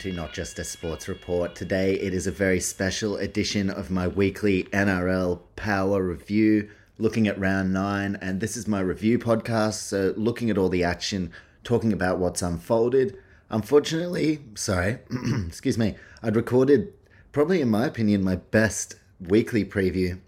to 0.00 0.12
Not 0.12 0.32
Just 0.32 0.58
a 0.58 0.64
Sports 0.64 1.08
Report. 1.08 1.54
Today 1.54 1.92
it 1.92 2.14
is 2.14 2.26
a 2.26 2.30
very 2.30 2.58
special 2.58 3.18
edition 3.18 3.68
of 3.68 3.90
my 3.90 4.08
weekly 4.08 4.64
NRL 4.72 5.40
Power 5.56 6.02
Review, 6.02 6.70
looking 6.96 7.28
at 7.28 7.38
round 7.38 7.74
nine, 7.74 8.16
and 8.22 8.40
this 8.40 8.56
is 8.56 8.66
my 8.66 8.80
review 8.80 9.18
podcast, 9.18 9.74
so 9.74 10.14
looking 10.16 10.48
at 10.48 10.56
all 10.56 10.70
the 10.70 10.82
action, 10.82 11.30
talking 11.64 11.92
about 11.92 12.18
what's 12.18 12.40
unfolded. 12.40 13.14
Unfortunately, 13.50 14.38
sorry, 14.54 15.00
excuse 15.46 15.76
me, 15.76 15.96
I'd 16.22 16.34
recorded 16.34 16.94
probably, 17.32 17.60
in 17.60 17.68
my 17.68 17.84
opinion, 17.84 18.24
my 18.24 18.36
best 18.36 18.94
weekly 19.20 19.66
preview 19.66 20.18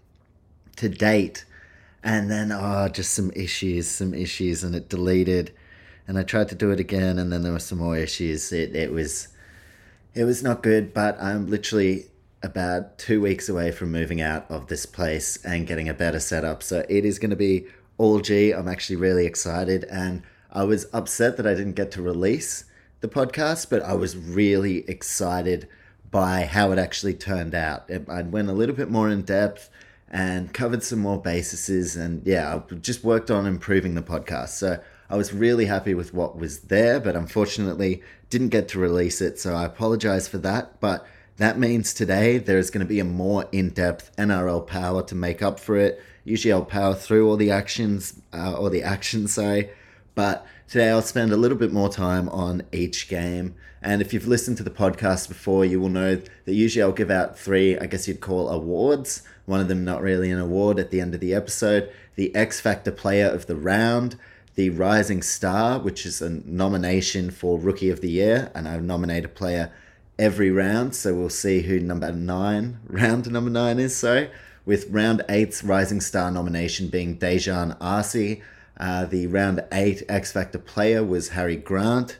to 0.75 0.87
date 0.87 1.45
and 2.03 2.29
then 2.29 2.51
oh 2.51 2.87
just 2.89 3.13
some 3.13 3.31
issues 3.35 3.87
some 3.87 4.13
issues 4.13 4.63
and 4.63 4.75
it 4.75 4.89
deleted 4.89 5.51
and 6.07 6.17
i 6.17 6.23
tried 6.23 6.49
to 6.49 6.55
do 6.55 6.69
it 6.69 6.79
again 6.79 7.17
and 7.17 7.31
then 7.31 7.43
there 7.43 7.51
were 7.51 7.59
some 7.59 7.77
more 7.77 7.95
issues 7.95 8.51
it, 8.51 8.75
it 8.75 8.91
was 8.91 9.29
it 10.13 10.23
was 10.23 10.43
not 10.43 10.63
good 10.63 10.93
but 10.93 11.19
i'm 11.21 11.47
literally 11.47 12.05
about 12.43 12.97
two 12.97 13.21
weeks 13.21 13.47
away 13.47 13.71
from 13.71 13.91
moving 13.91 14.21
out 14.21 14.45
of 14.51 14.67
this 14.67 14.85
place 14.85 15.37
and 15.45 15.65
getting 15.65 15.87
a 15.87 15.93
better 15.93 16.19
setup. 16.19 16.61
So 16.61 16.85
it 16.89 17.05
is 17.05 17.17
going 17.17 17.29
to 17.29 17.37
be 17.37 17.67
all 17.97 18.19
g. 18.19 18.51
I'm 18.51 18.67
actually 18.67 18.97
really 18.97 19.25
excited 19.25 19.85
and 19.85 20.23
i 20.51 20.63
was 20.63 20.85
upset 20.93 21.37
that 21.37 21.47
i 21.47 21.53
didn't 21.53 21.73
get 21.73 21.91
to 21.91 22.01
release 22.01 22.65
the 23.01 23.07
podcast 23.07 23.69
but 23.69 23.81
i 23.81 23.93
was 23.93 24.15
really 24.17 24.87
excited 24.89 25.67
by 26.11 26.45
how 26.45 26.71
it 26.71 26.77
actually 26.77 27.15
turned 27.15 27.55
out. 27.55 27.89
I 28.07 28.21
went 28.21 28.49
a 28.49 28.53
little 28.53 28.75
bit 28.75 28.91
more 28.91 29.09
in 29.09 29.23
depth 29.23 29.71
and 30.07 30.53
covered 30.53 30.83
some 30.83 30.99
more 30.99 31.19
bases 31.19 31.95
and 31.95 32.25
yeah 32.25 32.55
i 32.55 32.75
just 32.75 33.03
worked 33.03 33.31
on 33.31 33.45
improving 33.45 33.95
the 33.95 34.01
podcast. 34.01 34.49
So 34.49 34.79
i 35.09 35.15
was 35.15 35.33
really 35.33 35.65
happy 35.65 35.93
with 35.93 36.13
what 36.13 36.37
was 36.37 36.61
there 36.61 36.99
but 36.99 37.15
unfortunately 37.15 38.01
didn't 38.33 38.49
get 38.49 38.67
to 38.67 38.79
release 38.79 39.21
it 39.21 39.39
so 39.39 39.55
i 39.55 39.63
apologize 39.63 40.27
for 40.27 40.37
that 40.39 40.79
but 40.79 41.05
that 41.37 41.57
means 41.57 41.93
today 41.93 42.37
there's 42.37 42.69
going 42.69 42.85
to 42.85 42.89
be 42.89 42.99
a 42.99 43.05
more 43.05 43.47
in-depth 43.51 44.15
nrl 44.17 44.65
power 44.67 45.01
to 45.01 45.15
make 45.15 45.41
up 45.41 45.59
for 45.59 45.77
it 45.77 46.01
usually 46.25 46.51
i'll 46.51 46.65
power 46.65 46.93
through 46.93 47.29
all 47.29 47.37
the 47.37 47.51
actions 47.51 48.19
uh, 48.33 48.53
or 48.53 48.69
the 48.69 48.83
action 48.83 49.27
sorry 49.27 49.69
but 50.15 50.45
today 50.67 50.89
I'll 50.89 51.01
spend 51.01 51.31
a 51.31 51.37
little 51.37 51.57
bit 51.57 51.73
more 51.73 51.89
time 51.89 52.29
on 52.29 52.63
each 52.71 53.07
game. 53.07 53.55
And 53.81 54.01
if 54.01 54.13
you've 54.13 54.27
listened 54.27 54.57
to 54.57 54.63
the 54.63 54.69
podcast 54.69 55.27
before, 55.27 55.65
you 55.65 55.79
will 55.79 55.89
know 55.89 56.15
that 56.15 56.53
usually 56.53 56.83
I'll 56.83 56.91
give 56.91 57.11
out 57.11 57.37
three, 57.37 57.77
I 57.77 57.85
guess 57.85 58.07
you'd 58.07 58.21
call 58.21 58.49
awards. 58.49 59.23
One 59.45 59.59
of 59.59 59.67
them 59.67 59.83
not 59.83 60.01
really 60.01 60.31
an 60.31 60.39
award 60.39 60.79
at 60.79 60.89
the 60.89 61.01
end 61.01 61.13
of 61.13 61.19
the 61.19 61.33
episode. 61.33 61.91
The 62.15 62.33
X 62.35 62.61
Factor 62.61 62.91
Player 62.91 63.27
of 63.27 63.47
the 63.47 63.55
Round, 63.55 64.17
the 64.55 64.69
Rising 64.69 65.21
Star, 65.21 65.79
which 65.79 66.05
is 66.05 66.21
a 66.21 66.29
nomination 66.29 67.31
for 67.31 67.59
Rookie 67.59 67.89
of 67.89 68.01
the 68.01 68.11
Year, 68.11 68.51
and 68.53 68.67
I 68.67 68.77
nominate 68.77 69.25
a 69.25 69.29
player 69.29 69.71
every 70.19 70.51
round. 70.51 70.95
So 70.95 71.13
we'll 71.15 71.29
see 71.29 71.61
who 71.63 71.79
number 71.79 72.11
nine, 72.11 72.79
round 72.87 73.31
number 73.31 73.49
nine 73.49 73.79
is, 73.79 73.95
sorry, 73.95 74.29
with 74.65 74.89
round 74.89 75.23
eight's 75.27 75.63
Rising 75.63 76.01
Star 76.01 76.29
nomination 76.31 76.87
being 76.87 77.17
Dejan 77.17 77.75
Arce. 77.81 78.41
Uh, 78.77 79.05
the 79.05 79.27
round 79.27 79.63
eight 79.71 80.03
X 80.09 80.31
Factor 80.31 80.59
player 80.59 81.03
was 81.03 81.29
Harry 81.29 81.55
Grant. 81.55 82.17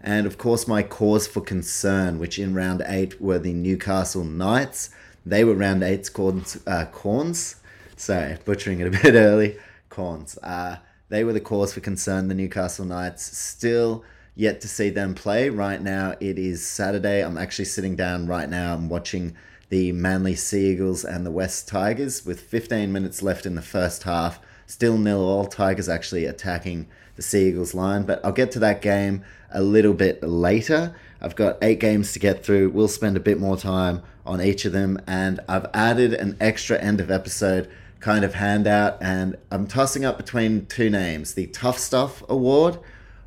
And 0.00 0.26
of 0.26 0.36
course, 0.36 0.66
my 0.66 0.82
cause 0.82 1.28
for 1.28 1.40
concern, 1.40 2.18
which 2.18 2.38
in 2.38 2.54
round 2.54 2.82
eight 2.86 3.20
were 3.20 3.38
the 3.38 3.52
Newcastle 3.52 4.24
Knights. 4.24 4.90
They 5.24 5.44
were 5.44 5.54
round 5.54 5.82
eight's 5.84 6.08
corns. 6.08 6.58
Uh, 6.66 6.86
corns. 6.86 7.56
Sorry, 7.96 8.36
butchering 8.44 8.80
it 8.80 8.88
a 8.88 8.90
bit 9.02 9.14
early. 9.14 9.56
Corns. 9.88 10.38
Uh, 10.38 10.78
they 11.12 11.24
were 11.24 11.34
the 11.34 11.40
cause 11.40 11.74
for 11.74 11.80
concern. 11.80 12.28
The 12.28 12.34
Newcastle 12.34 12.86
Knights 12.86 13.36
still 13.36 14.02
yet 14.34 14.62
to 14.62 14.66
see 14.66 14.88
them 14.88 15.14
play. 15.14 15.50
Right 15.50 15.80
now, 15.80 16.14
it 16.20 16.38
is 16.38 16.66
Saturday. 16.66 17.22
I'm 17.22 17.36
actually 17.36 17.66
sitting 17.66 17.96
down 17.96 18.26
right 18.26 18.48
now 18.48 18.74
and 18.74 18.88
watching 18.88 19.36
the 19.68 19.92
Manly 19.92 20.34
Sea 20.34 20.70
Eagles 20.72 21.04
and 21.04 21.26
the 21.26 21.30
West 21.30 21.68
Tigers 21.68 22.24
with 22.24 22.40
15 22.40 22.90
minutes 22.90 23.22
left 23.22 23.44
in 23.44 23.56
the 23.56 23.60
first 23.62 24.04
half. 24.04 24.40
Still 24.66 24.96
nil 24.96 25.20
all. 25.20 25.44
Tigers 25.44 25.86
actually 25.86 26.24
attacking 26.24 26.88
the 27.16 27.22
Sea 27.22 27.48
Eagles 27.48 27.74
line, 27.74 28.04
but 28.04 28.24
I'll 28.24 28.32
get 28.32 28.50
to 28.52 28.58
that 28.60 28.80
game 28.80 29.22
a 29.50 29.62
little 29.62 29.92
bit 29.92 30.22
later. 30.22 30.94
I've 31.20 31.36
got 31.36 31.58
eight 31.60 31.78
games 31.78 32.14
to 32.14 32.20
get 32.20 32.42
through. 32.42 32.70
We'll 32.70 32.88
spend 32.88 33.18
a 33.18 33.20
bit 33.20 33.38
more 33.38 33.58
time 33.58 34.02
on 34.24 34.40
each 34.40 34.64
of 34.64 34.72
them, 34.72 34.98
and 35.06 35.40
I've 35.46 35.66
added 35.74 36.14
an 36.14 36.38
extra 36.40 36.80
end 36.80 37.02
of 37.02 37.10
episode 37.10 37.68
kind 38.02 38.24
of 38.24 38.34
handout, 38.34 38.98
and 39.00 39.36
I'm 39.50 39.66
tossing 39.66 40.04
up 40.04 40.16
between 40.18 40.66
two 40.66 40.90
names 40.90 41.34
the 41.34 41.46
Tough 41.46 41.78
Stuff 41.78 42.22
Award 42.28 42.78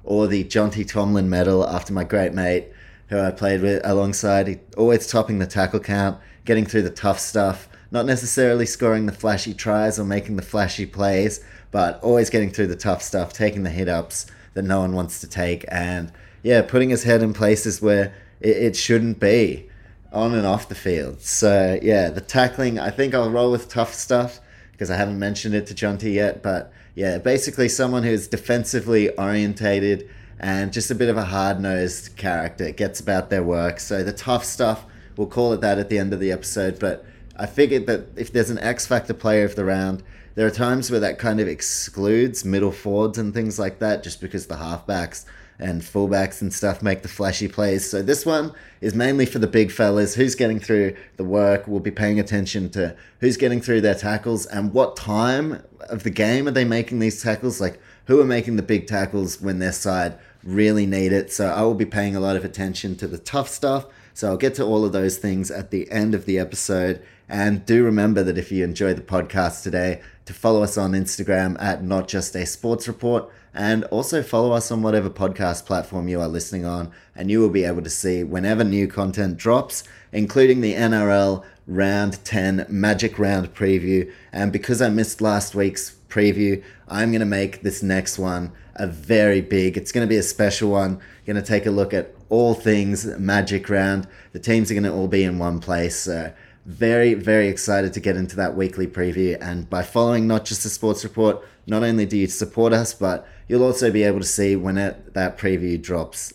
or 0.04 0.28
the 0.28 0.44
Jonty 0.44 0.88
Tomlin 0.88 1.30
Medal 1.30 1.68
after 1.68 1.94
my 1.94 2.04
great 2.04 2.34
mate 2.34 2.68
who 3.08 3.20
I 3.20 3.32
played 3.32 3.62
with 3.62 3.82
alongside. 3.86 4.48
He 4.48 4.60
always 4.78 5.08
topping 5.08 5.40
the 5.40 5.48
tackle 5.48 5.80
count, 5.80 6.20
getting 6.44 6.66
through 6.66 6.82
the 6.82 6.90
tough 6.90 7.20
stuff, 7.20 7.70
not 7.90 8.06
necessarily 8.06 8.66
scoring 8.66 9.06
the 9.06 9.12
flashy 9.14 9.54
tries 9.54 9.98
or 9.98 10.04
making 10.04 10.36
the 10.36 10.42
flashy 10.42 10.86
plays, 10.86 11.44
but 11.72 12.04
always 12.04 12.30
getting 12.30 12.52
through 12.52 12.68
the 12.68 12.76
tough 12.76 13.02
stuff, 13.02 13.32
taking 13.32 13.64
the 13.64 13.70
hit 13.70 13.88
ups 13.88 14.26
that 14.56 14.64
no 14.64 14.82
one 14.82 14.94
wants 14.94 15.22
to 15.22 15.28
take, 15.28 15.64
and 15.70 16.12
yeah, 16.44 16.62
putting 16.62 16.90
his 16.90 17.04
head 17.04 17.24
in 17.24 17.34
places 17.34 17.82
where 17.82 18.14
it, 18.42 18.58
it 18.58 18.76
shouldn't 18.76 19.20
be 19.20 19.70
on 20.12 20.34
and 20.34 20.46
off 20.46 20.68
the 20.68 20.76
field. 20.76 21.22
So 21.22 21.80
yeah, 21.82 22.10
the 22.10 22.22
tackling, 22.22 22.78
I 22.78 22.90
think 22.90 23.14
I'll 23.14 23.32
roll 23.32 23.52
with 23.52 23.70
tough 23.70 23.94
stuff 23.94 24.42
because 24.76 24.92
I 24.92 24.98
haven't 24.98 25.18
mentioned 25.18 25.56
it 25.56 25.66
to 25.68 25.74
Jonty 25.74 26.14
yet, 26.14 26.44
but 26.44 26.72
yeah, 26.96 27.18
basically 27.18 27.70
someone 27.70 28.04
who's 28.04 28.28
defensively 28.28 29.10
orientated 29.18 30.10
and 30.38 30.74
just 30.74 30.92
a 30.92 30.96
bit 30.96 31.08
of 31.08 31.16
a 31.16 31.24
hard-nosed 31.24 32.18
character, 32.18 32.72
gets 32.72 33.00
about 33.00 33.30
their 33.30 33.42
work. 33.42 33.80
So 33.80 34.04
the 34.04 34.12
tough 34.12 34.44
stuff, 34.44 34.86
we'll 35.16 35.28
call 35.28 35.54
it 35.54 35.62
that 35.62 35.80
at 35.80 35.88
the 35.88 35.98
end 35.98 36.12
of 36.12 36.20
the 36.20 36.32
episode, 36.34 36.78
but 36.78 37.06
I 37.38 37.46
figured 37.46 37.88
that 37.88 38.08
if 38.18 38.34
there's 38.34 38.50
an 38.50 38.60
X 38.60 38.86
Factor 38.86 39.14
player 39.14 39.46
of 39.46 39.56
the 39.56 39.64
round, 39.64 40.04
there 40.36 40.46
are 40.46 40.52
times 40.52 40.92
where 40.92 41.00
that 41.00 41.18
kind 41.20 41.40
of 41.40 41.48
excludes 41.48 42.44
middle 42.44 42.74
forwards 42.74 43.18
and 43.18 43.34
things 43.34 43.58
like 43.58 43.80
that 43.80 44.04
just 44.04 44.20
because 44.20 44.48
the 44.48 44.56
halfbacks 44.56 45.26
and 45.60 45.82
fullbacks 45.82 46.42
and 46.42 46.54
stuff 46.54 46.82
make 46.82 47.02
the 47.02 47.08
flashy 47.08 47.48
plays. 47.48 47.90
So 47.90 48.02
this 48.02 48.26
one 48.26 48.54
is 48.82 48.94
mainly 48.94 49.26
for 49.26 49.40
the 49.40 49.48
big 49.48 49.72
fellas. 49.72 50.16
Who's 50.16 50.36
getting 50.36 50.60
through 50.60 50.96
the 51.18 51.24
work? 51.24 51.68
We'll 51.68 51.80
be 51.80 51.92
paying 51.92 52.20
attention 52.20 52.70
to 52.72 52.96
who's 53.20 53.38
getting 53.38 53.62
through 53.62 53.82
their 53.82 53.96
tackles 53.96 54.46
and 54.46 54.74
what 54.74 54.98
time 54.98 55.64
of 55.90 56.04
the 56.04 56.10
game 56.10 56.48
are 56.48 56.52
they 56.52 56.66
making 56.66 57.00
these 57.00 57.22
tackles? 57.22 57.62
Like 57.62 57.80
who 58.06 58.20
are 58.20 58.26
making 58.26 58.58
the 58.58 58.64
big 58.64 58.88
tackles 58.88 59.42
when 59.42 59.60
their 59.60 59.72
side 59.72 60.18
really 60.44 60.86
need 60.86 61.12
it? 61.12 61.32
So 61.32 61.48
I 61.48 61.62
will 61.62 61.76
be 61.76 61.86
paying 61.86 62.16
a 62.16 62.20
lot 62.20 62.36
of 62.36 62.44
attention 62.44 62.96
to 62.98 63.08
the 63.08 63.18
tough 63.18 63.50
stuff. 63.50 63.86
So 64.14 64.30
I'll 64.30 64.38
get 64.38 64.56
to 64.56 64.64
all 64.64 64.86
of 64.86 64.94
those 64.94 65.18
things 65.18 65.52
at 65.52 65.72
the 65.72 65.90
end 65.92 66.14
of 66.14 66.26
the 66.26 66.40
episode. 66.40 67.02
And 67.28 67.66
do 67.66 67.84
remember 67.84 68.24
that 68.24 68.38
if 68.38 68.52
you 68.52 68.64
enjoy 68.64 68.94
the 68.94 69.02
podcast 69.02 69.64
today, 69.64 70.02
to 70.26 70.34
follow 70.34 70.64
us 70.64 70.78
on 70.78 70.94
Instagram 70.94 71.56
at 71.62 71.84
not 71.84 72.08
just 72.08 72.36
a 72.36 72.46
sports 72.46 72.88
report 72.88 73.30
and 73.56 73.86
also 73.86 74.22
follow 74.22 74.52
us 74.52 74.70
on 74.70 74.82
whatever 74.82 75.10
podcast 75.10 75.66
platform 75.66 76.10
you 76.10 76.20
are 76.20 76.28
listening 76.28 76.66
on 76.66 76.92
and 77.16 77.32
you 77.32 77.40
will 77.40 77.50
be 77.50 77.64
able 77.64 77.82
to 77.82 77.90
see 77.90 78.24
whenever 78.24 78.64
new 78.64 78.86
content 78.88 79.38
drops 79.38 79.84
including 80.12 80.62
the 80.62 80.74
NRL 80.74 81.44
round 81.66 82.24
10 82.26 82.68
magic 82.70 83.18
round 83.18 83.56
preview. 83.56 84.12
And 84.32 84.52
because 84.52 84.82
I 84.82 84.90
missed 84.90 85.22
last 85.22 85.56
week's 85.56 85.96
preview 86.10 86.62
I'm 86.88 87.12
going 87.12 87.22
to 87.22 87.26
make 87.26 87.62
this 87.62 87.82
next 87.82 88.20
one 88.20 88.52
a 88.76 88.88
very 88.88 89.40
big 89.40 89.78
it's 89.78 89.94
going 89.94 90.06
to 90.06 90.10
be 90.10 90.18
a 90.18 90.24
special 90.24 90.70
one. 90.70 91.00
Going 91.26 91.38
to 91.38 91.42
take 91.42 91.66
a 91.66 91.72
look 91.72 91.94
at 91.94 92.14
all 92.30 92.54
things 92.54 93.06
magic 93.18 93.70
round. 93.70 94.08
The 94.34 94.40
teams 94.40 94.70
are 94.70 94.74
going 94.74 94.84
to 94.84 94.94
all 94.94 95.08
be 95.08 95.24
in 95.24 95.40
one 95.40 95.60
place 95.60 95.96
so 95.96 96.34
very 96.66 97.14
very 97.14 97.48
excited 97.48 97.94
to 97.94 98.00
get 98.00 98.18
into 98.18 98.36
that 98.36 98.58
weekly 98.58 98.88
preview. 98.88 99.38
And 99.40 99.70
by 99.70 99.82
following 99.84 100.28
not 100.28 100.44
just 100.44 100.64
the 100.64 100.70
sports 100.70 101.06
report 101.06 101.42
not 101.68 101.84
only 101.84 102.06
do 102.06 102.18
you 102.18 102.28
support 102.28 102.74
us 102.74 102.94
but 102.94 103.28
you'll 103.48 103.64
also 103.64 103.92
be 103.92 104.04
able 104.04 104.20
to 104.20 104.26
see 104.26 104.56
when 104.56 104.78
it, 104.78 105.14
that 105.14 105.38
preview 105.38 105.82
drops. 105.82 106.34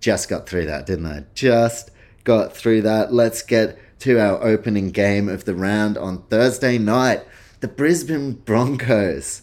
Just 0.00 0.28
got 0.28 0.48
through 0.48 0.66
that 0.66 0.86
didn't 0.86 1.06
i? 1.06 1.24
Just 1.34 1.90
got 2.24 2.56
through 2.56 2.82
that. 2.82 3.12
Let's 3.12 3.42
get 3.42 3.78
to 4.00 4.18
our 4.18 4.42
opening 4.42 4.90
game 4.90 5.28
of 5.28 5.44
the 5.44 5.54
round 5.54 5.96
on 5.96 6.22
thursday 6.24 6.78
night. 6.78 7.22
The 7.60 7.68
brisbane 7.68 8.32
broncos. 8.32 9.42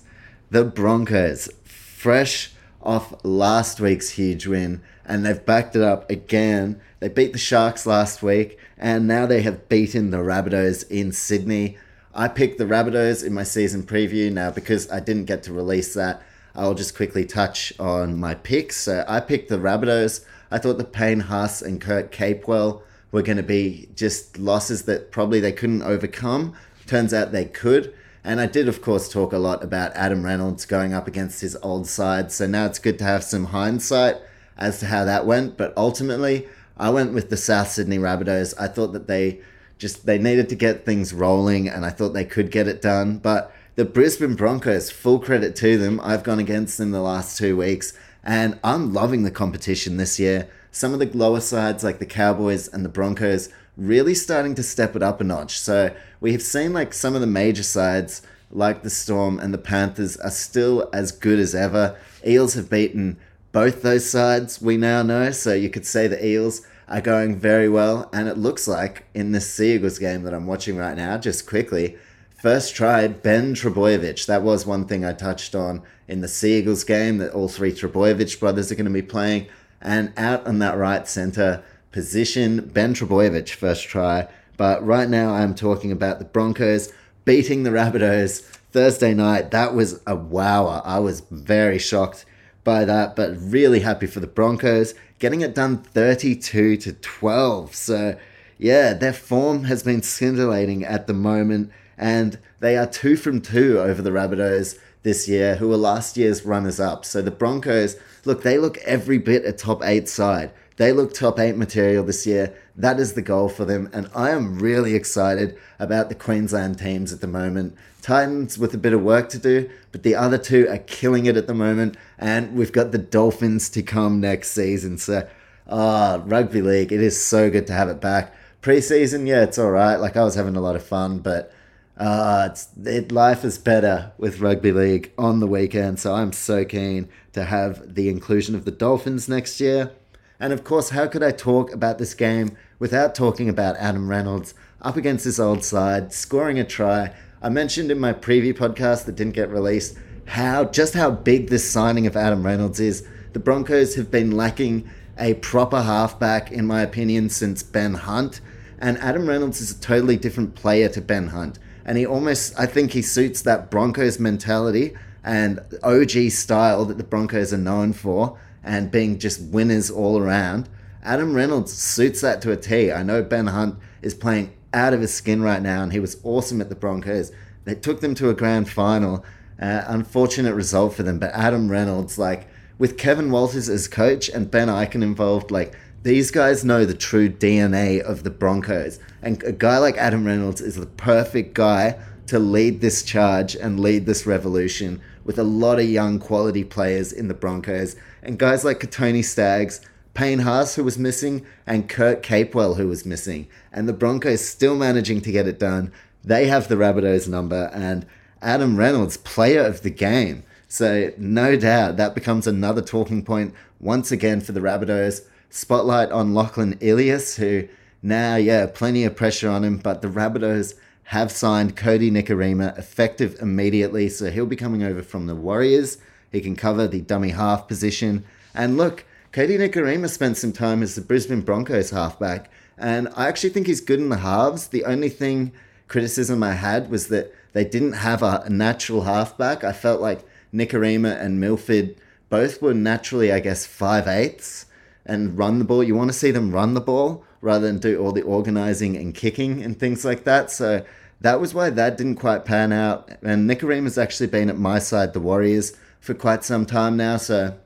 The 0.51 0.63
broncos. 0.63 1.49
Fresh 1.63 2.53
off 2.83 3.13
last 3.23 3.79
week's 3.79 4.11
huge 4.11 4.45
win, 4.45 4.81
and 5.05 5.25
they've 5.25 5.45
backed 5.45 5.75
it 5.75 5.81
up 5.81 6.09
again. 6.11 6.79
They 6.99 7.09
beat 7.09 7.33
the 7.33 7.39
Sharks 7.39 7.85
last 7.85 8.21
week, 8.21 8.59
and 8.77 9.07
now 9.07 9.25
they 9.25 9.41
have 9.41 9.69
beaten 9.69 10.11
the 10.11 10.17
Rabbitohs 10.17 10.89
in 10.91 11.11
Sydney. 11.11 11.77
I 12.15 12.27
picked 12.27 12.57
the 12.57 12.65
Rabbitohs 12.65 13.25
in 13.25 13.33
my 13.33 13.43
season 13.43 13.83
preview. 13.83 14.31
Now, 14.31 14.51
because 14.51 14.89
I 14.91 14.99
didn't 14.99 15.25
get 15.25 15.43
to 15.43 15.53
release 15.53 15.93
that, 15.95 16.21
I'll 16.55 16.75
just 16.75 16.95
quickly 16.95 17.25
touch 17.25 17.73
on 17.79 18.19
my 18.19 18.35
picks. 18.35 18.77
So 18.77 19.03
I 19.07 19.19
picked 19.19 19.49
the 19.49 19.57
Rabbitohs. 19.57 20.23
I 20.51 20.59
thought 20.59 20.77
the 20.77 20.83
Payne 20.83 21.21
Haas 21.21 21.61
and 21.61 21.81
Kurt 21.81 22.11
Capewell 22.11 22.83
were 23.11 23.23
going 23.23 23.37
to 23.37 23.43
be 23.43 23.89
just 23.95 24.37
losses 24.37 24.83
that 24.83 25.11
probably 25.11 25.39
they 25.39 25.51
couldn't 25.51 25.81
overcome. 25.81 26.55
Turns 26.85 27.13
out 27.13 27.31
they 27.31 27.45
could. 27.45 27.93
And 28.23 28.39
I 28.39 28.45
did, 28.45 28.67
of 28.67 28.81
course, 28.81 29.09
talk 29.09 29.33
a 29.33 29.37
lot 29.37 29.63
about 29.63 29.91
Adam 29.95 30.23
Reynolds 30.23 30.65
going 30.65 30.93
up 30.93 31.07
against 31.07 31.41
his 31.41 31.57
old 31.61 31.87
side. 31.87 32.31
So 32.31 32.47
now 32.47 32.65
it's 32.65 32.79
good 32.79 32.97
to 32.99 33.03
have 33.03 33.23
some 33.23 33.45
hindsight 33.45 34.17
as 34.57 34.79
to 34.79 34.85
how 34.85 35.03
that 35.05 35.25
went. 35.25 35.57
But 35.57 35.73
ultimately, 35.75 36.47
I 36.77 36.89
went 36.89 37.13
with 37.13 37.29
the 37.29 37.37
South 37.37 37.69
Sydney 37.69 37.97
Rabbitohs. 37.97 38.53
I 38.59 38.67
thought 38.67 38.93
that 38.93 39.07
they 39.07 39.41
just 39.83 40.05
they 40.05 40.17
needed 40.17 40.47
to 40.47 40.55
get 40.55 40.85
things 40.85 41.13
rolling, 41.13 41.67
and 41.67 41.85
I 41.85 41.89
thought 41.89 42.13
they 42.13 42.23
could 42.23 42.51
get 42.51 42.69
it 42.69 42.81
done. 42.81 43.17
But 43.17 43.53
the 43.75 43.83
Brisbane 43.83 44.35
Broncos, 44.35 44.89
full 44.89 45.19
credit 45.19 45.57
to 45.57 45.77
them. 45.77 45.99
I've 46.01 46.23
gone 46.23 46.39
against 46.39 46.77
them 46.77 46.91
the 46.91 47.01
last 47.01 47.37
two 47.37 47.57
weeks, 47.57 47.91
and 48.23 48.57
I'm 48.63 48.93
loving 48.93 49.23
the 49.23 49.29
competition 49.29 49.97
this 49.97 50.17
year. 50.21 50.47
Some 50.71 50.93
of 50.93 50.99
the 50.99 51.15
lower 51.15 51.41
sides, 51.41 51.83
like 51.83 51.99
the 51.99 52.05
Cowboys 52.05 52.69
and 52.69 52.85
the 52.85 52.89
Broncos, 52.89 53.49
really 53.75 54.15
starting 54.15 54.55
to 54.55 54.63
step 54.63 54.95
it 54.95 55.03
up 55.03 55.19
a 55.19 55.25
notch. 55.25 55.59
So 55.59 55.93
we 56.21 56.31
have 56.31 56.41
seen 56.41 56.71
like 56.71 56.93
some 56.93 57.13
of 57.13 57.19
the 57.19 57.27
major 57.27 57.63
sides, 57.63 58.21
like 58.51 58.83
the 58.83 58.89
Storm 58.89 59.37
and 59.37 59.53
the 59.53 59.57
Panthers, 59.57 60.15
are 60.15 60.31
still 60.31 60.89
as 60.93 61.11
good 61.11 61.39
as 61.39 61.53
ever. 61.53 61.97
Eels 62.25 62.53
have 62.53 62.69
beaten 62.69 63.17
both 63.51 63.81
those 63.81 64.09
sides, 64.09 64.61
we 64.61 64.77
now 64.77 65.03
know. 65.03 65.31
So 65.31 65.53
you 65.53 65.69
could 65.69 65.85
say 65.85 66.07
the 66.07 66.25
Eels 66.25 66.65
are 66.87 67.01
going 67.01 67.37
very 67.37 67.69
well. 67.69 68.09
And 68.13 68.27
it 68.27 68.37
looks 68.37 68.67
like 68.67 69.05
in 69.13 69.31
this 69.31 69.51
Seagulls 69.51 69.99
game 69.99 70.23
that 70.23 70.33
I'm 70.33 70.47
watching 70.47 70.77
right 70.77 70.95
now, 70.95 71.17
just 71.17 71.47
quickly, 71.47 71.97
first 72.35 72.75
try, 72.75 73.07
Ben 73.07 73.55
Trbojevic. 73.55 74.25
That 74.25 74.43
was 74.43 74.65
one 74.65 74.85
thing 74.85 75.05
I 75.05 75.13
touched 75.13 75.55
on 75.55 75.81
in 76.07 76.21
the 76.21 76.27
Seagulls 76.27 76.83
game 76.83 77.17
that 77.19 77.33
all 77.33 77.47
three 77.47 77.71
Trbojevic 77.71 78.39
brothers 78.39 78.71
are 78.71 78.75
going 78.75 78.85
to 78.85 78.91
be 78.91 79.01
playing. 79.01 79.47
And 79.81 80.13
out 80.17 80.45
on 80.45 80.59
that 80.59 80.77
right 80.77 81.07
centre 81.07 81.63
position, 81.91 82.69
Ben 82.73 82.93
Trbojevic, 82.93 83.49
first 83.49 83.87
try. 83.87 84.27
But 84.57 84.85
right 84.85 85.09
now 85.09 85.33
I'm 85.33 85.55
talking 85.55 85.91
about 85.91 86.19
the 86.19 86.25
Broncos 86.25 86.91
beating 87.25 87.63
the 87.63 87.69
Rabbitohs 87.69 88.41
Thursday 88.71 89.13
night. 89.13 89.51
That 89.51 89.73
was 89.73 90.01
a 90.05 90.15
wower. 90.15 90.81
I 90.83 90.99
was 90.99 91.21
very 91.31 91.79
shocked 91.79 92.25
by 92.63 92.85
that, 92.85 93.15
but 93.15 93.35
really 93.37 93.81
happy 93.81 94.07
for 94.07 94.19
the 94.19 94.27
Broncos 94.27 94.93
getting 95.23 95.39
it 95.39 95.55
done 95.55 95.77
32 95.77 96.75
to 96.75 96.91
12. 96.91 97.73
So, 97.73 98.17
yeah, 98.57 98.93
their 98.93 99.13
form 99.13 99.63
has 99.63 99.81
been 99.81 100.01
scintillating 100.01 100.83
at 100.83 101.07
the 101.07 101.13
moment, 101.13 101.71
and 101.97 102.37
they 102.59 102.75
are 102.75 102.85
two 102.85 103.15
from 103.15 103.39
two 103.39 103.79
over 103.79 104.01
the 104.01 104.09
Rabbitohs 104.09 104.77
this 105.03 105.29
year, 105.29 105.55
who 105.55 105.69
were 105.69 105.77
last 105.77 106.17
year's 106.17 106.45
runners 106.45 106.79
up. 106.79 107.05
So 107.05 107.21
the 107.21 107.31
Broncos, 107.31 107.95
look, 108.25 108.43
they 108.43 108.57
look 108.57 108.77
every 108.79 109.17
bit 109.17 109.45
a 109.45 109.53
top 109.53 109.81
eight 109.81 110.09
side. 110.09 110.51
They 110.75 110.91
look 110.91 111.13
top 111.13 111.39
eight 111.39 111.55
material 111.55 112.03
this 112.03 112.25
year. 112.25 112.53
That 112.75 112.99
is 112.99 113.13
the 113.13 113.21
goal 113.21 113.47
for 113.47 113.63
them. 113.63 113.89
And 113.93 114.09
I 114.13 114.31
am 114.31 114.59
really 114.59 114.95
excited 114.95 115.57
about 115.79 116.09
the 116.09 116.15
Queensland 116.15 116.79
teams 116.79 117.13
at 117.13 117.21
the 117.21 117.27
moment. 117.27 117.77
Titans 118.03 118.59
with 118.59 118.73
a 118.73 118.77
bit 118.77 118.91
of 118.91 119.01
work 119.01 119.29
to 119.29 119.39
do, 119.39 119.69
but 119.93 120.03
the 120.03 120.13
other 120.13 120.37
two 120.37 120.67
are 120.69 120.77
killing 120.77 121.25
it 121.25 121.37
at 121.37 121.47
the 121.47 121.53
moment. 121.53 121.95
And 122.19 122.53
we've 122.53 122.71
got 122.71 122.91
the 122.91 122.97
Dolphins 122.97 123.69
to 123.69 123.81
come 123.81 124.19
next 124.19 124.51
season. 124.51 124.97
So, 124.97 125.27
ah, 125.69 126.15
oh, 126.15 126.19
rugby 126.27 126.61
league, 126.61 126.91
it 126.91 127.01
is 127.01 127.23
so 127.23 127.49
good 127.49 127.65
to 127.67 127.73
have 127.73 127.87
it 127.87 128.01
back. 128.01 128.35
Preseason, 128.61 129.25
yeah, 129.25 129.43
it's 129.43 129.57
all 129.57 129.71
right. 129.71 129.95
Like 129.95 130.17
I 130.17 130.23
was 130.25 130.35
having 130.35 130.57
a 130.57 130.61
lot 130.61 130.75
of 130.75 130.85
fun, 130.85 131.19
but 131.19 131.53
uh, 131.97 132.49
it's, 132.51 132.67
it, 132.83 133.13
life 133.13 133.45
is 133.45 133.57
better 133.57 134.11
with 134.17 134.41
rugby 134.41 134.73
league 134.73 135.13
on 135.17 135.39
the 135.39 135.47
weekend. 135.47 135.97
So 135.97 136.13
I'm 136.13 136.33
so 136.33 136.65
keen 136.65 137.07
to 137.31 137.45
have 137.45 137.95
the 137.95 138.09
inclusion 138.09 138.53
of 138.53 138.65
the 138.65 138.71
Dolphins 138.71 139.29
next 139.29 139.61
year. 139.61 139.93
And 140.41 140.51
of 140.51 140.65
course, 140.65 140.89
how 140.89 141.07
could 141.07 141.23
I 141.23 141.31
talk 141.31 141.71
about 141.71 141.99
this 141.99 142.13
game 142.13 142.57
without 142.79 143.15
talking 143.15 143.47
about 143.47 143.77
Adam 143.77 144.09
Reynolds 144.09 144.53
up 144.81 144.97
against 144.97 145.23
his 145.23 145.39
old 145.39 145.63
side, 145.63 146.11
scoring 146.11 146.59
a 146.59 146.65
try? 146.65 147.13
I 147.43 147.49
mentioned 147.49 147.91
in 147.91 147.99
my 147.99 148.13
preview 148.13 148.53
podcast 148.53 149.03
that 149.03 149.17
didn't 149.17 149.33
get 149.33 149.49
released 149.49 149.97
how 150.25 150.63
just 150.63 150.93
how 150.93 151.11
big 151.11 151.49
this 151.49 151.69
signing 151.69 152.07
of 152.07 152.15
Adam 152.15 152.45
Reynolds 152.45 152.79
is. 152.79 153.05
The 153.33 153.39
Broncos 153.39 153.95
have 153.95 154.09
been 154.09 154.31
lacking 154.31 154.89
a 155.19 155.33
proper 155.35 155.81
halfback, 155.81 156.53
in 156.53 156.65
my 156.65 156.81
opinion, 156.81 157.29
since 157.29 157.61
Ben 157.61 157.95
Hunt. 157.95 158.39
And 158.79 158.97
Adam 158.99 159.27
Reynolds 159.27 159.59
is 159.59 159.71
a 159.77 159.81
totally 159.81 160.15
different 160.15 160.55
player 160.55 160.87
to 160.87 161.01
Ben 161.01 161.27
Hunt. 161.27 161.59
And 161.83 161.97
he 161.97 162.05
almost, 162.05 162.57
I 162.57 162.65
think 162.65 162.91
he 162.93 163.01
suits 163.01 163.41
that 163.41 163.69
Broncos 163.69 164.19
mentality 164.19 164.93
and 165.21 165.59
OG 165.83 166.31
style 166.31 166.85
that 166.85 166.97
the 166.97 167.03
Broncos 167.03 167.51
are 167.51 167.57
known 167.57 167.91
for 167.91 168.39
and 168.63 168.89
being 168.89 169.19
just 169.19 169.41
winners 169.41 169.91
all 169.91 170.17
around. 170.17 170.69
Adam 171.03 171.33
Reynolds 171.33 171.73
suits 171.73 172.21
that 172.21 172.41
to 172.43 172.51
a 172.51 172.57
T. 172.57 172.89
I 172.89 173.03
know 173.03 173.21
Ben 173.21 173.47
Hunt 173.47 173.75
is 174.01 174.13
playing 174.13 174.53
out 174.73 174.93
of 174.93 175.01
his 175.01 175.13
skin 175.13 175.41
right 175.41 175.61
now, 175.61 175.83
and 175.83 175.91
he 175.91 175.99
was 175.99 176.19
awesome 176.23 176.61
at 176.61 176.69
the 176.69 176.75
Broncos. 176.75 177.31
They 177.65 177.75
took 177.75 178.01
them 178.01 178.15
to 178.15 178.29
a 178.29 178.33
grand 178.33 178.69
final. 178.69 179.23
Uh, 179.61 179.83
unfortunate 179.87 180.55
result 180.55 180.93
for 180.95 181.03
them, 181.03 181.19
but 181.19 181.31
Adam 181.33 181.69
Reynolds, 181.69 182.17
like 182.17 182.47
with 182.77 182.97
Kevin 182.97 183.31
Walters 183.31 183.69
as 183.69 183.87
coach 183.87 184.27
and 184.27 184.49
Ben 184.49 184.67
Ikin 184.67 185.03
involved, 185.03 185.51
like 185.51 185.73
these 186.01 186.31
guys 186.31 186.65
know 186.65 186.83
the 186.83 186.93
true 186.93 187.29
DNA 187.29 188.01
of 188.01 188.23
the 188.23 188.29
Broncos. 188.29 188.99
And 189.21 189.41
a 189.43 189.53
guy 189.53 189.77
like 189.77 189.95
Adam 189.97 190.25
Reynolds 190.25 190.59
is 190.59 190.75
the 190.75 190.85
perfect 190.85 191.53
guy 191.53 191.97
to 192.27 192.39
lead 192.39 192.81
this 192.81 193.03
charge 193.03 193.55
and 193.55 193.79
lead 193.79 194.05
this 194.05 194.25
revolution 194.25 195.01
with 195.23 195.39
a 195.39 195.43
lot 195.43 195.79
of 195.79 195.85
young 195.85 196.19
quality 196.19 196.63
players 196.63 197.13
in 197.13 197.27
the 197.27 197.33
Broncos 197.33 197.95
and 198.21 198.39
guys 198.39 198.65
like 198.65 198.79
Kotoni 198.79 199.23
Staggs, 199.23 199.81
Payne 200.13 200.39
Haas, 200.39 200.75
who 200.75 200.83
was 200.83 200.97
missing, 200.97 201.45
and 201.65 201.89
Kurt 201.89 202.21
Capewell, 202.21 202.77
who 202.77 202.87
was 202.87 203.05
missing. 203.05 203.47
And 203.71 203.87
the 203.87 203.93
Broncos 203.93 204.45
still 204.45 204.75
managing 204.75 205.21
to 205.21 205.31
get 205.31 205.47
it 205.47 205.59
done. 205.59 205.91
They 206.23 206.47
have 206.47 206.67
the 206.67 206.75
Rabbitohs 206.75 207.27
number, 207.27 207.71
and 207.73 208.05
Adam 208.41 208.77
Reynolds, 208.77 209.17
player 209.17 209.61
of 209.61 209.81
the 209.81 209.89
game. 209.89 210.43
So, 210.67 211.11
no 211.17 211.55
doubt 211.55 211.97
that 211.97 212.15
becomes 212.15 212.47
another 212.47 212.81
talking 212.81 213.23
point 213.23 213.53
once 213.79 214.11
again 214.11 214.41
for 214.41 214.51
the 214.51 214.59
Rabbitohs. 214.59 215.21
Spotlight 215.49 216.11
on 216.11 216.33
Lachlan 216.33 216.77
Ilias, 216.79 217.35
who 217.35 217.67
now, 218.01 218.35
yeah, 218.35 218.65
plenty 218.65 219.05
of 219.05 219.15
pressure 219.15 219.49
on 219.49 219.63
him, 219.63 219.77
but 219.77 220.01
the 220.01 220.09
Rabbitohs 220.09 220.75
have 221.05 221.31
signed 221.31 221.77
Kodi 221.77 222.11
Nikorima 222.11 222.77
effective 222.77 223.37
immediately, 223.41 224.09
so 224.09 224.29
he'll 224.29 224.45
be 224.45 224.55
coming 224.55 224.83
over 224.83 225.01
from 225.01 225.27
the 225.27 225.35
Warriors. 225.35 225.97
He 226.31 226.41
can 226.41 226.55
cover 226.55 226.87
the 226.87 227.01
dummy 227.01 227.29
half 227.29 227.67
position. 227.67 228.25
And 228.53 228.77
look, 228.77 229.05
Kodi 229.33 229.57
Nikorima 229.57 230.07
spent 230.07 230.37
some 230.37 230.51
time 230.51 230.83
as 230.83 230.93
the 230.93 231.01
Brisbane 231.01 231.41
Broncos 231.41 231.89
halfback, 231.89 232.51
and 232.77 233.09
I 233.15 233.27
actually 233.27 233.49
think 233.49 233.65
he's 233.65 233.81
good 233.81 233.99
in 233.99 234.09
the 234.09 234.17
halves. 234.17 234.67
The 234.67 234.85
only 234.85 235.09
thing 235.09 235.51
criticism 235.87 236.43
I 236.43 236.53
had 236.53 236.91
was 236.91 237.07
that 237.07 237.33
they 237.53 237.65
didn't 237.65 237.93
have 237.93 238.21
a 238.21 238.47
natural 238.47 239.01
halfback. 239.01 239.63
I 239.63 239.73
felt 239.73 240.01
like 240.01 240.23
Nikorima 240.53 241.19
and 241.19 241.39
Milford 241.39 241.95
both 242.29 242.61
were 242.61 242.75
naturally, 242.75 243.33
I 243.33 243.39
guess, 243.39 243.65
five 243.65 244.07
eighths 244.07 244.67
and 245.03 245.35
run 245.35 245.57
the 245.57 245.65
ball. 245.65 245.83
You 245.83 245.95
want 245.95 246.11
to 246.11 246.17
see 246.17 246.29
them 246.29 246.51
run 246.51 246.75
the 246.75 246.79
ball 246.79 247.25
rather 247.41 247.65
than 247.65 247.79
do 247.79 247.99
all 247.99 248.11
the 248.11 248.21
organizing 248.21 248.95
and 248.95 249.15
kicking 249.15 249.63
and 249.63 249.79
things 249.79 250.05
like 250.05 250.25
that. 250.25 250.51
So 250.51 250.85
that 251.21 251.41
was 251.41 251.55
why 251.55 251.71
that 251.71 251.97
didn't 251.97 252.17
quite 252.17 252.45
pan 252.45 252.71
out. 252.71 253.09
And 253.23 253.49
Nikorima's 253.49 253.97
actually 253.97 254.27
been 254.27 254.51
at 254.51 254.59
my 254.59 254.77
side, 254.77 255.13
the 255.13 255.19
Warriors, 255.19 255.75
for 255.99 256.13
quite 256.13 256.43
some 256.43 256.67
time 256.67 256.97
now. 256.97 257.17
So, 257.17 257.57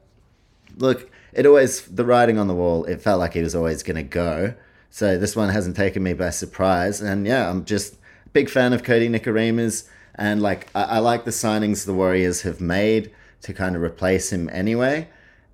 look, 0.77 1.11
it 1.37 1.45
always, 1.45 1.83
the 1.83 2.03
writing 2.03 2.37
on 2.37 2.47
the 2.47 2.55
wall, 2.55 2.83
it 2.85 3.01
felt 3.01 3.19
like 3.19 3.33
he 3.33 3.41
was 3.41 3.55
always 3.55 3.83
going 3.83 3.95
to 3.95 4.03
go. 4.03 4.55
So, 4.89 5.17
this 5.17 5.35
one 5.35 5.49
hasn't 5.49 5.75
taken 5.75 6.03
me 6.03 6.13
by 6.13 6.31
surprise. 6.31 7.01
And 7.01 7.25
yeah, 7.27 7.49
I'm 7.49 7.63
just 7.63 7.95
big 8.33 8.49
fan 8.49 8.73
of 8.73 8.83
Kodi 8.83 9.09
Nikorima's. 9.09 9.89
And 10.15 10.41
like, 10.41 10.67
I, 10.73 10.83
I 10.83 10.99
like 10.99 11.25
the 11.25 11.31
signings 11.31 11.85
the 11.85 11.93
Warriors 11.93 12.41
have 12.41 12.59
made 12.59 13.11
to 13.41 13.53
kind 13.53 13.75
of 13.75 13.83
replace 13.83 14.31
him 14.31 14.49
anyway. 14.51 15.07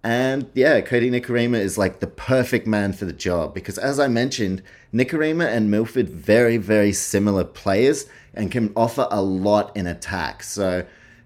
And 0.03 0.49
yeah, 0.53 0.81
Kodi 0.81 1.09
Nikorima 1.09 1.57
is 1.59 1.77
like 1.77 2.01
the 2.01 2.07
perfect 2.07 2.67
man 2.67 2.91
for 2.91 3.05
the 3.05 3.13
job 3.13 3.53
because, 3.53 3.77
as 3.77 3.99
I 3.99 4.07
mentioned, 4.07 4.61
Nikorima 4.93 5.47
and 5.47 5.71
Milford 5.71 6.09
very, 6.09 6.57
very 6.57 6.91
similar 6.91 7.45
players 7.45 8.05
and 8.33 8.51
can 8.51 8.73
offer 8.75 9.07
a 9.09 9.21
lot 9.21 9.75
in 9.77 9.87
attack. 9.87 10.43
So 10.43 10.85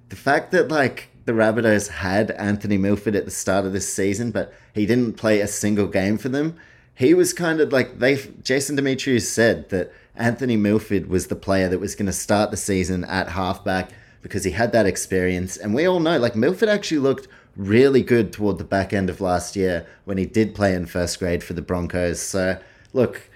the 0.09 0.15
fact 0.15 0.51
that 0.51 0.69
like 0.69 1.09
the 1.27 1.33
Rabbitohs 1.33 1.89
had 1.89 2.31
Anthony 2.31 2.77
Milford 2.77 3.13
at 3.13 3.25
the 3.25 3.31
start 3.31 3.65
of 3.65 3.73
this 3.73 3.93
season, 3.93 4.31
but 4.31 4.53
he 4.73 4.85
didn't 4.85 5.17
play 5.17 5.41
a 5.41 5.47
single 5.47 5.87
game 5.87 6.17
for 6.17 6.29
them. 6.29 6.55
He 6.95 7.13
was 7.13 7.33
kind 7.33 7.59
of 7.59 7.73
like 7.73 7.99
they. 7.99 8.15
Jason 8.41 8.77
Demetriou 8.77 9.21
said 9.21 9.67
that 9.69 9.91
Anthony 10.15 10.55
Milford 10.55 11.07
was 11.07 11.27
the 11.27 11.35
player 11.35 11.67
that 11.67 11.81
was 11.81 11.95
going 11.95 12.05
to 12.05 12.13
start 12.13 12.49
the 12.49 12.55
season 12.55 13.03
at 13.03 13.27
halfback 13.27 13.91
because 14.21 14.45
he 14.45 14.51
had 14.51 14.71
that 14.71 14.85
experience, 14.85 15.57
and 15.57 15.75
we 15.75 15.85
all 15.85 15.99
know 15.99 16.17
like 16.17 16.37
Milford 16.37 16.69
actually 16.69 16.99
looked 16.99 17.27
really 17.57 18.01
good 18.01 18.31
toward 18.31 18.57
the 18.57 18.63
back 18.63 18.93
end 18.93 19.09
of 19.09 19.19
last 19.19 19.57
year 19.57 19.85
when 20.05 20.17
he 20.17 20.25
did 20.25 20.55
play 20.55 20.73
in 20.73 20.85
first 20.85 21.19
grade 21.19 21.43
for 21.43 21.53
the 21.53 21.61
Broncos. 21.61 22.21
So, 22.21 22.57
look, 22.93 23.29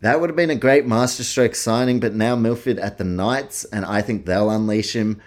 that 0.00 0.18
would 0.18 0.30
have 0.30 0.36
been 0.36 0.48
a 0.48 0.54
great 0.54 0.86
masterstroke 0.86 1.54
signing, 1.54 2.00
but 2.00 2.14
now 2.14 2.36
Milford 2.36 2.78
at 2.78 2.96
the 2.96 3.04
Knights, 3.04 3.66
and 3.66 3.84
I 3.84 4.00
think 4.00 4.24
they'll 4.24 4.50
unleash 4.50 4.96
him 4.96 5.20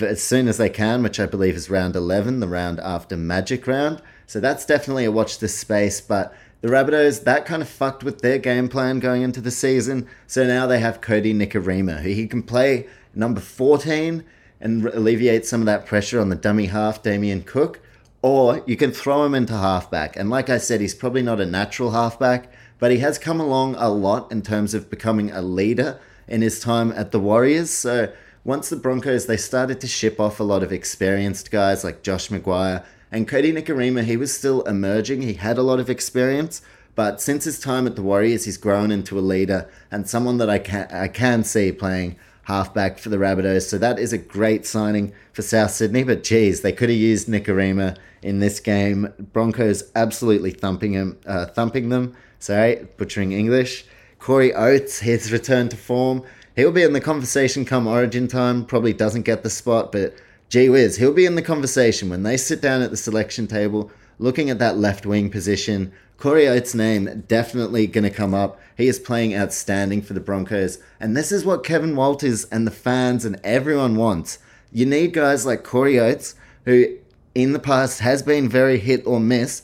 as 0.00 0.22
soon 0.22 0.48
as 0.48 0.58
they 0.58 0.70
can, 0.70 1.02
which 1.02 1.18
I 1.18 1.26
believe 1.26 1.54
is 1.54 1.70
round 1.70 1.96
11, 1.96 2.40
the 2.40 2.48
round 2.48 2.80
after 2.80 3.16
Magic 3.16 3.66
Round. 3.66 4.00
So 4.26 4.40
that's 4.40 4.66
definitely 4.66 5.04
a 5.04 5.12
watch 5.12 5.38
this 5.38 5.58
space, 5.58 6.00
but 6.00 6.34
the 6.62 6.68
Rabbitohs, 6.68 7.24
that 7.24 7.44
kind 7.44 7.60
of 7.60 7.68
fucked 7.68 8.04
with 8.04 8.20
their 8.20 8.38
game 8.38 8.68
plan 8.68 9.00
going 9.00 9.22
into 9.22 9.40
the 9.40 9.50
season. 9.50 10.08
So 10.28 10.46
now 10.46 10.66
they 10.66 10.78
have 10.78 11.00
Kodi 11.00 11.34
Nikorima, 11.34 12.00
who 12.00 12.10
he 12.10 12.28
can 12.28 12.42
play 12.42 12.86
number 13.14 13.40
14 13.40 14.24
and 14.60 14.86
alleviate 14.86 15.44
some 15.44 15.60
of 15.60 15.66
that 15.66 15.86
pressure 15.86 16.20
on 16.20 16.28
the 16.28 16.36
dummy 16.36 16.66
half, 16.66 17.02
Damien 17.02 17.42
Cook. 17.42 17.80
Or 18.22 18.62
you 18.64 18.76
can 18.76 18.92
throw 18.92 19.24
him 19.24 19.34
into 19.34 19.56
halfback. 19.56 20.16
And 20.16 20.30
like 20.30 20.48
I 20.48 20.58
said, 20.58 20.80
he's 20.80 20.94
probably 20.94 21.22
not 21.22 21.40
a 21.40 21.46
natural 21.46 21.90
halfback, 21.90 22.52
but 22.78 22.92
he 22.92 22.98
has 22.98 23.18
come 23.18 23.40
along 23.40 23.74
a 23.74 23.88
lot 23.88 24.30
in 24.30 24.42
terms 24.42 24.72
of 24.72 24.88
becoming 24.88 25.32
a 25.32 25.42
leader 25.42 25.98
in 26.28 26.42
his 26.42 26.60
time 26.60 26.92
at 26.92 27.10
the 27.10 27.18
Warriors. 27.18 27.70
So 27.70 28.12
once 28.44 28.68
the 28.68 28.76
Broncos, 28.76 29.26
they 29.26 29.36
started 29.36 29.80
to 29.80 29.86
ship 29.86 30.18
off 30.18 30.40
a 30.40 30.44
lot 30.44 30.62
of 30.62 30.72
experienced 30.72 31.50
guys 31.50 31.84
like 31.84 32.02
Josh 32.02 32.28
McGuire 32.28 32.84
and 33.12 33.28
Kodi 33.28 33.52
Nikorima, 33.52 34.02
he 34.04 34.16
was 34.16 34.32
still 34.32 34.62
emerging. 34.62 35.20
He 35.20 35.34
had 35.34 35.58
a 35.58 35.62
lot 35.62 35.78
of 35.78 35.90
experience, 35.90 36.62
but 36.94 37.20
since 37.20 37.44
his 37.44 37.60
time 37.60 37.86
at 37.86 37.94
the 37.94 38.02
Warriors, 38.02 38.46
he's 38.46 38.56
grown 38.56 38.90
into 38.90 39.18
a 39.18 39.20
leader 39.20 39.68
and 39.90 40.08
someone 40.08 40.38
that 40.38 40.48
I 40.48 40.58
can 40.58 40.88
I 40.90 41.08
can 41.08 41.44
see 41.44 41.72
playing 41.72 42.16
halfback 42.44 42.98
for 42.98 43.10
the 43.10 43.18
Rabbitohs. 43.18 43.68
So 43.68 43.76
that 43.76 43.98
is 43.98 44.14
a 44.14 44.18
great 44.18 44.64
signing 44.66 45.12
for 45.34 45.42
South 45.42 45.72
Sydney. 45.72 46.04
But 46.04 46.24
geez, 46.24 46.62
they 46.62 46.72
could 46.72 46.88
have 46.88 46.98
used 46.98 47.28
Nikorima 47.28 47.98
in 48.22 48.40
this 48.40 48.60
game. 48.60 49.12
Broncos 49.32 49.84
absolutely 49.94 50.50
thumping 50.50 50.94
him, 50.94 51.18
uh, 51.26 51.46
thumping 51.46 51.90
them. 51.90 52.16
Sorry, 52.38 52.88
butchering 52.96 53.32
English. 53.32 53.84
Corey 54.18 54.54
Oates, 54.54 55.00
his 55.00 55.30
return 55.30 55.68
to 55.68 55.76
form. 55.76 56.22
He'll 56.54 56.72
be 56.72 56.82
in 56.82 56.92
the 56.92 57.00
conversation 57.00 57.64
come 57.64 57.86
Origin 57.86 58.28
time. 58.28 58.64
Probably 58.64 58.92
doesn't 58.92 59.22
get 59.22 59.42
the 59.42 59.50
spot, 59.50 59.92
but 59.92 60.14
Gee 60.52 60.68
whiz, 60.68 60.98
he'll 60.98 61.14
be 61.14 61.24
in 61.24 61.34
the 61.34 61.40
conversation 61.40 62.10
when 62.10 62.24
they 62.24 62.36
sit 62.36 62.60
down 62.60 62.82
at 62.82 62.90
the 62.90 62.96
selection 62.98 63.46
table 63.46 63.90
looking 64.18 64.50
at 64.50 64.58
that 64.58 64.76
left 64.76 65.06
wing 65.06 65.30
position. 65.30 65.90
Corey 66.18 66.46
Oates' 66.46 66.74
name 66.74 67.24
definitely 67.26 67.86
going 67.86 68.04
to 68.04 68.10
come 68.10 68.34
up. 68.34 68.60
He 68.76 68.86
is 68.86 68.98
playing 68.98 69.34
outstanding 69.34 70.02
for 70.02 70.12
the 70.12 70.20
Broncos. 70.20 70.78
And 71.00 71.16
this 71.16 71.32
is 71.32 71.46
what 71.46 71.64
Kevin 71.64 71.96
Walters 71.96 72.44
and 72.44 72.66
the 72.66 72.70
fans 72.70 73.24
and 73.24 73.40
everyone 73.42 73.96
wants. 73.96 74.38
You 74.70 74.84
need 74.84 75.14
guys 75.14 75.46
like 75.46 75.64
Corey 75.64 75.98
Oates, 75.98 76.34
who 76.66 76.98
in 77.34 77.54
the 77.54 77.58
past 77.58 78.00
has 78.00 78.22
been 78.22 78.46
very 78.46 78.78
hit 78.78 79.06
or 79.06 79.20
miss. 79.20 79.62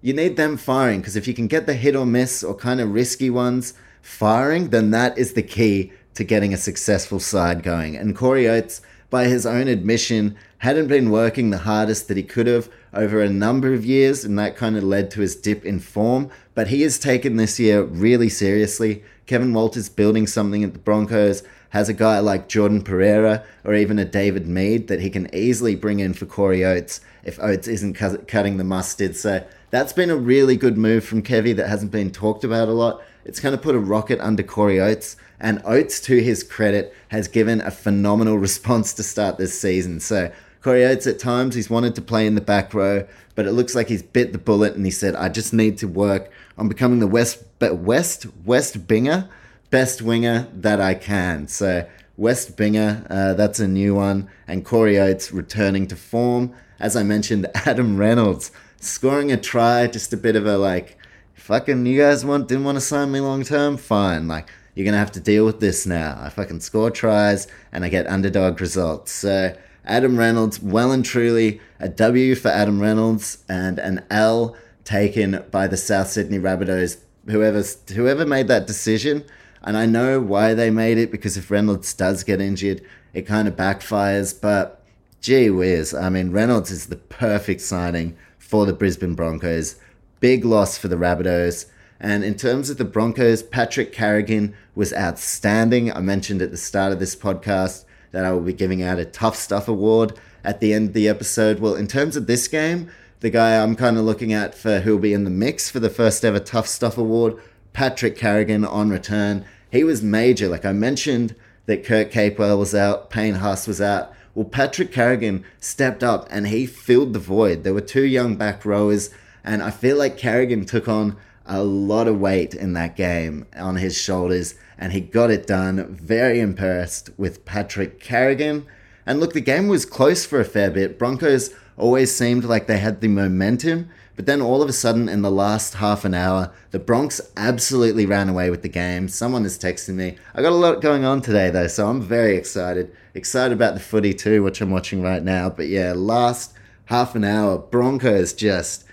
You 0.00 0.14
need 0.14 0.38
them 0.38 0.56
firing 0.56 1.00
because 1.00 1.16
if 1.16 1.28
you 1.28 1.34
can 1.34 1.48
get 1.48 1.66
the 1.66 1.74
hit 1.74 1.94
or 1.94 2.06
miss 2.06 2.42
or 2.42 2.54
kind 2.54 2.80
of 2.80 2.92
risky 2.92 3.28
ones 3.28 3.74
firing, 4.00 4.70
then 4.70 4.90
that 4.92 5.18
is 5.18 5.34
the 5.34 5.42
key 5.42 5.92
to 6.14 6.24
getting 6.24 6.54
a 6.54 6.58
successful 6.58 7.20
side 7.20 7.62
going. 7.62 7.96
And 7.96 8.16
Corey 8.16 8.48
Oates 8.48 8.80
by 9.14 9.26
his 9.26 9.46
own 9.46 9.68
admission, 9.68 10.36
hadn't 10.58 10.88
been 10.88 11.08
working 11.08 11.50
the 11.50 11.58
hardest 11.58 12.08
that 12.08 12.16
he 12.16 12.22
could 12.24 12.48
have 12.48 12.68
over 12.92 13.22
a 13.22 13.28
number 13.28 13.72
of 13.72 13.84
years, 13.84 14.24
and 14.24 14.36
that 14.36 14.56
kind 14.56 14.76
of 14.76 14.82
led 14.82 15.08
to 15.08 15.20
his 15.20 15.36
dip 15.36 15.64
in 15.64 15.78
form. 15.78 16.28
But 16.52 16.66
he 16.66 16.82
has 16.82 16.98
taken 16.98 17.36
this 17.36 17.60
year 17.60 17.84
really 17.84 18.28
seriously. 18.28 19.04
Kevin 19.26 19.54
Walters 19.54 19.88
building 19.88 20.26
something 20.26 20.64
at 20.64 20.72
the 20.72 20.80
Broncos 20.80 21.44
has 21.70 21.88
a 21.88 21.94
guy 21.94 22.18
like 22.18 22.48
Jordan 22.48 22.82
Pereira 22.82 23.44
or 23.62 23.72
even 23.74 24.00
a 24.00 24.04
David 24.04 24.48
Mead 24.48 24.88
that 24.88 25.00
he 25.00 25.10
can 25.10 25.32
easily 25.32 25.76
bring 25.76 26.00
in 26.00 26.12
for 26.12 26.26
Corey 26.26 26.64
Oates 26.64 27.00
if 27.22 27.38
Oates 27.38 27.68
isn't 27.68 27.94
cu- 27.94 28.18
cutting 28.26 28.56
the 28.56 28.64
mustard. 28.64 29.14
So 29.14 29.46
that's 29.70 29.92
been 29.92 30.10
a 30.10 30.16
really 30.16 30.56
good 30.56 30.76
move 30.76 31.04
from 31.04 31.22
Kevy 31.22 31.54
that 31.54 31.68
hasn't 31.68 31.92
been 31.92 32.10
talked 32.10 32.42
about 32.42 32.66
a 32.66 32.72
lot. 32.72 33.00
It's 33.24 33.38
going 33.38 33.56
to 33.56 33.62
put 33.62 33.76
a 33.76 33.80
rocket 33.80 34.18
under 34.18 34.42
Corey 34.42 34.80
Oates. 34.80 35.16
And 35.40 35.60
Oates, 35.64 36.00
to 36.00 36.22
his 36.22 36.42
credit, 36.42 36.94
has 37.08 37.28
given 37.28 37.60
a 37.60 37.70
phenomenal 37.70 38.38
response 38.48 38.92
to 38.94 39.02
start 39.02 39.38
this 39.38 39.58
season. 39.60 40.00
So 40.00 40.32
Corey 40.62 40.84
Oates, 40.84 41.06
at 41.06 41.18
times, 41.18 41.54
he's 41.54 41.68
wanted 41.68 41.94
to 41.96 42.02
play 42.02 42.26
in 42.26 42.34
the 42.34 42.40
back 42.40 42.72
row, 42.72 43.06
but 43.34 43.46
it 43.46 43.52
looks 43.52 43.74
like 43.74 43.88
he's 43.88 44.02
bit 44.02 44.32
the 44.32 44.38
bullet 44.38 44.74
and 44.74 44.84
he 44.84 44.90
said, 44.90 45.14
I 45.14 45.28
just 45.28 45.52
need 45.52 45.76
to 45.78 45.88
work 45.88 46.30
on 46.56 46.68
becoming 46.68 47.00
the 47.00 47.06
West, 47.06 47.44
West, 47.60 48.26
West 48.44 48.86
Binger, 48.86 49.28
best 49.70 50.00
winger 50.00 50.48
that 50.54 50.80
I 50.80 50.94
can. 50.94 51.48
So 51.48 51.86
West 52.16 52.56
Binger, 52.56 53.06
uh, 53.10 53.34
that's 53.34 53.60
a 53.60 53.68
new 53.68 53.94
one. 53.94 54.30
And 54.46 54.64
Corey 54.64 54.98
Oates 54.98 55.32
returning 55.32 55.86
to 55.88 55.96
form. 55.96 56.54
As 56.78 56.96
I 56.96 57.02
mentioned, 57.02 57.46
Adam 57.54 57.96
Reynolds 57.96 58.50
scoring 58.80 59.32
a 59.32 59.36
try, 59.36 59.86
just 59.86 60.12
a 60.12 60.16
bit 60.16 60.36
of 60.36 60.46
a 60.46 60.56
like, 60.56 60.96
fucking, 61.34 61.84
you 61.86 62.00
guys 62.00 62.24
want 62.24 62.48
didn't 62.48 62.64
want 62.64 62.76
to 62.76 62.80
sign 62.80 63.12
me 63.12 63.20
long 63.20 63.42
term? 63.42 63.76
Fine. 63.76 64.28
Like, 64.28 64.48
you're 64.74 64.84
gonna 64.84 64.98
have 64.98 65.12
to 65.12 65.20
deal 65.20 65.44
with 65.44 65.60
this 65.60 65.86
now. 65.86 66.18
I 66.20 66.28
fucking 66.28 66.60
score 66.60 66.90
tries 66.90 67.46
and 67.72 67.84
I 67.84 67.88
get 67.88 68.06
underdog 68.06 68.60
results. 68.60 69.12
So 69.12 69.56
Adam 69.84 70.18
Reynolds, 70.18 70.60
well 70.60 70.92
and 70.92 71.04
truly 71.04 71.60
a 71.78 71.88
W 71.88 72.34
for 72.34 72.48
Adam 72.48 72.80
Reynolds 72.80 73.38
and 73.48 73.78
an 73.78 74.04
L 74.10 74.56
taken 74.84 75.44
by 75.50 75.66
the 75.66 75.76
South 75.76 76.08
Sydney 76.08 76.38
Rabbitohs. 76.38 76.98
Whoever 77.26 77.62
whoever 77.94 78.26
made 78.26 78.48
that 78.48 78.66
decision, 78.66 79.24
and 79.62 79.76
I 79.76 79.86
know 79.86 80.20
why 80.20 80.54
they 80.54 80.70
made 80.70 80.98
it 80.98 81.10
because 81.10 81.36
if 81.36 81.50
Reynolds 81.50 81.94
does 81.94 82.24
get 82.24 82.40
injured, 82.40 82.82
it 83.12 83.22
kind 83.22 83.48
of 83.48 83.56
backfires. 83.56 84.38
But 84.38 84.82
gee 85.20 85.50
whiz, 85.50 85.94
I 85.94 86.08
mean 86.10 86.32
Reynolds 86.32 86.70
is 86.70 86.86
the 86.86 86.96
perfect 86.96 87.60
signing 87.60 88.16
for 88.38 88.66
the 88.66 88.72
Brisbane 88.72 89.14
Broncos. 89.14 89.76
Big 90.20 90.44
loss 90.44 90.76
for 90.78 90.88
the 90.88 90.96
Rabbitohs. 90.96 91.66
And 92.04 92.22
in 92.22 92.34
terms 92.34 92.68
of 92.68 92.76
the 92.76 92.84
Broncos, 92.84 93.42
Patrick 93.42 93.90
Carrigan 93.90 94.54
was 94.74 94.92
outstanding. 94.92 95.90
I 95.90 96.00
mentioned 96.00 96.42
at 96.42 96.50
the 96.50 96.58
start 96.58 96.92
of 96.92 96.98
this 96.98 97.16
podcast 97.16 97.86
that 98.10 98.26
I 98.26 98.32
will 98.32 98.42
be 98.42 98.52
giving 98.52 98.82
out 98.82 98.98
a 98.98 99.06
Tough 99.06 99.36
Stuff 99.36 99.68
Award 99.68 100.12
at 100.44 100.60
the 100.60 100.74
end 100.74 100.88
of 100.88 100.92
the 100.92 101.08
episode. 101.08 101.60
Well, 101.60 101.74
in 101.74 101.86
terms 101.86 102.14
of 102.14 102.26
this 102.26 102.46
game, 102.46 102.90
the 103.20 103.30
guy 103.30 103.56
I'm 103.56 103.74
kind 103.74 103.96
of 103.96 104.04
looking 104.04 104.34
at 104.34 104.54
for 104.54 104.80
who'll 104.80 104.98
be 104.98 105.14
in 105.14 105.24
the 105.24 105.30
mix 105.30 105.70
for 105.70 105.80
the 105.80 105.88
first 105.88 106.26
ever 106.26 106.38
Tough 106.38 106.66
Stuff 106.66 106.98
Award, 106.98 107.38
Patrick 107.72 108.18
Carrigan 108.18 108.66
on 108.66 108.90
return. 108.90 109.46
He 109.72 109.82
was 109.82 110.02
major. 110.02 110.48
Like 110.48 110.66
I 110.66 110.72
mentioned 110.72 111.34
that 111.64 111.86
Kurt 111.86 112.10
Capewell 112.10 112.58
was 112.58 112.74
out, 112.74 113.08
Payne 113.08 113.36
Haas 113.36 113.66
was 113.66 113.80
out. 113.80 114.12
Well, 114.34 114.44
Patrick 114.44 114.92
Carrigan 114.92 115.42
stepped 115.58 116.04
up 116.04 116.28
and 116.30 116.48
he 116.48 116.66
filled 116.66 117.14
the 117.14 117.18
void. 117.18 117.64
There 117.64 117.72
were 117.72 117.80
two 117.80 118.04
young 118.04 118.36
back 118.36 118.66
rowers, 118.66 119.08
and 119.44 119.62
I 119.62 119.70
feel 119.70 119.96
like 119.96 120.16
Carrigan 120.16 120.64
took 120.64 120.88
on 120.88 121.16
a 121.46 121.62
lot 121.62 122.08
of 122.08 122.18
weight 122.18 122.54
in 122.54 122.72
that 122.72 122.96
game 122.96 123.46
on 123.56 123.76
his 123.76 123.96
shoulders, 123.96 124.54
and 124.78 124.92
he 124.92 125.00
got 125.00 125.30
it 125.30 125.46
done. 125.46 125.94
Very 125.94 126.40
impressed 126.40 127.10
with 127.18 127.44
Patrick 127.44 128.00
Carrigan. 128.00 128.66
And 129.06 129.20
look, 129.20 129.34
the 129.34 129.40
game 129.40 129.68
was 129.68 129.84
close 129.84 130.24
for 130.24 130.40
a 130.40 130.44
fair 130.44 130.70
bit. 130.70 130.98
Broncos 130.98 131.50
always 131.76 132.14
seemed 132.14 132.44
like 132.44 132.66
they 132.66 132.78
had 132.78 133.00
the 133.00 133.08
momentum, 133.08 133.90
but 134.16 134.26
then 134.26 134.40
all 134.40 134.62
of 134.62 134.68
a 134.68 134.72
sudden, 134.72 135.08
in 135.08 135.22
the 135.22 135.30
last 135.30 135.74
half 135.74 136.04
an 136.04 136.14
hour, 136.14 136.52
the 136.70 136.78
Bronx 136.78 137.20
absolutely 137.36 138.06
ran 138.06 138.28
away 138.28 138.48
with 138.48 138.62
the 138.62 138.68
game. 138.68 139.08
Someone 139.08 139.44
is 139.44 139.58
texting 139.58 139.96
me. 139.96 140.16
I 140.34 140.40
got 140.40 140.52
a 140.52 140.56
lot 140.56 140.80
going 140.80 141.04
on 141.04 141.20
today, 141.20 141.50
though, 141.50 141.66
so 141.66 141.88
I'm 141.88 142.00
very 142.00 142.36
excited. 142.36 142.94
Excited 143.12 143.52
about 143.52 143.74
the 143.74 143.80
footy 143.80 144.14
too, 144.14 144.42
which 144.42 144.60
I'm 144.60 144.70
watching 144.70 145.02
right 145.02 145.22
now. 145.22 145.50
But 145.50 145.66
yeah, 145.66 145.92
last 145.94 146.54
half 146.86 147.14
an 147.14 147.24
hour, 147.24 147.58
Broncos 147.58 148.32
just 148.32 148.83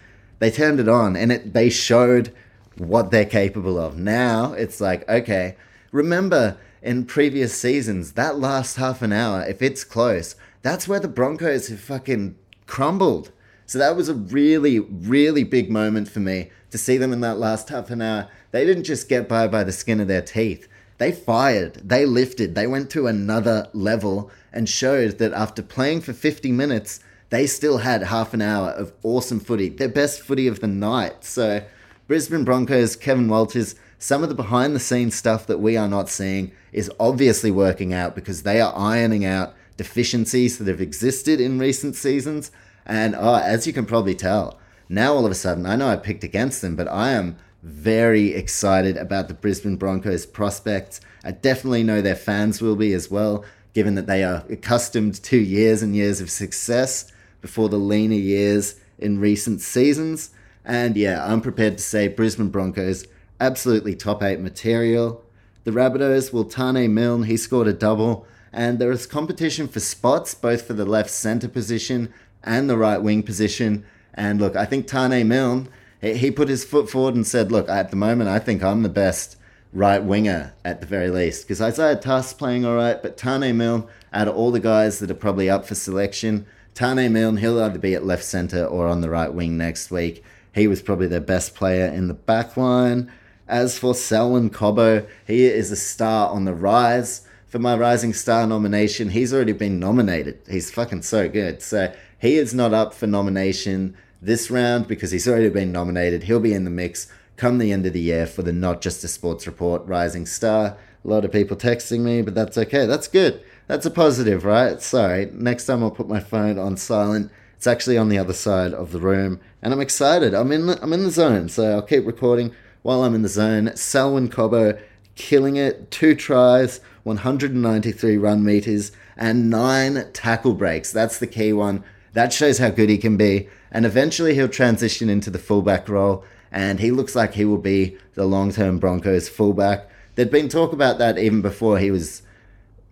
they 0.42 0.50
turned 0.50 0.80
it 0.80 0.90
on 0.90 1.16
and 1.16 1.32
it 1.32 1.54
they 1.54 1.70
showed 1.70 2.34
what 2.76 3.12
they're 3.12 3.26
capable 3.26 3.78
of. 3.78 3.96
Now 3.96 4.54
it's 4.54 4.82
like, 4.82 5.08
okay, 5.08 5.56
remember 5.92 6.58
in 6.82 7.06
previous 7.06 7.56
seasons, 7.56 8.14
that 8.14 8.40
last 8.40 8.78
half 8.78 9.04
an 9.04 9.14
hour, 9.14 9.46
if 9.48 9.62
it's 9.62 9.84
close, 9.84 10.36
that's 10.64 10.88
where 10.88 11.00
the 11.00 11.08
Broncos 11.08 11.68
have 11.68 11.80
fucking 11.80 12.36
crumbled. 12.66 13.32
So 13.68 13.78
that 13.78 13.96
was 13.96 14.10
a 14.10 14.16
really, 14.16 14.80
really 14.80 15.44
big 15.44 15.70
moment 15.70 16.10
for 16.10 16.22
me 16.22 16.50
to 16.72 16.78
see 16.80 16.98
them 16.98 17.14
in 17.14 17.22
that 17.22 17.38
last 17.38 17.70
half 17.70 17.92
an 17.92 18.02
hour. 18.02 18.28
They 18.50 18.66
didn't 18.66 18.86
just 18.86 19.08
get 19.08 19.30
by 19.30 19.48
by 19.48 19.64
the 19.64 19.72
skin 19.72 20.00
of 20.00 20.08
their 20.08 20.24
teeth. 20.24 20.68
They 20.98 21.12
fired, 21.12 21.88
they 21.88 22.08
lifted, 22.08 22.56
they 22.56 22.66
went 22.66 22.90
to 22.92 23.06
another 23.06 23.68
level 23.74 24.32
and 24.52 24.68
showed 24.68 25.20
that 25.20 25.34
after 25.34 25.62
playing 25.62 26.02
for 26.02 26.14
50 26.14 26.52
minutes, 26.52 27.00
they 27.32 27.48
still 27.48 27.78
had 27.78 28.04
half 28.04 28.34
an 28.34 28.42
hour 28.42 28.70
of 28.72 28.92
awesome 29.04 29.40
footy, 29.40 29.70
their 29.70 29.90
best 29.90 30.22
footy 30.22 30.48
of 30.48 30.60
the 30.60 30.68
night. 30.68 31.24
So, 31.24 31.64
Brisbane 32.08 32.44
Broncos, 32.44 32.98
Kevin 32.98 33.30
Walters, 33.30 33.76
some 33.98 34.22
of 34.22 34.28
the 34.28 34.36
behind 34.36 34.76
the 34.76 34.82
scenes 34.82 35.16
stuff 35.16 35.48
that 35.48 35.62
we 35.62 35.78
are 35.78 35.88
not 35.88 36.10
seeing 36.10 36.52
is 36.74 36.92
obviously 37.00 37.50
working 37.50 37.94
out 37.94 38.16
because 38.16 38.44
they 38.44 38.60
are 38.60 38.76
ironing 38.76 39.24
out 39.24 39.54
deficiencies 39.78 40.58
that 40.58 40.68
have 40.68 40.82
existed 40.82 41.40
in 41.40 41.58
recent 41.58 41.96
seasons. 41.96 42.52
And 42.86 43.16
oh, 43.16 43.36
as 43.36 43.66
you 43.66 43.72
can 43.72 43.86
probably 43.86 44.16
tell, 44.16 44.60
now 44.90 45.14
all 45.14 45.26
of 45.26 45.32
a 45.32 45.36
sudden, 45.36 45.66
I 45.66 45.78
know 45.78 45.88
I 45.88 45.96
picked 45.96 46.26
against 46.26 46.62
them, 46.62 46.76
but 46.76 46.90
I 46.90 47.12
am 47.12 47.38
very 47.64 48.34
excited 48.34 48.98
about 48.98 49.30
the 49.30 49.34
Brisbane 49.34 49.78
Broncos 49.78 50.26
prospects. 50.26 51.00
I 51.24 51.32
definitely 51.32 51.84
know 51.84 52.02
their 52.02 52.16
fans 52.16 52.62
will 52.62 52.76
be 52.76 52.92
as 52.92 53.10
well, 53.10 53.46
given 53.74 53.96
that 53.96 54.08
they 54.08 54.22
are 54.22 54.44
accustomed 54.50 55.24
to 55.24 55.38
years 55.38 55.82
and 55.82 55.96
years 55.96 56.20
of 56.20 56.30
success 56.30 57.10
before 57.42 57.70
the 57.70 57.78
leaner 57.78 58.16
years 58.16 58.80
in 58.98 59.20
recent 59.20 59.62
seasons. 59.62 60.32
And 60.64 60.96
yeah, 60.96 61.26
I'm 61.26 61.42
prepared 61.42 61.78
to 61.78 61.84
say 61.84 62.08
Brisbane 62.08 62.50
Broncos 62.50 63.06
absolutely 63.40 63.96
top 63.96 64.22
eight 64.22 64.40
material. 64.40 65.24
The 65.64 65.72
Rabbitohs, 65.72 66.32
will 66.32 66.46
Taane 66.46 66.92
Milne, 66.92 67.24
he 67.24 67.38
scored 67.38 67.68
a 67.68 67.74
double, 67.74 68.26
and 68.54 68.80
there 68.80 68.92
is 68.92 69.06
competition 69.06 69.68
for 69.68 69.80
spots 69.80 70.34
both 70.34 70.64
for 70.64 70.74
the 70.74 70.86
left 70.86 71.10
centre 71.10 71.50
position 71.50 72.14
and 72.44 72.70
the 72.70 72.78
right 72.78 73.02
wing 73.02 73.24
position. 73.24 73.86
And 74.14 74.40
look, 74.40 74.56
I 74.56 74.66
think 74.66 74.88
Taane 74.88 75.26
Milne, 75.26 75.70
he 76.02 76.32
put 76.32 76.50
his 76.50 76.66
foot 76.66 76.90
forward 76.90 77.16
and 77.16 77.26
said, 77.26 77.52
"Look, 77.52 77.70
at 77.70 77.90
the 77.90 77.96
moment, 77.96 78.30
I 78.30 78.40
think 78.40 78.64
I'm 78.64 78.84
the 78.84 78.90
best." 78.90 79.38
right 79.74 80.04
winger 80.04 80.54
at 80.66 80.82
the 80.82 80.88
very 80.88 81.10
least. 81.10 81.44
Because 81.44 81.62
Isaiah 81.62 81.96
Tass 81.96 82.34
playing 82.34 82.66
all 82.66 82.76
right, 82.76 83.02
but 83.02 83.18
Taane 83.18 83.56
Milne, 83.56 83.88
out 84.14 84.28
of 84.28 84.36
all 84.36 84.52
the 84.52 84.60
guys 84.60 85.00
that 85.00 85.12
are 85.12 85.16
probably 85.16 85.50
up 85.50 85.66
for 85.66 85.76
selection, 85.76 86.46
Taane 86.76 87.12
Milne, 87.12 87.38
he'll 87.38 87.62
either 87.62 87.80
be 87.80 87.94
at 87.94 88.06
left 88.06 88.24
centre 88.24 88.66
or 88.66 88.88
on 88.88 89.02
the 89.02 89.10
right 89.10 89.34
wing 89.34 89.58
next 89.58 89.92
week. 89.92 90.24
He 90.54 90.68
was 90.68 90.82
probably 90.82 91.08
their 91.08 91.20
best 91.20 91.56
player 91.56 91.86
in 91.86 92.08
the 92.08 92.14
back 92.14 92.58
line. 92.58 93.12
As 93.48 93.78
for 93.78 93.94
Selwyn 93.94 94.50
Cobbo, 94.50 95.08
he 95.28 95.46
is 95.46 95.72
a 95.72 95.76
star 95.76 96.30
on 96.30 96.46
the 96.46 96.54
rise. 96.54 97.28
For 97.48 97.60
my 97.60 97.76
Rising 97.76 98.14
Star 98.14 98.48
nomination, 98.48 99.10
he's 99.10 99.34
already 99.34 99.52
been 99.52 99.78
nominated. 99.78 100.40
He's 100.50 100.72
fucking 100.72 101.02
so 101.02 101.28
good. 101.28 101.62
So 101.62 101.94
he 102.18 102.38
is 102.38 102.54
not 102.54 102.74
up 102.74 102.94
for 102.94 103.08
nomination 103.08 103.98
this 104.22 104.50
round 104.50 104.88
because 104.88 105.12
he's 105.12 105.28
already 105.28 105.50
been 105.50 105.74
nominated. 105.74 106.24
He'll 106.24 106.40
be 106.40 106.54
in 106.54 106.64
the 106.64 106.70
mix 106.70 107.08
come 107.36 107.58
the 107.58 107.72
end 107.72 107.86
of 107.86 107.94
the 107.94 108.00
year 108.00 108.28
for 108.28 108.44
the 108.44 108.54
Not 108.54 108.82
Just 108.82 109.04
a 109.04 109.08
Sports 109.08 109.48
Report 109.48 109.84
Rising 109.86 110.26
Star. 110.26 110.78
A 111.04 111.08
lot 111.08 111.26
of 111.26 111.32
people 111.32 111.58
texting 111.58 112.02
me, 112.02 112.22
but 112.22 112.36
that's 112.36 112.58
okay. 112.58 112.86
That's 112.86 113.08
good. 113.08 113.44
That's 113.68 113.86
a 113.86 113.92
positive, 113.92 114.44
right? 114.44 114.82
Sorry. 114.82 115.30
Next 115.34 115.66
time 115.66 115.84
I'll 115.84 115.92
put 115.92 116.08
my 116.08 116.20
phone 116.20 116.58
on 116.58 116.78
silent. 116.78 117.32
It's 117.56 117.68
actually 117.68 117.98
on 117.98 118.10
the 118.10 118.18
other 118.18 118.34
side 118.34 118.74
of 118.74 118.92
the 118.92 119.00
room, 119.00 119.40
and 119.62 119.72
I'm 119.72 119.82
excited. 119.82 120.34
I'm 120.34 120.52
in 120.52 120.66
the, 120.66 120.82
I'm 120.82 120.94
in 120.94 121.04
the 121.04 121.12
zone, 121.12 121.48
so 121.48 121.74
I'll 121.74 121.84
keep 121.84 122.08
recording 122.08 122.56
while 122.82 123.04
I'm 123.04 123.14
in 123.14 123.22
the 123.22 123.30
zone. 123.30 123.76
Selwyn 123.76 124.30
Cobbo 124.30 124.80
killing 125.14 125.58
it, 125.58 125.92
two 125.92 126.16
tries, 126.16 126.80
193 127.04 128.18
run 128.18 128.44
meters, 128.44 128.92
and 129.16 129.52
nine 129.52 130.08
tackle 130.12 130.56
breaks. 130.56 130.92
That's 130.92 131.20
the 131.20 131.28
key 131.28 131.54
one. 131.54 131.84
That 132.14 132.34
shows 132.34 132.58
how 132.58 132.72
good 132.72 132.90
he 132.90 132.98
can 132.98 133.16
be. 133.16 133.48
And 133.72 133.86
eventually 133.86 134.34
he'll 134.34 134.50
transition 134.50 135.08
into 135.08 135.30
the 135.30 135.38
fullback 135.38 135.88
role, 135.88 136.24
and 136.52 136.80
he 136.80 136.90
looks 136.90 137.16
like 137.16 137.36
he 137.36 137.46
will 137.46 137.60
be 137.60 137.96
the 138.16 138.26
long 138.26 138.52
term 138.52 138.80
Broncos 138.80 139.30
fullback. 139.30 139.88
There'd 140.16 140.32
been 140.32 140.50
talk 140.50 140.74
about 140.74 140.98
that 140.98 141.20
even 141.20 141.42
before 141.42 141.78
he 141.78 141.92
was 141.92 142.24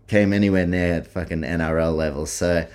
came 0.10 0.34
anywhere 0.34 0.68
near 0.68 1.04
fucking 1.04 1.42
NRL 1.42 1.96
level. 1.96 2.26
So 2.26 2.68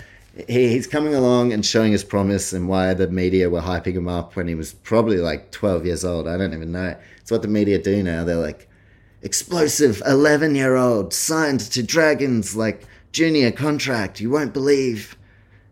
he, 0.47 0.69
he's 0.69 0.87
coming 0.87 1.13
along 1.13 1.53
and 1.53 1.65
showing 1.65 1.91
his 1.91 2.03
promise 2.03 2.53
and 2.53 2.67
why 2.67 2.93
the 2.93 3.07
media 3.07 3.49
were 3.49 3.61
hyping 3.61 3.93
him 3.93 4.07
up 4.07 4.35
when 4.35 4.47
he 4.47 4.55
was 4.55 4.73
probably 4.73 5.17
like 5.17 5.51
12 5.51 5.85
years 5.85 6.03
old. 6.03 6.27
I 6.27 6.37
don't 6.37 6.53
even 6.53 6.71
know. 6.71 6.95
It's 7.17 7.31
what 7.31 7.41
the 7.41 7.47
media 7.47 7.77
do 7.77 8.01
now. 8.01 8.23
They're 8.23 8.35
like, 8.35 8.67
explosive 9.21 10.01
11 10.05 10.55
year 10.55 10.75
old 10.75 11.13
signed 11.13 11.59
to 11.59 11.83
Dragons, 11.83 12.55
like 12.55 12.85
junior 13.11 13.51
contract. 13.51 14.19
You 14.19 14.29
won't 14.29 14.53
believe. 14.53 15.17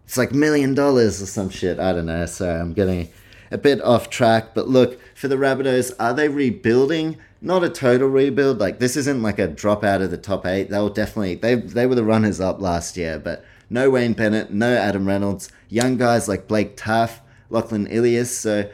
It's 0.05 0.17
like 0.17 0.33
million 0.33 0.73
dollars 0.73 1.21
or 1.21 1.25
some 1.25 1.49
shit. 1.49 1.79
I 1.79 1.93
don't 1.93 2.07
know. 2.07 2.25
Sorry, 2.25 2.59
I'm 2.59 2.73
getting 2.73 3.09
a 3.51 3.57
bit 3.57 3.81
off 3.81 4.09
track. 4.09 4.53
But 4.53 4.67
look, 4.67 4.99
for 5.15 5.27
the 5.27 5.35
Rabbitohs, 5.35 5.93
are 5.99 6.13
they 6.13 6.27
rebuilding? 6.27 7.17
Not 7.45 7.65
a 7.65 7.69
total 7.69 8.07
rebuild. 8.07 8.59
Like 8.59 8.79
this 8.79 8.95
isn't 8.95 9.21
like 9.21 9.37
a 9.37 9.47
drop 9.47 9.83
out 9.83 10.01
of 10.01 10.11
the 10.11 10.17
top 10.17 10.45
eight. 10.45 10.69
They'll 10.69 10.87
definitely 10.87 11.35
they 11.35 11.55
they 11.55 11.85
were 11.85 11.93
the 11.93 12.05
runners 12.05 12.39
up 12.39 12.61
last 12.61 12.95
year, 12.95 13.19
but 13.19 13.43
no 13.69 13.89
Wayne 13.89 14.13
Bennett, 14.13 14.51
no 14.51 14.73
Adam 14.73 15.05
Reynolds, 15.05 15.51
young 15.67 15.97
guys 15.97 16.29
like 16.29 16.47
Blake 16.47 16.77
Taaffe, 16.77 17.19
Lachlan 17.49 17.85
Ilias. 17.87 18.35
So 18.37 18.71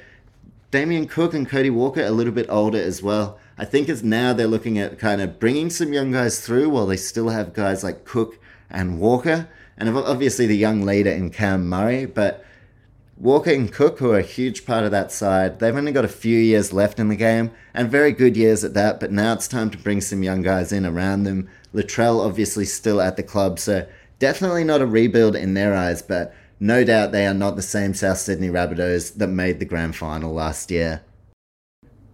Damien 0.69 1.07
Cook 1.07 1.33
and 1.33 1.49
Cody 1.49 1.71
Walker 1.71 2.03
a 2.03 2.11
little 2.11 2.31
bit 2.31 2.45
older 2.47 2.79
as 2.79 3.01
well. 3.01 3.39
I 3.57 3.65
think 3.65 3.89
it's 3.89 4.03
now 4.03 4.33
they're 4.33 4.45
looking 4.45 4.77
at 4.77 4.99
kind 4.99 5.19
of 5.19 5.39
bringing 5.39 5.71
some 5.71 5.91
young 5.91 6.11
guys 6.11 6.39
through 6.39 6.69
while 6.69 6.85
they 6.85 6.95
still 6.95 7.29
have 7.29 7.53
guys 7.53 7.83
like 7.83 8.05
Cook 8.05 8.37
and 8.69 8.99
Walker, 8.99 9.49
and 9.77 9.89
obviously 9.97 10.45
the 10.45 10.55
young 10.55 10.83
leader 10.83 11.09
in 11.09 11.31
Cam 11.31 11.67
Murray. 11.67 12.05
But 12.05 12.45
Walker 13.19 13.51
and 13.51 13.69
Cook, 13.69 13.99
who 13.99 14.11
are 14.11 14.19
a 14.19 14.21
huge 14.21 14.65
part 14.65 14.85
of 14.85 14.91
that 14.91 15.11
side, 15.11 15.59
they've 15.59 15.75
only 15.75 15.91
got 15.91 16.05
a 16.05 16.09
few 16.09 16.39
years 16.39 16.71
left 16.71 16.99
in 16.99 17.09
the 17.09 17.17
game, 17.17 17.51
and 17.73 17.91
very 17.91 18.13
good 18.13 18.37
years 18.37 18.63
at 18.63 18.73
that. 18.75 19.01
But 19.01 19.11
now 19.11 19.33
it's 19.33 19.47
time 19.49 19.69
to 19.71 19.77
bring 19.77 19.99
some 19.99 20.23
young 20.23 20.41
guys 20.41 20.71
in 20.71 20.85
around 20.85 21.23
them. 21.23 21.49
Latrell 21.73 22.25
obviously 22.25 22.63
still 22.63 23.01
at 23.01 23.17
the 23.17 23.23
club, 23.23 23.59
so 23.59 23.85
definitely 24.19 24.63
not 24.63 24.81
a 24.81 24.85
rebuild 24.85 25.35
in 25.35 25.53
their 25.53 25.75
eyes, 25.75 26.01
but 26.01 26.33
no 26.61 26.85
doubt 26.85 27.11
they 27.11 27.27
are 27.27 27.33
not 27.33 27.57
the 27.57 27.61
same 27.61 27.93
South 27.93 28.19
Sydney 28.19 28.47
Rabbitohs 28.47 29.15
that 29.15 29.27
made 29.27 29.59
the 29.59 29.65
grand 29.65 29.97
final 29.97 30.33
last 30.33 30.71
year. 30.71 31.01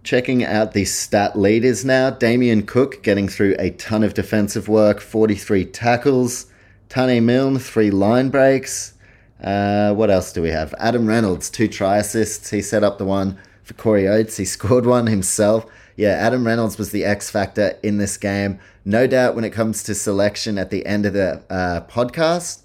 Checking 0.02 0.42
out 0.42 0.72
the 0.72 0.84
stat 0.84 1.38
leaders 1.38 1.84
now, 1.84 2.10
Damien 2.10 2.66
Cook 2.66 3.04
getting 3.04 3.28
through 3.28 3.54
a 3.60 3.70
ton 3.70 4.02
of 4.02 4.14
defensive 4.14 4.68
work, 4.68 5.00
43 5.00 5.66
tackles. 5.66 6.46
Taane 6.88 7.22
Milne, 7.22 7.58
three 7.60 7.90
line 7.92 8.28
breaks. 8.28 8.94
Uh, 9.42 9.92
what 9.94 10.10
else 10.10 10.32
do 10.32 10.42
we 10.42 10.48
have? 10.48 10.74
Adam 10.78 11.06
Reynolds, 11.06 11.50
two 11.50 11.68
try 11.68 11.98
assists. 11.98 12.50
He 12.50 12.62
set 12.62 12.82
up 12.82 12.98
the 12.98 13.04
one 13.04 13.38
for 13.62 13.74
Corey 13.74 14.08
Oates. 14.08 14.36
He 14.36 14.44
scored 14.56 14.86
one 14.86 15.06
himself. 15.06 15.66
Yeah, 15.96 16.10
Adam 16.10 16.46
Reynolds 16.46 16.78
was 16.78 16.90
the 16.90 17.04
X 17.04 17.30
factor 17.30 17.78
in 17.82 17.98
this 17.98 18.16
game. 18.16 18.58
No 18.84 19.06
doubt 19.06 19.34
when 19.34 19.44
it 19.44 19.50
comes 19.50 19.82
to 19.84 19.94
selection 19.94 20.58
at 20.58 20.70
the 20.70 20.84
end 20.86 21.06
of 21.06 21.14
the 21.14 21.42
uh, 21.50 21.80
podcast, 21.88 22.62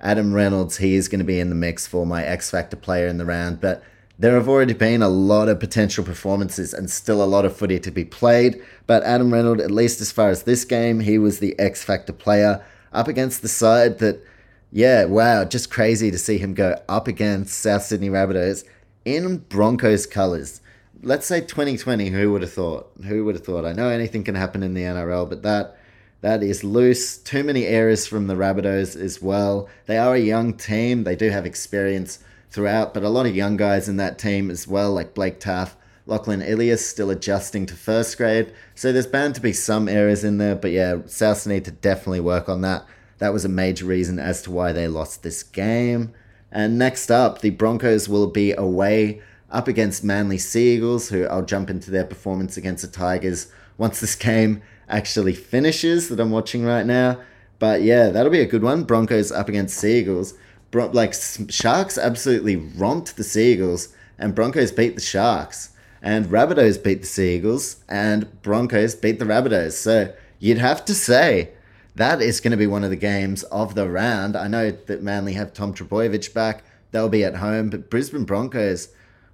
Adam 0.00 0.34
Reynolds, 0.34 0.78
he 0.78 0.96
is 0.96 1.08
going 1.08 1.20
to 1.20 1.24
be 1.24 1.38
in 1.38 1.48
the 1.48 1.54
mix 1.54 1.86
for 1.86 2.04
my 2.04 2.24
X 2.24 2.50
factor 2.50 2.76
player 2.76 3.06
in 3.06 3.18
the 3.18 3.24
round. 3.24 3.60
But 3.60 3.82
there 4.18 4.34
have 4.34 4.48
already 4.48 4.74
been 4.74 5.00
a 5.00 5.08
lot 5.08 5.48
of 5.48 5.60
potential 5.60 6.04
performances 6.04 6.74
and 6.74 6.90
still 6.90 7.22
a 7.22 7.24
lot 7.24 7.44
of 7.44 7.56
footy 7.56 7.78
to 7.80 7.90
be 7.90 8.04
played. 8.04 8.60
But 8.86 9.02
Adam 9.04 9.32
Reynolds, 9.32 9.62
at 9.62 9.70
least 9.70 10.00
as 10.00 10.12
far 10.12 10.28
as 10.30 10.42
this 10.42 10.64
game, 10.64 11.00
he 11.00 11.18
was 11.18 11.38
the 11.38 11.58
X 11.58 11.82
factor 11.82 12.12
player 12.12 12.64
up 12.92 13.08
against 13.08 13.42
the 13.42 13.48
side 13.48 13.98
that 13.98 14.24
yeah, 14.72 15.04
wow, 15.04 15.44
just 15.44 15.70
crazy 15.70 16.10
to 16.10 16.18
see 16.18 16.38
him 16.38 16.54
go 16.54 16.80
up 16.88 17.06
against 17.06 17.58
South 17.58 17.82
Sydney 17.82 18.08
Rabbitohs 18.08 18.64
in 19.04 19.36
Broncos 19.36 20.06
colours. 20.06 20.62
Let's 21.02 21.26
say 21.26 21.42
2020, 21.42 22.08
who 22.08 22.32
would 22.32 22.40
have 22.40 22.52
thought? 22.52 22.90
Who 23.06 23.26
would 23.26 23.34
have 23.34 23.44
thought? 23.44 23.66
I 23.66 23.72
know 23.72 23.90
anything 23.90 24.24
can 24.24 24.34
happen 24.34 24.62
in 24.62 24.72
the 24.72 24.82
NRL, 24.82 25.28
but 25.28 25.42
that 25.42 25.76
that 26.22 26.42
is 26.42 26.64
loose. 26.64 27.18
Too 27.18 27.44
many 27.44 27.66
errors 27.66 28.06
from 28.06 28.28
the 28.28 28.34
Rabbitohs 28.34 28.96
as 28.98 29.20
well. 29.20 29.68
They 29.86 29.98
are 29.98 30.14
a 30.14 30.20
young 30.20 30.54
team. 30.54 31.04
They 31.04 31.16
do 31.16 31.28
have 31.30 31.44
experience 31.44 32.20
throughout, 32.50 32.94
but 32.94 33.02
a 33.02 33.08
lot 33.08 33.26
of 33.26 33.36
young 33.36 33.56
guys 33.56 33.88
in 33.88 33.96
that 33.96 34.18
team 34.18 34.50
as 34.50 34.66
well, 34.66 34.92
like 34.92 35.14
Blake 35.14 35.40
Taaffe, 35.40 35.74
Lachlan 36.06 36.40
Ilias 36.40 36.86
still 36.86 37.10
adjusting 37.10 37.66
to 37.66 37.74
first 37.74 38.16
grade. 38.16 38.54
So 38.74 38.92
there's 38.92 39.06
bound 39.06 39.34
to 39.34 39.40
be 39.40 39.52
some 39.52 39.88
errors 39.88 40.24
in 40.24 40.38
there, 40.38 40.54
but 40.54 40.70
yeah, 40.70 40.98
South 41.06 41.46
need 41.46 41.64
to 41.66 41.70
definitely 41.72 42.20
work 42.20 42.48
on 42.48 42.60
that. 42.62 42.86
That 43.22 43.32
was 43.32 43.44
a 43.44 43.48
major 43.48 43.84
reason 43.84 44.18
as 44.18 44.42
to 44.42 44.50
why 44.50 44.72
they 44.72 44.88
lost 44.88 45.22
this 45.22 45.44
game. 45.44 46.12
And 46.50 46.76
next 46.76 47.08
up, 47.08 47.40
the 47.40 47.50
Broncos 47.50 48.08
will 48.08 48.26
be 48.26 48.50
away 48.50 49.22
up 49.48 49.68
against 49.68 50.02
Manly 50.02 50.38
Seagulls, 50.38 51.10
who 51.10 51.26
I'll 51.26 51.44
jump 51.44 51.70
into 51.70 51.92
their 51.92 52.02
performance 52.02 52.56
against 52.56 52.82
the 52.82 52.90
Tigers 52.90 53.46
once 53.78 54.00
this 54.00 54.16
game 54.30 54.60
actually 54.88 55.34
finishes 55.34 56.08
that 56.08 56.18
I'm 56.18 56.32
watching 56.32 56.64
right 56.64 56.84
now. 56.84 57.20
But 57.60 57.82
yeah, 57.82 58.08
that'll 58.08 58.32
be 58.32 58.40
a 58.40 58.44
good 58.44 58.64
one. 58.64 58.82
Broncos 58.82 59.30
up 59.30 59.48
against 59.48 59.78
Seagulls. 59.78 60.34
Bro- 60.72 60.90
like 60.90 61.14
Sharks 61.48 61.96
absolutely 61.96 62.56
romped 62.56 63.16
the 63.16 63.22
Seagulls, 63.22 63.90
and 64.18 64.34
Broncos 64.34 64.72
beat 64.72 64.96
the 64.96 65.00
Sharks. 65.00 65.70
And 66.02 66.26
Rabbitohs 66.26 66.82
beat 66.82 67.02
the 67.02 67.06
Seagulls, 67.06 67.84
and 67.88 68.42
Broncos 68.42 68.96
beat 68.96 69.20
the 69.20 69.26
Rabbitohs. 69.26 69.74
So 69.74 70.12
you'd 70.40 70.58
have 70.58 70.84
to 70.86 70.92
say 70.92 71.52
that 71.94 72.22
is 72.22 72.40
going 72.40 72.52
to 72.52 72.56
be 72.56 72.66
one 72.66 72.84
of 72.84 72.90
the 72.90 72.96
games 72.96 73.42
of 73.44 73.74
the 73.74 73.88
round. 73.88 74.36
I 74.36 74.48
know 74.48 74.70
that 74.70 75.02
Manly 75.02 75.34
have 75.34 75.52
Tom 75.52 75.74
Trbojevic 75.74 76.32
back; 76.32 76.64
they'll 76.90 77.08
be 77.08 77.24
at 77.24 77.36
home. 77.36 77.70
But 77.70 77.90
Brisbane 77.90 78.24
Broncos, 78.24 78.88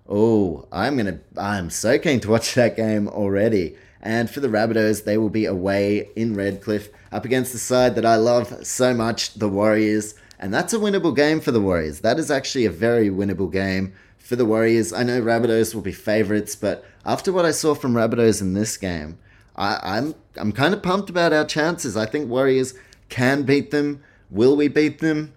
oh, 0.09 0.67
I'm 0.73 0.97
gonna, 0.97 1.21
I'm 1.37 1.71
so 1.71 1.99
keen 1.99 2.21
to 2.21 2.31
watch 2.31 2.55
that 2.57 2.77
game 2.77 3.09
already. 3.09 3.77
And 4.01 4.31
for 4.31 4.41
the 4.41 4.49
Rabbitohs, 4.49 5.05
they 5.05 5.19
will 5.19 5.29
be 5.29 5.45
away 5.45 6.11
in 6.15 6.35
Redcliffe 6.35 6.89
up 7.11 7.25
against 7.25 7.53
the 7.53 7.59
side 7.59 7.95
that 7.97 8.07
I 8.07 8.17
love 8.17 8.67
so 8.67 8.95
much, 8.95 9.35
the 9.35 9.49
Warriors. 9.49 10.15
And 10.39 10.55
that's 10.55 10.73
a 10.73 10.79
winnable 10.79 11.15
game 11.15 11.41
for 11.41 11.51
the 11.51 11.61
Warriors. 11.61 12.01
That 12.01 12.19
is 12.19 12.31
actually 12.31 12.65
a 12.65 12.71
very 12.71 13.11
winnable 13.11 13.51
game 13.51 13.93
for 14.19 14.37
the 14.37 14.45
Warriors. 14.45 14.93
I 14.93 15.03
know 15.03 15.21
Rabbitohs 15.21 15.75
will 15.75 15.83
be 15.83 15.93
favourites, 15.93 16.55
but 16.55 16.85
after 17.05 17.33
what 17.33 17.45
I 17.45 17.51
saw 17.51 17.75
from 17.75 17.95
Rabbitohs 17.95 18.41
in 18.41 18.55
this 18.55 18.77
game, 18.77 19.19
I, 19.59 19.99
I'm 19.99 20.15
I'm 20.37 20.53
kind 20.53 20.73
of 20.73 20.83
pumped 20.83 21.11
about 21.11 21.33
our 21.33 21.45
chances. 21.45 21.97
I 21.97 22.07
think 22.07 22.31
Warriors 22.31 22.75
can 23.09 23.43
beat 23.43 23.71
them. 23.71 24.03
Will 24.31 24.57
we 24.57 24.69
beat 24.69 25.01
them? 25.01 25.35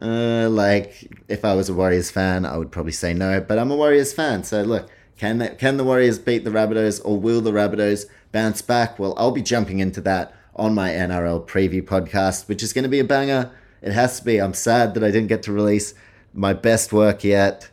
Uh, 0.00 0.48
like 0.48 1.12
if 1.28 1.44
I 1.44 1.54
was 1.54 1.68
a 1.68 1.74
Warriors 1.74 2.10
fan, 2.10 2.46
I 2.46 2.56
would 2.56 2.72
probably 2.72 2.92
say 2.92 3.12
no. 3.12 3.40
But 3.40 3.58
I'm 3.58 3.70
a 3.70 3.76
Warriors 3.76 4.12
fan, 4.12 4.42
so 4.42 4.62
look, 4.62 4.88
can 5.18 5.38
they, 5.38 5.48
can 5.50 5.76
the 5.76 5.84
Warriors 5.84 6.18
beat 6.18 6.44
the 6.44 6.50
Rabbitohs, 6.50 7.00
or 7.04 7.18
will 7.18 7.40
the 7.40 7.52
Rabbitohs 7.52 8.06
bounce 8.32 8.62
back? 8.62 8.98
Well, 8.98 9.14
I'll 9.18 9.32
be 9.32 9.42
jumping 9.42 9.80
into 9.80 10.00
that 10.02 10.34
on 10.56 10.74
my 10.74 10.90
NRL 10.90 11.46
preview 11.46 11.82
podcast, 11.82 12.48
which 12.48 12.62
is 12.62 12.72
going 12.72 12.84
to 12.84 12.88
be 12.88 13.00
a 13.00 13.04
banger. 13.04 13.50
It 13.82 13.92
has 13.92 14.18
to 14.18 14.24
be. 14.24 14.40
I'm 14.40 14.54
sad 14.54 14.94
that 14.94 15.04
I 15.04 15.10
didn't 15.10 15.28
get 15.28 15.42
to 15.44 15.52
release 15.52 15.94
my 16.32 16.52
best 16.52 16.92
work 16.92 17.22
yet 17.22 17.68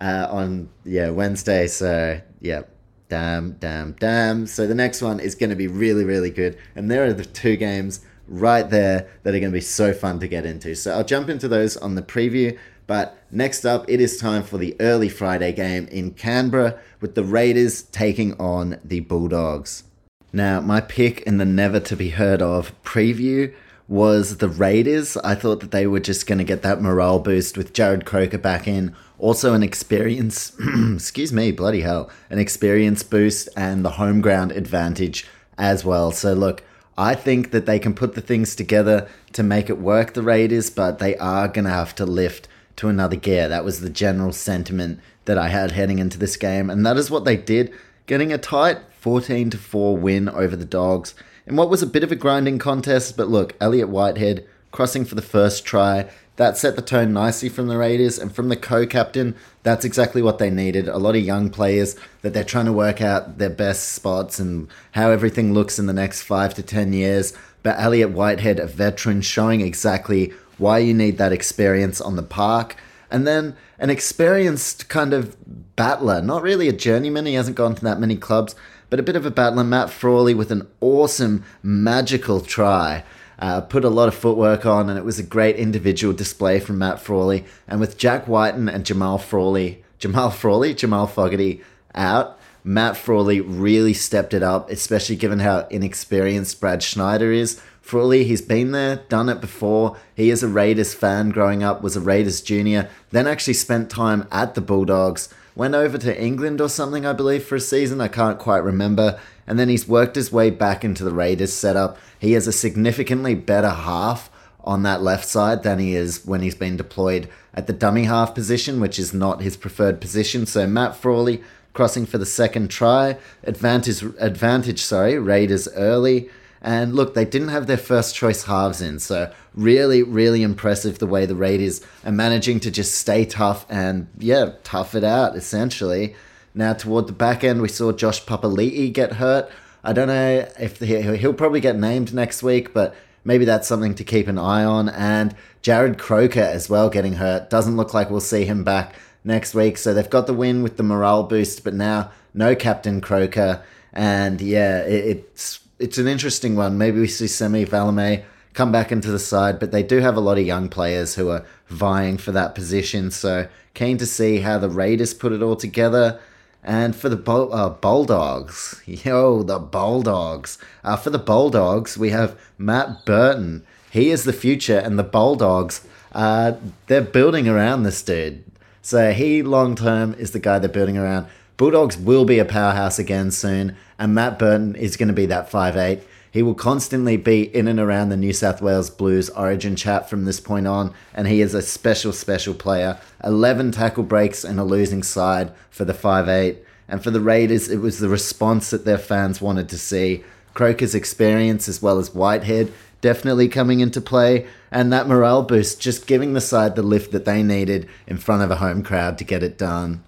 uh, 0.00 0.26
on 0.30 0.70
yeah 0.84 1.10
Wednesday. 1.10 1.66
So 1.66 2.20
yeah, 2.40 2.62
damn, 3.08 3.52
damn, 3.52 3.92
damn. 3.92 4.46
So 4.46 4.66
the 4.66 4.74
next 4.74 5.02
one 5.02 5.20
is 5.20 5.34
going 5.34 5.50
to 5.50 5.56
be 5.56 5.66
really, 5.66 6.04
really 6.04 6.30
good, 6.30 6.56
and 6.74 6.90
there 6.90 7.04
are 7.04 7.12
the 7.12 7.24
two 7.24 7.56
games 7.56 8.00
right 8.26 8.68
there 8.68 9.08
that 9.22 9.34
are 9.34 9.40
going 9.40 9.52
to 9.52 9.56
be 9.56 9.60
so 9.60 9.92
fun 9.92 10.18
to 10.20 10.28
get 10.28 10.46
into. 10.46 10.74
So 10.74 10.92
I'll 10.94 11.04
jump 11.04 11.28
into 11.28 11.48
those 11.48 11.76
on 11.76 11.94
the 11.94 12.02
preview. 12.02 12.58
But 12.86 13.16
next 13.30 13.64
up, 13.64 13.86
it 13.88 14.00
is 14.00 14.18
time 14.18 14.42
for 14.42 14.58
the 14.58 14.76
early 14.78 15.08
Friday 15.08 15.52
game 15.52 15.86
in 15.88 16.12
Canberra 16.12 16.78
with 17.00 17.14
the 17.14 17.24
Raiders 17.24 17.82
taking 17.82 18.38
on 18.38 18.78
the 18.84 19.00
Bulldogs. 19.00 19.84
Now, 20.32 20.60
my 20.60 20.80
pick 20.80 21.20
in 21.22 21.38
the 21.38 21.44
never 21.44 21.80
to 21.80 21.96
be 21.96 22.10
heard 22.10 22.42
of 22.42 22.74
preview 22.82 23.54
was 23.88 24.38
the 24.38 24.48
Raiders. 24.48 25.16
I 25.18 25.34
thought 25.34 25.60
that 25.60 25.70
they 25.70 25.86
were 25.86 26.00
just 26.00 26.26
going 26.26 26.38
to 26.38 26.44
get 26.44 26.62
that 26.62 26.82
morale 26.82 27.20
boost 27.20 27.56
with 27.56 27.72
Jarrod 27.72 28.04
Croker 28.04 28.38
back 28.38 28.66
in. 28.66 28.94
Also, 29.18 29.54
an 29.54 29.62
experience, 29.62 30.52
excuse 30.94 31.32
me, 31.32 31.52
bloody 31.52 31.80
hell, 31.82 32.10
an 32.30 32.38
experience 32.38 33.02
boost 33.02 33.48
and 33.56 33.84
the 33.84 33.90
home 33.90 34.20
ground 34.20 34.52
advantage 34.52 35.26
as 35.56 35.84
well. 35.84 36.10
So, 36.10 36.32
look, 36.32 36.62
I 36.96 37.14
think 37.14 37.50
that 37.50 37.66
they 37.66 37.78
can 37.78 37.94
put 37.94 38.14
the 38.14 38.20
things 38.20 38.54
together 38.54 39.08
to 39.32 39.42
make 39.42 39.68
it 39.68 39.78
work, 39.78 40.14
the 40.14 40.22
Raiders, 40.22 40.70
but 40.70 40.98
they 40.98 41.16
are 41.16 41.48
going 41.48 41.64
to 41.64 41.70
have 41.70 41.94
to 41.96 42.06
lift 42.06 42.48
to 42.76 42.88
another 42.88 43.16
gear. 43.16 43.48
That 43.48 43.64
was 43.64 43.80
the 43.80 43.90
general 43.90 44.32
sentiment 44.32 45.00
that 45.24 45.38
I 45.38 45.48
had 45.48 45.72
heading 45.72 45.98
into 45.98 46.18
this 46.18 46.36
game, 46.36 46.70
and 46.70 46.84
that 46.84 46.96
is 46.96 47.10
what 47.10 47.24
they 47.24 47.36
did, 47.36 47.72
getting 48.06 48.32
a 48.32 48.38
tight 48.38 48.78
14 49.00 49.50
to 49.50 49.58
4 49.58 49.96
win 49.96 50.28
over 50.28 50.56
the 50.56 50.64
Dogs 50.64 51.14
in 51.46 51.56
what 51.56 51.70
was 51.70 51.82
a 51.82 51.86
bit 51.86 52.04
of 52.04 52.12
a 52.12 52.16
grinding 52.16 52.58
contest. 52.58 53.16
But 53.16 53.28
look, 53.28 53.54
Elliott 53.60 53.88
Whitehead 53.88 54.46
crossing 54.70 55.04
for 55.04 55.14
the 55.14 55.22
first 55.22 55.64
try. 55.64 56.08
That 56.36 56.56
set 56.56 56.74
the 56.74 56.82
tone 56.82 57.12
nicely 57.12 57.48
from 57.48 57.68
the 57.68 57.78
Raiders 57.78 58.18
and 58.18 58.34
from 58.34 58.48
the 58.48 58.56
co 58.56 58.86
captain. 58.86 59.36
That's 59.62 59.84
exactly 59.84 60.20
what 60.20 60.38
they 60.38 60.50
needed. 60.50 60.88
A 60.88 60.98
lot 60.98 61.14
of 61.14 61.22
young 61.22 61.48
players 61.48 61.96
that 62.22 62.34
they're 62.34 62.42
trying 62.42 62.64
to 62.66 62.72
work 62.72 63.00
out 63.00 63.38
their 63.38 63.50
best 63.50 63.90
spots 63.90 64.40
and 64.40 64.68
how 64.92 65.10
everything 65.10 65.54
looks 65.54 65.78
in 65.78 65.86
the 65.86 65.92
next 65.92 66.22
five 66.22 66.52
to 66.54 66.62
10 66.62 66.92
years. 66.92 67.34
But 67.62 67.78
Elliott 67.78 68.10
Whitehead, 68.10 68.58
a 68.58 68.66
veteran, 68.66 69.22
showing 69.22 69.60
exactly 69.60 70.32
why 70.58 70.78
you 70.78 70.92
need 70.92 71.18
that 71.18 71.32
experience 71.32 72.00
on 72.00 72.16
the 72.16 72.22
park. 72.22 72.76
And 73.10 73.26
then 73.26 73.56
an 73.78 73.90
experienced 73.90 74.88
kind 74.88 75.12
of 75.12 75.36
battler, 75.76 76.20
not 76.20 76.42
really 76.42 76.68
a 76.68 76.72
journeyman, 76.72 77.26
he 77.26 77.34
hasn't 77.34 77.56
gone 77.56 77.76
to 77.76 77.84
that 77.84 78.00
many 78.00 78.16
clubs, 78.16 78.56
but 78.90 78.98
a 78.98 79.04
bit 79.04 79.16
of 79.16 79.24
a 79.24 79.30
battler, 79.30 79.64
Matt 79.64 79.90
Frawley, 79.90 80.34
with 80.34 80.50
an 80.50 80.66
awesome, 80.80 81.44
magical 81.62 82.40
try. 82.40 83.04
Uh, 83.44 83.60
put 83.60 83.84
a 83.84 83.90
lot 83.90 84.08
of 84.08 84.14
footwork 84.14 84.64
on, 84.64 84.88
and 84.88 84.98
it 84.98 85.04
was 85.04 85.18
a 85.18 85.22
great 85.22 85.56
individual 85.56 86.14
display 86.14 86.58
from 86.58 86.78
Matt 86.78 86.98
Frawley. 86.98 87.44
And 87.68 87.78
with 87.78 87.98
Jack 87.98 88.26
Wighton 88.26 88.70
and 88.70 88.86
Jamal 88.86 89.18
Frawley, 89.18 89.84
Jamal 89.98 90.30
Frawley, 90.30 90.72
Jamal 90.72 91.06
Fogarty 91.06 91.60
out, 91.94 92.38
Matt 92.64 92.96
Frawley 92.96 93.42
really 93.42 93.92
stepped 93.92 94.32
it 94.32 94.42
up, 94.42 94.70
especially 94.70 95.16
given 95.16 95.40
how 95.40 95.66
inexperienced 95.68 96.58
Brad 96.58 96.82
Schneider 96.82 97.32
is. 97.32 97.60
Frawley, 97.82 98.24
he's 98.24 98.40
been 98.40 98.72
there, 98.72 99.02
done 99.10 99.28
it 99.28 99.42
before. 99.42 99.98
He 100.14 100.30
is 100.30 100.42
a 100.42 100.48
Raiders 100.48 100.94
fan 100.94 101.28
growing 101.28 101.62
up, 101.62 101.82
was 101.82 101.96
a 101.96 102.00
Raiders 102.00 102.40
junior, 102.40 102.88
then 103.10 103.26
actually 103.26 103.52
spent 103.52 103.90
time 103.90 104.26
at 104.32 104.54
the 104.54 104.62
Bulldogs, 104.62 105.28
went 105.56 105.74
over 105.74 105.98
to 105.98 106.22
England 106.22 106.60
or 106.60 106.68
something, 106.68 107.06
I 107.06 107.12
believe, 107.12 107.44
for 107.44 107.56
a 107.56 107.60
season. 107.60 108.00
I 108.00 108.08
can't 108.08 108.38
quite 108.38 108.58
remember. 108.64 109.20
And 109.46 109.58
then 109.58 109.68
he's 109.68 109.86
worked 109.86 110.16
his 110.16 110.32
way 110.32 110.50
back 110.50 110.84
into 110.84 111.04
the 111.04 111.12
Raiders 111.12 111.52
setup. 111.52 111.98
He 112.18 112.32
has 112.32 112.46
a 112.46 112.52
significantly 112.52 113.34
better 113.34 113.70
half 113.70 114.30
on 114.62 114.82
that 114.82 115.02
left 115.02 115.26
side 115.26 115.62
than 115.62 115.78
he 115.78 115.94
is 115.94 116.24
when 116.24 116.40
he's 116.40 116.54
been 116.54 116.76
deployed 116.76 117.28
at 117.52 117.66
the 117.66 117.72
dummy 117.72 118.04
half 118.04 118.34
position, 118.34 118.80
which 118.80 118.98
is 118.98 119.12
not 119.12 119.42
his 119.42 119.56
preferred 119.56 120.00
position. 120.00 120.46
So 120.46 120.66
Matt 120.66 120.96
Frawley 120.96 121.42
crossing 121.74 122.06
for 122.06 122.18
the 122.18 122.26
second 122.26 122.70
try, 122.70 123.18
advantage 123.42 124.02
advantage 124.18 124.82
sorry, 124.82 125.18
Raiders 125.18 125.68
early. 125.74 126.30
And 126.64 126.94
look, 126.94 127.12
they 127.12 127.26
didn't 127.26 127.48
have 127.48 127.66
their 127.66 127.76
first 127.76 128.14
choice 128.14 128.44
halves 128.44 128.80
in, 128.80 128.98
so 128.98 129.30
really, 129.54 130.02
really 130.02 130.42
impressive 130.42 130.98
the 130.98 131.06
way 131.06 131.26
the 131.26 131.36
Raiders 131.36 131.82
are 132.06 132.10
managing 132.10 132.58
to 132.60 132.70
just 132.70 132.94
stay 132.94 133.26
tough 133.26 133.66
and, 133.68 134.08
yeah, 134.18 134.52
tough 134.64 134.94
it 134.94 135.04
out, 135.04 135.36
essentially. 135.36 136.16
Now, 136.54 136.72
toward 136.72 137.06
the 137.06 137.12
back 137.12 137.44
end, 137.44 137.60
we 137.60 137.68
saw 137.68 137.92
Josh 137.92 138.24
Papali'i 138.24 138.90
get 138.90 139.12
hurt. 139.14 139.50
I 139.84 139.92
don't 139.92 140.08
know 140.08 140.48
if 140.58 140.78
he'll 140.80 141.34
probably 141.34 141.60
get 141.60 141.76
named 141.76 142.14
next 142.14 142.42
week, 142.42 142.72
but 142.72 142.94
maybe 143.24 143.44
that's 143.44 143.68
something 143.68 143.94
to 143.96 144.04
keep 144.04 144.26
an 144.26 144.38
eye 144.38 144.64
on. 144.64 144.88
And 144.88 145.36
Jarrod 145.62 145.98
Croker 145.98 146.40
as 146.40 146.70
well 146.70 146.88
getting 146.88 147.14
hurt. 147.14 147.50
Doesn't 147.50 147.76
look 147.76 147.92
like 147.92 148.08
we'll 148.08 148.20
see 148.20 148.46
him 148.46 148.64
back 148.64 148.94
next 149.22 149.52
week. 149.54 149.76
So 149.76 149.92
they've 149.92 150.08
got 150.08 150.26
the 150.26 150.32
win 150.32 150.62
with 150.62 150.78
the 150.78 150.82
morale 150.82 151.24
boost, 151.24 151.62
but 151.62 151.74
now 151.74 152.10
no 152.32 152.54
Captain 152.54 153.02
Croker. 153.02 153.62
And 153.92 154.40
yeah, 154.40 154.78
it, 154.78 155.18
it's 155.34 155.60
it's 155.78 155.98
an 155.98 156.06
interesting 156.06 156.56
one. 156.56 156.78
Maybe 156.78 157.00
we 157.00 157.08
see 157.08 157.26
Semi 157.26 157.64
Valemei 157.64 158.24
come 158.52 158.70
back 158.70 158.92
into 158.92 159.10
the 159.10 159.18
side, 159.18 159.58
but 159.58 159.72
they 159.72 159.82
do 159.82 159.98
have 159.98 160.16
a 160.16 160.20
lot 160.20 160.38
of 160.38 160.46
young 160.46 160.68
players 160.68 161.16
who 161.16 161.28
are 161.28 161.44
vying 161.68 162.16
for 162.16 162.32
that 162.32 162.54
position. 162.54 163.10
So 163.10 163.48
keen 163.74 163.98
to 163.98 164.06
see 164.06 164.38
how 164.38 164.58
the 164.58 164.68
Raiders 164.68 165.12
put 165.12 165.32
it 165.32 165.42
all 165.42 165.56
together. 165.56 166.20
And 166.62 166.96
for 166.96 167.10
the 167.10 167.16
Bull, 167.16 167.52
uh, 167.52 167.68
Bulldogs, 167.68 168.80
yo, 168.86 169.42
the 169.42 169.58
Bulldogs. 169.58 170.58
Uh, 170.82 170.96
for 170.96 171.10
the 171.10 171.18
Bulldogs, 171.18 171.98
we 171.98 172.10
have 172.10 172.40
Matt 172.56 173.04
Burton. 173.04 173.66
He 173.90 174.10
is 174.10 174.24
the 174.24 174.32
future, 174.32 174.78
and 174.78 174.98
the 174.98 175.04
Bulldogs, 175.04 175.86
uh, 176.12 176.54
they're 176.86 177.02
building 177.02 177.48
around 177.48 177.82
this 177.82 178.02
dude. 178.02 178.42
So 178.80 179.12
he, 179.12 179.42
long 179.42 179.76
term, 179.76 180.14
is 180.14 180.30
the 180.30 180.38
guy 180.38 180.58
they're 180.58 180.68
building 180.68 180.96
around. 180.96 181.26
Bulldogs 181.56 181.96
will 181.96 182.24
be 182.24 182.40
a 182.40 182.44
powerhouse 182.44 182.98
again 182.98 183.30
soon, 183.30 183.76
and 183.96 184.14
Matt 184.14 184.38
Burton 184.40 184.74
is 184.74 184.96
going 184.96 185.08
to 185.08 185.14
be 185.14 185.26
that 185.26 185.50
five 185.50 185.76
eight. 185.76 186.02
He 186.32 186.42
will 186.42 186.56
constantly 186.56 187.16
be 187.16 187.42
in 187.42 187.68
and 187.68 187.78
around 187.78 188.08
the 188.08 188.16
New 188.16 188.32
South 188.32 188.60
Wales 188.60 188.90
Blues 188.90 189.30
origin 189.30 189.76
chat 189.76 190.10
from 190.10 190.24
this 190.24 190.40
point 190.40 190.66
on, 190.66 190.92
and 191.14 191.28
he 191.28 191.40
is 191.40 191.54
a 191.54 191.62
special, 191.62 192.12
special 192.12 192.54
player. 192.54 192.98
11 193.22 193.70
tackle 193.70 194.02
breaks 194.02 194.42
and 194.42 194.58
a 194.58 194.64
losing 194.64 195.04
side 195.04 195.52
for 195.70 195.84
the 195.84 195.94
five 195.94 196.28
eight. 196.28 196.64
And 196.88 197.04
for 197.04 197.12
the 197.12 197.20
Raiders, 197.20 197.68
it 197.68 197.76
was 197.76 198.00
the 198.00 198.08
response 198.08 198.70
that 198.70 198.84
their 198.84 198.98
fans 198.98 199.40
wanted 199.40 199.68
to 199.68 199.78
see. 199.78 200.24
Croker's 200.54 200.94
experience, 200.94 201.68
as 201.68 201.80
well 201.80 202.00
as 202.00 202.12
Whitehead, 202.12 202.72
definitely 203.00 203.48
coming 203.48 203.78
into 203.78 204.00
play, 204.00 204.48
and 204.72 204.92
that 204.92 205.06
morale 205.06 205.44
boost 205.44 205.80
just 205.80 206.08
giving 206.08 206.32
the 206.32 206.40
side 206.40 206.74
the 206.74 206.82
lift 206.82 207.12
that 207.12 207.24
they 207.24 207.44
needed 207.44 207.88
in 208.08 208.16
front 208.16 208.42
of 208.42 208.50
a 208.50 208.56
home 208.56 208.82
crowd 208.82 209.18
to 209.18 209.24
get 209.24 209.44
it 209.44 209.56
done. 209.56 210.02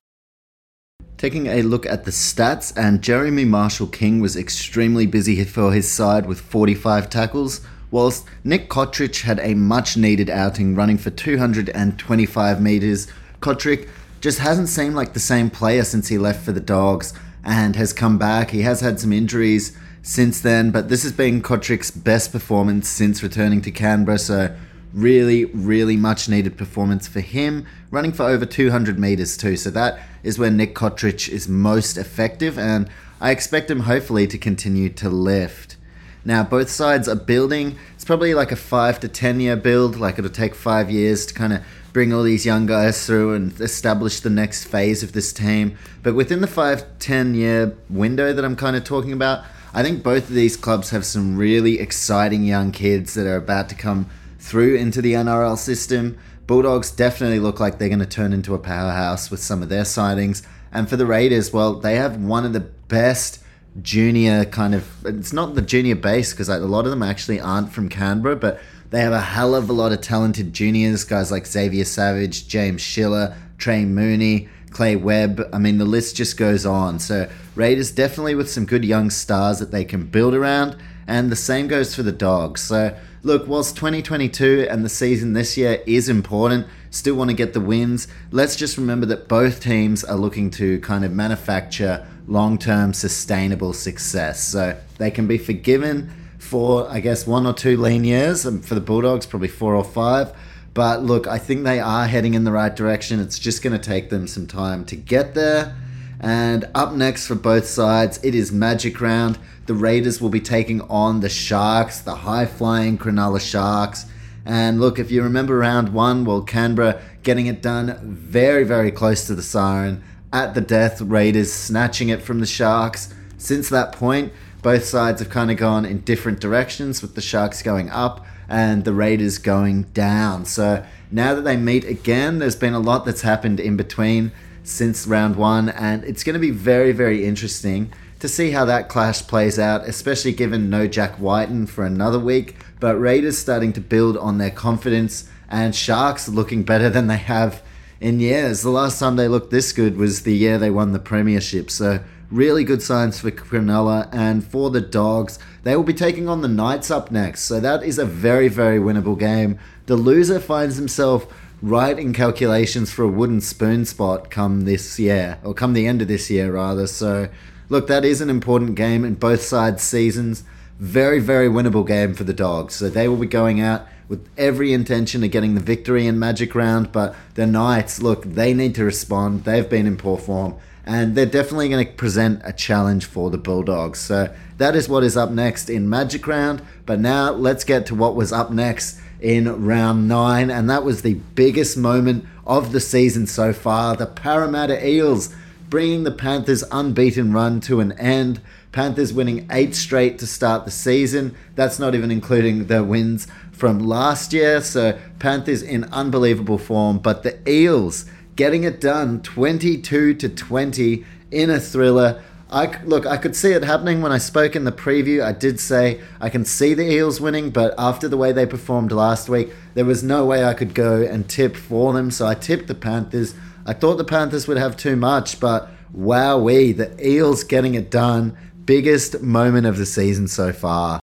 Taking 1.18 1.46
a 1.46 1.62
look 1.62 1.87
at 1.87 2.05
the 2.05 2.11
stats, 2.11 2.76
and 2.76 3.00
Jeremy 3.00 3.46
Marshall 3.46 3.87
King 3.87 4.20
was 4.20 4.37
extremely 4.37 5.07
busy 5.07 5.42
for 5.44 5.72
his 5.72 5.90
side 5.90 6.26
with 6.26 6.40
45 6.40 7.09
tackles, 7.09 7.62
whilst 7.90 8.26
Nick 8.44 8.68
Cotric 8.68 9.22
had 9.22 9.40
a 9.40 9.55
much 9.55 9.96
needed 9.96 10.29
outing 10.29 10.74
running 10.74 10.98
for 10.98 11.09
225 11.09 12.61
metres. 12.61 13.07
Cotric 13.40 13.88
just 14.20 14.40
hasn't 14.40 14.68
seemed 14.68 14.94
like 14.94 15.14
the 15.14 15.20
same 15.20 15.48
player 15.48 15.85
since 15.85 16.09
he 16.09 16.18
left 16.18 16.44
for 16.44 16.52
the 16.52 16.61
Dogs 16.61 17.14
and 17.42 17.76
has 17.76 17.94
come 17.94 18.18
back. 18.18 18.50
He 18.50 18.61
has 18.62 18.83
had 18.83 19.00
some 19.00 19.12
injuries 19.12 19.74
since 20.02 20.42
then, 20.42 20.70
but 20.70 20.90
this 20.90 21.02
has 21.02 21.12
been 21.12 21.40
Cotric's 21.40 21.90
best 21.90 22.31
performance 22.31 22.88
since 22.90 23.22
returning 23.22 23.62
to 23.62 23.70
Canberra, 23.70 24.18
so 24.18 24.55
really, 24.96 25.44
really 25.44 25.96
much 25.96 26.26
needed 26.26 26.56
performance 26.56 27.06
for 27.06 27.20
him, 27.20 27.66
running 27.90 28.12
for 28.12 28.22
over 28.22 28.46
200 28.46 28.98
meters 28.98 29.37
too. 29.37 29.56
So 29.56 29.70
that 29.70 30.00
is 30.22 30.38
where 30.38 30.50
Nick 30.50 30.74
Cotric 30.74 31.28
is 31.28 31.46
most 31.46 31.98
effective, 31.98 32.59
and 32.59 32.88
I 33.20 33.30
expect 33.30 33.70
him 33.70 33.80
hopefully 33.80 34.26
to 34.26 34.38
continue 34.38 34.88
to 34.88 35.11
lift. 35.11 35.76
Now, 36.24 36.42
both 36.42 36.70
sides 36.70 37.09
are 37.09 37.14
building. 37.14 37.78
It's 37.94 38.04
probably 38.04 38.35
like 38.35 38.50
a 38.50 38.56
five 38.56 38.98
to 39.00 39.09
10 39.09 39.38
year 39.38 39.54
build, 39.54 39.96
like 39.96 40.18
it'll 40.18 40.30
take 40.30 40.54
five 40.54 40.90
years 40.90 41.26
to 41.26 41.35
kind 41.35 41.52
of 41.52 41.62
bring 41.92 42.12
all 42.12 42.22
these 42.22 42.46
young 42.46 42.66
guys 42.66 43.06
through 43.06 43.35
and 43.35 43.59
establish 43.61 44.20
the 44.20 44.30
next 44.30 44.64
phase 44.64 45.02
of 45.02 45.12
this 45.12 45.32
team. 45.32 45.76
But 46.02 46.14
within 46.14 46.40
the 46.40 46.46
five, 46.46 46.85
10 46.98 47.35
year 47.35 47.76
window 47.90 48.32
that 48.32 48.44
I'm 48.44 48.56
kind 48.56 48.76
of 48.76 48.85
talking 48.85 49.12
about, 49.12 49.44
I 49.74 49.82
think 49.82 50.02
both 50.02 50.28
of 50.28 50.35
these 50.35 50.56
clubs 50.56 50.90
have 50.90 51.04
some 51.04 51.37
really 51.37 51.78
exciting 51.78 52.44
young 52.44 52.72
kids 52.72 53.14
that 53.14 53.26
are 53.26 53.37
about 53.37 53.68
to 53.68 53.74
come 53.74 54.09
through 54.46 54.76
into 54.76 55.02
the 55.02 55.14
NRL 55.14 55.59
system. 55.59 56.16
Bulldogs 56.46 56.92
definitely 56.92 57.40
look 57.40 57.59
like 57.59 57.78
they're 57.78 57.88
going 57.88 57.98
to 57.98 58.06
turn 58.06 58.32
into 58.32 58.54
a 58.54 58.59
powerhouse 58.59 59.30
with 59.30 59.40
some 59.40 59.62
of 59.62 59.68
their 59.68 59.82
signings. 59.82 60.46
And 60.72 60.88
for 60.88 60.96
the 60.96 61.06
Raiders, 61.06 61.52
well, 61.52 61.74
they 61.74 61.96
have 61.96 62.16
one 62.16 62.44
of 62.44 62.52
the 62.52 62.61
best 62.61 63.42
junior 63.82 64.44
kind 64.44 64.74
of. 64.74 64.88
It's 65.04 65.32
not 65.32 65.56
the 65.56 65.62
junior 65.62 65.96
base 65.96 66.32
because 66.32 66.48
like, 66.48 66.61
a 66.61 66.64
lot 66.64 66.85
of 66.85 66.90
them 66.90 67.02
actually 67.02 67.40
aren't 67.40 67.72
from 67.72 67.88
Canberra, 67.88 68.37
but 68.37 68.61
they 68.90 69.00
have 69.00 69.12
a 69.12 69.20
hell 69.20 69.56
of 69.56 69.68
a 69.68 69.72
lot 69.72 69.90
of 69.90 70.00
talented 70.00 70.52
juniors, 70.52 71.02
guys 71.02 71.32
like 71.32 71.46
Xavier 71.46 71.85
Savage, 71.85 72.46
James 72.46 72.80
Schiller, 72.80 73.37
Trey 73.59 73.85
Mooney, 73.85 74.48
Clay 74.70 74.94
Webb. 74.94 75.42
I 75.52 75.59
mean, 75.59 75.78
the 75.78 75.85
list 75.85 76.14
just 76.14 76.37
goes 76.37 76.64
on. 76.64 77.00
So, 77.00 77.28
Raiders 77.56 77.90
definitely 77.90 78.37
with 78.37 78.48
some 78.48 78.64
good 78.64 78.85
young 78.85 79.11
stars 79.11 79.59
that 79.59 79.72
they 79.72 79.85
can 79.85 80.06
build 80.06 80.35
around. 80.35 80.76
and 81.09 81.30
the 81.30 81.37
same 81.37 81.66
goes 81.68 81.94
for 81.94 82.02
the 82.02 82.12
Dogs. 82.12 82.61
So, 82.61 82.96
look, 83.26 83.48
whilst 83.48 83.74
2022 83.76 84.68
and 84.70 84.84
the 84.84 84.88
season 84.88 85.32
this 85.32 85.56
year 85.56 85.82
is 85.84 86.08
important, 86.08 86.66
still 86.90 87.16
want 87.16 87.28
to 87.28 87.34
get 87.34 87.52
the 87.54 87.60
wins, 87.60 88.06
let's 88.30 88.54
just 88.54 88.78
remember 88.78 89.04
that 89.06 89.26
both 89.26 89.60
teams 89.60 90.04
are 90.04 90.16
looking 90.16 90.48
to 90.52 90.78
kind 90.80 91.04
of 91.04 91.10
manufacture 91.12 92.06
long 92.28 92.56
term 92.56 92.92
sustainable 92.92 93.72
success. 93.72 94.42
So, 94.44 94.78
they 94.98 95.10
can 95.10 95.26
be 95.26 95.38
forgiven 95.38 96.12
for, 96.38 96.88
I 96.88 97.00
guess, 97.00 97.26
one 97.26 97.46
or 97.46 97.52
two 97.52 97.76
lean 97.76 98.04
years. 98.04 98.46
Um, 98.46 98.62
for 98.62 98.76
the 98.76 98.80
Bulldogs, 98.80 99.26
probably 99.26 99.48
four 99.48 99.74
or 99.74 99.84
five. 99.84 100.32
But 100.72 101.02
look, 101.02 101.26
I 101.26 101.38
think 101.38 101.64
they 101.64 101.80
are 101.80 102.06
heading 102.06 102.34
in 102.34 102.44
the 102.44 102.52
right 102.52 102.74
direction. 102.74 103.18
It's 103.18 103.38
just 103.38 103.62
going 103.62 103.72
to 103.72 103.84
take 103.84 104.10
them 104.10 104.28
some 104.28 104.46
time 104.46 104.84
to 104.86 104.96
get 104.96 105.34
there. 105.34 105.74
And 106.20 106.66
up 106.74 106.92
next 106.92 107.26
for 107.26 107.34
both 107.34 107.66
sides, 107.66 108.20
it 108.22 108.34
is 108.34 108.52
Magic 108.52 109.00
Round. 109.00 109.38
The 109.66 109.74
Raiders 109.74 110.20
will 110.20 110.31
be 110.31 110.40
taking 110.40 110.81
on 110.83 111.20
the 111.20 111.29
Sharks, 111.29 112.00
the 112.00 112.14
high 112.14 112.46
flying 112.46 112.98
Cronulla 112.98 113.40
Sharks. 113.40 114.07
And 114.44 114.81
look, 114.81 115.00
if 115.00 115.11
you 115.11 115.24
remember 115.24 115.59
round 115.59 115.92
one, 115.92 116.24
well, 116.24 116.42
Canberra 116.42 117.02
getting 117.24 117.46
it 117.46 117.62
done 117.62 117.98
very, 118.02 118.62
very 118.62 118.92
close 118.92 119.26
to 119.26 119.35
the 119.35 119.42
siren. 119.42 120.05
At 120.33 120.55
the 120.55 120.61
death, 120.61 121.00
Raiders 121.00 121.52
snatching 121.52 122.11
it 122.11 122.22
from 122.22 122.38
the 122.38 122.46
Sharks. 122.46 123.12
Since 123.38 123.68
that 123.70 123.90
point, 123.90 124.33
both 124.62 124.85
sides 124.85 125.20
have 125.20 125.31
kind 125.31 125.50
of 125.50 125.57
gone 125.57 125.85
in 125.85 126.00
different 126.00 126.40
directions, 126.40 127.02
with 127.02 127.16
the 127.16 127.20
Sharks 127.20 127.61
going 127.62 127.90
up 127.90 128.24
and 128.48 128.85
the 128.85 128.92
Raiders 128.92 129.38
going 129.38 129.83
down. 129.83 130.44
So 130.44 130.85
now 131.11 131.35
that 131.35 131.42
they 131.42 131.57
meet 131.57 131.85
again, 131.85 132.38
there's 132.38 132.57
been 132.57 132.74
a 132.74 132.79
lot 132.79 133.05
that's 133.05 133.22
happened 133.22 133.59
in 133.59 133.76
between 133.76 134.31
since 134.62 135.07
round 135.07 135.35
one, 135.35 135.68
and 135.70 136.05
it's 136.05 136.22
going 136.22 136.35
to 136.35 136.40
be 136.40 136.50
very, 136.50 136.92
very 136.92 137.24
interesting 137.24 137.92
to 138.20 138.29
see 138.29 138.50
how 138.50 138.64
that 138.64 138.88
clash 138.88 139.26
plays 139.26 139.59
out, 139.59 139.87
especially 139.87 140.33
given 140.33 140.70
no 140.70 140.87
Jack 140.87 141.18
Wighton 141.18 141.66
for 141.66 141.85
another 141.85 142.18
week. 142.18 142.57
But 142.81 142.96
Raiders 142.96 143.38
starting 143.38 143.72
to 143.74 143.81
build 143.81 144.16
on 144.16 144.38
their 144.38 144.50
confidence, 144.50 145.29
and 145.48 145.74
Sharks 145.74 146.29
looking 146.29 146.62
better 146.62 146.90
than 146.90 147.07
they 147.07 147.18
have 147.18 147.62
in 148.00 148.20
years. 148.20 148.62
The 148.62 148.70
last 148.70 148.98
time 148.98 149.16
they 149.16 149.29
looked 149.29 149.50
this 149.50 149.72
good 149.72 149.96
was 149.96 150.22
the 150.22 150.35
year 150.35 150.59
they 150.59 150.70
won 150.70 150.92
the 150.92 150.98
Premiership. 150.98 151.70
So 151.70 152.00
Really 152.31 152.64
good 152.64 152.83
signs 152.83 153.20
for 153.20 153.31
Cronulla 153.31 154.09
and 154.12 154.44
for 154.44 154.70
the 154.70 154.81
Dogs. 154.81 155.38
They 155.62 155.76
will 155.76 155.85
be 155.85 155.94
taking 155.94 156.29
on 156.29 156.42
the 156.42 156.48
Knights 156.48 156.90
up 156.90 157.12
next, 157.12 157.42
so 157.42 157.61
that 157.61 157.85
is 157.85 158.00
a 158.00 158.05
very, 158.05 158.48
very 158.48 158.81
winnable 158.81 159.16
game. 159.16 159.61
The 159.87 159.94
loser 159.94 160.40
finds 160.40 160.76
himself 160.76 161.33
right 161.62 161.96
in 161.96 162.12
calculations 162.12 162.90
for 162.90 163.05
a 163.05 163.09
wooden 163.09 163.40
spoon 163.40 163.85
spot 163.85 164.29
come 164.29 164.62
this 164.62 164.98
year, 164.98 165.38
or 165.44 165.55
come 165.55 165.72
the 165.72 165.87
end 165.87 166.02
of 166.02 166.09
this 166.09 166.29
year, 166.29 166.52
rather. 166.52 166.88
So, 166.88 167.29
look, 167.68 167.87
that 167.87 168.05
is 168.05 168.20
an 168.20 168.31
important 168.31 168.74
game 168.74 169.05
in 169.05 169.14
both 169.14 169.42
sides' 169.42 169.83
seasons. 169.83 170.44
Very, 170.79 171.20
very 171.20 171.48
winnable 171.48 171.87
game 171.87 172.14
for 172.14 172.24
the 172.24 172.35
Dogs. 172.35 172.74
So 172.74 172.88
they 172.88 173.09
will 173.09 173.16
be 173.16 173.26
going 173.26 173.61
out 173.61 173.87
with 174.09 174.29
every 174.37 174.72
intention 174.72 175.24
of 175.24 175.31
getting 175.31 175.55
the 175.55 175.61
victory 175.61 176.07
in 176.07 176.18
Magic 176.18 176.55
Round, 176.55 176.92
but 176.92 177.14
the 177.35 177.46
Knights, 177.46 178.00
look, 178.00 178.24
they 178.24 178.55
need 178.55 178.74
to 178.76 178.85
respond. 178.85 179.44
They've 179.44 179.68
been 179.68 179.87
in 179.87 179.96
poor 179.96 180.18
form 180.18 180.57
and 180.87 181.16
they're 181.16 181.26
definitely 181.26 181.68
going 181.68 181.85
to 181.85 181.92
present 181.94 182.40
a 182.44 182.52
challenge 182.52 183.07
for 183.07 183.29
the 183.29 183.38
Bulldogs. 183.38 183.98
So 183.98 184.33
that 184.59 184.76
is 184.76 184.88
what 184.88 185.02
is 185.02 185.16
up 185.16 185.31
next 185.31 185.68
in 185.68 185.90
Magic 185.90 186.26
Round. 186.26 186.62
But 186.87 187.00
now 187.00 187.33
let's 187.33 187.64
get 187.64 187.87
to 187.87 187.94
what 187.94 188.14
was 188.14 188.33
up 188.33 188.52
next 188.52 189.00
in 189.20 189.64
round 189.64 190.07
nine, 190.07 190.50
and 190.50 190.70
that 190.70 190.85
was 190.85 191.02
the 191.02 191.14
biggest 191.14 191.76
moment 191.76 192.24
of 192.46 192.70
the 192.72 192.81
season 192.81 193.26
so 193.26 193.52
far. 193.52 193.96
The 193.96 194.07
Parramatta 194.07 194.87
Eels 194.87 195.35
bringing 195.68 196.05
the 196.05 196.11
Panthers' 196.11 196.64
unbeaten 196.70 197.33
run 197.33 197.61
to 197.62 197.81
an 197.81 197.92
end. 197.92 198.40
Panthers 198.72 199.12
winning 199.12 199.46
eight 199.50 199.74
straight 199.74 200.18
to 200.18 200.26
start 200.26 200.64
the 200.64 200.70
season. 200.70 201.35
That's 201.55 201.79
not 201.79 201.94
even 201.94 202.11
including 202.11 202.66
the 202.66 202.85
wins 202.85 203.26
from 203.52 203.79
last 203.79 204.33
year. 204.33 204.61
So 204.61 204.98
Panthers 205.18 205.62
in 205.62 205.85
unbelievable 205.85 206.59
form, 206.59 206.98
but 206.98 207.22
the 207.22 207.38
Eels 207.50 208.05
getting 208.37 208.64
it 208.64 208.81
done 208.81 209.22
22 209.22 210.14
to 210.14 210.29
20 210.29 211.05
in 211.31 211.50
a 211.50 211.59
thriller. 211.59 212.22
I 212.48 212.81
look, 212.85 213.07
I 213.07 213.16
could 213.16 213.35
see 213.35 213.52
it 213.52 213.64
happening 213.64 214.02
when 214.02 214.12
I 214.12 214.18
spoke 214.18 214.55
in 214.55 214.64
the 214.64 214.72
preview. 214.72 215.24
I 215.24 215.33
did 215.33 215.59
say 215.59 216.00
I 216.20 216.29
can 216.29 216.44
see 216.44 216.74
the 216.74 216.88
Eels 216.88 217.20
winning, 217.20 217.50
but 217.50 217.74
after 217.76 218.07
the 218.09 218.16
way 218.16 218.31
they 218.31 218.46
performed 218.46 218.92
last 218.92 219.29
week, 219.29 219.52
there 219.74 219.85
was 219.85 220.05
no 220.05 220.24
way 220.24 220.44
I 220.44 220.55
could 220.55 220.72
go 220.72 221.02
and 221.02 221.29
tip 221.29 221.57
for 221.57 221.92
them. 221.92 222.11
So 222.11 222.26
I 222.26 222.35
tipped 222.35 222.68
the 222.68 222.74
Panthers. 222.74 223.35
I 223.68 223.72
thought 223.72 223.96
the 223.96 224.05
Panthers 224.05 224.46
would 224.46 224.59
have 224.59 224.76
too 224.76 224.94
much, 224.94 225.40
but 225.40 225.68
wowee, 225.92 226.76
the 226.76 226.94
Eels 227.05 227.42
getting 227.42 227.74
it 227.74 227.90
done. 227.90 228.37
Biggest 228.64 229.20
moment 229.22 229.66
of 229.66 229.76
the 229.76 229.87
season 229.87 230.29
so 230.29 230.52
far. 230.52 231.00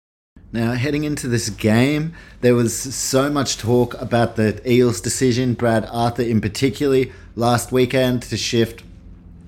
Now, 0.51 0.73
heading 0.73 1.05
into 1.05 1.29
this 1.29 1.51
game, 1.51 2.14
there 2.40 2.57
was 2.57 2.77
so 2.77 3.31
much 3.31 3.59
talk 3.59 3.94
about 4.01 4.35
the 4.35 4.61
Eels' 4.68 5.01
decision, 5.01 5.55
Brad 5.55 5.87
Arthur 5.88 6.23
in 6.23 6.40
particular, 6.40 7.05
last 7.37 7.71
weekend 7.71 8.23
to 8.23 8.37
shift, 8.37 8.83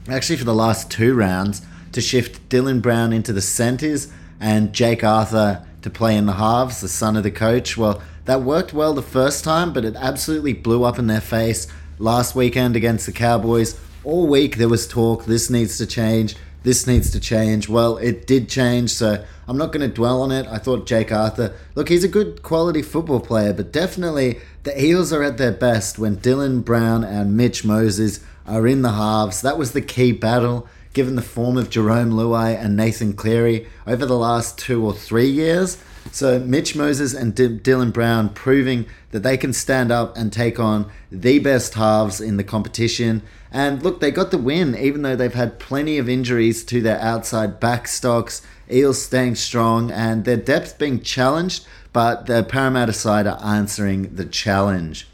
actually 0.08 0.36
for 0.36 0.44
the 0.44 0.54
last 0.54 0.88
two 0.88 1.14
rounds, 1.14 1.62
to 1.90 2.00
shift 2.00 2.48
Dylan 2.48 2.80
Brown 2.80 3.12
into 3.12 3.32
the 3.32 3.40
centres 3.40 4.12
and 4.38 4.72
Jake 4.72 5.02
Arthur 5.02 5.66
to 5.82 5.90
play 5.90 6.16
in 6.16 6.26
the 6.26 6.34
halves, 6.34 6.80
the 6.80 6.88
son 6.88 7.16
of 7.16 7.24
the 7.24 7.30
coach. 7.32 7.76
Well, 7.76 8.00
that 8.26 8.42
worked 8.42 8.72
well 8.72 8.94
the 8.94 9.02
first 9.02 9.42
time, 9.42 9.72
but 9.72 9.84
it 9.84 9.96
absolutely 9.96 10.52
blew 10.52 10.84
up 10.84 10.98
in 10.98 11.08
their 11.08 11.20
face 11.20 11.66
last 12.00 12.34
weekend 12.34 12.74
against 12.74 13.06
the 13.06 13.12
Cowboys. 13.12 13.78
All 14.02 14.26
week 14.26 14.56
there 14.56 14.68
was 14.68 14.88
talk 14.88 15.26
this 15.26 15.50
needs 15.50 15.76
to 15.78 15.86
change, 15.86 16.34
this 16.62 16.86
needs 16.86 17.10
to 17.10 17.20
change. 17.20 17.68
Well, 17.68 17.98
it 17.98 18.26
did 18.26 18.48
change, 18.48 18.90
so 18.90 19.22
I'm 19.46 19.58
not 19.58 19.70
going 19.72 19.88
to 19.88 19.94
dwell 19.94 20.22
on 20.22 20.32
it. 20.32 20.46
I 20.46 20.58
thought 20.58 20.86
Jake 20.86 21.12
Arthur, 21.12 21.54
look, 21.74 21.90
he's 21.90 22.02
a 22.02 22.08
good 22.08 22.42
quality 22.42 22.82
football 22.82 23.20
player, 23.20 23.52
but 23.52 23.70
definitely 23.70 24.40
the 24.62 24.82
Eels 24.82 25.12
are 25.12 25.22
at 25.22 25.36
their 25.36 25.52
best 25.52 25.98
when 25.98 26.16
Dylan 26.16 26.64
Brown 26.64 27.04
and 27.04 27.36
Mitch 27.36 27.64
Moses 27.64 28.20
are 28.46 28.66
in 28.66 28.82
the 28.82 28.92
halves. 28.92 29.42
That 29.42 29.58
was 29.58 29.72
the 29.72 29.82
key 29.82 30.12
battle, 30.12 30.66
given 30.94 31.16
the 31.16 31.22
form 31.22 31.56
of 31.56 31.70
Jarome 31.70 32.12
Luai 32.12 32.58
and 32.58 32.76
Nathan 32.76 33.12
Cleary 33.12 33.66
over 33.86 34.06
the 34.06 34.18
last 34.18 34.58
two 34.58 34.84
or 34.84 34.94
three 34.94 35.28
years. 35.28 35.78
So 36.12 36.38
Mitch 36.38 36.74
Moses 36.74 37.14
and 37.14 37.34
D- 37.34 37.58
Dylan 37.58 37.92
Brown 37.92 38.30
proving 38.30 38.86
that 39.10 39.22
they 39.22 39.36
can 39.36 39.52
stand 39.52 39.90
up 39.90 40.16
and 40.16 40.32
take 40.32 40.58
on 40.58 40.90
the 41.10 41.38
best 41.38 41.74
halves 41.74 42.20
in 42.20 42.36
the 42.36 42.44
competition. 42.44 43.22
And 43.50 43.82
look, 43.82 44.00
they 44.00 44.10
got 44.10 44.30
the 44.30 44.38
win, 44.38 44.76
even 44.76 45.02
though 45.02 45.16
they've 45.16 45.34
had 45.34 45.58
plenty 45.58 45.98
of 45.98 46.08
injuries 46.08 46.64
to 46.64 46.80
their 46.80 47.00
outside 47.00 47.60
backstocks. 47.60 48.42
Eels 48.70 49.02
staying 49.02 49.34
strong 49.34 49.90
and 49.90 50.24
their 50.24 50.36
depth 50.36 50.78
being 50.78 51.00
challenged, 51.00 51.66
but 51.92 52.26
the 52.26 52.44
Parramatta 52.44 52.92
side 52.92 53.26
are 53.26 53.42
answering 53.42 54.14
the 54.14 54.24
challenge. 54.24 55.08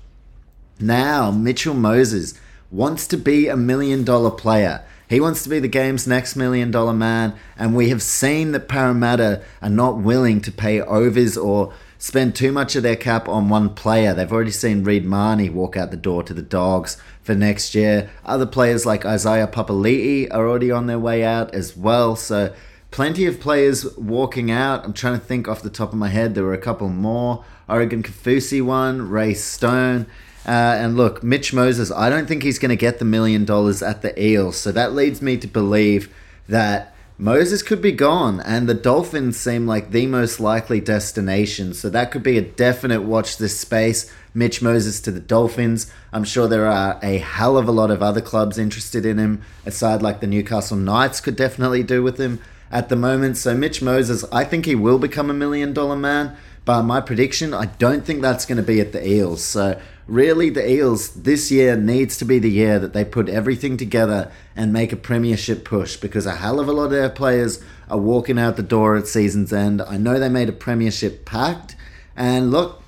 Now, 0.79 1.31
Mitchell 1.31 1.75
Moses 1.75 2.35
wants 2.71 3.07
to 3.07 3.17
be 3.17 3.49
a 3.49 3.57
million 3.57 4.05
dollar 4.05 4.31
player. 4.31 4.83
He 5.09 5.21
wants 5.21 5.43
to 5.45 5.49
be 5.49 5.61
the 5.61 5.69
game's 5.69 6.07
next 6.07 6.37
million 6.37 6.71
dollar 6.71 6.93
man, 6.93 7.35
and 7.57 7.75
we 7.75 7.89
have 7.89 8.03
seen 8.03 8.53
that 8.53 8.69
Parramatta 8.69 9.43
are 9.63 9.71
not 9.71 9.99
willing 9.99 10.43
to 10.43 10.53
pay 10.53 10.81
overs 10.81 11.39
or 11.39 11.73
spend 12.07 12.37
too 12.37 12.53
much 12.53 12.77
of 12.77 12.85
their 12.85 12.95
cap 12.95 13.29
on 13.29 13.49
one 13.49 13.75
player. 13.75 14.15
They've 14.15 14.33
already 14.33 14.53
seen 14.53 14.85
Reed 14.85 15.05
Mahoney 15.05 15.51
walk 15.51 15.77
out 15.77 15.91
the 15.91 15.97
door 15.97 16.23
to 16.23 16.33
the 16.33 16.41
Dogs 16.41 16.97
for 17.21 17.35
next 17.35 17.75
year. 17.75 18.09
Other 18.25 18.47
players 18.47 18.87
like 18.87 19.05
Isaiah 19.05 19.49
Papali'i 19.49 20.29
are 20.31 20.49
already 20.49 20.71
on 20.71 20.87
their 20.87 21.01
way 21.01 21.25
out 21.25 21.53
as 21.53 21.77
well. 21.77 22.15
So 22.15 22.55
plenty 22.93 23.27
of 23.27 23.41
players 23.41 23.85
walking 23.97 24.53
out. 24.53 24.85
I'm 24.85 24.93
trying 24.93 25.19
to 25.19 25.27
think 25.27 25.49
off 25.49 25.63
the 25.63 25.69
top 25.69 25.93
of 25.93 25.99
my 25.99 26.09
head. 26.09 26.37
There 26.37 26.45
were 26.45 26.55
a 26.55 26.59
couple 26.59 26.89
more. 26.89 27.45
Oregon 27.69 28.05
Kaufusi 28.05 28.65
one, 28.65 29.11
Ray 29.11 29.35
Stone. 29.35 30.07
Uh, 30.47 30.79
and 30.79 30.97
look, 30.97 31.25
Mitch 31.25 31.53
Moses, 31.53 31.91
I 31.91 32.09
don't 32.09 32.29
think 32.29 32.45
he's 32.45 32.61
going 32.61 32.71
to 32.71 32.77
get 32.77 33.01
the 33.01 33.05
million 33.05 33.45
dollars 33.45 33.83
at 33.83 34.03
the 34.03 34.23
Eels. 34.23 34.57
So 34.57 34.71
that 34.71 34.93
leads 34.93 35.21
me 35.21 35.39
to 35.39 35.49
believe 35.49 36.15
that 36.49 36.95
Moses 37.19 37.63
could 37.63 37.81
be 37.81 37.93
gone, 37.93 38.41
and 38.41 38.69
the 38.69 38.75
Dolphins 38.75 39.39
seem 39.39 39.67
like 39.67 39.91
the 39.91 40.07
most 40.07 40.39
likely 40.39 40.81
destination. 40.81 41.73
So 41.73 41.89
that 41.89 42.11
could 42.11 42.23
be 42.23 42.37
a 42.37 42.43
definite 42.43 43.05
watch 43.05 43.39
this 43.39 43.59
space. 43.59 44.13
Mitch 44.35 44.61
Moses 44.61 45.01
to 45.01 45.11
the 45.11 45.21
Dolphins. 45.21 45.91
I'm 46.13 46.25
sure 46.25 46.47
there 46.47 46.67
are 46.67 47.01
a 47.03 47.17
hell 47.17 47.57
of 47.57 47.69
a 47.69 47.73
lot 47.73 47.91
of 47.91 48.03
other 48.03 48.21
clubs 48.21 48.59
interested 48.59 49.07
in 49.07 49.17
him. 49.17 49.41
A 49.65 49.71
side 49.71 50.03
like 50.03 50.21
the 50.21 50.27
Newcastle 50.27 50.77
Knights 50.77 51.23
could 51.23 51.37
definitely 51.37 51.83
do 51.83 52.03
with 52.03 52.19
him 52.19 52.39
at 52.71 52.91
the 52.91 52.97
moment. 52.97 53.39
So 53.39 53.55
Mitch 53.55 53.81
Moses, 53.81 54.23
I 54.31 54.45
think 54.45 54.67
he 54.67 54.75
will 54.75 54.99
become 54.99 55.31
a 55.31 55.35
million 55.35 55.73
dollar 55.73 55.97
man. 55.97 56.37
But 56.67 56.83
my 56.83 57.01
prediction, 57.01 57.55
I 57.55 57.67
don't 57.67 58.05
think 58.05 58.21
that's 58.21 58.45
going 58.45 58.57
to 58.57 58.63
be 58.63 58.81
at 58.81 58.91
the 58.91 59.09
Eels. 59.09 59.43
So 59.43 59.81
really, 60.09 60.51
the 60.51 60.69
Eels 60.69 61.11
this 61.11 61.51
year 61.51 61.77
needs 61.77 62.19
to 62.19 62.25
be 62.25 62.41
the 62.41 62.51
year 62.51 62.81
that 62.81 62.93
they 62.93 63.05
put 63.05 63.29
everything 63.29 63.77
together 63.77 64.33
and 64.57 64.73
make 64.73 64.93
a 64.93 64.97
premiership 64.97 65.65
push 65.65 65.97
because 65.97 66.27
a 66.27 66.35
hell 66.35 66.59
of 66.59 66.69
a 66.69 66.73
lot 66.73 66.87
of 66.87 66.91
their 66.91 67.09
players 67.09 67.63
are 67.89 67.99
walking 67.99 68.37
out 68.37 68.57
the 68.57 68.65
door 68.65 68.97
at 68.97 69.07
season's 69.07 69.53
end. 69.53 69.81
I 69.81 69.97
know 69.97 70.19
they 70.19 70.29
made 70.29 70.49
a 70.49 70.53
premiership 70.53 71.25
pact, 71.25 71.77
and 72.17 72.51
look, 72.51 72.83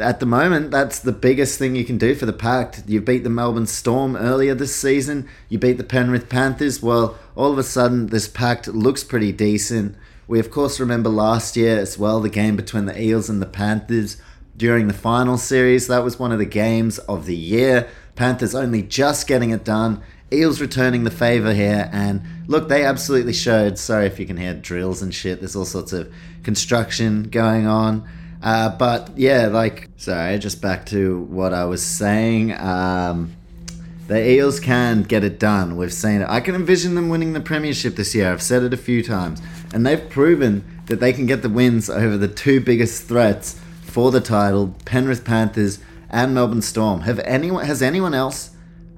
at 0.00 0.18
the 0.18 0.26
moment, 0.26 0.72
that's 0.72 0.98
the 0.98 1.12
biggest 1.12 1.60
thing 1.60 1.76
you 1.76 1.84
can 1.84 1.98
do 1.98 2.14
for 2.14 2.24
the 2.24 2.32
Pact. 2.32 2.82
You 2.88 3.02
beat 3.02 3.24
the 3.24 3.30
Melbourne 3.30 3.66
Storm 3.66 4.16
earlier 4.16 4.54
this 4.54 4.74
season. 4.74 5.28
You 5.50 5.58
beat 5.58 5.76
the 5.76 5.84
Penrith 5.84 6.30
Panthers. 6.30 6.82
Well, 6.82 7.18
all 7.36 7.52
of 7.52 7.58
a 7.58 7.62
sudden, 7.62 8.06
this 8.06 8.26
Pact 8.26 8.68
looks 8.68 9.04
pretty 9.04 9.32
decent 9.32 9.94
We, 10.26 10.38
of 10.38 10.50
course, 10.50 10.80
remember 10.80 11.08
last 11.08 11.56
year 11.56 11.78
as 11.78 11.98
well 11.98 12.20
the 12.20 12.28
game 12.28 12.56
between 12.56 12.86
the 12.86 13.00
Eels 13.00 13.28
and 13.28 13.42
the 13.42 13.46
Panthers 13.46 14.16
during 14.56 14.86
the 14.86 14.94
final 14.94 15.36
series. 15.36 15.88
That 15.88 16.04
was 16.04 16.18
one 16.18 16.32
of 16.32 16.38
the 16.38 16.44
games 16.44 16.98
of 17.00 17.26
the 17.26 17.36
year. 17.36 17.88
Panthers 18.14 18.54
only 18.54 18.82
just 18.82 19.26
getting 19.26 19.50
it 19.50 19.64
done. 19.64 20.02
Eels 20.32 20.60
returning 20.60 21.04
the 21.04 21.10
favour 21.10 21.52
here, 21.52 21.90
and 21.92 22.22
look, 22.46 22.68
they 22.68 22.84
absolutely 22.84 23.34
showed. 23.34 23.78
Sorry 23.78 24.06
if 24.06 24.18
you 24.18 24.24
can 24.24 24.38
hear 24.38 24.54
drills 24.54 25.02
and 25.02 25.14
shit. 25.14 25.40
There's 25.40 25.54
all 25.54 25.66
sorts 25.66 25.92
of 25.92 26.12
construction 26.42 27.24
going 27.24 27.66
on. 27.66 28.08
Uh, 28.42 28.76
but 28.76 29.10
yeah, 29.16 29.46
like, 29.48 29.90
sorry, 29.98 30.38
just 30.38 30.62
back 30.62 30.86
to 30.86 31.20
what 31.24 31.52
I 31.52 31.64
was 31.66 31.84
saying. 31.84 32.52
Um, 32.52 33.36
the 34.08 34.30
Eels 34.30 34.58
can 34.58 35.02
get 35.02 35.22
it 35.22 35.38
done. 35.38 35.76
We've 35.76 35.92
seen 35.92 36.22
it. 36.22 36.28
I 36.28 36.40
can 36.40 36.54
envision 36.54 36.96
them 36.96 37.08
winning 37.08 37.34
the 37.34 37.40
Premiership 37.40 37.94
this 37.94 38.14
year. 38.14 38.32
I've 38.32 38.42
said 38.42 38.62
it 38.62 38.74
a 38.74 38.76
few 38.76 39.02
times. 39.02 39.40
And 39.72 39.86
they've 39.86 40.08
proven 40.10 40.64
that 40.86 41.00
they 41.00 41.12
can 41.12 41.26
get 41.26 41.42
the 41.42 41.48
wins 41.48 41.88
over 41.88 42.16
the 42.16 42.28
two 42.28 42.60
biggest 42.60 43.04
threats 43.04 43.60
for 43.82 44.10
the 44.10 44.20
title 44.20 44.74
Penrith 44.84 45.24
Panthers 45.24 45.78
and 46.10 46.34
Melbourne 46.34 46.62
Storm. 46.62 47.02
Have 47.02 47.18
anyone, 47.20 47.64
has 47.64 47.82
anyone 47.82 48.14
else 48.14 48.50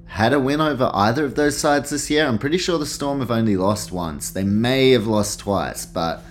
had 0.07 0.33
a 0.33 0.39
win 0.39 0.61
over 0.61 0.91
either 0.93 1.25
of 1.25 1.35
those 1.35 1.57
sides 1.57 1.89
this 1.89 2.09
year? 2.09 2.25
I'm 2.25 2.37
pretty 2.37 2.57
sure 2.57 2.77
the 2.77 2.85
Storm 2.85 3.19
have 3.19 3.31
only 3.31 3.57
lost 3.57 3.91
once. 3.91 4.29
They 4.29 4.43
may 4.43 4.91
have 4.91 5.07
lost 5.07 5.39
twice, 5.39 5.85
but 5.85 6.23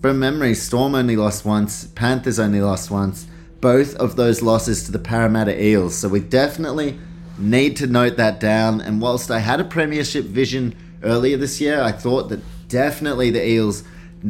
from 0.00 0.20
memory, 0.20 0.54
Storm 0.54 0.94
only 0.94 1.16
lost 1.16 1.44
once, 1.44 1.88
Panthers 1.88 2.38
only 2.38 2.60
lost 2.60 2.90
once. 2.90 3.26
Both 3.60 3.96
of 3.96 4.14
those 4.14 4.42
losses 4.42 4.84
to 4.84 4.92
the 4.92 5.00
Parramatta 5.00 5.60
Eels. 5.60 5.96
So 5.96 6.08
we 6.08 6.20
definitely 6.20 6.96
need 7.36 7.76
to 7.78 7.88
note 7.88 8.16
that 8.16 8.38
down. 8.38 8.80
And 8.80 9.00
whilst 9.00 9.32
I 9.32 9.40
had 9.40 9.58
a 9.58 9.64
premiership 9.64 10.24
vision 10.26 10.76
earlier 11.02 11.36
this 11.36 11.60
year, 11.60 11.80
I 11.80 11.90
thought 11.90 12.28
that 12.28 12.40
definitely 12.68 13.30
the 13.30 13.46
Eels, 13.46 13.84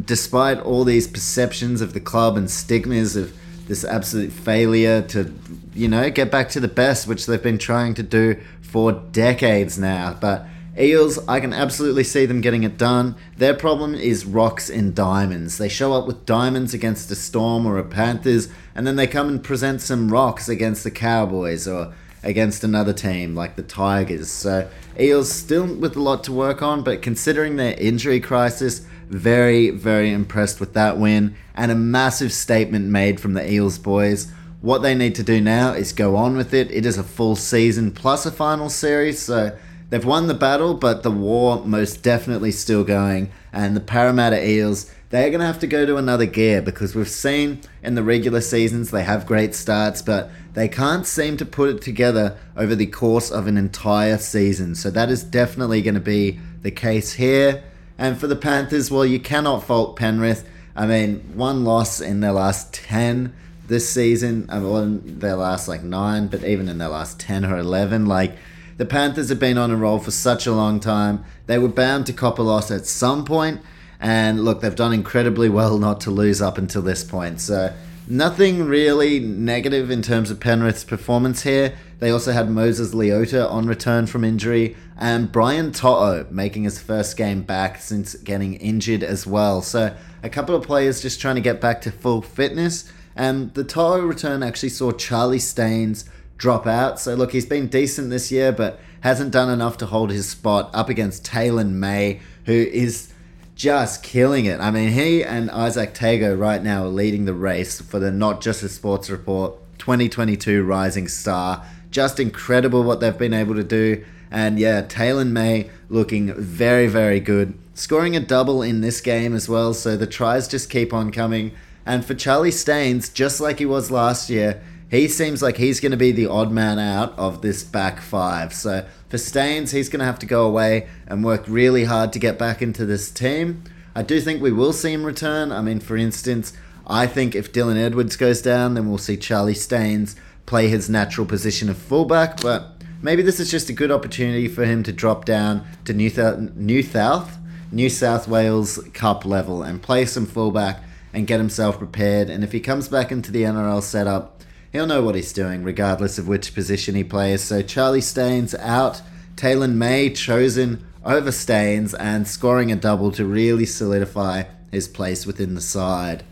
despite 0.05 0.59
all 0.59 0.83
these 0.83 1.07
perceptions 1.07 1.81
of 1.81 1.93
the 1.93 1.99
club 1.99 2.37
and 2.37 2.49
stigmas 2.49 3.15
of 3.15 3.33
this 3.67 3.83
absolute 3.83 4.31
failure 4.31 5.01
to, 5.03 5.33
you 5.75 5.87
know, 5.87 6.09
get 6.09 6.31
back 6.31 6.49
to 6.49 6.59
the 6.59 6.67
best, 6.67 7.07
which 7.07 7.25
they've 7.25 7.43
been 7.43 7.59
trying 7.59 7.93
to 7.93 8.03
do 8.03 8.35
for 8.61 8.91
decades 8.91 9.77
now. 9.77 10.17
But 10.19 10.45
Eels, 10.79 11.19
I 11.27 11.39
can 11.39 11.53
absolutely 11.53 12.03
see 12.03 12.25
them 12.25 12.41
getting 12.41 12.63
it 12.63 12.77
done. 12.77 13.15
Their 13.37 13.53
problem 13.53 13.93
is 13.93 14.25
rocks 14.25 14.69
and 14.69 14.95
diamonds. 14.95 15.57
They 15.57 15.69
show 15.69 15.93
up 15.93 16.07
with 16.07 16.25
diamonds 16.25 16.73
against 16.73 17.11
a 17.11 17.15
Storm 17.15 17.65
or 17.65 17.77
a 17.77 17.83
Panthers, 17.83 18.47
and 18.73 18.87
then 18.87 18.95
they 18.95 19.07
come 19.07 19.27
and 19.27 19.43
present 19.43 19.81
some 19.81 20.11
rocks 20.11 20.47
against 20.47 20.83
the 20.83 20.91
Cowboys 20.91 21.67
or 21.67 21.93
against 22.23 22.63
another 22.63 22.93
team 22.93 23.35
like 23.35 23.55
the 23.55 23.63
Tigers. 23.63 24.29
So 24.29 24.69
Eels 24.99 25.31
still 25.31 25.73
with 25.75 25.95
a 25.95 26.01
lot 26.01 26.23
to 26.25 26.33
work 26.33 26.61
on, 26.61 26.83
but 26.83 27.01
considering 27.01 27.55
their 27.55 27.73
injury 27.79 28.19
crisis, 28.19 28.85
very, 29.09 29.71
very 29.71 30.11
impressed 30.11 30.59
with 30.59 30.73
that 30.73 30.97
win 30.97 31.35
and 31.55 31.71
a 31.71 31.75
massive 31.75 32.31
statement 32.31 32.85
made 32.85 33.19
from 33.19 33.33
the 33.33 33.51
Eels 33.51 33.77
boys. 33.77 34.31
What 34.61 34.81
they 34.81 34.93
need 34.93 35.15
to 35.15 35.23
do 35.23 35.41
now 35.41 35.73
is 35.73 35.93
go 35.93 36.15
on 36.15 36.37
with 36.37 36.53
it. 36.53 36.69
It 36.71 36.85
is 36.85 36.97
a 36.97 37.03
full 37.03 37.35
season 37.35 37.91
plus 37.91 38.25
a 38.25 38.31
final 38.31 38.69
series, 38.69 39.19
so 39.19 39.57
they've 39.89 40.05
won 40.05 40.27
the 40.27 40.33
battle, 40.33 40.73
but 40.73 41.01
the 41.01 41.11
war 41.11 41.63
most 41.65 42.03
definitely 42.03 42.51
still 42.51 42.83
going. 42.83 43.31
And 43.51 43.75
the 43.75 43.81
Parramatta 43.81 44.47
Eels, 44.47 44.93
they're 45.09 45.29
going 45.29 45.39
to 45.39 45.45
have 45.45 45.59
to 45.59 45.67
go 45.67 45.85
to 45.85 45.97
another 45.97 46.25
gear 46.25 46.61
because 46.61 46.93
we've 46.93 47.09
seen 47.09 47.61
in 47.81 47.95
the 47.95 48.03
regular 48.03 48.41
seasons 48.41 48.91
they 48.91 49.03
have 49.03 49.25
great 49.25 49.55
starts, 49.55 50.01
but 50.01 50.29
they 50.53 50.67
can't 50.67 51.05
seem 51.05 51.37
to 51.37 51.45
put 51.45 51.69
it 51.69 51.81
together 51.81 52.37
over 52.57 52.75
the 52.75 52.85
course 52.87 53.31
of 53.31 53.47
an 53.47 53.57
entire 53.57 54.17
season. 54.17 54.75
So 54.75 54.89
that 54.91 55.09
is 55.09 55.23
definitely 55.23 55.81
going 55.81 55.95
to 55.95 55.99
be 55.99 56.39
the 56.61 56.71
case 56.71 57.13
here. 57.13 57.63
And 57.97 58.17
for 58.17 58.27
the 58.27 58.35
Panthers, 58.35 58.89
well, 58.89 59.05
you 59.05 59.19
cannot 59.19 59.63
fault 59.63 59.95
Penrith. 59.95 60.47
I 60.75 60.87
mean, 60.87 61.19
one 61.35 61.65
loss 61.65 62.01
in 62.01 62.21
their 62.21 62.31
last 62.31 62.73
10 62.73 63.33
this 63.67 63.89
season, 63.89 64.49
uh, 64.49 64.55
I 64.55 64.59
mean, 64.59 65.19
their 65.19 65.35
last 65.35 65.67
like 65.67 65.83
nine, 65.83 66.27
but 66.27 66.43
even 66.43 66.67
in 66.67 66.79
their 66.79 66.89
last 66.89 67.19
10 67.19 67.45
or 67.45 67.57
11, 67.57 68.05
like 68.05 68.35
the 68.77 68.85
Panthers 68.85 69.29
have 69.29 69.39
been 69.39 69.57
on 69.57 69.71
a 69.71 69.75
roll 69.75 69.99
for 69.99 70.11
such 70.11 70.47
a 70.47 70.53
long 70.53 70.79
time. 70.79 71.23
They 71.45 71.59
were 71.59 71.67
bound 71.67 72.05
to 72.07 72.13
cop 72.13 72.39
a 72.39 72.41
loss 72.41 72.71
at 72.71 72.85
some 72.85 73.25
point, 73.25 73.61
and 73.99 74.43
look, 74.43 74.61
they've 74.61 74.75
done 74.75 74.93
incredibly 74.93 75.49
well 75.49 75.77
not 75.77 76.01
to 76.01 76.11
lose 76.11 76.41
up 76.41 76.57
until 76.57 76.81
this 76.81 77.03
point. 77.03 77.41
So 77.41 77.73
Nothing 78.11 78.65
really 78.65 79.19
negative 79.19 79.91
in 79.91 80.01
terms 80.01 80.31
of 80.31 80.39
Penrith's 80.39 80.83
performance 80.83 81.43
here. 81.43 81.75
They 81.99 82.09
also 82.09 82.31
had 82.31 82.49
Moses 82.49 82.91
Leota 82.91 83.47
on 83.47 83.67
return 83.67 84.07
from 84.07 84.23
injury 84.23 84.75
and 84.97 85.31
Brian 85.31 85.71
To'o 85.71 86.25
making 86.31 86.63
his 86.63 86.81
first 86.81 87.15
game 87.17 87.43
back 87.43 87.79
since 87.79 88.15
getting 88.15 88.55
injured 88.55 89.03
as 89.03 89.27
well. 89.27 89.61
So 89.61 89.95
a 90.23 90.29
couple 90.29 90.55
of 90.55 90.65
players 90.65 91.03
just 91.03 91.21
trying 91.21 91.35
to 91.35 91.41
get 91.41 91.61
back 91.61 91.81
to 91.81 91.91
full 91.91 92.23
fitness. 92.23 92.91
And 93.15 93.53
the 93.53 93.63
To'o 93.63 94.01
return 94.01 94.41
actually 94.41 94.69
saw 94.69 94.91
Charlie 94.91 95.37
Staines 95.37 96.09
drop 96.35 96.65
out. 96.65 96.99
So 96.99 97.13
look, 97.13 97.31
he's 97.31 97.45
been 97.45 97.67
decent 97.67 98.09
this 98.09 98.31
year, 98.31 98.51
but 98.51 98.79
hasn't 99.01 99.29
done 99.29 99.51
enough 99.51 99.77
to 99.77 99.85
hold 99.85 100.09
his 100.09 100.27
spot 100.27 100.71
up 100.73 100.89
against 100.89 101.27
Taylan 101.27 101.73
May, 101.73 102.21
who 102.45 102.53
is 102.53 103.13
just 103.59 104.01
killing 104.03 104.45
it. 104.45 104.61
I 104.61 104.71
mean, 104.71 104.93
he 104.93 105.21
and 105.21 105.49
Izack 105.49 105.93
Tago 105.93 106.39
right 106.39 106.63
now 106.63 106.85
are 106.85 106.87
leading 106.87 107.25
the 107.25 107.33
race 107.33 107.81
for 107.81 107.99
the 107.99 108.09
Not 108.09 108.39
Just 108.39 108.63
a 108.63 108.69
Sports 108.69 109.09
Report 109.09 109.53
2022 109.79 110.63
Rising 110.63 111.09
Star. 111.09 111.65
Just 111.91 112.21
incredible 112.21 112.83
what 112.83 113.01
they've 113.01 113.17
been 113.17 113.33
able 113.33 113.55
to 113.55 113.63
do. 113.65 114.05
And 114.31 114.57
yeah, 114.57 114.83
Taylan 114.83 115.31
May 115.31 115.69
looking 115.89 116.33
very, 116.35 116.87
very 116.87 117.19
good. 117.19 117.53
Scoring 117.73 118.15
a 118.15 118.21
double 118.21 118.61
in 118.61 118.79
this 118.79 119.01
game 119.01 119.35
as 119.35 119.49
well, 119.49 119.73
so 119.73 119.97
the 119.97 120.07
tries 120.07 120.47
just 120.47 120.69
keep 120.69 120.93
on 120.93 121.11
coming. 121.11 121.51
And 121.85 122.05
for 122.05 122.13
Charlie 122.13 122.51
Staines, 122.51 123.09
just 123.09 123.41
like 123.41 123.59
he 123.59 123.65
was 123.65 123.91
last 123.91 124.29
year, 124.29 124.63
he 124.89 125.07
seems 125.07 125.41
like 125.41 125.57
he's 125.57 125.79
going 125.79 125.91
to 125.91 125.97
be 125.97 126.11
the 126.11 126.25
odd 126.25 126.51
man 126.51 126.79
out 126.79 127.17
of 127.17 127.41
this 127.41 127.63
back 127.63 128.01
five. 128.01 128.53
So 128.53 128.87
for 129.07 129.17
Staines, 129.17 129.71
he's 129.71 129.89
going 129.89 129.99
to 129.99 130.05
have 130.05 130.19
to 130.19 130.25
go 130.25 130.45
away 130.45 130.87
and 131.07 131.23
work 131.23 131.45
really 131.47 131.83
hard 131.83 132.11
to 132.13 132.19
get 132.19 132.39
back 132.39 132.61
into 132.61 132.85
this 132.85 133.11
team. 133.11 133.63
I 133.95 134.01
do 134.01 134.19
think 134.19 134.41
we 134.41 134.51
will 134.51 134.73
see 134.73 134.93
him 134.93 135.05
return. 135.05 135.51
I 135.51 135.61
mean, 135.61 135.79
for 135.79 135.95
instance, 135.95 136.53
I 136.87 137.05
think 137.05 137.35
if 137.35 137.53
Dylan 137.53 137.77
Edwards 137.77 138.15
goes 138.15 138.41
down, 138.41 138.73
then 138.73 138.89
we'll 138.89 138.97
see 138.97 139.17
Charlie 139.17 139.53
Staines 139.53 140.15
play 140.47 140.67
his 140.69 140.89
natural 140.89 141.27
position 141.27 141.69
of 141.69 141.77
fullback. 141.77 142.41
But 142.41 142.81
maybe 143.01 143.21
this 143.21 143.39
is 143.39 143.51
just 143.51 143.69
a 143.69 143.73
good 143.73 143.91
opportunity 143.91 144.47
for 144.47 144.65
him 144.65 144.81
to 144.83 144.91
drop 144.91 145.25
down 145.25 145.67
to 145.85 145.93
New, 145.93 146.09
Th- 146.09 146.37
New 146.55 146.81
South, 146.81 147.37
New 147.71 147.89
South 147.89 148.27
Wales 148.27 148.79
Cup 148.93 149.23
level 149.23 149.61
and 149.61 149.81
play 149.81 150.05
some 150.05 150.25
fullback 150.25 150.81
and 151.13 151.27
get 151.27 151.39
himself 151.39 151.77
prepared. 151.77 152.29
And 152.29 152.43
if 152.43 152.51
he 152.51 152.59
comes 152.59 152.87
back 152.87 153.11
into 153.11 153.31
the 153.31 153.43
NRL 153.43 153.83
setup, 153.83 154.38
He'll 154.71 154.87
know 154.87 155.01
what 155.01 155.15
he's 155.15 155.33
doing, 155.33 155.63
regardless 155.63 156.17
of 156.17 156.27
which 156.27 156.53
position 156.53 156.95
he 156.95 157.03
plays. 157.03 157.41
So 157.41 157.61
Charlie 157.61 158.01
Staines 158.01 158.53
out, 158.55 159.01
Taylan 159.35 159.73
May 159.73 160.11
chosen 160.11 160.85
over 161.03 161.31
Staines, 161.31 161.93
and 161.93 162.27
scoring 162.27 162.71
a 162.71 162.75
double 162.75 163.11
to 163.13 163.25
really 163.25 163.65
solidify 163.65 164.43
his 164.71 164.87
place 164.87 165.25
within 165.25 165.55
the 165.55 165.61
side. 165.61 166.23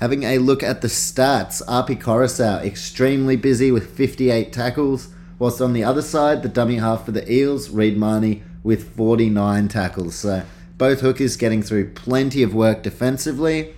Having 0.00 0.24
a 0.24 0.38
look 0.38 0.62
at 0.62 0.82
the 0.82 0.88
stats, 0.88 1.62
Api 1.66 1.96
Koroisau 1.96 2.62
extremely 2.62 3.36
busy 3.36 3.70
with 3.70 3.96
58 3.96 4.52
tackles, 4.52 5.08
whilst 5.38 5.62
on 5.62 5.72
the 5.72 5.84
other 5.84 6.02
side, 6.02 6.42
the 6.42 6.48
dummy 6.48 6.76
half 6.76 7.06
for 7.06 7.12
the 7.12 7.30
Eels, 7.32 7.70
Reed 7.70 7.96
Mahoney, 7.96 8.42
with 8.62 8.94
49 8.94 9.68
tackles. 9.68 10.16
So 10.16 10.42
both 10.76 11.00
hookers 11.00 11.36
getting 11.36 11.62
through 11.62 11.92
plenty 11.92 12.42
of 12.42 12.54
work 12.54 12.82
defensively. 12.82 13.74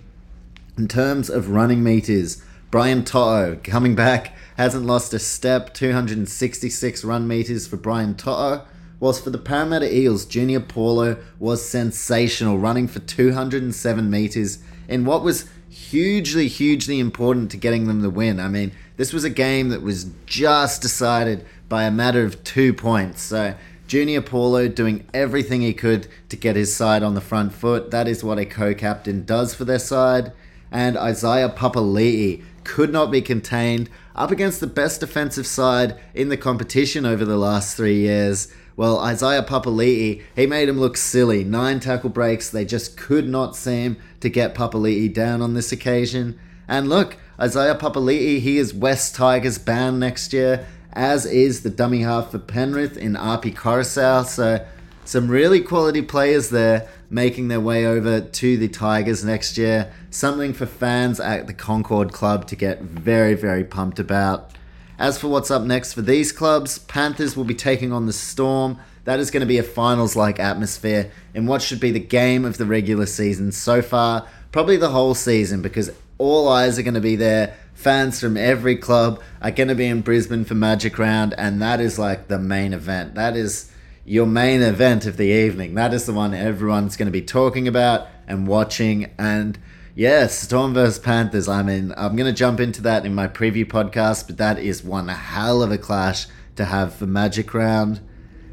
In 0.77 0.89
terms 0.89 1.29
of 1.29 1.51
running 1.51 1.85
meters, 1.85 2.43
Brian 2.71 3.03
To'o 3.03 3.59
coming 3.63 3.95
back, 3.95 4.37
hasn't 4.59 4.85
lost 4.85 5.15
a 5.15 5.19
step, 5.19 5.73
266 5.73 7.03
run 7.03 7.27
meters 7.27 7.67
for 7.67 7.79
Brian 7.79 8.15
To'o. 8.15 8.63
Whilst 9.01 9.25
for 9.25 9.31
the 9.31 9.39
Parramatta 9.39 9.95
Eels, 9.97 10.27
Junior 10.27 10.61
Paulo 10.61 11.17
was 11.39 11.67
sensational, 11.67 12.59
running 12.59 12.87
for 12.87 12.99
207 12.99 14.11
meters 14.11 14.59
in 14.87 15.07
what 15.07 15.23
was 15.23 15.49
hugely, 15.71 16.49
hugely 16.49 16.99
important 16.99 17.51
to 17.53 17.57
getting 17.57 17.87
them 17.87 18.03
the 18.03 18.11
win. 18.11 18.39
I 18.39 18.49
mean, 18.49 18.73
this 18.99 19.15
was 19.15 19.25
a 19.25 19.31
game 19.31 19.71
that 19.71 19.81
was 19.81 20.11
just 20.27 20.83
decided 20.83 21.47
by 21.69 21.85
a 21.85 21.91
matter 21.91 22.25
of 22.25 22.45
two 22.45 22.75
points. 22.75 23.23
So, 23.23 23.55
Junior 23.87 24.21
Paulo 24.21 24.69
doing 24.69 25.07
everything 25.15 25.63
he 25.63 25.73
could 25.73 26.09
to 26.29 26.37
get 26.37 26.57
his 26.57 26.77
side 26.77 27.03
on 27.03 27.15
the 27.15 27.23
front 27.23 27.55
foot. 27.55 27.91
That 27.91 28.07
is 28.07 28.23
what 28.23 28.39
a 28.39 28.45
co 28.45 28.75
captain 28.75 29.25
does 29.25 29.55
for 29.55 29.65
their 29.65 29.79
side. 29.79 30.33
And 30.71 30.99
Isaiah 30.99 31.49
Papali'i 31.49 32.43
could 32.69 32.93
not 32.93 33.11
be 33.11 33.23
contained 33.23 33.89
up 34.15 34.31
against 34.31 34.61
the 34.61 34.67
best 34.67 35.01
defensive 35.01 35.47
side 35.47 35.99
in 36.15 36.29
the 36.29 36.37
competition 36.37 37.07
over 37.07 37.25
the 37.25 37.39
last 37.39 37.75
three 37.75 38.01
years. 38.01 38.53
Well, 38.77 38.99
Isaiah 39.01 39.43
Papali'i, 39.43 40.23
he 40.37 40.47
made 40.47 40.69
him 40.69 40.79
look 40.79 40.99
silly. 40.99 41.43
Nine 41.45 41.81
tackle 41.81 42.11
breaks, 42.11 42.51
they 42.51 42.67
just 42.67 42.97
could 42.97 43.27
not 43.27 43.57
seem 43.57 43.97
to 44.21 44.29
get 44.29 44.55
Papali'i 44.55 45.13
down 45.13 45.41
on 45.41 45.55
this 45.55 45.73
occasion. 45.73 46.39
And 46.69 46.91
look, 46.91 47.17
Isaiah 47.41 47.75
Papali'i, 47.75 48.39
he 48.39 48.59
is 48.59 48.75
West 48.75 49.15
Tigers 49.15 49.59
bound 49.59 49.99
next 49.99 50.35
year, 50.35 50.67
as 50.93 51.25
is 51.25 51.63
the 51.63 51.71
dummy 51.71 52.03
half 52.03 52.31
for 52.33 52.39
Penrith 52.39 52.99
in 52.99 53.17
Api 53.17 53.53
Koroisau. 53.53 54.27
So 54.27 54.65
some 55.07 55.29
really 55.29 55.63
quality 55.63 56.03
players 56.03 56.51
there 56.51 56.87
making 57.11 57.49
their 57.49 57.61
way 57.61 57.87
over 57.87 58.21
to 58.21 58.57
the 58.57 58.69
Tigers 58.69 59.25
next 59.25 59.57
year. 59.57 59.93
Something 60.11 60.53
for 60.53 60.67
fans 60.67 61.21
at 61.21 61.47
the 61.47 61.55
Concord 61.55 62.13
Club 62.13 62.47
to 62.49 62.57
get 62.57 62.83
very, 62.83 63.35
very 63.35 63.65
pumped 63.65 63.99
about. 63.99 64.53
As 64.99 65.19
for 65.19 65.29
what's 65.29 65.51
up 65.51 65.63
next 65.63 65.93
for 65.93 66.03
these 66.03 66.33
clubs, 66.33 66.81
Panthers 66.81 67.37
will 67.37 67.45
be 67.45 67.55
taking 67.55 67.93
on 67.93 68.07
the 68.07 68.13
Storm. 68.13 68.79
That 69.05 69.21
is 69.21 69.31
going 69.31 69.41
to 69.41 69.47
be 69.47 69.59
a 69.59 69.63
finals 69.63 70.17
like 70.17 70.39
atmosphere 70.39 71.11
in 71.33 71.47
what 71.47 71.63
should 71.63 71.81
be 71.81 71.93
the 71.93 72.01
game 72.01 72.45
of 72.45 72.59
the 72.59 72.67
regular 72.67 73.07
season 73.07 73.53
so 73.53 73.81
far, 73.81 74.27
probably 74.53 74.77
the 74.77 74.91
whole 74.91 75.15
season, 75.15 75.63
because 75.63 75.91
all 76.19 76.49
eyes 76.49 76.79
are 76.79 76.83
going 76.83 76.95
to 76.95 77.01
be 77.01 77.17
there. 77.17 77.57
Fans 77.75 78.19
from 78.21 78.37
every 78.37 78.77
club 78.77 79.23
are 79.41 79.53
going 79.53 79.69
to 79.69 79.75
be 79.77 79.87
in 79.87 80.01
Brisbane 80.01 80.45
for 80.45 80.55
Magic 80.55 80.99
Round, 80.99 81.33
and 81.39 81.63
that 81.63 81.81
is 81.81 81.97
like 81.97 82.27
the 82.27 82.39
main 82.39 82.73
event. 82.73 83.15
That 83.15 83.37
is 83.37 83.71
your 84.09 84.27
main 84.27 84.63
event 84.63 85.05
of 85.05 85.19
the 85.19 85.27
evening. 85.27 85.75
That 85.75 85.93
is 85.93 86.07
the 86.07 86.15
one 86.15 86.33
everyone's 86.33 86.97
going 86.97 87.07
to 87.07 87.13
be 87.13 87.23
talking 87.23 87.69
about 87.69 88.09
and 88.27 88.47
watching. 88.47 89.13
And 89.19 89.59
yes, 89.95 90.39
Storm 90.39 90.73
vs 90.73 90.99
Panthers. 90.99 91.47
I 91.47 91.63
mean, 91.63 91.93
I'm 91.95 92.17
going 92.17 92.33
to 92.33 92.37
jump 92.37 92.59
into 92.59 92.81
that 92.83 93.05
in 93.05 93.15
my 93.15 93.29
preview 93.29 93.67
podcast, 93.67 94.27
but 94.27 94.39
that 94.39 94.59
is 94.59 94.83
one 94.83 95.09
hell 95.09 95.63
of 95.63 95.71
a 95.71 95.77
clash 95.77 96.27
to 96.57 96.65
have 96.65 96.95
for 96.95 97.07
Magic 97.07 97.53
Round. 97.53 98.01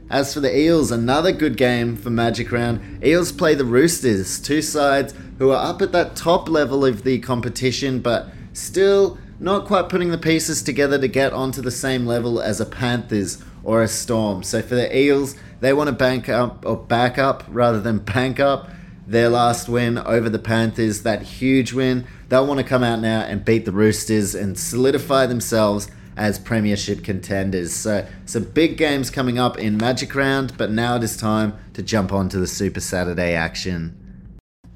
As 0.09 0.33
for 0.33 0.41
the 0.41 0.55
Eels, 0.55 0.91
another 0.91 1.31
good 1.31 1.55
game 1.55 1.95
for 1.95 2.09
Magic 2.09 2.51
Round. 2.51 3.03
Eels 3.03 3.31
play 3.31 3.55
the 3.55 3.65
Roosters, 3.65 4.39
two 4.41 4.61
sides 4.61 5.13
who 5.39 5.51
are 5.51 5.69
up 5.69 5.81
at 5.81 5.93
that 5.93 6.17
top 6.17 6.49
level 6.49 6.85
of 6.85 7.03
the 7.03 7.19
competition, 7.19 8.01
but 8.01 8.27
still 8.51 9.17
not 9.39 9.65
quite 9.65 9.89
putting 9.89 10.11
the 10.11 10.17
pieces 10.17 10.61
together 10.61 10.99
to 10.99 11.07
get 11.07 11.33
onto 11.33 11.61
the 11.61 11.71
same 11.71 12.05
level 12.05 12.41
as 12.41 12.59
a 12.59 12.65
Panthers 12.65 13.41
or 13.65 13.83
a 13.83 13.87
Storm. 13.87 14.43
So 14.43 14.61
for 14.61 14.75
the 14.75 14.97
Eels, 14.97 15.35
they 15.59 15.73
want 15.73 15.89
to 15.89 15.95
bank 15.95 16.29
up 16.29 16.65
or 16.65 16.77
back 16.77 17.17
up 17.17 17.43
rather 17.49 17.81
than 17.81 17.97
bank 18.13 18.39
up 18.39 18.69
their 19.07 19.29
last 19.29 19.67
win 19.67 19.97
over 19.97 20.29
the 20.29 20.39
Panthers, 20.39 21.03
that 21.03 21.21
huge 21.21 21.73
win. 21.73 22.07
They'll 22.29 22.47
want 22.47 22.59
to 22.59 22.65
come 22.65 22.83
out 22.83 22.99
now 23.01 23.21
and 23.21 23.45
beat 23.45 23.65
the 23.65 23.71
Roosters 23.71 24.33
and 24.33 24.57
solidify 24.57 25.27
themselves 25.27 25.89
as 26.17 26.39
premiership 26.39 27.03
contenders. 27.03 27.73
So 27.73 28.07
some 28.25 28.43
big 28.45 28.77
games 28.77 29.09
coming 29.09 29.37
up 29.37 29.57
in 29.59 29.77
Magic 29.77 30.15
Round, 30.15 30.57
but 30.57 30.71
now 30.71 30.95
it 30.95 31.03
is 31.03 31.17
time 31.17 31.57
to 31.73 31.83
jump 31.83 32.13
on 32.13 32.29
to 32.29 32.39
the 32.39 32.47
Super 32.47 32.79
Saturday 32.79 33.33
action. 33.33 34.04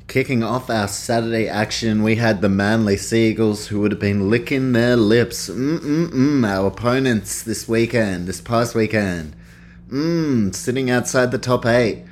Kicking 0.10 0.42
off 0.42 0.72
our 0.72 0.88
Saturday 0.88 1.48
action, 1.48 2.02
we 2.02 2.16
had 2.16 2.42
the 2.42 2.50
Manly 2.50 2.98
Seagulls 2.98 3.68
who 3.68 3.80
would 3.80 3.92
have 3.92 4.00
been 4.00 4.28
licking 4.28 4.72
their 4.72 4.96
lips. 4.96 5.48
Mm-mm-mm, 5.52 6.44
our 6.48 6.66
opponents 6.66 7.44
this 7.44 7.68
weekend, 7.68 8.28
this 8.28 8.42
past 8.42 8.74
weekend. 8.74 9.36
Mmm, 9.88 10.56
sitting 10.56 10.90
outside 10.90 11.30
the 11.30 11.38
top 11.38 11.64
eight. 11.68 12.06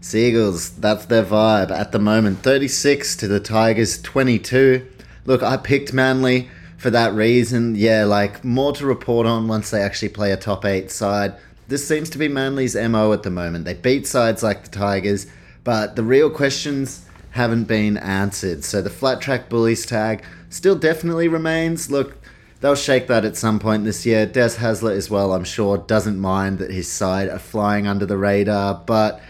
Seagulls, 0.00 0.70
that's 0.70 1.04
their 1.04 1.22
vibe 1.22 1.70
at 1.70 1.92
the 1.92 2.00
moment. 2.00 2.40
36 2.40 3.14
to 3.14 3.28
the 3.28 3.38
Tigers, 3.38 4.02
22. 4.02 4.84
Look, 5.24 5.44
I 5.44 5.56
picked 5.56 5.92
Manly 5.92 6.48
for 6.76 6.90
that 6.90 7.14
reason. 7.14 7.76
Yeah, 7.76 8.04
like 8.04 8.44
more 8.44 8.72
to 8.72 8.84
report 8.84 9.28
on 9.28 9.46
once 9.46 9.70
they 9.70 9.80
actually 9.80 10.08
play 10.08 10.32
a 10.32 10.36
top 10.36 10.64
eight 10.64 10.90
side. 10.90 11.36
This 11.68 11.86
seems 11.86 12.10
to 12.10 12.18
be 12.18 12.26
Manly's 12.26 12.74
MO 12.74 13.12
at 13.12 13.22
the 13.22 13.30
moment. 13.30 13.64
They 13.64 13.74
beat 13.74 14.08
sides 14.08 14.42
like 14.42 14.64
the 14.64 14.70
Tigers, 14.70 15.28
but 15.62 15.94
the 15.94 16.02
real 16.02 16.30
questions 16.30 17.03
haven't 17.34 17.64
been 17.64 17.96
answered. 17.96 18.62
So 18.64 18.80
the 18.80 18.90
flat 18.90 19.20
track 19.20 19.48
bullies 19.48 19.84
tag 19.84 20.24
still 20.48 20.76
definitely 20.76 21.26
remains. 21.26 21.90
Look, 21.90 22.16
they'll 22.60 22.76
shake 22.76 23.08
that 23.08 23.24
at 23.24 23.36
some 23.36 23.58
point 23.58 23.84
this 23.84 24.06
year. 24.06 24.24
Des 24.24 24.56
Hasler 24.56 24.96
as 24.96 25.10
well, 25.10 25.32
I'm 25.32 25.42
sure, 25.42 25.76
doesn't 25.76 26.18
mind 26.18 26.58
that 26.58 26.70
his 26.70 26.90
side 26.90 27.28
are 27.28 27.40
flying 27.40 27.88
under 27.88 28.06
the 28.06 28.16
radar. 28.16 28.74
But 28.86 29.20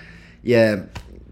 yeah, 0.43 0.83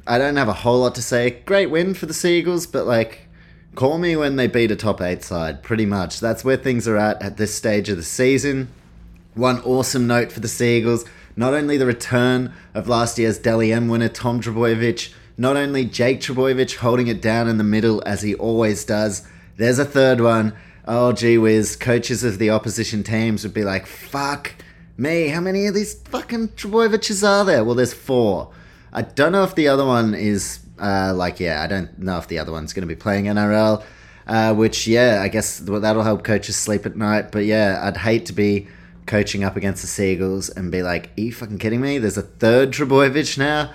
I 0.07 0.17
don't 0.17 0.37
have 0.37 0.49
a 0.49 0.55
whole 0.55 0.81
lot 0.81 0.95
to 0.95 1.03
say. 1.03 1.43
Great 1.45 1.71
win 1.71 1.93
for 1.93 2.07
the 2.07 2.15
Seagulls, 2.15 2.67
but 2.67 2.87
like, 2.87 3.29
call 3.75 3.99
me 3.99 4.17
when 4.17 4.37
they 4.37 4.47
beat 4.47 4.71
a 4.71 4.77
top 4.77 5.03
eight 5.03 5.23
side, 5.23 5.63
pretty 5.63 5.85
much. 5.85 6.21
That's 6.21 6.43
where 6.43 6.57
things 6.57 6.89
are 6.89 6.97
at 6.97 7.21
at 7.21 7.37
this 7.37 7.55
stage 7.55 7.91
of 7.91 7.99
the 7.99 8.03
season. 8.03 8.69
One 9.35 9.61
awesome 9.61 10.07
note 10.07 10.33
for 10.33 10.41
the 10.41 10.49
Seagulls 10.49 11.05
not 11.37 11.55
only 11.55 11.77
the 11.77 11.87
return 11.87 12.53
of 12.75 12.89
last 12.89 13.19
year's 13.19 13.39
Dally 13.39 13.73
M 13.73 13.89
winner 13.89 14.09
Tom 14.09 14.41
Trbojevic, 14.41 15.13
not 15.37 15.57
only 15.57 15.85
Jake 15.85 16.21
Trbojevic 16.21 16.77
holding 16.77 17.09
it 17.09 17.23
down 17.23 17.49
in 17.49 17.59
the 17.59 17.65
middle 17.65 18.03
as 18.07 18.23
he 18.23 18.35
always 18.35 18.85
does, 18.85 19.27
there's 19.57 19.79
a 19.79 19.85
third 19.85 20.21
one. 20.21 20.55
Oh, 20.87 21.13
gee 21.13 21.39
whiz. 21.39 21.77
Coaches 21.77 22.25
of 22.25 22.39
the 22.39 22.51
opposition 22.51 23.03
teams 23.03 23.45
would 23.45 23.55
be 23.55 23.65
like, 23.65 23.87
fuck 23.87 24.55
me, 24.97 25.29
how 25.29 25.41
many 25.41 25.67
of 25.67 25.75
these 25.75 25.95
fucking 25.95 26.49
Trbojevics 26.49 27.27
are 27.27 27.45
there? 27.45 27.65
Well, 27.65 27.75
there's 27.75 27.95
four. 27.95 28.53
I 28.93 29.03
don't 29.03 29.33
know 29.33 29.45
if 29.45 29.55
the 29.55 29.69
other 29.69 29.87
one 29.87 30.15
is, 30.15 30.61
uh, 30.79 31.13
like, 31.15 31.41
yeah, 31.41 31.63
I 31.63 31.67
don't 31.67 31.99
know 31.99 32.19
if 32.19 32.29
the 32.29 32.39
other 32.39 32.53
one's 32.53 32.73
going 32.73 32.87
to 32.87 32.95
be 32.95 32.99
playing 32.99 33.25
NRL, 33.25 33.83
uh, 34.27 34.55
which, 34.55 34.87
yeah, 34.87 35.21
I 35.23 35.29
guess 35.29 35.59
that'll 35.59 36.03
help 36.03 36.25
coaches 36.25 36.57
sleep 36.57 36.85
at 36.85 36.97
night. 36.97 37.33
But 37.33 37.45
yeah, 37.45 37.81
I'd 37.83 37.97
hate 37.97 38.27
to 38.27 38.33
be 38.33 38.69
coaching 39.07 39.45
up 39.45 39.57
against 39.57 39.83
the 39.83 39.89
Seagulls 39.89 40.51
and 40.51 40.71
be 40.71 40.83
like, 40.83 41.11
are 41.17 41.23
you 41.23 41.33
fucking 41.33 41.59
kidding 41.59 41.81
me? 41.81 41.99
There's 41.99 42.19
a 42.19 42.23
third 42.23 42.73
Trbojevic 42.73 43.39
now? 43.39 43.73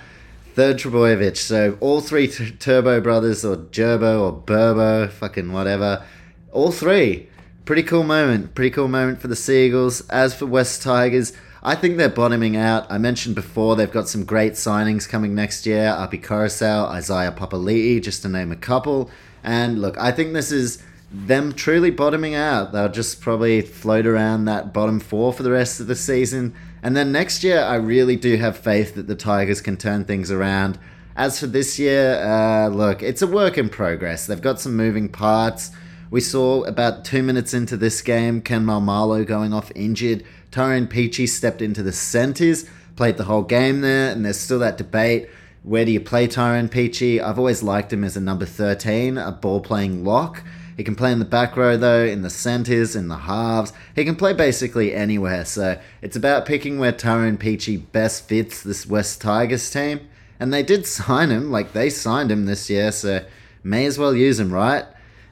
Third 0.58 0.78
Trbojevic. 0.78 1.36
So 1.36 1.78
all 1.78 2.00
three 2.00 2.26
t- 2.26 2.50
Turbo 2.50 3.00
brothers, 3.00 3.44
or 3.44 3.58
Gerbo, 3.58 4.20
or 4.20 4.42
Burbo, 4.42 5.08
fucking 5.08 5.52
whatever. 5.52 6.04
All 6.50 6.72
three. 6.72 7.28
Pretty 7.64 7.84
cool 7.84 8.02
moment. 8.02 8.56
Pretty 8.56 8.70
cool 8.70 8.88
moment 8.88 9.20
for 9.20 9.28
the 9.28 9.36
Seagulls. 9.36 10.00
As 10.08 10.34
for 10.34 10.46
West 10.46 10.82
Tigers, 10.82 11.32
I 11.62 11.76
think 11.76 11.96
they're 11.96 12.08
bottoming 12.08 12.56
out. 12.56 12.90
I 12.90 12.98
mentioned 12.98 13.36
before 13.36 13.76
they've 13.76 13.88
got 13.88 14.08
some 14.08 14.24
great 14.24 14.54
signings 14.54 15.08
coming 15.08 15.32
next 15.32 15.64
year. 15.64 15.94
Api 15.96 16.18
Koroisau, 16.18 16.88
Isaiah 16.88 17.30
Papali'i, 17.30 18.02
just 18.02 18.22
to 18.22 18.28
name 18.28 18.50
a 18.50 18.56
couple. 18.56 19.12
And 19.44 19.80
look, 19.80 19.96
I 19.96 20.10
think 20.10 20.32
this 20.32 20.50
is 20.50 20.82
them 21.12 21.52
truly 21.52 21.92
bottoming 21.92 22.34
out. 22.34 22.72
They'll 22.72 22.88
just 22.88 23.20
probably 23.20 23.60
float 23.60 24.08
around 24.08 24.46
that 24.46 24.72
bottom 24.72 24.98
four 24.98 25.32
for 25.32 25.44
the 25.44 25.52
rest 25.52 25.78
of 25.78 25.86
the 25.86 25.94
season. 25.94 26.56
And 26.82 26.96
then 26.96 27.12
next 27.12 27.42
year, 27.42 27.60
I 27.60 27.76
really 27.76 28.16
do 28.16 28.36
have 28.36 28.56
faith 28.56 28.94
that 28.94 29.06
the 29.06 29.14
Tigers 29.14 29.60
can 29.60 29.76
turn 29.76 30.04
things 30.04 30.30
around. 30.30 30.78
As 31.16 31.40
for 31.40 31.46
this 31.46 31.78
year, 31.78 32.14
uh, 32.22 32.68
look, 32.68 33.02
it's 33.02 33.22
a 33.22 33.26
work 33.26 33.58
in 33.58 33.68
progress. 33.68 34.26
They've 34.26 34.40
got 34.40 34.60
some 34.60 34.76
moving 34.76 35.08
parts. 35.08 35.72
We 36.10 36.20
saw 36.20 36.62
about 36.64 37.04
two 37.04 37.22
minutes 37.22 37.52
into 37.52 37.76
this 37.76 38.00
game, 38.00 38.40
Ken 38.40 38.64
Maumalo 38.64 39.26
going 39.26 39.52
off 39.52 39.72
injured. 39.74 40.24
Tyrone 40.50 40.86
Peachey 40.86 41.28
stepped 41.28 41.60
into 41.60 41.82
the 41.82 41.92
centres, 41.92 42.64
played 42.96 43.16
the 43.16 43.24
whole 43.24 43.42
game 43.42 43.80
there, 43.80 44.10
and 44.10 44.24
there's 44.24 44.38
still 44.38 44.60
that 44.60 44.78
debate. 44.78 45.28
Where 45.64 45.84
do 45.84 45.90
you 45.90 46.00
play 46.00 46.28
Tyrone 46.28 46.68
Peachey? 46.68 47.20
I've 47.20 47.38
always 47.38 47.62
liked 47.62 47.92
him 47.92 48.04
as 48.04 48.16
a 48.16 48.20
number 48.20 48.46
13, 48.46 49.18
a 49.18 49.32
ball 49.32 49.60
playing 49.60 50.04
lock. 50.04 50.42
He 50.78 50.84
can 50.84 50.94
play 50.94 51.10
in 51.10 51.18
the 51.18 51.24
back 51.24 51.56
row, 51.56 51.76
though, 51.76 52.04
in 52.04 52.22
the 52.22 52.30
centres, 52.30 52.94
in 52.94 53.08
the 53.08 53.16
halves. 53.18 53.72
He 53.96 54.04
can 54.04 54.14
play 54.14 54.32
basically 54.32 54.94
anywhere, 54.94 55.44
so 55.44 55.80
it's 56.02 56.14
about 56.14 56.46
picking 56.46 56.78
where 56.78 56.92
Tyrone 56.92 57.36
Peachey 57.36 57.82
best 57.90 58.28
fits 58.28 58.62
this 58.62 58.86
West 58.86 59.20
Tigers 59.20 59.68
team. 59.72 60.08
And 60.38 60.54
they 60.54 60.62
did 60.62 60.86
sign 60.98 61.30
him, 61.30 61.50
like 61.50 61.72
they 61.72 61.90
signed 61.90 62.30
him 62.30 62.46
this 62.46 62.70
year, 62.70 62.92
so 62.92 63.24
may 63.64 63.86
as 63.86 63.98
well 63.98 64.14
use 64.14 64.38
him, 64.38 64.52
right? 64.52 64.84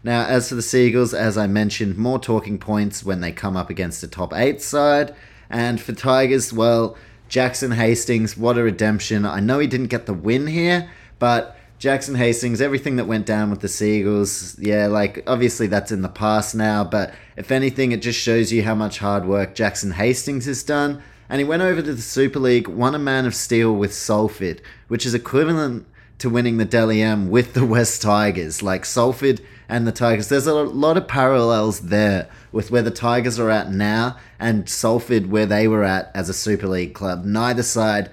Now, 0.03 0.27
as 0.27 0.49
for 0.49 0.57
the 0.57 0.63
Seagulls, 0.63 1.15
as 1.15 1.39
I 1.39 1.47
mentioned, 1.47 1.97
more 1.97 2.19
talking 2.19 2.59
points 2.59 3.05
when 3.05 3.21
they 3.21 3.31
come 3.31 3.57
up 3.57 3.71
against 3.71 4.03
a 4.03 4.09
top 4.09 4.35
8 4.35 4.61
side. 4.61 5.15
And 5.49 5.81
for 5.81 5.93
Tigers, 5.93 6.53
well, 6.53 6.97
Jackson 7.29 7.71
Hastings, 7.71 8.37
what 8.37 8.59
a 8.59 8.65
redemption. 8.65 9.25
I 9.25 9.39
know 9.39 9.61
he 9.61 9.69
didn't 9.69 9.89
get 9.89 10.07
the 10.07 10.13
win 10.13 10.49
here, 10.49 10.91
but 11.21 11.57
Jackson 11.79 12.15
Hastings, 12.15 12.61
everything 12.63 12.97
that 12.97 13.07
went 13.07 13.27
down 13.27 13.51
with 13.51 13.61
the 13.61 13.69
Seagulls, 13.69 14.59
yeah, 14.59 14.87
like 14.87 15.23
obviously 15.27 15.67
that's 15.67 15.93
in 15.93 16.01
the 16.01 16.09
past 16.09 16.55
now, 16.55 16.83
but 16.85 17.13
if 17.37 17.51
anything, 17.51 17.93
it 17.93 18.01
just 18.01 18.19
shows 18.19 18.51
you 18.51 18.63
how 18.63 18.75
much 18.75 18.99
hard 18.99 19.27
work 19.27 19.55
Jackson 19.55 19.93
Hastings 19.93 20.47
has 20.47 20.63
done. 20.63 21.03
And 21.29 21.39
he 21.39 21.45
went 21.45 21.63
over 21.63 21.83
to 21.83 21.95
the 21.95 22.01
Super 22.03 22.39
League, 22.39 22.69
won 22.69 22.95
a 22.95 22.99
Man 22.99 23.27
of 23.27 23.35
Steel 23.35 23.75
with 23.75 23.93
Salford, 23.93 24.63
which 24.89 25.05
is 25.05 25.13
equivalent 25.13 25.87
to 26.19 26.31
winning 26.31 26.57
the 26.57 26.65
Dally 26.65 27.03
M 27.03 27.29
with 27.29 27.53
the 27.53 27.67
West 27.67 28.01
Tigers. 28.01 28.63
Like 28.63 28.85
Salford 28.85 29.43
and 29.69 29.87
the 29.87 29.93
Tigers, 29.93 30.29
there's 30.29 30.47
a 30.47 30.55
lot 30.55 30.97
of 30.97 31.09
parallels 31.09 31.81
there 31.81 32.31
with 32.53 32.71
where 32.71 32.83
the 32.83 32.91
Tigers 32.91 33.39
are 33.39 33.51
at 33.51 33.71
now 33.71 34.17
and 34.39 34.69
Salford 34.69 35.31
where 35.31 35.47
they 35.47 35.69
were 35.69 35.85
at 35.85 36.11
as 36.15 36.29
a 36.29 36.35
Super 36.35 36.69
League 36.69 36.95
club. 36.95 37.25
Neither 37.25 37.63
side 37.63 38.11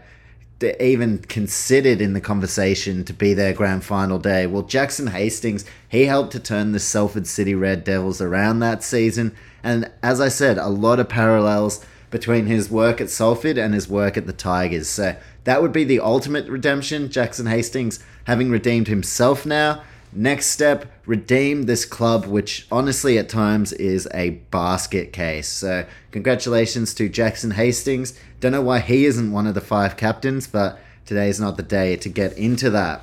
even 0.64 1.20
considered 1.20 2.02
in 2.02 2.14
the 2.14 2.22
conversation 2.22 3.04
to 3.06 3.14
be 3.14 3.34
their 3.34 3.54
grand 3.54 3.84
final 3.84 4.20
day. 4.20 4.48
Well, 4.48 4.64
Jackson 4.64 5.08
Hastings, 5.08 5.66
he 5.90 6.06
helped 6.06 6.32
to 6.32 6.40
turn 6.40 6.72
the 6.72 6.80
Salford 6.80 7.28
City 7.28 7.56
Red 7.56 7.84
Devils 7.84 8.22
around 8.22 8.60
that 8.60 8.84
season. 8.84 9.36
And 9.64 9.92
as 10.02 10.20
I 10.20 10.30
said, 10.30 10.58
a 10.58 10.70
lot 10.70 11.00
of 11.00 11.10
parallels 11.10 11.86
between 12.10 12.46
his 12.46 12.70
work 12.70 13.02
at 13.02 13.10
Salford 13.10 13.58
and 13.58 13.74
his 13.74 13.88
work 13.88 14.18
at 14.18 14.28
the 14.28 14.34
Tigers. 14.34 14.88
So 14.88 15.16
that 15.46 15.62
would 15.62 15.74
be 15.74 15.84
the 15.84 16.00
ultimate 16.00 16.48
redemption. 16.48 17.10
Jackson 17.10 17.48
Hastings 17.48 18.04
having 18.26 18.50
redeemed 18.50 18.88
himself 18.88 19.46
now 19.46 19.84
Next 20.16 20.48
step, 20.48 20.86
redeem 21.08 21.64
this 21.64 21.86
club, 21.86 22.26
which 22.26 22.68
honestly 22.72 23.18
at 23.18 23.30
times 23.30 23.74
is 23.74 24.08
a 24.14 24.32
basket 24.52 25.12
case. 25.12 25.48
So, 25.48 25.86
congratulations 26.12 26.94
to 26.96 27.10
Jackson 27.10 27.52
Hastings. 27.52 28.18
Don't 28.44 28.52
know 28.52 28.62
why 28.62 28.80
he 28.80 29.06
isn't 29.06 29.32
one 29.32 29.48
of 29.48 29.54
the 29.54 29.62
five 29.62 29.96
captains, 29.96 30.48
but 30.48 30.78
today 31.06 31.30
is 31.30 31.40
not 31.40 31.56
the 31.56 31.64
day 31.64 31.96
to 31.96 32.10
get 32.10 32.38
into 32.38 32.70
that. 32.72 33.02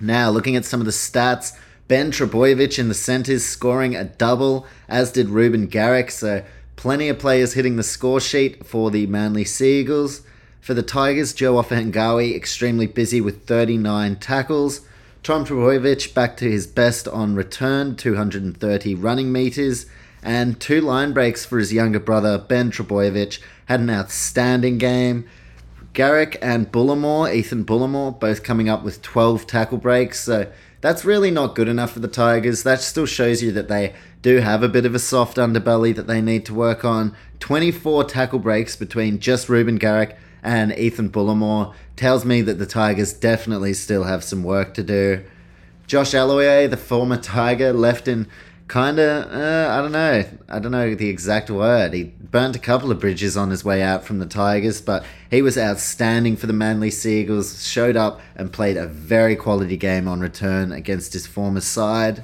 Now, 0.00 0.30
looking 0.30 0.56
at 0.56 0.64
some 0.64 0.80
of 0.80 0.84
the 0.84 0.90
stats, 0.90 1.56
Ben 1.86 2.10
Trbojevic 2.10 2.76
in 2.76 2.88
the 2.88 2.94
centres 2.94 3.46
scoring 3.46 3.94
a 3.94 4.02
double, 4.02 4.66
as 4.88 5.12
did 5.12 5.28
Ruben 5.28 5.66
Garrick. 5.66 6.10
So, 6.10 6.44
plenty 6.74 7.08
of 7.08 7.20
players 7.20 7.52
hitting 7.52 7.76
the 7.76 7.84
score 7.84 8.20
sheet 8.20 8.66
for 8.66 8.90
the 8.90 9.06
Manly 9.06 9.44
Seagulls. 9.44 10.22
For 10.60 10.74
the 10.74 10.82
Tigers, 10.82 11.32
Joe 11.32 11.54
Ofahengaue 11.54 12.34
extremely 12.34 12.88
busy 12.88 13.20
with 13.20 13.46
39 13.46 14.16
tackles. 14.16 14.80
Tom 15.22 15.44
Trbojevic 15.44 16.14
back 16.14 16.36
to 16.38 16.50
his 16.50 16.66
best 16.66 17.06
on 17.06 17.36
return, 17.36 17.94
230 17.94 18.96
running 18.96 19.30
metres. 19.30 19.86
And 20.20 20.58
two 20.58 20.80
line 20.80 21.12
breaks 21.12 21.46
for 21.46 21.60
his 21.60 21.72
younger 21.72 22.00
brother, 22.00 22.38
Ben 22.38 22.72
Trbojevic, 22.72 23.38
had 23.68 23.80
an 23.80 23.90
outstanding 23.90 24.78
game. 24.78 25.26
Garrick 25.92 26.38
and 26.40 26.72
Bullemor, 26.72 27.32
Ethan 27.32 27.64
Bullemor, 27.64 28.18
both 28.18 28.42
coming 28.42 28.66
up 28.66 28.82
with 28.82 29.02
12 29.02 29.46
tackle 29.46 29.76
breaks. 29.76 30.20
So 30.20 30.50
that's 30.80 31.04
really 31.04 31.30
not 31.30 31.54
good 31.54 31.68
enough 31.68 31.92
for 31.92 32.00
the 32.00 32.08
Tigers. 32.08 32.62
That 32.62 32.80
still 32.80 33.04
shows 33.04 33.42
you 33.42 33.52
that 33.52 33.68
they 33.68 33.94
do 34.22 34.38
have 34.38 34.62
a 34.62 34.70
bit 34.70 34.86
of 34.86 34.94
a 34.94 34.98
soft 34.98 35.36
underbelly 35.36 35.94
that 35.94 36.06
they 36.06 36.22
need 36.22 36.46
to 36.46 36.54
work 36.54 36.82
on. 36.82 37.14
24 37.40 38.04
tackle 38.04 38.38
breaks 38.38 38.74
between 38.74 39.20
just 39.20 39.50
Ruben 39.50 39.76
Garrick 39.76 40.16
and 40.42 40.72
Ethan 40.72 41.10
Bullemor 41.10 41.74
tells 41.94 42.24
me 42.24 42.40
that 42.40 42.58
the 42.58 42.66
Tigers 42.66 43.12
definitely 43.12 43.74
still 43.74 44.04
have 44.04 44.24
some 44.24 44.42
work 44.42 44.72
to 44.74 44.82
do. 44.82 45.22
Josh 45.86 46.12
Aloiai, 46.12 46.70
the 46.70 46.78
former 46.78 47.18
Tiger, 47.18 47.74
left 47.74 48.08
in 48.08 48.28
kind 48.68 48.98
of 48.98 49.32
uh, 49.32 49.68
I 49.70 49.80
don't 49.80 49.92
know 49.92 50.24
I 50.48 50.58
don't 50.58 50.72
know 50.72 50.94
the 50.94 51.08
exact 51.08 51.50
word. 51.50 51.94
He 51.94 52.04
burnt 52.04 52.54
a 52.54 52.60
couple 52.60 52.90
of 52.90 53.00
bridges 53.00 53.36
on 53.36 53.50
his 53.50 53.64
way 53.64 53.82
out 53.82 54.04
from 54.04 54.18
the 54.18 54.26
Tigers, 54.26 54.80
but 54.80 55.04
he 55.30 55.42
was 55.42 55.58
outstanding 55.58 56.36
for 56.36 56.46
the 56.46 56.52
Manly 56.52 56.90
Seagulls. 56.90 57.66
Showed 57.66 57.96
up 57.96 58.20
and 58.36 58.52
played 58.52 58.76
a 58.76 58.86
very 58.86 59.34
quality 59.34 59.76
game 59.76 60.06
on 60.06 60.20
return 60.20 60.70
against 60.70 61.14
his 61.14 61.26
former 61.26 61.60
side. 61.60 62.22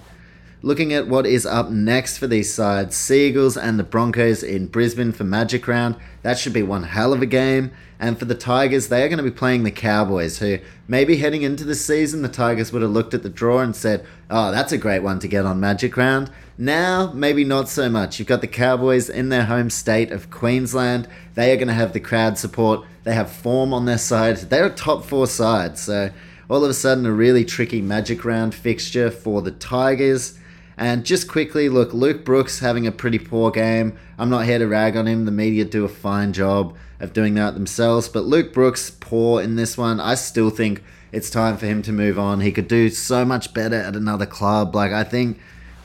Looking 0.65 0.95
at 0.95 1.09
what 1.09 1.27
is 1.27 1.45
up 1.45 1.69
next 1.69 2.17
for 2.17 2.27
these 2.27 2.51
sides, 2.51 2.97
Seagulls 2.97 3.55
and 3.55 3.79
the 3.79 3.85
Broncos 3.85 4.43
in 4.43 4.69
Brisbane 4.69 5.12
for 5.12 5.23
Magic 5.23 5.69
Round. 5.69 5.95
That 6.23 6.39
should 6.39 6.55
be 6.55 6.62
one 6.62 6.85
hell 6.85 7.12
of 7.12 7.21
a 7.21 7.27
game. 7.27 7.71
And 8.01 8.19
for 8.19 8.25
the 8.25 8.35
Tigers, 8.35 8.89
they 8.89 9.05
are 9.05 9.09
going 9.09 9.19
to 9.19 9.23
be 9.23 9.31
playing 9.31 9.65
the 9.65 9.71
Cowboys, 9.71 10.39
who 10.39 10.61
maybe 10.89 11.19
heading 11.19 11.43
into 11.43 11.65
the 11.65 11.75
season, 11.75 12.23
the 12.23 12.31
Tigers 12.31 12.73
would 12.73 12.81
have 12.81 12.93
looked 12.93 13.12
at 13.12 13.23
the 13.23 13.29
draw 13.29 13.61
and 13.61 13.77
said, 13.77 14.07
oh, 14.31 14.51
that's 14.53 14.73
a 14.73 14.79
great 14.79 15.03
one 15.03 15.19
to 15.19 15.29
get 15.29 15.45
on 15.45 15.61
Magic 15.61 15.99
Round. 15.99 16.31
Now, 16.57 17.12
maybe 17.12 17.45
not 17.45 17.69
so 17.69 17.91
much. 17.91 18.19
You've 18.19 18.29
got 18.29 18.41
the 18.41 18.47
Cowboys 18.47 19.11
in 19.11 19.29
their 19.29 19.45
home 19.45 19.69
state 19.69 20.11
of 20.11 20.31
Queensland. 20.31 21.07
They 21.35 21.53
are 21.53 21.57
going 21.57 21.69
to 21.69 21.75
have 21.75 21.93
the 21.93 22.01
crowd 22.01 22.39
support. 22.39 22.87
They 23.03 23.12
have 23.12 23.31
form 23.31 23.75
on 23.75 23.85
their 23.85 23.99
side. 23.99 24.39
They're 24.39 24.65
a 24.65 24.71
top 24.71 25.05
four 25.05 25.27
side. 25.27 25.77
So, 25.77 26.09
all 26.49 26.65
of 26.65 26.71
a 26.71 26.75
sudden, 26.75 27.05
a 27.05 27.12
really 27.12 27.45
tricky 27.45 27.83
Magic 27.83 28.25
Round 28.25 28.55
fixture 28.55 29.11
for 29.11 29.43
the 29.43 29.51
Tigers. 29.51 30.39
And 30.77 31.05
just 31.05 31.29
quickly, 31.29 31.68
look, 31.68 31.95
Luke 31.95 32.25
Brooks 32.25 32.59
having 32.59 32.87
a 32.87 32.93
pretty 32.93 33.18
poor 33.18 33.51
game. 33.51 33.97
I'm 34.18 34.31
not 34.31 34.45
here 34.45 34.59
to 34.59 34.66
rag 34.66 34.97
on 34.97 35.07
him. 35.07 35.25
The 35.25 35.31
media 35.31 35.64
do 35.64 35.85
a 35.85 35.89
fine 35.89 36.33
job 36.33 36.77
of 37.01 37.12
doing 37.12 37.35
that 37.35 37.55
themselves. 37.55 38.09
But 38.09 38.25
Luke 38.25 38.53
Brooks, 38.53 38.91
poor 38.91 39.41
in 39.41 39.57
this 39.57 39.79
one. 39.79 40.01
I 40.01 40.14
still 40.14 40.51
think 40.51 40.83
it's 41.12 41.31
time 41.31 41.57
for 41.57 41.66
him 41.66 41.83
to 41.83 41.93
move 41.93 42.18
on. 42.18 42.41
He 42.41 42.51
could 42.51 42.66
do 42.66 42.91
so 42.91 43.25
much 43.25 43.55
better 43.55 43.77
at 43.77 43.95
another 43.95 44.27
club. 44.27 44.75
Like, 44.75 44.93
I 44.93 45.05
think 45.05 45.39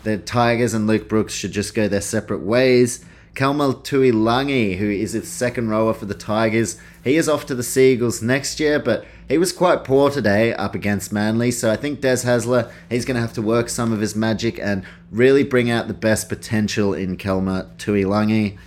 the 0.03 0.17
Tigers 0.17 0.73
and 0.73 0.87
Luke 0.87 1.07
Brooks 1.07 1.33
should 1.33 1.51
just 1.51 1.75
go 1.75 1.87
their 1.87 2.01
separate 2.01 2.41
ways. 2.41 3.05
Kelma 3.35 3.75
Tuilagi, 3.83 4.77
who 4.77 4.89
is 4.89 5.13
its 5.13 5.29
second 5.29 5.69
rower 5.69 5.93
for 5.93 6.05
the 6.05 6.15
Tigers, 6.15 6.77
he 7.03 7.15
is 7.15 7.29
off 7.29 7.45
to 7.45 7.55
the 7.55 7.63
Seagulls 7.63 8.21
next 8.21 8.59
year, 8.59 8.79
but 8.79 9.05
he 9.30 9.38
was 9.38 9.53
quite 9.53 9.84
poor 9.84 10.09
today 10.09 10.53
up 10.53 10.73
against 10.73 11.13
Manly. 11.13 11.51
So 11.51 11.71
I 11.71 11.75
think 11.75 12.01
Des 12.01 12.25
Hasler, 12.25 12.71
he's 12.89 13.05
going 13.05 13.15
to 13.15 13.21
have 13.21 13.34
to 13.34 13.43
work 13.43 13.69
some 13.69 13.93
of 13.93 14.01
his 14.01 14.15
magic 14.15 14.59
and 14.59 14.84
really 15.11 15.43
bring 15.43 15.69
out 15.69 15.88
the 15.88 15.93
best 15.93 16.27
potential 16.27 16.95
in 16.95 17.15
Kelma 17.15 17.69
Tuilagi. 17.77 18.57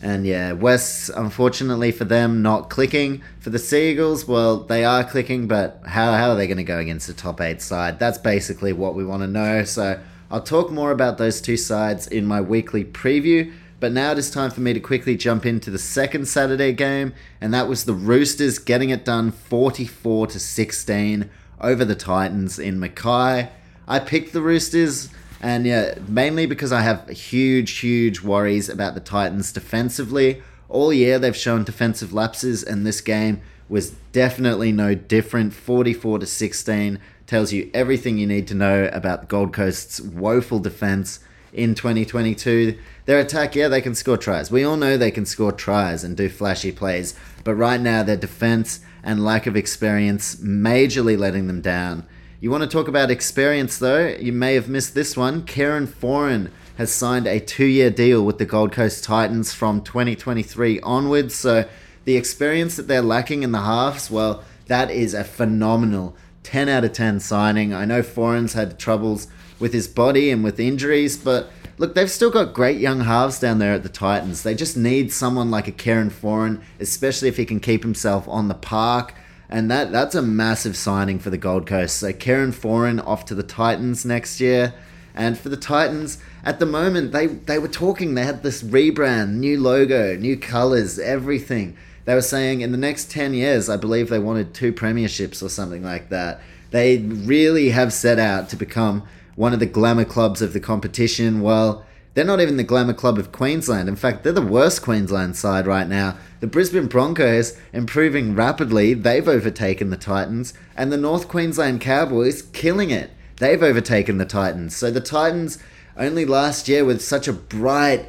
And 0.00 0.26
yeah, 0.26 0.52
West, 0.52 1.10
unfortunately 1.14 1.92
for 1.92 2.04
them, 2.04 2.40
not 2.40 2.70
clicking. 2.70 3.22
For 3.40 3.50
the 3.50 3.58
Seagulls, 3.58 4.26
well, 4.26 4.58
they 4.58 4.84
are 4.86 5.04
clicking, 5.04 5.48
but 5.48 5.82
how, 5.84 6.12
how 6.14 6.30
are 6.30 6.36
they 6.36 6.46
going 6.46 6.56
to 6.56 6.64
go 6.64 6.78
against 6.78 7.06
the 7.06 7.12
top 7.12 7.40
eight 7.42 7.60
side? 7.60 7.98
That's 7.98 8.18
basically 8.18 8.72
what 8.72 8.94
we 8.94 9.04
want 9.04 9.22
to 9.22 9.26
know. 9.26 9.64
So 9.64 10.00
I'll 10.30 10.42
talk 10.42 10.70
more 10.70 10.92
about 10.92 11.18
those 11.18 11.42
two 11.42 11.58
sides 11.58 12.06
in 12.06 12.24
my 12.24 12.40
weekly 12.40 12.84
preview. 12.84 13.52
But 13.78 13.92
now 13.92 14.12
it 14.12 14.18
is 14.18 14.30
time 14.30 14.50
for 14.50 14.62
me 14.62 14.72
to 14.72 14.80
quickly 14.80 15.16
jump 15.16 15.44
into 15.44 15.70
the 15.70 15.78
second 15.78 16.26
Saturday 16.28 16.72
game, 16.72 17.12
and 17.40 17.52
that 17.52 17.68
was 17.68 17.84
the 17.84 17.92
Roosters 17.92 18.58
getting 18.58 18.88
it 18.90 19.04
done 19.04 19.30
44 19.30 20.28
to 20.28 20.40
16 20.40 21.28
over 21.60 21.84
the 21.84 21.94
Titans 21.94 22.58
in 22.58 22.80
Mackay. 22.80 23.50
I 23.86 23.98
picked 23.98 24.32
the 24.32 24.40
Roosters, 24.40 25.10
and 25.42 25.66
yeah, 25.66 25.98
mainly 26.08 26.46
because 26.46 26.72
I 26.72 26.80
have 26.80 27.08
huge, 27.10 27.78
huge 27.78 28.22
worries 28.22 28.70
about 28.70 28.94
the 28.94 29.00
Titans 29.00 29.52
defensively. 29.52 30.42
All 30.70 30.92
year 30.92 31.18
they've 31.18 31.36
shown 31.36 31.64
defensive 31.64 32.14
lapses, 32.14 32.62
and 32.62 32.86
this 32.86 33.02
game 33.02 33.42
was 33.68 33.90
definitely 34.12 34.72
no 34.72 34.94
different. 34.94 35.52
44 35.52 36.20
to 36.20 36.26
16 36.26 36.98
tells 37.26 37.52
you 37.52 37.70
everything 37.74 38.16
you 38.16 38.26
need 38.26 38.46
to 38.48 38.54
know 38.54 38.88
about 38.92 39.20
the 39.20 39.26
Gold 39.26 39.52
Coast's 39.52 40.00
woeful 40.00 40.60
defense 40.60 41.20
in 41.52 41.74
2022. 41.74 42.78
Their 43.06 43.20
attack, 43.20 43.54
yeah, 43.54 43.68
they 43.68 43.80
can 43.80 43.94
score 43.94 44.16
tries. 44.16 44.50
We 44.50 44.64
all 44.64 44.76
know 44.76 44.96
they 44.96 45.10
can 45.10 45.26
score 45.26 45.52
tries 45.52 46.04
and 46.04 46.16
do 46.16 46.28
flashy 46.28 46.72
plays, 46.72 47.14
but 47.44 47.54
right 47.54 47.80
now 47.80 48.02
their 48.02 48.16
defense 48.16 48.80
and 49.02 49.24
lack 49.24 49.46
of 49.46 49.56
experience 49.56 50.36
majorly 50.36 51.16
letting 51.16 51.46
them 51.46 51.60
down. 51.60 52.06
You 52.40 52.50
want 52.50 52.64
to 52.64 52.68
talk 52.68 52.88
about 52.88 53.10
experience 53.10 53.78
though? 53.78 54.08
You 54.08 54.32
may 54.32 54.54
have 54.54 54.68
missed 54.68 54.94
this 54.94 55.16
one. 55.16 55.44
Kieran 55.44 55.86
Foran 55.86 56.50
has 56.76 56.92
signed 56.92 57.26
a 57.26 57.40
two 57.40 57.64
year 57.64 57.90
deal 57.90 58.24
with 58.24 58.38
the 58.38 58.44
Gold 58.44 58.72
Coast 58.72 59.04
Titans 59.04 59.52
from 59.52 59.80
2023 59.82 60.80
onwards. 60.80 61.34
So 61.34 61.68
the 62.04 62.16
experience 62.16 62.76
that 62.76 62.88
they're 62.88 63.00
lacking 63.00 63.42
in 63.42 63.52
the 63.52 63.62
halves, 63.62 64.10
well, 64.10 64.44
that 64.66 64.90
is 64.90 65.14
a 65.14 65.24
phenomenal 65.24 66.16
10 66.42 66.68
out 66.68 66.84
of 66.84 66.92
10 66.92 67.20
signing. 67.20 67.72
I 67.72 67.84
know 67.84 68.02
Foran's 68.02 68.52
had 68.52 68.78
troubles 68.78 69.28
with 69.58 69.72
his 69.72 69.88
body 69.88 70.30
and 70.30 70.44
with 70.44 70.60
injuries, 70.60 71.16
but 71.16 71.50
look, 71.78 71.94
they've 71.94 72.10
still 72.10 72.30
got 72.30 72.54
great 72.54 72.78
young 72.78 73.00
halves 73.00 73.38
down 73.38 73.58
there 73.58 73.74
at 73.74 73.82
the 73.82 73.88
Titans. 73.88 74.42
They 74.42 74.54
just 74.54 74.76
need 74.76 75.12
someone 75.12 75.50
like 75.50 75.68
a 75.68 75.72
Kieran 75.72 76.10
Foran, 76.10 76.62
especially 76.80 77.28
if 77.28 77.36
he 77.36 77.44
can 77.44 77.60
keep 77.60 77.82
himself 77.82 78.28
on 78.28 78.48
the 78.48 78.54
park. 78.54 79.14
And 79.48 79.70
that 79.70 79.92
that's 79.92 80.14
a 80.14 80.22
massive 80.22 80.76
signing 80.76 81.18
for 81.18 81.30
the 81.30 81.38
Gold 81.38 81.66
Coast. 81.66 81.98
So 81.98 82.12
Kieran 82.12 82.52
Foran 82.52 83.04
off 83.06 83.24
to 83.26 83.34
the 83.34 83.42
Titans 83.42 84.04
next 84.04 84.40
year. 84.40 84.74
And 85.14 85.38
for 85.38 85.48
the 85.48 85.56
Titans, 85.56 86.18
at 86.44 86.58
the 86.58 86.66
moment, 86.66 87.12
they, 87.12 87.26
they 87.26 87.58
were 87.58 87.68
talking, 87.68 88.14
they 88.14 88.24
had 88.24 88.42
this 88.42 88.62
rebrand, 88.62 89.34
new 89.34 89.58
logo, 89.58 90.14
new 90.14 90.36
colours, 90.36 90.98
everything. 90.98 91.74
They 92.04 92.14
were 92.14 92.22
saying 92.22 92.60
in 92.60 92.70
the 92.70 92.78
next 92.78 93.10
10 93.10 93.32
years, 93.32 93.70
I 93.70 93.78
believe 93.78 94.10
they 94.10 94.18
wanted 94.18 94.52
two 94.52 94.72
premierships 94.72 95.42
or 95.42 95.48
something 95.48 95.82
like 95.82 96.10
that. 96.10 96.40
They 96.70 96.98
really 96.98 97.70
have 97.70 97.94
set 97.94 98.18
out 98.18 98.50
to 98.50 98.56
become 98.56 99.04
one 99.36 99.52
of 99.52 99.60
the 99.60 99.66
glamour 99.66 100.04
clubs 100.04 100.42
of 100.42 100.52
the 100.52 100.60
competition. 100.60 101.40
Well, 101.40 101.86
they're 102.14 102.24
not 102.24 102.40
even 102.40 102.56
the 102.56 102.64
glamour 102.64 102.94
club 102.94 103.18
of 103.18 103.30
Queensland. 103.30 103.90
In 103.90 103.96
fact, 103.96 104.24
they're 104.24 104.32
the 104.32 104.40
worst 104.40 104.80
Queensland 104.80 105.36
side 105.36 105.66
right 105.66 105.86
now. 105.86 106.16
The 106.40 106.46
Brisbane 106.46 106.86
Broncos 106.86 107.58
improving 107.74 108.34
rapidly. 108.34 108.94
They've 108.94 109.28
overtaken 109.28 109.90
the 109.90 109.98
Titans. 109.98 110.54
And 110.74 110.90
the 110.90 110.96
North 110.96 111.28
Queensland 111.28 111.82
Cowboys 111.82 112.40
killing 112.40 112.90
it. 112.90 113.10
They've 113.36 113.62
overtaken 113.62 114.16
the 114.16 114.24
Titans. 114.24 114.74
So 114.74 114.90
the 114.90 115.02
Titans 115.02 115.58
only 115.94 116.24
last 116.24 116.68
year 116.68 116.86
with 116.86 117.02
such 117.02 117.28
a 117.28 117.34
bright, 117.34 118.06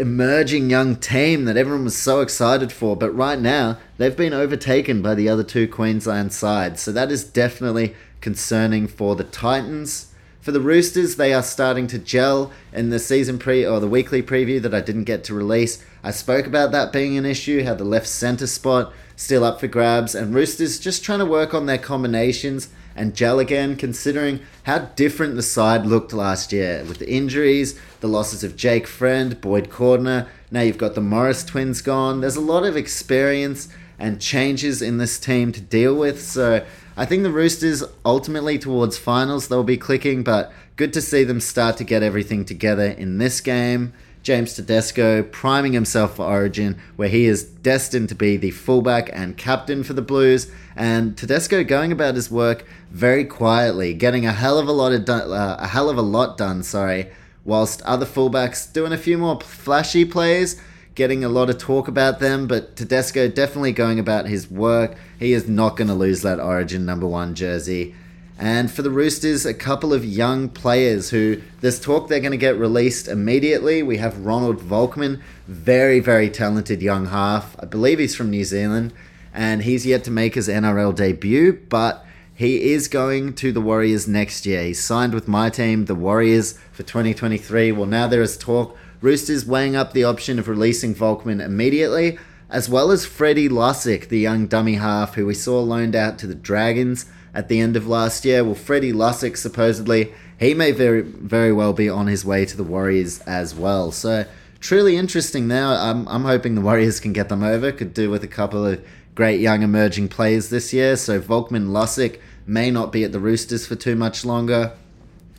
emerging 0.00 0.68
young 0.68 0.96
team 0.96 1.44
that 1.44 1.56
everyone 1.56 1.84
was 1.84 1.96
so 1.96 2.20
excited 2.22 2.72
for. 2.72 2.96
But 2.96 3.10
right 3.12 3.38
now, 3.38 3.78
they've 3.96 4.16
been 4.16 4.32
overtaken 4.32 5.02
by 5.02 5.14
the 5.14 5.28
other 5.28 5.44
two 5.44 5.68
Queensland 5.68 6.32
sides. 6.32 6.82
So 6.82 6.90
that 6.90 7.12
is 7.12 7.22
definitely 7.22 7.94
concerning 8.20 8.88
for 8.88 9.14
the 9.14 9.22
Titans. 9.22 10.12
For 10.46 10.52
the 10.52 10.60
Roosters, 10.60 11.16
they 11.16 11.34
are 11.34 11.42
starting 11.42 11.88
to 11.88 11.98
gel 11.98 12.52
in 12.72 12.90
the 12.90 13.00
season 13.00 13.36
pre 13.36 13.66
or 13.66 13.80
the 13.80 13.88
weekly 13.88 14.22
preview 14.22 14.62
that 14.62 14.72
I 14.72 14.80
didn't 14.80 15.02
get 15.02 15.24
to 15.24 15.34
release. 15.34 15.84
I 16.04 16.12
spoke 16.12 16.46
about 16.46 16.70
that 16.70 16.92
being 16.92 17.18
an 17.18 17.26
issue, 17.26 17.64
how 17.64 17.74
the 17.74 17.82
left 17.82 18.06
center 18.06 18.46
spot 18.46 18.92
still 19.16 19.42
up 19.42 19.58
for 19.58 19.66
grabs, 19.66 20.14
and 20.14 20.32
Roosters 20.32 20.78
just 20.78 21.02
trying 21.02 21.18
to 21.18 21.26
work 21.26 21.52
on 21.52 21.66
their 21.66 21.78
combinations 21.78 22.68
and 22.94 23.16
gel 23.16 23.40
again, 23.40 23.74
considering 23.74 24.38
how 24.62 24.78
different 24.94 25.34
the 25.34 25.42
side 25.42 25.84
looked 25.84 26.12
last 26.12 26.52
year 26.52 26.84
with 26.84 27.00
the 27.00 27.10
injuries, 27.10 27.76
the 27.98 28.06
losses 28.06 28.44
of 28.44 28.54
Jake 28.54 28.86
Friend, 28.86 29.40
Boyd 29.40 29.68
Cordner. 29.68 30.28
Now 30.52 30.60
you've 30.60 30.78
got 30.78 30.94
the 30.94 31.00
Morris 31.00 31.42
twins 31.42 31.82
gone. 31.82 32.20
There's 32.20 32.36
a 32.36 32.40
lot 32.40 32.62
of 32.62 32.76
experience 32.76 33.68
and 33.98 34.20
changes 34.20 34.80
in 34.80 34.98
this 34.98 35.18
team 35.18 35.50
to 35.50 35.60
deal 35.60 35.96
with, 35.96 36.22
so 36.22 36.64
I 36.98 37.04
think 37.04 37.24
the 37.24 37.30
Roosters 37.30 37.84
ultimately 38.06 38.58
towards 38.58 38.96
finals 38.96 39.48
they'll 39.48 39.62
be 39.62 39.76
clicking, 39.76 40.22
but 40.22 40.50
good 40.76 40.94
to 40.94 41.02
see 41.02 41.24
them 41.24 41.40
start 41.40 41.76
to 41.76 41.84
get 41.84 42.02
everything 42.02 42.46
together 42.46 42.86
in 42.86 43.18
this 43.18 43.42
game. 43.42 43.92
James 44.22 44.54
Tedesco 44.54 45.22
priming 45.22 45.74
himself 45.74 46.16
for 46.16 46.24
Origin, 46.24 46.78
where 46.96 47.10
he 47.10 47.26
is 47.26 47.44
destined 47.44 48.08
to 48.08 48.14
be 48.14 48.36
the 48.36 48.50
fullback 48.50 49.10
and 49.12 49.36
captain 49.36 49.84
for 49.84 49.92
the 49.92 50.02
Blues. 50.02 50.50
And 50.74 51.16
Tedesco 51.16 51.62
going 51.64 51.92
about 51.92 52.14
his 52.14 52.30
work 52.30 52.64
very 52.90 53.24
quietly, 53.24 53.92
getting 53.92 54.24
a 54.24 54.32
hell 54.32 54.58
of 54.58 54.66
a 54.66 54.72
lot 54.72 54.92
of 54.92 55.04
do- 55.04 55.12
uh, 55.12 55.58
a 55.60 55.68
hell 55.68 55.90
of 55.90 55.98
a 55.98 56.02
lot 56.02 56.38
done. 56.38 56.62
Sorry, 56.62 57.08
whilst 57.44 57.82
other 57.82 58.06
fullbacks 58.06 58.72
doing 58.72 58.92
a 58.92 58.98
few 58.98 59.18
more 59.18 59.38
flashy 59.40 60.04
plays 60.06 60.60
getting 60.96 61.22
a 61.22 61.28
lot 61.28 61.50
of 61.50 61.58
talk 61.58 61.86
about 61.86 62.18
them, 62.18 62.46
but 62.48 62.74
Tedesco 62.74 63.28
definitely 63.28 63.70
going 63.70 64.00
about 64.00 64.26
his 64.26 64.50
work. 64.50 64.96
He 65.20 65.34
is 65.34 65.46
not 65.46 65.76
going 65.76 65.88
to 65.88 65.94
lose 65.94 66.22
that 66.22 66.40
Origin 66.40 66.84
number 66.84 67.06
one 67.06 67.34
jersey. 67.34 67.94
And 68.38 68.70
for 68.70 68.82
the 68.82 68.90
Roosters, 68.90 69.46
a 69.46 69.54
couple 69.54 69.92
of 69.92 70.04
young 70.04 70.48
players 70.48 71.10
who 71.10 71.42
there's 71.60 71.78
talk 71.78 72.08
they're 72.08 72.20
going 72.20 72.32
to 72.32 72.38
get 72.38 72.56
released 72.56 73.08
immediately. 73.08 73.82
We 73.82 73.98
have 73.98 74.24
Ronald 74.24 74.58
Volkman, 74.58 75.22
very, 75.46 76.00
very 76.00 76.30
talented 76.30 76.82
young 76.82 77.06
half. 77.06 77.56
I 77.60 77.66
believe 77.66 77.98
he's 77.98 78.16
from 78.16 78.30
New 78.30 78.44
Zealand, 78.44 78.92
and 79.32 79.62
he's 79.62 79.86
yet 79.86 80.02
to 80.04 80.10
make 80.10 80.34
his 80.34 80.48
NRL 80.48 80.94
debut, 80.94 81.60
but 81.68 82.06
he 82.34 82.72
is 82.72 82.88
going 82.88 83.34
to 83.34 83.52
the 83.52 83.60
Warriors 83.62 84.08
next 84.08 84.44
year. 84.46 84.62
He's 84.62 84.82
signed 84.82 85.14
with 85.14 85.28
my 85.28 85.50
team, 85.50 85.86
the 85.86 85.94
Warriors, 85.94 86.58
for 86.72 86.82
2023. 86.82 87.72
Well, 87.72 87.86
now 87.86 88.06
there 88.06 88.22
is 88.22 88.36
talk 88.36 88.76
Roosters 89.06 89.46
weighing 89.46 89.76
up 89.76 89.92
the 89.92 90.02
option 90.02 90.36
of 90.36 90.48
releasing 90.48 90.92
Volkman 90.92 91.40
immediately, 91.40 92.18
as 92.50 92.68
well 92.68 92.90
as 92.90 93.06
Freddie 93.06 93.48
Lussick, 93.48 94.08
the 94.08 94.18
young 94.18 94.48
dummy 94.48 94.74
half 94.74 95.14
who 95.14 95.26
we 95.26 95.32
saw 95.32 95.60
loaned 95.60 95.94
out 95.94 96.18
to 96.18 96.26
the 96.26 96.34
Dragons 96.34 97.06
at 97.32 97.46
the 97.46 97.60
end 97.60 97.76
of 97.76 97.86
last 97.86 98.24
year. 98.24 98.42
Well, 98.42 98.56
Freddie 98.56 98.92
Lussick 98.92 99.36
supposedly 99.36 100.12
he 100.40 100.54
may 100.54 100.72
very 100.72 101.02
very 101.02 101.52
well 101.52 101.72
be 101.72 101.88
on 101.88 102.08
his 102.08 102.24
way 102.24 102.44
to 102.46 102.56
the 102.56 102.64
Warriors 102.64 103.20
as 103.20 103.54
well. 103.54 103.92
So 103.92 104.26
truly 104.58 104.96
interesting. 104.96 105.46
Now 105.46 105.70
I'm 105.74 106.08
I'm 106.08 106.24
hoping 106.24 106.56
the 106.56 106.60
Warriors 106.60 106.98
can 106.98 107.12
get 107.12 107.28
them 107.28 107.44
over. 107.44 107.70
Could 107.70 107.94
do 107.94 108.10
with 108.10 108.24
a 108.24 108.28
couple 108.28 108.66
of 108.66 108.84
great 109.14 109.38
young 109.38 109.62
emerging 109.62 110.08
players 110.08 110.48
this 110.50 110.72
year. 110.72 110.96
So 110.96 111.20
Volkman 111.20 111.68
Lussick 111.68 112.18
may 112.44 112.72
not 112.72 112.90
be 112.90 113.04
at 113.04 113.12
the 113.12 113.20
Roosters 113.20 113.68
for 113.68 113.76
too 113.76 113.94
much 113.94 114.24
longer. 114.24 114.72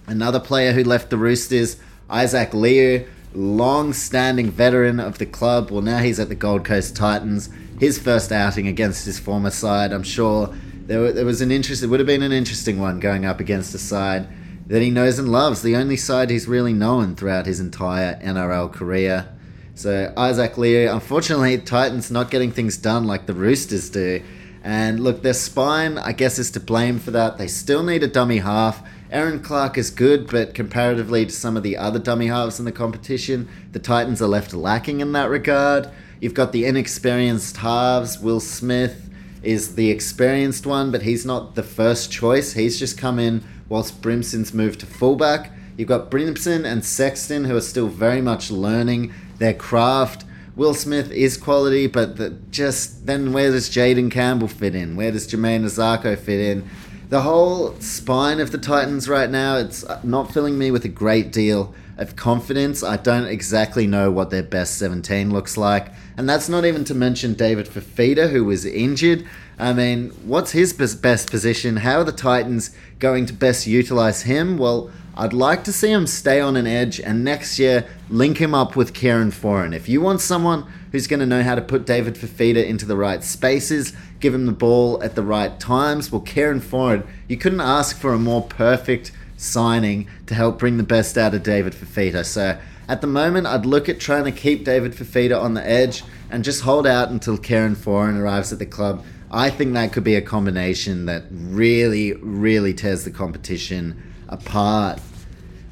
Another 0.05 0.39
player 0.39 0.71
who 0.71 0.85
left 0.85 1.09
the 1.09 1.17
Roosters, 1.17 1.75
Isaac 2.09 2.53
Liu 2.53 3.05
long-standing 3.33 4.51
veteran 4.51 4.99
of 4.99 5.17
the 5.17 5.25
club. 5.25 5.71
Well, 5.71 5.81
now 5.81 5.99
he's 5.99 6.19
at 6.19 6.29
the 6.29 6.35
Gold 6.35 6.65
Coast 6.65 6.95
Titans. 6.95 7.49
His 7.79 7.99
first 7.99 8.31
outing 8.31 8.67
against 8.67 9.05
his 9.05 9.19
former 9.19 9.51
side. 9.51 9.91
I'm 9.91 10.03
sure 10.03 10.53
there, 10.87 11.11
there 11.11 11.25
was 11.25 11.41
an 11.41 11.51
interest. 11.51 11.83
It 11.83 11.87
would 11.87 11.99
have 11.99 12.07
been 12.07 12.23
an 12.23 12.31
interesting 12.31 12.79
one 12.79 12.99
going 12.99 13.25
up 13.25 13.39
against 13.39 13.75
a 13.75 13.77
side 13.77 14.27
that 14.67 14.81
he 14.81 14.89
knows 14.89 15.19
and 15.19 15.29
loves. 15.29 15.61
The 15.61 15.75
only 15.75 15.97
side 15.97 16.29
he's 16.29 16.47
really 16.47 16.73
known 16.73 17.15
throughout 17.15 17.45
his 17.45 17.59
entire 17.59 18.19
NRL 18.21 18.71
career. 18.73 19.27
So 19.75 20.11
Isaac 20.17 20.57
Liu, 20.57 20.89
unfortunately, 20.89 21.57
Titans 21.59 22.09
not 22.09 22.31
getting 22.31 22.51
things 22.51 22.77
done 22.77 23.05
like 23.05 23.27
the 23.27 23.33
Roosters 23.33 23.89
do. 23.89 24.23
And 24.63 24.99
look, 24.99 25.21
their 25.21 25.33
spine, 25.33 25.97
I 25.97 26.11
guess, 26.13 26.39
is 26.39 26.51
to 26.51 26.59
blame 26.59 26.99
for 26.99 27.11
that. 27.11 27.37
They 27.37 27.47
still 27.47 27.83
need 27.83 28.03
a 28.03 28.07
dummy 28.07 28.39
half. 28.39 28.81
Erin 29.09 29.39
Clark 29.39 29.77
is 29.77 29.89
good, 29.89 30.27
but 30.27 30.53
comparatively 30.53 31.25
to 31.25 31.31
some 31.31 31.55
of 31.55 31.63
the 31.63 31.77
other 31.77 31.99
dummy 31.99 32.27
halves 32.27 32.59
in 32.59 32.65
the 32.65 32.73
competition, 32.73 33.47
the 33.71 33.79
Titans 33.79 34.21
are 34.21 34.27
left 34.27 34.53
lacking 34.53 34.99
in 34.99 35.13
that 35.13 35.29
regard. 35.29 35.89
You've 36.19 36.33
got 36.33 36.51
the 36.51 36.65
inexperienced 36.65 37.57
halves. 37.57 38.19
Will 38.19 38.41
Smith 38.41 39.09
is 39.43 39.75
the 39.75 39.91
experienced 39.91 40.65
one, 40.65 40.91
but 40.91 41.03
he's 41.03 41.25
not 41.25 41.55
the 41.55 41.63
first 41.63 42.11
choice. 42.11 42.53
He's 42.53 42.77
just 42.77 42.97
come 42.97 43.17
in 43.17 43.43
whilst 43.69 44.01
Brimson's 44.01 44.53
moved 44.53 44.81
to 44.81 44.85
fullback. 44.85 45.51
You've 45.77 45.87
got 45.87 46.11
Brimson 46.11 46.65
and 46.65 46.83
Sexton 46.83 47.45
who 47.45 47.55
are 47.55 47.61
still 47.61 47.87
very 47.87 48.21
much 48.21 48.51
learning 48.51 49.13
their 49.37 49.53
craft. 49.53 50.25
Will 50.57 50.73
Smith 50.73 51.11
is 51.11 51.37
quality, 51.37 51.85
but 51.87 52.17
the, 52.17 52.31
just 52.49 53.05
then 53.05 53.31
where 53.31 53.51
does 53.51 53.69
Jayden 53.69 54.11
Campbell 54.11 54.47
fit 54.47 54.73
in? 54.73 54.95
Where 54.95 55.11
does 55.11 55.27
Jamayne 55.27 55.63
Isaako 55.63 56.17
fit 56.17 56.39
in? 56.39 56.67
The 57.09 57.21
whole 57.21 57.73
spine 57.79 58.39
of 58.39 58.51
the 58.51 58.57
Titans 58.57 59.07
right 59.07 59.29
now, 59.29 59.57
it's 59.57 59.85
not 60.03 60.33
filling 60.33 60.57
me 60.57 60.71
with 60.71 60.83
a 60.85 60.89
great 60.89 61.31
deal 61.31 61.73
of 61.97 62.15
confidence. 62.15 62.83
I 62.83 62.97
don't 62.97 63.25
exactly 63.25 63.87
know 63.87 64.11
what 64.11 64.29
their 64.29 64.43
best 64.43 64.77
17 64.77 65.31
looks 65.31 65.57
like. 65.57 65.87
And 66.17 66.29
that's 66.29 66.49
not 66.49 66.65
even 66.65 66.83
to 66.85 66.93
mention 66.93 67.33
David 67.33 67.67
Fifita, 67.67 68.29
who 68.29 68.43
was 68.43 68.65
injured. 68.65 69.25
I 69.57 69.73
mean, 69.73 70.09
what's 70.23 70.51
his 70.51 70.73
best 70.73 71.31
position? 71.31 71.77
How 71.77 71.99
are 71.99 72.03
the 72.03 72.11
Titans 72.11 72.75
going 72.99 73.25
to 73.27 73.33
best 73.33 73.65
utilize 73.65 74.23
him? 74.23 74.57
Well, 74.57 74.91
I'd 75.15 75.33
like 75.33 75.63
to 75.63 75.73
see 75.73 75.91
him 75.91 76.05
stay 76.05 76.39
on 76.39 76.55
an 76.55 76.67
edge 76.67 76.99
and 76.99 77.23
next 77.23 77.57
year 77.57 77.87
link 78.09 78.37
him 78.37 78.53
up 78.53 78.75
with 78.75 78.93
Kieran 78.93 79.31
Foran. 79.31 79.73
If 79.73 79.89
you 79.89 80.01
want 80.01 80.21
someone 80.21 80.65
who's 80.91 81.07
going 81.07 81.19
to 81.19 81.25
know 81.25 81.43
how 81.43 81.55
to 81.55 81.61
put 81.61 81.85
David 81.85 82.15
Fifita 82.15 82.65
into 82.65 82.85
the 82.85 82.97
right 82.97 83.23
spaces, 83.23 83.93
give 84.19 84.33
him 84.33 84.45
the 84.45 84.51
ball 84.51 85.01
at 85.03 85.15
the 85.15 85.23
right 85.23 85.59
times, 85.59 86.11
well, 86.11 86.21
Kieran 86.21 86.61
Foran, 86.61 87.05
you 87.27 87.37
couldn't 87.37 87.61
ask 87.61 87.97
for 87.97 88.13
a 88.13 88.19
more 88.19 88.43
perfect 88.43 89.11
signing 89.37 90.07
to 90.25 90.33
help 90.33 90.59
bring 90.59 90.77
the 90.77 90.83
best 90.83 91.17
out 91.17 91.33
of 91.33 91.43
David 91.43 91.73
Fifita. 91.73 92.25
So 92.25 92.57
at 92.87 93.01
the 93.01 93.07
moment, 93.07 93.47
I'd 93.47 93.65
look 93.65 93.89
at 93.89 93.99
trying 93.99 94.25
to 94.25 94.31
keep 94.31 94.63
David 94.63 94.93
Fifita 94.93 95.39
on 95.39 95.53
the 95.53 95.67
edge 95.67 96.03
and 96.29 96.43
just 96.43 96.61
hold 96.61 96.87
out 96.87 97.09
until 97.09 97.37
Karen 97.37 97.75
Foran 97.75 98.17
arrives 98.17 98.51
at 98.51 98.59
the 98.59 98.65
club. 98.65 99.03
I 99.29 99.49
think 99.49 99.73
that 99.73 99.91
could 99.91 100.05
be 100.05 100.15
a 100.15 100.21
combination 100.21 101.05
that 101.07 101.23
really, 101.29 102.13
really 102.13 102.73
tears 102.73 103.03
the 103.03 103.11
competition 103.11 104.01
apart. 104.29 104.99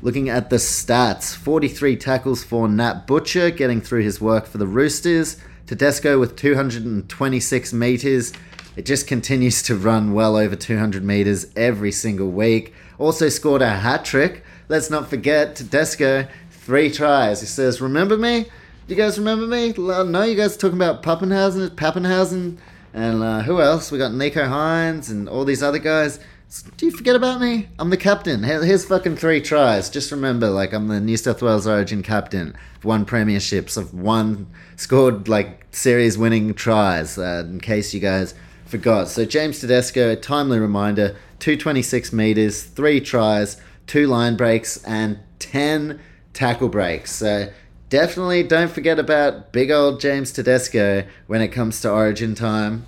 Looking 0.06 0.30
at 0.30 0.52
the 0.52 0.58
stats 0.58 1.36
43 1.36 1.96
tackles 1.96 2.44
for 2.44 2.70
Nat 2.70 3.08
Butcher, 3.08 3.50
getting 3.50 3.82
through 3.82 4.04
his 4.04 4.22
work 4.22 4.46
for 4.46 4.60
the 4.60 4.68
Roosters. 4.68 5.38
Tedesco 5.66 6.20
with 6.20 6.36
226 6.36 7.74
metres. 7.74 8.32
It 8.76 8.86
just 8.86 9.08
continues 9.14 9.64
to 9.64 9.76
run 9.76 10.14
well 10.14 10.36
over 10.36 10.56
200 10.56 11.04
metres 11.04 11.48
every 11.56 11.92
single 11.92 12.30
week. 12.30 12.72
Also 13.00 13.30
scored 13.30 13.64
a 13.64 13.70
hat 13.78 14.06
trick. 14.06 14.44
Let's 14.70 14.92
not 14.92 15.10
forget 15.10 15.56
Tedesco, 15.56 16.28
three 16.52 16.92
tries. 16.92 17.42
He 17.42 17.48
says, 17.48 17.82
Remember 17.82 18.16
me? 18.16 18.44
Do 18.44 18.94
you 18.94 18.96
guys 18.96 19.18
remember 19.18 19.48
me? 19.48 19.74
No, 19.76 20.22
you 20.22 20.36
guys 20.36 20.56
are 20.56 20.60
talking 20.60 20.78
about 20.78 21.02
Papenhuyzen, 21.02 21.68
Papenhuyzen, 21.72 22.60
and 22.94 23.24
uh, 23.24 23.42
who 23.42 23.60
else? 23.60 23.92
We 23.92 23.98
got 23.98 24.12
Nicho 24.12 24.48
Hynes 24.48 25.10
and 25.10 25.28
all 25.28 25.46
these 25.46 25.64
other 25.64 25.80
guys. 25.80 26.20
Do 26.78 26.86
you 26.86 26.92
forget 26.92 27.16
about 27.16 27.42
me? 27.42 27.68
I'm 27.80 27.90
the 27.90 27.98
captain. 27.98 28.44
Here's 28.44 28.86
fucking 28.86 29.18
three 29.18 29.42
tries. 29.42 29.90
Just 29.90 30.12
remember, 30.12 30.50
like, 30.50 30.74
I'm 30.74 30.88
the 30.88 31.02
New 31.02 31.18
South 31.18 31.42
Wales 31.42 31.66
Origin 31.66 32.04
captain. 32.04 32.56
I've 32.78 32.86
won 32.86 33.06
premierships. 33.06 33.78
I've 33.78 33.94
won, 33.94 34.48
scored, 34.76 35.28
like, 35.28 35.66
series 35.72 36.18
winning 36.18 36.54
tries, 36.54 37.18
uh, 37.18 37.44
in 37.48 37.60
case 37.60 37.94
you 37.94 38.00
guys 38.00 38.36
forgot. 38.66 39.10
So, 39.10 39.26
James 39.26 39.60
Tedesco, 39.60 40.16
timely 40.16 40.60
reminder 40.60 41.16
226 41.40 42.14
metres, 42.14 42.64
three 42.64 43.02
tries, 43.02 43.60
two 43.88 44.08
line 44.08 44.38
breaks, 44.38 44.84
and 44.86 45.20
10 45.40 46.00
tackle 46.34 46.70
breaks. 46.70 47.12
So, 47.12 47.52
definitely 47.90 48.44
don't 48.44 48.72
forget 48.72 49.00
about 49.00 49.52
big 49.52 49.72
old 49.72 50.00
James 50.00 50.32
Tedesco 50.32 51.06
when 51.28 51.42
it 51.42 51.50
comes 51.50 51.82
to 51.82 51.92
Origin 51.92 52.36
time. 52.36 52.86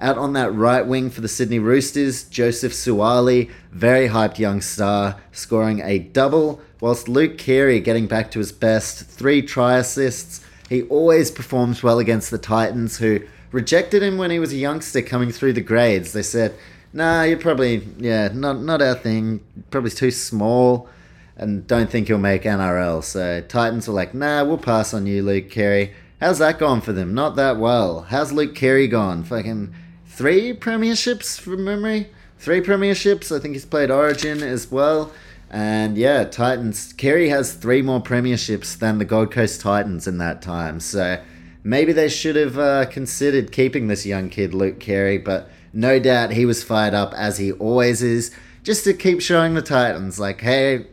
Out 0.00 0.16
on 0.16 0.32
that 0.32 0.54
right 0.54 0.86
wing 0.86 1.10
for 1.10 1.20
the 1.20 1.28
Sydney 1.28 1.58
Roosters, 1.58 2.24
Joseph 2.24 2.72
Suaalii, 2.72 3.50
very 3.70 4.08
hyped 4.08 4.38
young 4.38 4.62
star, 4.62 5.20
scoring 5.30 5.80
a 5.80 5.98
double, 5.98 6.62
whilst 6.80 7.06
Luke 7.06 7.36
Keary 7.36 7.80
getting 7.80 8.06
back 8.06 8.30
to 8.30 8.38
his 8.38 8.50
best, 8.50 9.04
three 9.04 9.42
try 9.42 9.76
assists. 9.76 10.42
He 10.70 10.82
always 10.84 11.30
performs 11.30 11.82
well 11.82 11.98
against 11.98 12.30
the 12.30 12.38
Titans, 12.38 12.96
who 12.96 13.20
rejected 13.52 14.02
him 14.02 14.16
when 14.16 14.30
he 14.30 14.38
was 14.38 14.52
a 14.54 14.56
youngster 14.56 15.02
coming 15.02 15.32
through 15.32 15.52
the 15.52 15.60
grades. 15.60 16.14
They 16.14 16.22
said, 16.22 16.54
nah, 16.94 17.24
you're 17.24 17.36
probably, 17.36 17.86
yeah, 17.98 18.28
not, 18.32 18.60
not 18.60 18.80
our 18.80 18.94
thing, 18.94 19.40
probably 19.70 19.90
too 19.90 20.10
small, 20.10 20.88
and 21.36 21.66
don't 21.66 21.90
think 21.90 22.08
you'll 22.08 22.18
make 22.18 22.44
NRL. 22.44 23.04
So 23.04 23.42
Titans 23.42 23.86
were 23.86 23.94
like, 23.94 24.14
nah, 24.14 24.44
we'll 24.44 24.56
pass 24.56 24.94
on 24.94 25.06
you, 25.06 25.22
Luke 25.22 25.50
Keary. 25.50 25.92
How's 26.20 26.38
that 26.38 26.58
gone 26.58 26.80
for 26.80 26.92
them? 26.92 27.12
Not 27.14 27.36
that 27.36 27.58
well. 27.58 28.02
How's 28.02 28.32
Luke 28.32 28.54
Keary 28.54 28.88
gone? 28.88 29.24
Fucking 29.24 29.74
three 30.20 30.52
premierships 30.52 31.40
from 31.40 31.64
memory. 31.64 32.06
Three 32.38 32.60
premierships. 32.60 33.34
I 33.34 33.40
think 33.40 33.54
he's 33.54 33.64
played 33.64 33.90
Origin 33.90 34.42
as 34.42 34.70
well. 34.70 35.12
And 35.48 35.96
yeah, 35.96 36.24
Titans. 36.24 36.92
Keary 36.92 37.30
has 37.30 37.54
three 37.54 37.80
more 37.80 38.02
premierships 38.02 38.78
than 38.78 38.98
the 38.98 39.06
Gold 39.06 39.32
Coast 39.32 39.62
Titans 39.62 40.06
in 40.06 40.18
that 40.18 40.42
time. 40.42 40.78
So 40.78 41.22
maybe 41.64 41.94
they 41.94 42.10
should 42.10 42.36
have 42.36 42.58
uh, 42.58 42.84
considered 42.84 43.50
keeping 43.50 43.88
this 43.88 44.04
young 44.04 44.28
kid, 44.28 44.52
Luke 44.52 44.78
Keary. 44.78 45.16
But 45.16 45.48
no 45.72 45.98
doubt 45.98 46.32
he 46.32 46.44
was 46.44 46.62
fired 46.62 46.92
up 46.92 47.14
as 47.14 47.38
he 47.38 47.52
always 47.52 48.02
is, 48.02 48.30
just 48.62 48.84
to 48.84 48.92
keep 48.92 49.22
showing 49.22 49.54
the 49.54 49.62
Titans, 49.62 50.20
like, 50.20 50.42
hey, 50.42 50.84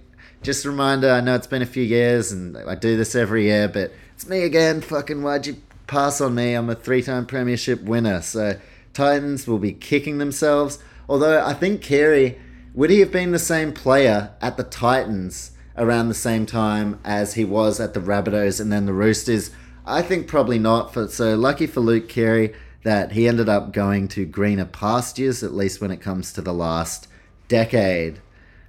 just 0.42 0.64
a 0.64 0.70
reminder. 0.70 1.12
I 1.12 1.20
know 1.20 1.36
it's 1.36 1.48
been 1.48 1.62
a 1.62 1.66
few 1.66 1.84
years, 1.84 2.32
and 2.32 2.56
I 2.56 2.76
do 2.76 2.96
this 2.96 3.14
every 3.14 3.44
year, 3.44 3.68
but 3.68 3.92
it's 4.16 4.26
me 4.26 4.44
again. 4.44 4.80
Fucking 4.80 5.22
why'd 5.22 5.48
you 5.48 5.58
pass 5.86 6.22
on 6.22 6.34
me? 6.34 6.54
I'm 6.54 6.70
a 6.70 6.76
three-time 6.76 7.26
premiership 7.26 7.82
winner. 7.82 8.22
So 8.22 8.58
Titans 8.98 9.46
will 9.46 9.60
be 9.60 9.74
kicking 9.74 10.18
themselves. 10.18 10.80
Although 11.08 11.46
I 11.46 11.54
think 11.54 11.84
Keary, 11.84 12.40
would 12.74 12.90
he 12.90 13.00
have 13.02 13.12
been 13.12 13.32
the 13.32 13.38
same 13.38 13.72
player 13.72 14.32
at 14.42 14.58
the 14.58 14.64
Titans 14.64 15.52
around 15.78 16.08
the 16.08 16.16
same 16.16 16.48
time 16.48 17.00
as 17.06 17.36
he 17.36 17.46
was 17.46 17.80
at 17.80 17.94
the 17.94 18.00
Rabbitohs 18.00 18.60
and 18.60 18.72
then 18.72 18.88
the 18.88 18.94
Roosters? 18.94 19.52
I 19.86 20.02
think 20.02 20.28
probably 20.28 20.58
not. 20.58 20.96
For, 20.96 21.08
so 21.10 21.36
lucky 21.36 21.68
for 21.68 21.80
Luke 21.80 22.10
Keary 22.10 22.56
that 22.82 23.12
he 23.12 23.28
ended 23.28 23.48
up 23.48 23.72
going 23.72 24.08
to 24.10 24.26
greener 24.26 24.66
pastures, 24.66 25.44
at 25.44 25.54
least 25.54 25.80
when 25.80 25.92
it 25.92 26.02
comes 26.02 26.34
to 26.34 26.42
the 26.42 26.54
last 26.54 27.08
decade. 27.48 28.20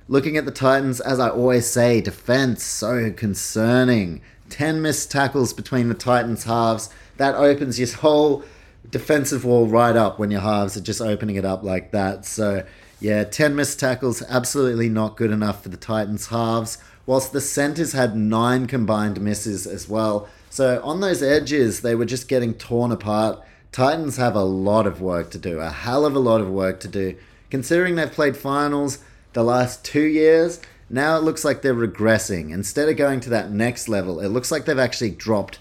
Looking 0.09 0.37
at 0.37 0.45
the 0.45 0.51
Titans, 0.51 1.01
as 1.01 1.19
I 1.19 1.31
always 1.31 1.67
say, 1.67 2.03
defense 2.03 2.63
so 2.63 3.11
concerning. 3.13 4.21
10 4.51 4.83
missed 4.83 5.11
tackles 5.11 5.55
between 5.55 5.89
the 5.89 5.95
Titans 5.95 6.45
halves. 6.45 6.91
That 7.17 7.35
opens 7.35 7.79
your 7.79 7.89
whole 7.97 8.45
defensive 8.91 9.45
wall 9.45 9.67
right 9.67 9.97
up 9.97 10.19
when 10.19 10.31
your 10.31 10.41
halves 10.41 10.77
are 10.77 10.81
just 10.81 11.01
opening 11.01 11.37
it 11.37 11.45
up 11.45 11.63
like 11.63 11.91
that. 11.93 12.25
So, 12.25 12.65
yeah, 13.01 13.25
10 13.25 13.55
missed 13.55 13.79
tackles, 13.79 14.23
absolutely 14.29 14.89
not 14.89 15.17
good 15.17 15.31
enough 15.31 15.63
for 15.63 15.69
the 15.69 15.77
Titans 15.77 16.29
halves. 16.29 16.79
Whilst 17.07 17.33
the 17.33 17.41
centers 17.41 17.93
had 17.93 18.17
nine 18.17 18.67
combined 18.67 19.21
misses 19.21 19.67
as 19.67 19.89
well. 19.89 20.29
So, 20.51 20.81
on 20.83 21.01
those 21.01 21.23
edges, 21.23 21.81
they 21.81 21.95
were 21.95 22.05
just 22.05 22.29
getting 22.29 22.55
torn 22.55 22.93
apart. 22.93 23.43
Titans 23.73 24.17
have 24.17 24.35
a 24.35 24.43
lot 24.43 24.87
of 24.87 25.01
work 25.01 25.31
to 25.31 25.39
do, 25.39 25.59
a 25.59 25.71
hell 25.71 26.05
of 26.05 26.15
a 26.15 26.19
lot 26.19 26.41
of 26.41 26.49
work 26.49 26.81
to 26.81 26.89
do. 26.89 27.17
Considering 27.51 27.95
they've 27.95 28.11
played 28.11 28.37
finals 28.37 28.99
the 29.33 29.43
last 29.43 29.85
two 29.85 30.03
years, 30.03 30.61
now 30.91 31.17
it 31.17 31.23
looks 31.23 31.45
like 31.45 31.63
they're 31.63 31.75
regressing. 31.75 32.51
Instead 32.51 32.89
of 32.89 32.97
going 32.97 33.21
to 33.21 33.31
that 33.31 33.51
next 33.51 33.89
level, 33.89 34.21
it 34.21 34.29
looks 34.29 34.51
like 34.51 34.65
they've 34.65 34.79
actually 34.79 35.11
dropped 35.11 35.59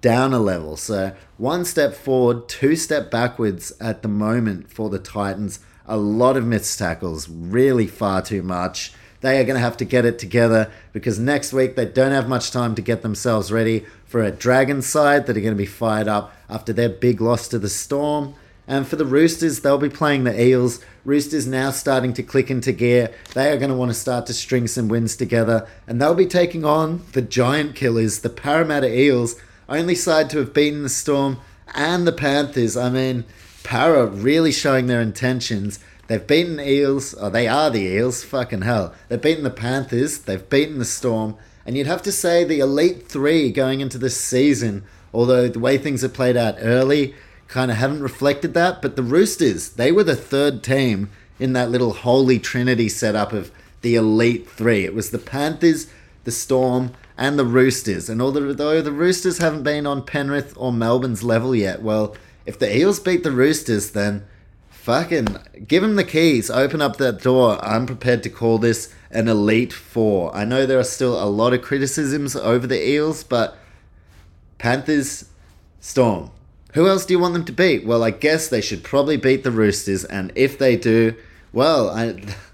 down 0.00 0.32
a 0.32 0.38
level. 0.38 0.76
So 0.76 1.14
one 1.36 1.64
step 1.64 1.94
forward, 1.94 2.48
two 2.48 2.76
step 2.76 3.10
backwards 3.10 3.72
at 3.80 4.02
the 4.02 4.08
moment 4.08 4.70
for 4.70 4.88
the 4.88 4.98
Titans. 4.98 5.60
A 5.86 5.96
lot 5.96 6.36
of 6.36 6.46
missed 6.46 6.78
tackles, 6.78 7.28
really 7.28 7.86
far 7.86 8.22
too 8.22 8.42
much. 8.42 8.92
They 9.20 9.38
are 9.38 9.44
going 9.44 9.56
to 9.56 9.60
have 9.60 9.76
to 9.78 9.84
get 9.84 10.04
it 10.04 10.18
together 10.18 10.70
because 10.92 11.18
next 11.18 11.52
week 11.52 11.76
they 11.76 11.84
don't 11.84 12.12
have 12.12 12.28
much 12.28 12.50
time 12.50 12.74
to 12.74 12.82
get 12.82 13.02
themselves 13.02 13.52
ready 13.52 13.84
for 14.06 14.22
a 14.22 14.30
Dragon 14.30 14.82
side 14.82 15.26
that 15.26 15.36
are 15.36 15.40
going 15.40 15.54
to 15.54 15.58
be 15.58 15.66
fired 15.66 16.08
up 16.08 16.32
after 16.48 16.72
their 16.72 16.88
big 16.88 17.20
loss 17.20 17.48
to 17.48 17.58
the 17.58 17.68
Storm. 17.68 18.34
And 18.66 18.86
for 18.86 18.96
the 18.96 19.04
Roosters, 19.04 19.60
they'll 19.60 19.78
be 19.78 19.88
playing 19.88 20.24
the 20.24 20.40
Eels. 20.40 20.80
Roosters 21.04 21.46
now 21.46 21.70
starting 21.70 22.12
to 22.14 22.22
click 22.22 22.50
into 22.50 22.72
gear. 22.72 23.12
They 23.34 23.50
are 23.50 23.56
going 23.56 23.70
to 23.70 23.76
want 23.76 23.90
to 23.90 23.98
start 23.98 24.26
to 24.26 24.32
string 24.32 24.68
some 24.68 24.88
wins 24.88 25.16
together. 25.16 25.66
And 25.86 26.00
they'll 26.00 26.14
be 26.14 26.26
taking 26.26 26.64
on 26.64 27.04
the 27.12 27.22
Giant 27.22 27.74
Killers, 27.74 28.20
the 28.20 28.30
Parramatta 28.30 28.96
Eels, 28.96 29.34
only 29.70 29.94
side 29.94 30.28
to 30.30 30.38
have 30.38 30.52
beaten 30.52 30.82
the 30.82 30.88
Storm 30.88 31.38
and 31.74 32.06
the 32.06 32.12
Panthers. 32.12 32.76
I 32.76 32.90
mean, 32.90 33.24
Parra 33.62 34.06
really 34.06 34.52
showing 34.52 34.86
their 34.86 35.00
intentions. 35.00 35.78
They've 36.08 36.26
beaten 36.26 36.58
Eels, 36.58 37.14
or 37.14 37.30
they 37.30 37.46
are 37.46 37.70
the 37.70 37.82
Eels, 37.82 38.24
fucking 38.24 38.62
hell. 38.62 38.92
They've 39.08 39.22
beaten 39.22 39.44
the 39.44 39.50
Panthers, 39.50 40.18
they've 40.18 40.50
beaten 40.50 40.80
the 40.80 40.84
Storm, 40.84 41.36
and 41.64 41.76
you'd 41.76 41.86
have 41.86 42.02
to 42.02 42.12
say 42.12 42.42
the 42.42 42.58
Elite 42.58 43.06
Three 43.06 43.52
going 43.52 43.80
into 43.80 43.96
this 43.96 44.20
season, 44.20 44.82
although 45.14 45.48
the 45.48 45.60
way 45.60 45.78
things 45.78 46.02
have 46.02 46.12
played 46.12 46.36
out 46.36 46.56
early, 46.58 47.14
kind 47.46 47.70
of 47.70 47.76
haven't 47.76 48.02
reflected 48.02 48.54
that. 48.54 48.82
But 48.82 48.96
the 48.96 49.04
Roosters, 49.04 49.70
they 49.70 49.92
were 49.92 50.02
the 50.02 50.16
third 50.16 50.64
team 50.64 51.10
in 51.38 51.52
that 51.52 51.70
little 51.70 51.92
holy 51.92 52.40
trinity 52.40 52.88
setup 52.88 53.32
of 53.32 53.52
the 53.82 53.94
Elite 53.94 54.48
Three. 54.50 54.84
It 54.84 54.94
was 54.94 55.10
the 55.10 55.18
Panthers, 55.18 55.86
the 56.24 56.32
Storm, 56.32 56.92
and 57.20 57.38
the 57.38 57.44
Roosters. 57.44 58.08
And 58.08 58.20
although 58.22 58.80
the 58.80 58.90
Roosters 58.90 59.38
haven't 59.38 59.62
been 59.62 59.86
on 59.86 60.02
Penrith 60.02 60.54
or 60.56 60.72
Melbourne's 60.72 61.22
level 61.22 61.54
yet, 61.54 61.82
well, 61.82 62.16
if 62.46 62.58
the 62.58 62.74
Eels 62.74 62.98
beat 62.98 63.22
the 63.22 63.30
Roosters, 63.30 63.90
then 63.90 64.24
fucking 64.70 65.36
give 65.68 65.82
them 65.82 65.96
the 65.96 66.04
keys, 66.04 66.50
open 66.50 66.80
up 66.80 66.96
that 66.96 67.22
door. 67.22 67.62
I'm 67.62 67.84
prepared 67.84 68.22
to 68.22 68.30
call 68.30 68.56
this 68.56 68.92
an 69.10 69.28
Elite 69.28 69.72
Four. 69.72 70.34
I 70.34 70.46
know 70.46 70.64
there 70.64 70.78
are 70.78 70.84
still 70.84 71.22
a 71.22 71.28
lot 71.28 71.52
of 71.52 71.60
criticisms 71.60 72.34
over 72.34 72.66
the 72.66 72.88
Eels, 72.88 73.22
but 73.22 73.58
Panthers, 74.56 75.28
Storm, 75.78 76.30
who 76.72 76.88
else 76.88 77.04
do 77.04 77.12
you 77.12 77.18
want 77.18 77.34
them 77.34 77.44
to 77.44 77.52
beat? 77.52 77.84
Well, 77.84 78.02
I 78.02 78.12
guess 78.12 78.48
they 78.48 78.62
should 78.62 78.82
probably 78.82 79.18
beat 79.18 79.44
the 79.44 79.50
Roosters, 79.50 80.04
and 80.06 80.32
if 80.34 80.58
they 80.58 80.76
do, 80.76 81.14
well, 81.52 81.90
I, 81.90 82.22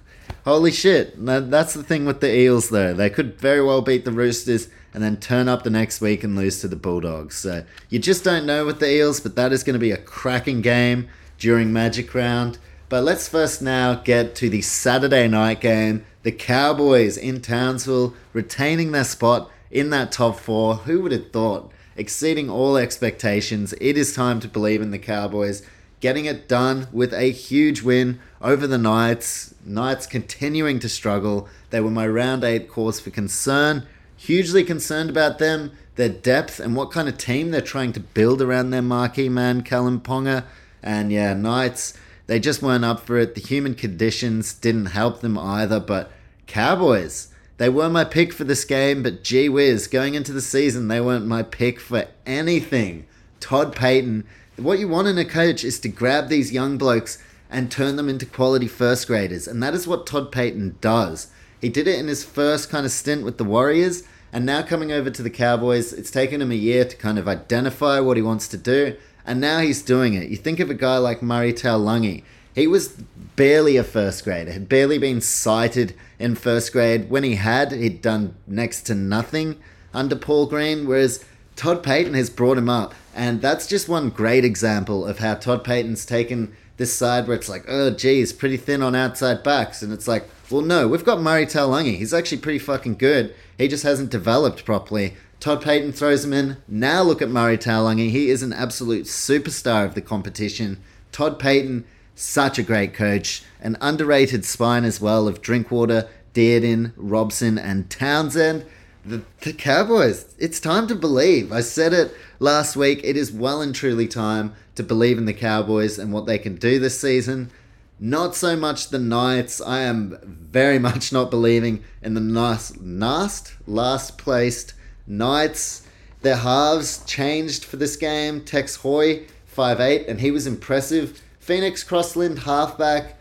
holy 0.46 0.72
shit. 0.72 1.14
That's 1.22 1.74
the 1.74 1.82
thing 1.82 2.06
with 2.06 2.20
the 2.20 2.34
Eels, 2.34 2.70
though. 2.70 2.94
They 2.94 3.10
could 3.10 3.38
very 3.38 3.62
well 3.62 3.82
beat 3.82 4.06
the 4.06 4.12
Roosters 4.12 4.68
and 4.94 5.02
then 5.02 5.18
turn 5.18 5.48
up 5.48 5.62
the 5.62 5.70
next 5.70 6.00
week 6.00 6.24
and 6.24 6.34
lose 6.34 6.60
to 6.62 6.68
the 6.68 6.76
Bulldogs. 6.76 7.36
So 7.36 7.64
you 7.90 7.98
just 7.98 8.24
don't 8.24 8.46
know 8.46 8.64
with 8.64 8.80
the 8.80 8.90
Eels, 8.90 9.20
but 9.20 9.36
that 9.36 9.52
is 9.52 9.62
going 9.62 9.74
to 9.74 9.78
be 9.78 9.90
a 9.90 9.98
cracking 9.98 10.62
game 10.62 11.08
during 11.36 11.72
Magic 11.72 12.14
Round. 12.14 12.58
But 12.88 13.04
let's 13.04 13.28
first 13.28 13.60
now 13.60 13.96
get 13.96 14.34
to 14.36 14.48
the 14.48 14.62
Saturday 14.62 15.28
night 15.28 15.60
game. 15.60 16.06
The 16.22 16.32
Cowboys 16.32 17.18
in 17.18 17.42
Townsville 17.42 18.14
retaining 18.32 18.92
their 18.92 19.04
spot 19.04 19.50
in 19.70 19.90
that 19.90 20.12
top 20.12 20.38
four. 20.38 20.76
Who 20.76 21.02
would 21.02 21.12
have 21.12 21.30
thought? 21.30 21.72
exceeding 21.96 22.50
all 22.50 22.76
expectations. 22.76 23.74
It 23.80 23.96
is 23.96 24.14
time 24.14 24.40
to 24.40 24.48
believe 24.48 24.82
in 24.82 24.90
the 24.90 24.98
Cowboys. 24.98 25.62
Getting 26.00 26.26
it 26.26 26.48
done 26.48 26.88
with 26.92 27.12
a 27.12 27.30
huge 27.30 27.82
win 27.82 28.20
over 28.46 28.64
the 28.68 28.78
Knights. 28.78 29.52
Knights 29.64 30.06
continuing 30.06 30.78
to 30.78 30.88
struggle. 30.88 31.48
They 31.70 31.80
were 31.80 31.90
my 31.90 32.06
round 32.06 32.44
eight 32.44 32.68
cause 32.68 33.00
for 33.00 33.10
concern. 33.10 33.84
Hugely 34.16 34.62
concerned 34.62 35.10
about 35.10 35.38
them, 35.40 35.72
their 35.96 36.08
depth, 36.08 36.60
and 36.60 36.76
what 36.76 36.92
kind 36.92 37.08
of 37.08 37.18
team 37.18 37.50
they're 37.50 37.60
trying 37.60 37.92
to 37.94 38.00
build 38.00 38.40
around 38.40 38.70
their 38.70 38.82
marquee 38.82 39.28
man, 39.28 39.62
Kalyn 39.62 40.00
Ponga. 40.00 40.44
And 40.80 41.10
yeah, 41.10 41.34
Knights, 41.34 41.94
they 42.28 42.38
just 42.38 42.62
weren't 42.62 42.84
up 42.84 43.00
for 43.00 43.18
it. 43.18 43.34
The 43.34 43.40
human 43.40 43.74
conditions 43.74 44.54
didn't 44.54 44.86
help 44.86 45.22
them 45.22 45.36
either. 45.36 45.80
But 45.80 46.12
Cowboys, 46.46 47.34
they 47.56 47.68
were 47.68 47.88
my 47.88 48.04
pick 48.04 48.32
for 48.32 48.44
this 48.44 48.64
game, 48.64 49.02
but 49.02 49.24
gee 49.24 49.48
whiz, 49.48 49.88
going 49.88 50.14
into 50.14 50.32
the 50.32 50.40
season, 50.40 50.86
they 50.86 51.00
weren't 51.00 51.26
my 51.26 51.42
pick 51.42 51.80
for 51.80 52.06
anything. 52.24 53.06
Todd 53.40 53.74
Payten, 53.74 54.22
what 54.54 54.78
you 54.78 54.86
want 54.86 55.08
in 55.08 55.18
a 55.18 55.24
coach 55.24 55.64
is 55.64 55.80
to 55.80 55.88
grab 55.88 56.28
these 56.28 56.52
young 56.52 56.78
blokes 56.78 57.18
and 57.50 57.70
turn 57.70 57.96
them 57.96 58.08
into 58.08 58.26
quality 58.26 58.68
first 58.68 59.06
graders, 59.06 59.46
and 59.46 59.62
that 59.62 59.74
is 59.74 59.86
what 59.86 60.06
Todd 60.06 60.32
Payten 60.32 60.80
does. 60.80 61.28
He 61.60 61.68
did 61.68 61.88
it 61.88 61.98
in 61.98 62.08
his 62.08 62.24
first 62.24 62.68
kind 62.68 62.84
of 62.84 62.92
stint 62.92 63.24
with 63.24 63.38
the 63.38 63.44
Warriors, 63.44 64.02
and 64.32 64.44
now 64.44 64.62
coming 64.62 64.92
over 64.92 65.10
to 65.10 65.22
the 65.22 65.30
Cowboys, 65.30 65.92
it's 65.92 66.10
taken 66.10 66.42
him 66.42 66.50
a 66.50 66.56
year 66.56 66.84
to 66.84 66.96
kind 66.96 67.18
of 67.18 67.28
identify 67.28 68.00
what 68.00 68.16
he 68.16 68.22
wants 68.22 68.48
to 68.48 68.56
do, 68.56 68.96
and 69.24 69.40
now 69.40 69.60
he's 69.60 69.82
doing 69.82 70.14
it. 70.14 70.28
You 70.28 70.36
think 70.36 70.60
of 70.60 70.70
a 70.70 70.74
guy 70.74 70.98
like 70.98 71.22
Murray 71.22 71.52
Taulagi. 71.52 72.22
He 72.54 72.66
was 72.66 72.88
barely 73.36 73.76
a 73.76 73.84
first 73.84 74.24
grader, 74.24 74.52
had 74.52 74.68
barely 74.68 74.98
been 74.98 75.20
sighted 75.20 75.94
in 76.18 76.34
first 76.34 76.72
grade. 76.72 77.10
When 77.10 77.22
he 77.22 77.34
had, 77.34 77.72
he'd 77.72 78.00
done 78.00 78.34
next 78.46 78.82
to 78.82 78.94
nothing 78.94 79.56
under 79.92 80.16
Paul 80.16 80.46
Green, 80.46 80.86
whereas 80.86 81.24
Todd 81.54 81.82
Payten 81.82 82.14
has 82.14 82.30
brought 82.30 82.58
him 82.58 82.68
up. 82.68 82.94
And 83.14 83.40
that's 83.40 83.66
just 83.66 83.88
one 83.88 84.10
great 84.10 84.44
example 84.44 85.06
of 85.06 85.18
how 85.18 85.34
Todd 85.34 85.64
Payten's 85.64 86.06
taken 86.06 86.54
this 86.76 86.94
side 86.94 87.26
where 87.26 87.36
it's 87.36 87.48
like, 87.48 87.64
oh, 87.68 87.90
geez, 87.90 88.32
pretty 88.32 88.56
thin 88.56 88.82
on 88.82 88.94
outside 88.94 89.42
backs. 89.42 89.82
And 89.82 89.92
it's 89.92 90.08
like, 90.08 90.28
well, 90.50 90.62
no, 90.62 90.86
we've 90.88 91.04
got 91.04 91.20
Murray 91.20 91.46
Taulagi. 91.46 91.96
He's 91.96 92.14
actually 92.14 92.38
pretty 92.38 92.58
fucking 92.58 92.96
good. 92.96 93.34
He 93.58 93.68
just 93.68 93.84
hasn't 93.84 94.10
developed 94.10 94.64
properly. 94.64 95.14
Todd 95.40 95.62
Payten 95.62 95.94
throws 95.94 96.24
him 96.24 96.32
in. 96.32 96.58
Now 96.68 97.02
look 97.02 97.22
at 97.22 97.30
Murray 97.30 97.58
Taulagi. 97.58 98.10
He 98.10 98.30
is 98.30 98.42
an 98.42 98.52
absolute 98.52 99.04
superstar 99.04 99.84
of 99.84 99.94
the 99.94 100.02
competition. 100.02 100.78
Todd 101.12 101.38
Payten 101.38 101.84
such 102.14 102.58
a 102.58 102.62
great 102.62 102.94
coach. 102.94 103.42
An 103.60 103.76
underrated 103.80 104.44
spine 104.44 104.84
as 104.84 105.00
well 105.00 105.28
of 105.28 105.42
Drinkwater, 105.42 106.08
Dearden, 106.34 106.92
Robson, 106.96 107.58
and 107.58 107.90
Townsend. 107.90 108.64
The, 109.04 109.22
the 109.42 109.52
Cowboys, 109.52 110.34
it's 110.38 110.58
time 110.58 110.88
to 110.88 110.94
believe. 110.94 111.52
I 111.52 111.60
said 111.60 111.92
it 111.92 112.12
last 112.40 112.74
week. 112.74 113.00
It 113.04 113.16
is 113.16 113.30
well 113.30 113.62
and 113.62 113.74
truly 113.74 114.08
time 114.08 114.54
to 114.76 114.82
believe 114.82 115.18
in 115.18 115.24
the 115.24 115.34
Cowboys 115.34 115.98
and 115.98 116.12
what 116.12 116.26
they 116.26 116.38
can 116.38 116.56
do 116.56 116.78
this 116.78 117.00
season. 117.00 117.50
Not 117.98 118.34
so 118.34 118.56
much 118.56 118.90
the 118.90 118.98
Knights. 118.98 119.60
I 119.60 119.80
am 119.80 120.18
very 120.22 120.78
much 120.88 121.12
not 121.12 121.30
believing 121.30 121.82
in 122.02 122.14
the 122.14 122.20
last, 122.20 122.80
last, 122.80 123.54
last 123.66 124.18
placed 124.18 124.74
Knights. 125.06 125.82
Their 126.22 126.36
halves 126.36 127.04
changed 127.04 127.64
for 127.64 127.76
this 127.76 127.96
game. 127.96 128.44
Tex 128.44 128.76
Hoy, 128.76 129.26
5'8, 129.54 130.08
and 130.08 130.20
he 130.20 130.30
was 130.30 130.46
impressive. 130.46 131.22
Phoenix 131.38 131.82
Crossland 131.84 132.40
halfback. 132.40 133.16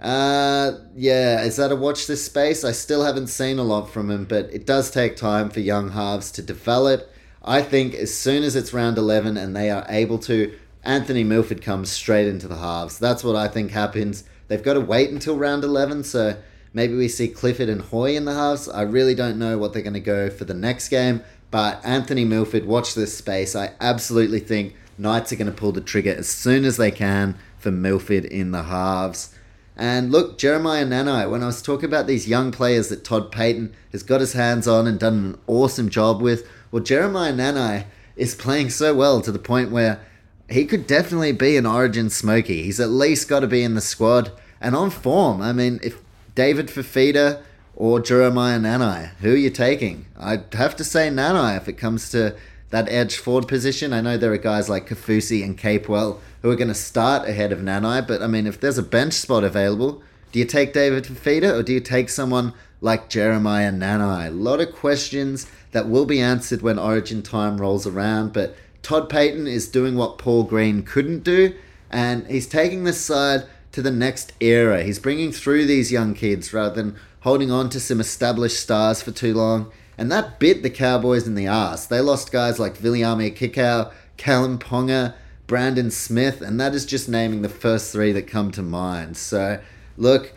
Uh, 0.00 0.72
yeah, 0.96 1.42
is 1.42 1.56
that 1.56 1.70
a 1.70 1.76
watch 1.76 2.06
this 2.06 2.24
space? 2.24 2.64
I 2.64 2.72
still 2.72 3.04
haven't 3.04 3.28
seen 3.28 3.58
a 3.58 3.62
lot 3.62 3.88
from 3.88 4.10
him, 4.10 4.24
but 4.24 4.52
it 4.52 4.66
does 4.66 4.90
take 4.90 5.16
time 5.16 5.48
for 5.48 5.60
young 5.60 5.90
halves 5.90 6.32
to 6.32 6.42
develop. 6.42 7.08
I 7.44 7.62
think 7.62 7.94
as 7.94 8.14
soon 8.16 8.42
as 8.42 8.54
it's 8.56 8.72
round 8.72 8.98
11 8.98 9.36
and 9.36 9.54
they 9.54 9.70
are 9.70 9.86
able 9.88 10.18
to, 10.20 10.52
Anthony 10.84 11.22
Milford 11.22 11.62
comes 11.62 11.90
straight 11.90 12.26
into 12.26 12.48
the 12.48 12.56
halves. 12.56 12.98
That's 12.98 13.22
what 13.22 13.36
I 13.36 13.48
think 13.48 13.70
happens. 13.70 14.24
They've 14.48 14.62
got 14.62 14.74
to 14.74 14.80
wait 14.80 15.10
until 15.10 15.36
round 15.36 15.64
11, 15.64 16.04
so 16.04 16.36
maybe 16.72 16.94
we 16.94 17.08
see 17.08 17.28
Clifford 17.28 17.68
and 17.68 17.82
Hoy 17.82 18.16
in 18.16 18.24
the 18.24 18.34
halves. 18.34 18.68
I 18.68 18.82
really 18.82 19.14
don't 19.14 19.38
know 19.38 19.58
what 19.58 19.72
they're 19.72 19.82
going 19.82 19.92
to 19.94 20.00
go 20.00 20.28
for 20.28 20.44
the 20.44 20.54
next 20.54 20.88
game, 20.88 21.22
but 21.50 21.80
Anthony 21.84 22.24
Milford, 22.24 22.66
watch 22.66 22.94
this 22.94 23.16
space. 23.16 23.54
I 23.54 23.72
absolutely 23.80 24.40
think 24.40 24.74
Knights 24.98 25.32
are 25.32 25.36
going 25.36 25.46
to 25.46 25.52
pull 25.52 25.72
the 25.72 25.80
trigger 25.80 26.14
as 26.14 26.28
soon 26.28 26.64
as 26.64 26.76
they 26.76 26.90
can 26.90 27.36
for 27.58 27.70
Milford 27.70 28.24
in 28.24 28.50
the 28.50 28.64
halves. 28.64 29.34
And 29.76 30.12
look, 30.12 30.36
Jeremiah 30.36 30.84
Nanai, 30.84 31.30
when 31.30 31.42
I 31.42 31.46
was 31.46 31.62
talking 31.62 31.86
about 31.86 32.06
these 32.06 32.28
young 32.28 32.52
players 32.52 32.88
that 32.88 33.04
Todd 33.04 33.32
Payten 33.32 33.72
has 33.92 34.02
got 34.02 34.20
his 34.20 34.34
hands 34.34 34.68
on 34.68 34.86
and 34.86 34.98
done 34.98 35.14
an 35.14 35.38
awesome 35.46 35.88
job 35.88 36.20
with, 36.20 36.46
well, 36.70 36.82
Jeremiah 36.82 37.32
Nanai 37.32 37.86
is 38.16 38.34
playing 38.34 38.70
so 38.70 38.94
well 38.94 39.22
to 39.22 39.32
the 39.32 39.38
point 39.38 39.70
where 39.70 40.04
he 40.52 40.64
could 40.64 40.86
definitely 40.86 41.32
be 41.32 41.56
an 41.56 41.66
Origin 41.66 42.10
Smoky. 42.10 42.62
He's 42.62 42.80
at 42.80 42.90
least 42.90 43.28
got 43.28 43.40
to 43.40 43.46
be 43.46 43.62
in 43.62 43.74
the 43.74 43.80
squad 43.80 44.32
and 44.60 44.76
on 44.76 44.90
form. 44.90 45.40
I 45.40 45.52
mean, 45.52 45.80
if 45.82 45.98
David 46.34 46.68
Fifita 46.68 47.42
or 47.74 48.00
Jeremiah 48.00 48.58
Nanai, 48.58 49.14
who 49.16 49.32
are 49.32 49.36
you 49.36 49.50
taking? 49.50 50.06
I'd 50.18 50.52
have 50.54 50.76
to 50.76 50.84
say 50.84 51.08
Nanai 51.08 51.56
if 51.56 51.68
it 51.68 51.74
comes 51.74 52.10
to 52.10 52.36
that 52.70 52.88
edge 52.88 53.16
forward 53.16 53.48
position. 53.48 53.92
I 53.92 54.00
know 54.00 54.16
there 54.16 54.32
are 54.32 54.38
guys 54.38 54.68
like 54.68 54.88
Kaufusi 54.88 55.44
and 55.44 55.58
Capewell 55.58 56.18
who 56.42 56.50
are 56.50 56.56
going 56.56 56.68
to 56.68 56.74
start 56.74 57.28
ahead 57.28 57.52
of 57.52 57.60
Nanai, 57.60 58.06
but 58.06 58.22
I 58.22 58.26
mean, 58.26 58.46
if 58.46 58.60
there's 58.60 58.78
a 58.78 58.82
bench 58.82 59.14
spot 59.14 59.44
available, 59.44 60.02
do 60.32 60.38
you 60.38 60.44
take 60.44 60.72
David 60.72 61.04
Fifita 61.04 61.58
or 61.58 61.62
do 61.62 61.72
you 61.72 61.80
take 61.80 62.08
someone 62.08 62.54
like 62.80 63.10
Jeremiah 63.10 63.70
Nanai? 63.70 64.28
A 64.28 64.30
lot 64.30 64.60
of 64.60 64.72
questions 64.72 65.46
that 65.72 65.88
will 65.88 66.06
be 66.06 66.20
answered 66.20 66.62
when 66.62 66.78
Origin 66.78 67.22
time 67.22 67.58
rolls 67.58 67.86
around, 67.86 68.32
but 68.32 68.56
Todd 68.82 69.08
Payten 69.08 69.46
is 69.46 69.68
doing 69.68 69.96
what 69.96 70.18
Paul 70.18 70.42
Green 70.42 70.82
couldn't 70.82 71.22
do, 71.22 71.54
and 71.90 72.26
he's 72.26 72.46
taking 72.46 72.84
this 72.84 73.00
side 73.00 73.44
to 73.72 73.80
the 73.80 73.90
next 73.90 74.32
era. 74.40 74.82
He's 74.82 74.98
bringing 74.98 75.32
through 75.32 75.66
these 75.66 75.92
young 75.92 76.14
kids 76.14 76.52
rather 76.52 76.74
than 76.74 76.96
holding 77.20 77.50
on 77.50 77.70
to 77.70 77.80
some 77.80 78.00
established 78.00 78.60
stars 78.60 79.00
for 79.02 79.12
too 79.12 79.34
long. 79.34 79.70
And 79.96 80.10
that 80.10 80.40
bit 80.40 80.62
the 80.62 80.70
Cowboys 80.70 81.26
in 81.26 81.34
the 81.34 81.46
ass. 81.46 81.86
They 81.86 82.00
lost 82.00 82.32
guys 82.32 82.58
like 82.58 82.76
Viliami 82.76 83.36
Kikau, 83.36 83.92
Kalyn 84.18 84.58
Ponga, 84.58 85.14
Brandon 85.46 85.90
Smith, 85.90 86.40
and 86.40 86.60
that 86.60 86.74
is 86.74 86.86
just 86.86 87.08
naming 87.08 87.42
the 87.42 87.48
first 87.48 87.92
three 87.92 88.10
that 88.12 88.26
come 88.26 88.50
to 88.52 88.62
mind. 88.62 89.16
So, 89.16 89.60
look, 89.96 90.32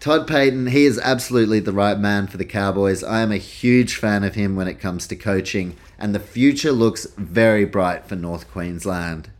Todd 0.00 0.26
Payten, 0.26 0.70
he 0.70 0.84
is 0.84 0.98
absolutely 0.98 1.60
the 1.60 1.72
right 1.72 1.98
man 1.98 2.26
for 2.26 2.36
the 2.36 2.44
Cowboys. 2.44 3.04
I 3.04 3.20
am 3.20 3.32
a 3.32 3.36
huge 3.36 3.96
fan 3.96 4.24
of 4.24 4.34
him 4.34 4.56
when 4.56 4.68
it 4.68 4.80
comes 4.80 5.06
to 5.08 5.16
coaching, 5.16 5.76
and 6.02 6.12
the 6.12 6.20
future 6.20 6.72
looks 6.72 7.06
very 7.16 7.64
bright 7.64 8.08
for 8.08 8.16
North 8.16 8.50
Queensland. 8.50 9.30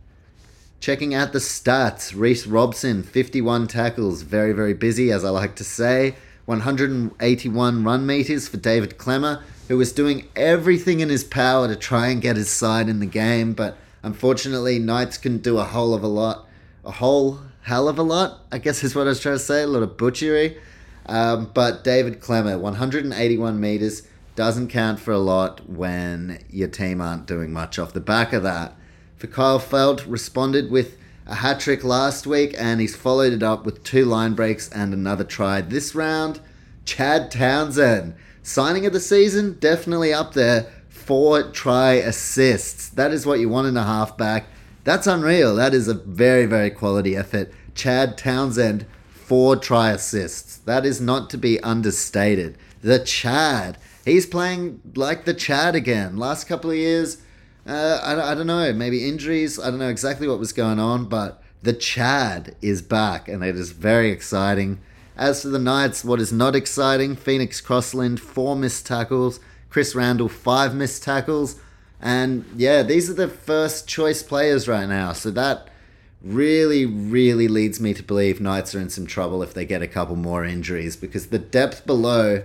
Checking 0.79 1.13
out 1.13 1.33
the 1.33 1.39
stats, 1.39 2.17
Reece 2.17 2.47
Robson, 2.47 3.03
51 3.03 3.67
tackles, 3.67 4.21
very, 4.21 4.53
very 4.53 4.73
busy, 4.73 5.11
as 5.11 5.25
I 5.25 5.29
like 5.29 5.55
to 5.57 5.65
say. 5.65 6.15
181 6.45 7.83
run 7.83 8.05
meters 8.05 8.47
for 8.47 8.55
David 8.55 8.97
Klemmer, 8.97 9.41
who 9.67 9.77
was 9.77 9.91
doing 9.91 10.29
everything 10.37 11.01
in 11.01 11.09
his 11.09 11.25
power 11.25 11.67
to 11.67 11.75
try 11.75 12.07
and 12.07 12.21
get 12.21 12.37
his 12.37 12.49
side 12.49 12.87
in 12.87 13.01
the 13.01 13.05
game, 13.05 13.51
but 13.51 13.77
unfortunately, 14.01 14.79
Knights 14.79 15.17
couldn't 15.17 15.43
do 15.43 15.57
a 15.57 15.65
whole 15.65 15.93
of 15.93 16.01
a 16.01 16.07
lot. 16.07 16.47
A 16.85 16.91
whole 16.91 17.39
hell 17.63 17.89
of 17.89 17.99
a 17.99 18.03
lot, 18.03 18.39
I 18.53 18.59
guess 18.59 18.85
is 18.85 18.95
what 18.95 19.05
I 19.05 19.09
was 19.09 19.19
trying 19.19 19.35
to 19.35 19.39
say, 19.39 19.63
a 19.63 19.67
lot 19.67 19.83
of 19.83 19.97
butchery. 19.97 20.57
Um, 21.07 21.51
but 21.53 21.83
David 21.83 22.21
Klemmer, 22.21 22.57
181 22.57 23.59
meters, 23.59 24.03
doesn't 24.35 24.69
count 24.69 24.99
for 24.99 25.11
a 25.11 25.19
lot 25.19 25.69
when 25.69 26.43
your 26.49 26.67
team 26.67 27.01
aren't 27.01 27.27
doing 27.27 27.53
much 27.53 27.77
off 27.77 27.93
the 27.93 27.99
back 27.99 28.33
of 28.33 28.43
that. 28.43 28.75
For 29.15 29.27
Kyle 29.27 29.59
Feldt, 29.59 30.03
responded 30.07 30.71
with 30.71 30.97
a 31.25 31.35
hat 31.35 31.59
trick 31.59 31.83
last 31.83 32.27
week, 32.27 32.53
and 32.57 32.81
he's 32.81 32.95
followed 32.95 33.33
it 33.33 33.43
up 33.43 33.65
with 33.65 33.83
two 33.83 34.05
line 34.05 34.33
breaks 34.33 34.69
and 34.69 34.93
another 34.93 35.23
try 35.23 35.61
this 35.61 35.95
round. 35.95 36.41
Chad 36.85 37.31
Townsend, 37.31 38.15
signing 38.41 38.85
of 38.85 38.93
the 38.93 38.99
season, 38.99 39.57
definitely 39.59 40.13
up 40.13 40.33
there. 40.33 40.67
Four 40.89 41.51
try 41.51 41.93
assists. 41.93 42.89
That 42.89 43.11
is 43.11 43.25
what 43.25 43.39
you 43.39 43.49
want 43.49 43.67
in 43.67 43.77
a 43.77 43.83
halfback. 43.83 44.47
That's 44.83 45.07
unreal. 45.07 45.55
That 45.55 45.73
is 45.73 45.87
a 45.87 45.93
very, 45.93 46.45
very 46.45 46.69
quality 46.69 47.15
effort. 47.15 47.51
Chad 47.75 48.17
Townsend, 48.17 48.85
four 49.09 49.55
try 49.55 49.91
assists. 49.91 50.57
That 50.57 50.85
is 50.85 50.99
not 50.99 51.29
to 51.29 51.37
be 51.37 51.59
understated. 51.61 52.57
The 52.81 52.99
Chad. 52.99 53.77
He's 54.05 54.25
playing 54.25 54.81
like 54.95 55.25
the 55.25 55.33
Chad 55.33 55.75
again. 55.75 56.17
Last 56.17 56.45
couple 56.45 56.71
of 56.71 56.75
years, 56.75 57.17
uh, 57.65 57.99
I, 58.03 58.31
I 58.31 58.35
don't 58.35 58.47
know, 58.47 58.73
maybe 58.73 59.07
injuries. 59.07 59.59
I 59.59 59.69
don't 59.69 59.79
know 59.79 59.89
exactly 59.89 60.27
what 60.27 60.39
was 60.39 60.51
going 60.51 60.79
on, 60.79 61.05
but 61.05 61.41
the 61.61 61.73
Chad 61.73 62.55
is 62.61 62.81
back, 62.81 63.29
and 63.29 63.43
it 63.43 63.55
is 63.55 63.71
very 63.71 64.11
exciting. 64.11 64.79
As 65.15 65.43
for 65.43 65.49
the 65.49 65.59
Knights, 65.59 66.03
what 66.03 66.19
is 66.19 66.33
not 66.33 66.55
exciting, 66.55 67.15
Phoenix 67.15 67.61
Crossland, 67.61 68.19
four 68.19 68.55
missed 68.55 68.85
tackles, 68.85 69.39
Chris 69.69 69.95
Randall, 69.95 70.27
five 70.27 70.75
missed 70.75 71.03
tackles. 71.03 71.59
And 72.01 72.45
yeah, 72.57 72.83
these 72.83 73.09
are 73.09 73.13
the 73.13 73.29
first 73.29 73.87
choice 73.87 74.21
players 74.21 74.67
right 74.67 74.89
now. 74.89 75.13
So 75.13 75.31
that 75.31 75.69
really, 76.21 76.85
really 76.85 77.47
leads 77.47 77.79
me 77.79 77.93
to 77.93 78.03
believe 78.03 78.41
Knights 78.41 78.75
are 78.75 78.79
in 78.79 78.89
some 78.89 79.05
trouble 79.05 79.41
if 79.41 79.53
they 79.53 79.65
get 79.65 79.81
a 79.81 79.87
couple 79.87 80.15
more 80.15 80.43
injuries 80.43 80.97
because 80.97 81.27
the 81.27 81.39
depth 81.39 81.85
below 81.85 82.43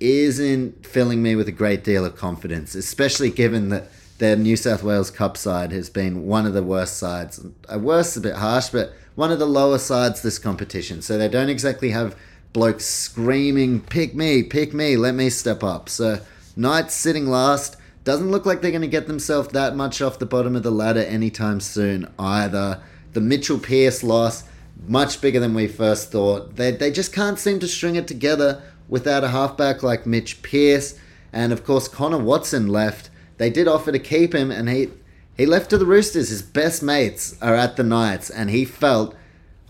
isn't 0.00 0.86
filling 0.86 1.22
me 1.22 1.36
with 1.36 1.46
a 1.48 1.52
great 1.52 1.84
deal 1.84 2.04
of 2.04 2.16
confidence, 2.16 2.74
especially 2.74 3.30
given 3.30 3.68
that 3.68 3.88
their 4.18 4.36
New 4.36 4.56
South 4.56 4.82
Wales 4.82 5.10
Cup 5.10 5.36
side 5.36 5.72
has 5.72 5.88
been 5.88 6.26
one 6.26 6.46
of 6.46 6.52
the 6.52 6.62
worst 6.62 6.96
sides. 6.98 7.44
A 7.68 7.78
worst 7.78 8.16
a 8.16 8.20
bit 8.20 8.36
harsh, 8.36 8.68
but 8.68 8.92
one 9.14 9.30
of 9.30 9.38
the 9.38 9.46
lower 9.46 9.78
sides 9.78 10.22
this 10.22 10.38
competition. 10.38 11.02
So 11.02 11.16
they 11.16 11.28
don't 11.28 11.48
exactly 11.48 11.90
have 11.90 12.16
blokes 12.52 12.84
screaming, 12.84 13.80
pick 13.80 14.14
me, 14.14 14.42
pick 14.42 14.74
me, 14.74 14.96
let 14.96 15.14
me 15.14 15.30
step 15.30 15.62
up. 15.62 15.88
So 15.88 16.20
Knights 16.56 16.94
sitting 16.94 17.26
last. 17.26 17.76
Doesn't 18.04 18.30
look 18.30 18.46
like 18.46 18.60
they're 18.60 18.70
going 18.70 18.80
to 18.82 18.88
get 18.88 19.06
themselves 19.06 19.48
that 19.48 19.76
much 19.76 20.02
off 20.02 20.18
the 20.18 20.26
bottom 20.26 20.56
of 20.56 20.62
the 20.62 20.70
ladder 20.70 21.02
anytime 21.02 21.60
soon 21.60 22.10
either. 22.18 22.80
The 23.12 23.20
Mitchell 23.20 23.58
Pearce 23.58 24.02
loss, 24.02 24.44
much 24.86 25.20
bigger 25.20 25.40
than 25.40 25.54
we 25.54 25.68
first 25.68 26.10
thought. 26.10 26.56
They, 26.56 26.70
they 26.70 26.90
just 26.90 27.12
can't 27.12 27.38
seem 27.38 27.60
to 27.60 27.68
string 27.68 27.96
it 27.96 28.08
together 28.08 28.62
without 28.90 29.24
a 29.24 29.28
halfback 29.28 29.82
like 29.82 30.04
Mitch 30.04 30.42
Pearce. 30.42 30.98
And 31.32 31.52
of 31.52 31.64
course, 31.64 31.88
Connor 31.88 32.18
Watson 32.18 32.66
left 32.66 33.08
they 33.40 33.48
did 33.48 33.66
offer 33.66 33.90
to 33.90 33.98
keep 33.98 34.34
him, 34.34 34.50
and 34.50 34.68
he 34.68 34.90
he 35.34 35.46
left 35.46 35.70
to 35.70 35.78
the 35.78 35.86
Roosters. 35.86 36.28
His 36.28 36.42
best 36.42 36.82
mates 36.82 37.40
are 37.40 37.54
at 37.54 37.76
the 37.76 37.82
Knights, 37.82 38.28
and 38.28 38.50
he 38.50 38.66
felt 38.66 39.16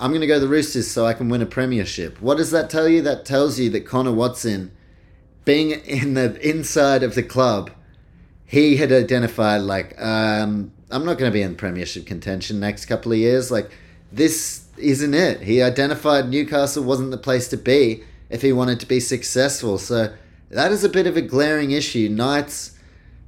I'm 0.00 0.10
going 0.10 0.22
to 0.22 0.26
go 0.26 0.34
to 0.34 0.40
the 0.40 0.48
Roosters 0.48 0.90
so 0.90 1.06
I 1.06 1.12
can 1.12 1.28
win 1.28 1.40
a 1.40 1.46
premiership. 1.46 2.20
What 2.20 2.38
does 2.38 2.50
that 2.50 2.68
tell 2.68 2.88
you? 2.88 3.00
That 3.00 3.24
tells 3.24 3.60
you 3.60 3.70
that 3.70 3.86
Connor 3.86 4.10
Watson, 4.10 4.72
being 5.44 5.70
in 5.70 6.14
the 6.14 6.36
inside 6.40 7.04
of 7.04 7.14
the 7.14 7.22
club, 7.22 7.70
he 8.44 8.78
had 8.78 8.90
identified 8.90 9.60
like 9.60 9.94
um, 10.02 10.72
I'm 10.90 11.04
not 11.04 11.16
going 11.16 11.30
to 11.30 11.32
be 11.32 11.42
in 11.42 11.54
premiership 11.54 12.06
contention 12.06 12.58
next 12.58 12.86
couple 12.86 13.12
of 13.12 13.18
years. 13.18 13.52
Like 13.52 13.70
this 14.10 14.66
isn't 14.78 15.14
it. 15.14 15.42
He 15.42 15.62
identified 15.62 16.28
Newcastle 16.28 16.82
wasn't 16.82 17.12
the 17.12 17.18
place 17.18 17.46
to 17.50 17.56
be 17.56 18.02
if 18.30 18.42
he 18.42 18.52
wanted 18.52 18.80
to 18.80 18.86
be 18.86 19.00
successful. 19.00 19.76
So 19.78 20.14
that 20.50 20.72
is 20.72 20.84
a 20.84 20.88
bit 20.88 21.06
of 21.06 21.16
a 21.16 21.22
glaring 21.22 21.72
issue. 21.72 22.08
Knights 22.08 22.78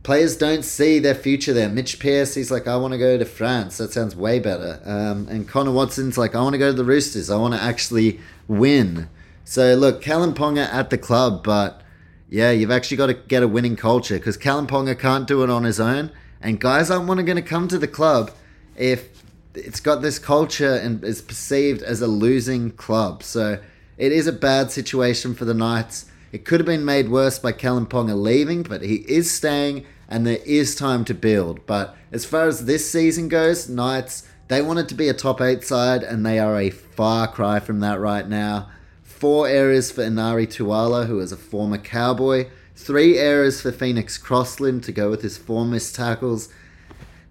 players 0.03 0.37
don't 0.37 0.65
see 0.65 0.99
their 0.99 1.15
future 1.15 1.53
there. 1.53 1.69
Mitch 1.69 1.99
Pearce, 1.99 2.35
he's 2.35 2.51
like, 2.51 2.67
I 2.67 2.77
want 2.77 2.93
to 2.93 2.99
go 2.99 3.19
to 3.19 3.25
France. 3.25 3.79
That 3.79 3.93
sounds 3.93 4.17
way 4.17 4.39
better. 4.39 4.81
Um, 4.85 5.29
and 5.29 5.49
Connor 5.49 5.73
Watson's 5.73 6.19
like, 6.19 6.35
I 6.35 6.43
want 6.43 6.55
to 6.55 6.59
go 6.59 6.71
to 6.71 6.77
the 6.77 6.85
Roosters. 6.85 7.31
I 7.31 7.37
want 7.37 7.55
to 7.55 7.63
actually 7.63 8.21
win. 8.49 9.09
So 9.45 9.75
look, 9.75 10.03
Kalyn 10.03 10.35
Ponga 10.35 10.67
at 10.73 10.91
the 10.91 10.99
club, 10.99 11.45
but 11.45 11.83
yeah, 12.29 12.51
you've 12.51 12.71
actually 12.71 12.97
got 12.97 13.07
to 13.07 13.15
get 13.15 13.43
a 13.43 13.49
winning 13.49 13.77
culture 13.77 14.19
because 14.19 14.39
Kalyn 14.39 14.67
Ponga 14.67 14.99
can't 14.99 15.29
do 15.29 15.43
it 15.43 15.51
on 15.51 15.65
his 15.65 15.79
own. 15.79 16.11
And 16.41 16.59
guys 16.59 16.91
aren't 16.91 17.07
going 17.07 17.37
to 17.37 17.43
come 17.43 17.69
to 17.69 17.79
the 17.79 17.87
club 17.87 18.33
if 18.77 19.23
it's 19.55 19.81
got 19.81 20.03
this 20.03 20.19
culture 20.19 20.75
and 20.75 21.05
is 21.05 21.23
perceived 21.23 21.83
as 21.83 22.01
a 22.01 22.07
losing 22.07 22.71
club. 22.73 23.23
So 23.23 23.61
it 24.03 24.11
is 24.11 24.27
a 24.27 24.33
bad 24.33 24.73
situation 24.73 25.33
for 25.33 25.45
the 25.45 25.55
Knights. 25.55 26.07
It 26.33 26.45
could 26.45 26.59
have 26.59 26.67
been 26.67 26.85
made 26.85 27.09
worse 27.09 27.39
by 27.39 27.53
Kalyn 27.53 27.87
Ponga 27.87 28.21
leaving, 28.21 28.65
but 28.65 28.83
he 28.83 28.97
is 29.07 29.31
staying 29.31 29.87
and 30.09 30.27
there 30.27 30.41
is 30.45 30.75
time 30.75 31.05
to 31.05 31.15
build. 31.15 31.65
But 31.67 31.95
as 32.11 32.25
far 32.25 32.49
as 32.49 32.65
this 32.65 32.91
season 32.91 33.29
goes, 33.29 33.69
Knights, 33.69 34.27
they 34.49 34.61
wanted 34.61 34.89
to 34.89 34.97
be 34.97 35.09
a 35.09 35.15
top 35.15 35.41
eight 35.41 35.63
side, 35.63 36.03
and 36.03 36.27
they 36.27 36.41
are 36.41 36.59
a 36.59 36.71
far 36.71 37.29
cry 37.29 37.61
from 37.61 37.79
that 37.79 38.01
right 38.01 38.29
now. 38.29 38.69
Four 39.05 39.47
errors 39.47 39.93
for 39.93 40.03
Enari 40.03 40.49
Tuala, 40.49 41.07
who 41.07 41.21
is 41.21 41.31
a 41.31 41.37
former 41.37 41.79
Cowboy. 41.79 42.49
Three 42.75 43.19
errors 43.19 43.61
for 43.61 43.71
Phoenix 43.71 44.19
Crossland 44.19 44.83
to 44.83 44.91
go 44.91 45.11
with 45.11 45.23
his 45.23 45.39
four 45.39 45.65
missed 45.65 45.95
tackles. 45.95 46.49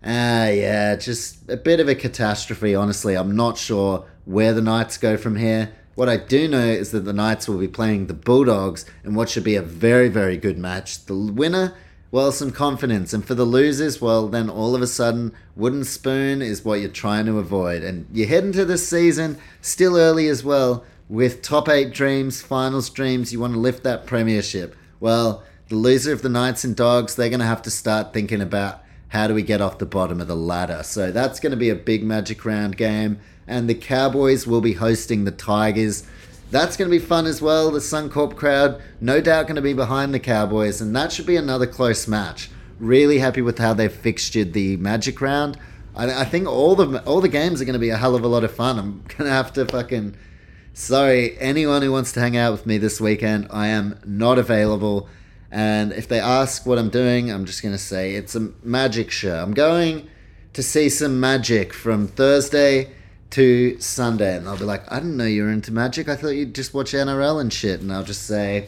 Ah, 0.06 0.44
uh, 0.44 0.50
yeah, 0.52 0.96
just 0.96 1.50
a 1.50 1.58
bit 1.58 1.82
of 1.82 1.90
a 1.90 1.96
catastrophe, 1.96 2.74
honestly. 2.74 3.16
I'm 3.16 3.36
not 3.36 3.58
sure 3.58 4.06
where 4.24 4.54
the 4.54 4.62
Knights 4.62 4.98
go 4.98 5.18
from 5.18 5.36
here. 5.36 5.74
What 5.96 6.10
I 6.10 6.18
do 6.18 6.48
know 6.48 6.66
is 6.66 6.92
that 6.92 7.02
the 7.02 7.14
Knights 7.14 7.48
will 7.48 7.58
be 7.58 7.68
playing 7.68 8.08
the 8.08 8.14
Bulldogs 8.14 8.86
in 9.04 9.14
what 9.14 9.30
should 9.30 9.44
be 9.44 9.56
a 9.56 9.62
very, 9.62 10.08
very 10.08 10.38
good 10.38 10.58
match. 10.58 11.06
The 11.06 11.16
winner, 11.16 11.74
well, 12.12 12.32
some 12.32 12.52
confidence. 12.52 13.14
And 13.14 13.26
for 13.26 13.36
the 13.36 13.46
losers, 13.46 14.02
well, 14.02 14.28
then 14.28 14.50
all 14.50 14.74
of 14.74 14.82
a 14.82 14.88
sudden, 14.88 15.34
wooden 15.56 15.84
spoon 15.84 16.42
is 16.42 16.64
what 16.64 16.80
you're 16.80 16.90
trying 16.90 17.26
to 17.26 17.40
avoid. 17.40 17.84
And 17.84 18.08
you 18.14 18.26
head 18.26 18.46
into 18.46 18.64
this 18.64 18.88
season 18.88 19.38
still 19.62 19.98
early 19.98 20.28
as 20.30 20.44
well 20.44 20.86
with 21.10 21.42
top 21.42 21.68
eight 21.68 21.94
dreams, 21.94 22.42
finals 22.42 22.90
dreams. 22.90 23.34
You 23.34 23.42
want 23.42 23.54
to 23.54 23.60
lift 23.60 23.84
that 23.84 24.06
premiership. 24.06 24.76
Well, 25.02 25.44
the 25.68 25.76
loser 25.76 26.14
of 26.14 26.22
the 26.22 26.30
Knights 26.30 26.64
and 26.64 26.76
Dogs, 26.76 27.16
they're 27.16 27.30
going 27.30 27.42
to 27.42 27.46
have 27.46 27.64
to 27.64 27.72
start 27.72 28.14
thinking 28.14 28.42
about 28.42 28.82
how 29.12 29.28
do 29.28 29.34
we 29.34 29.44
get 29.44 29.60
off 29.60 29.78
the 29.78 29.86
bottom 29.86 30.22
of 30.22 30.30
the 30.30 30.38
ladder? 30.38 30.84
So 30.84 31.12
that's 31.12 31.42
going 31.42 31.52
to 31.52 31.58
be 31.58 31.70
a 31.70 31.76
big 31.76 32.02
Magic 32.02 32.46
Round 32.46 32.78
game. 32.78 33.20
And 33.46 33.70
the 33.70 33.76
Cowboys 33.76 34.48
will 34.48 34.62
be 34.62 34.74
hosting 34.74 35.26
the 35.26 35.32
Tigers. 35.32 36.06
That's 36.50 36.78
going 36.78 36.90
to 36.90 36.98
be 36.98 37.04
fun 37.04 37.26
as 37.26 37.42
well. 37.42 37.72
The 37.72 37.80
Suncorp 37.80 38.38
crowd, 38.38 38.82
no 39.02 39.20
doubt, 39.20 39.48
going 39.48 39.58
to 39.58 39.62
be 39.62 39.74
behind 39.74 40.14
the 40.14 40.20
Cowboys. 40.20 40.80
And 40.80 40.96
that 40.96 41.12
should 41.12 41.26
be 41.26 41.36
another 41.36 41.68
close 41.68 42.08
match. 42.08 42.50
Really 42.80 43.20
happy 43.20 43.42
with 43.42 43.58
how 43.60 43.74
they've 43.74 43.92
fixtured 43.92 44.54
the 44.54 44.78
Magic 44.78 45.20
Round. 45.20 45.58
I, 45.94 46.22
I 46.22 46.24
think 46.24 46.48
all 46.48 46.76
the 46.78 47.04
all 47.04 47.20
the 47.20 47.28
games 47.28 47.62
are 47.62 47.66
going 47.66 47.74
to 47.74 47.80
be 47.80 47.90
a 47.90 47.98
hell 47.98 48.16
of 48.16 48.24
a 48.24 48.30
lot 48.30 48.46
of 48.46 48.54
fun. 48.54 48.80
I'm 48.80 49.02
going 49.10 49.26
to 49.26 49.30
have 49.30 49.52
to 49.54 49.66
fucking. 49.66 50.16
Sorry, 50.74 51.38
anyone 51.38 51.82
who 51.82 51.92
wants 51.92 52.14
to 52.14 52.22
hang 52.22 52.38
out 52.38 52.54
with 52.54 52.66
me 52.66 52.78
this 52.78 53.02
weekend, 53.02 53.48
I 53.50 53.68
am 53.68 54.00
not 54.06 54.40
available. 54.40 55.10
And 55.52 55.92
if 55.92 56.08
they 56.08 56.20
ask 56.20 56.66
what 56.66 56.78
I'm 56.78 56.90
doing, 56.90 57.30
I'm 57.30 57.46
just 57.46 57.62
going 57.62 57.74
to 57.74 57.82
say 57.82 58.16
it's 58.16 58.36
a 58.36 58.52
magic 58.64 59.12
show. 59.12 59.44
I'm 59.44 59.54
going 59.54 60.08
to 60.54 60.64
see 60.64 60.90
some 60.90 61.20
magic 61.20 61.74
from 61.74 62.08
Thursday 62.08 62.92
to 63.32 63.80
Sunday. 63.80 64.38
And 64.38 64.48
they'll 64.48 64.58
be 64.58 64.64
like, 64.64 64.90
I 64.92 64.96
didn't 64.96 65.18
know 65.18 65.26
you 65.26 65.44
were 65.44 65.52
into 65.52 65.74
magic. 65.74 66.08
I 66.08 66.16
thought 66.16 66.30
you'd 66.30 66.56
just 66.56 66.74
watch 66.74 66.94
NRL 66.94 67.42
and 67.42 67.52
shit. 67.52 67.82
And 67.82 67.92
I'll 67.92 68.04
just 68.04 68.24
say, 68.24 68.68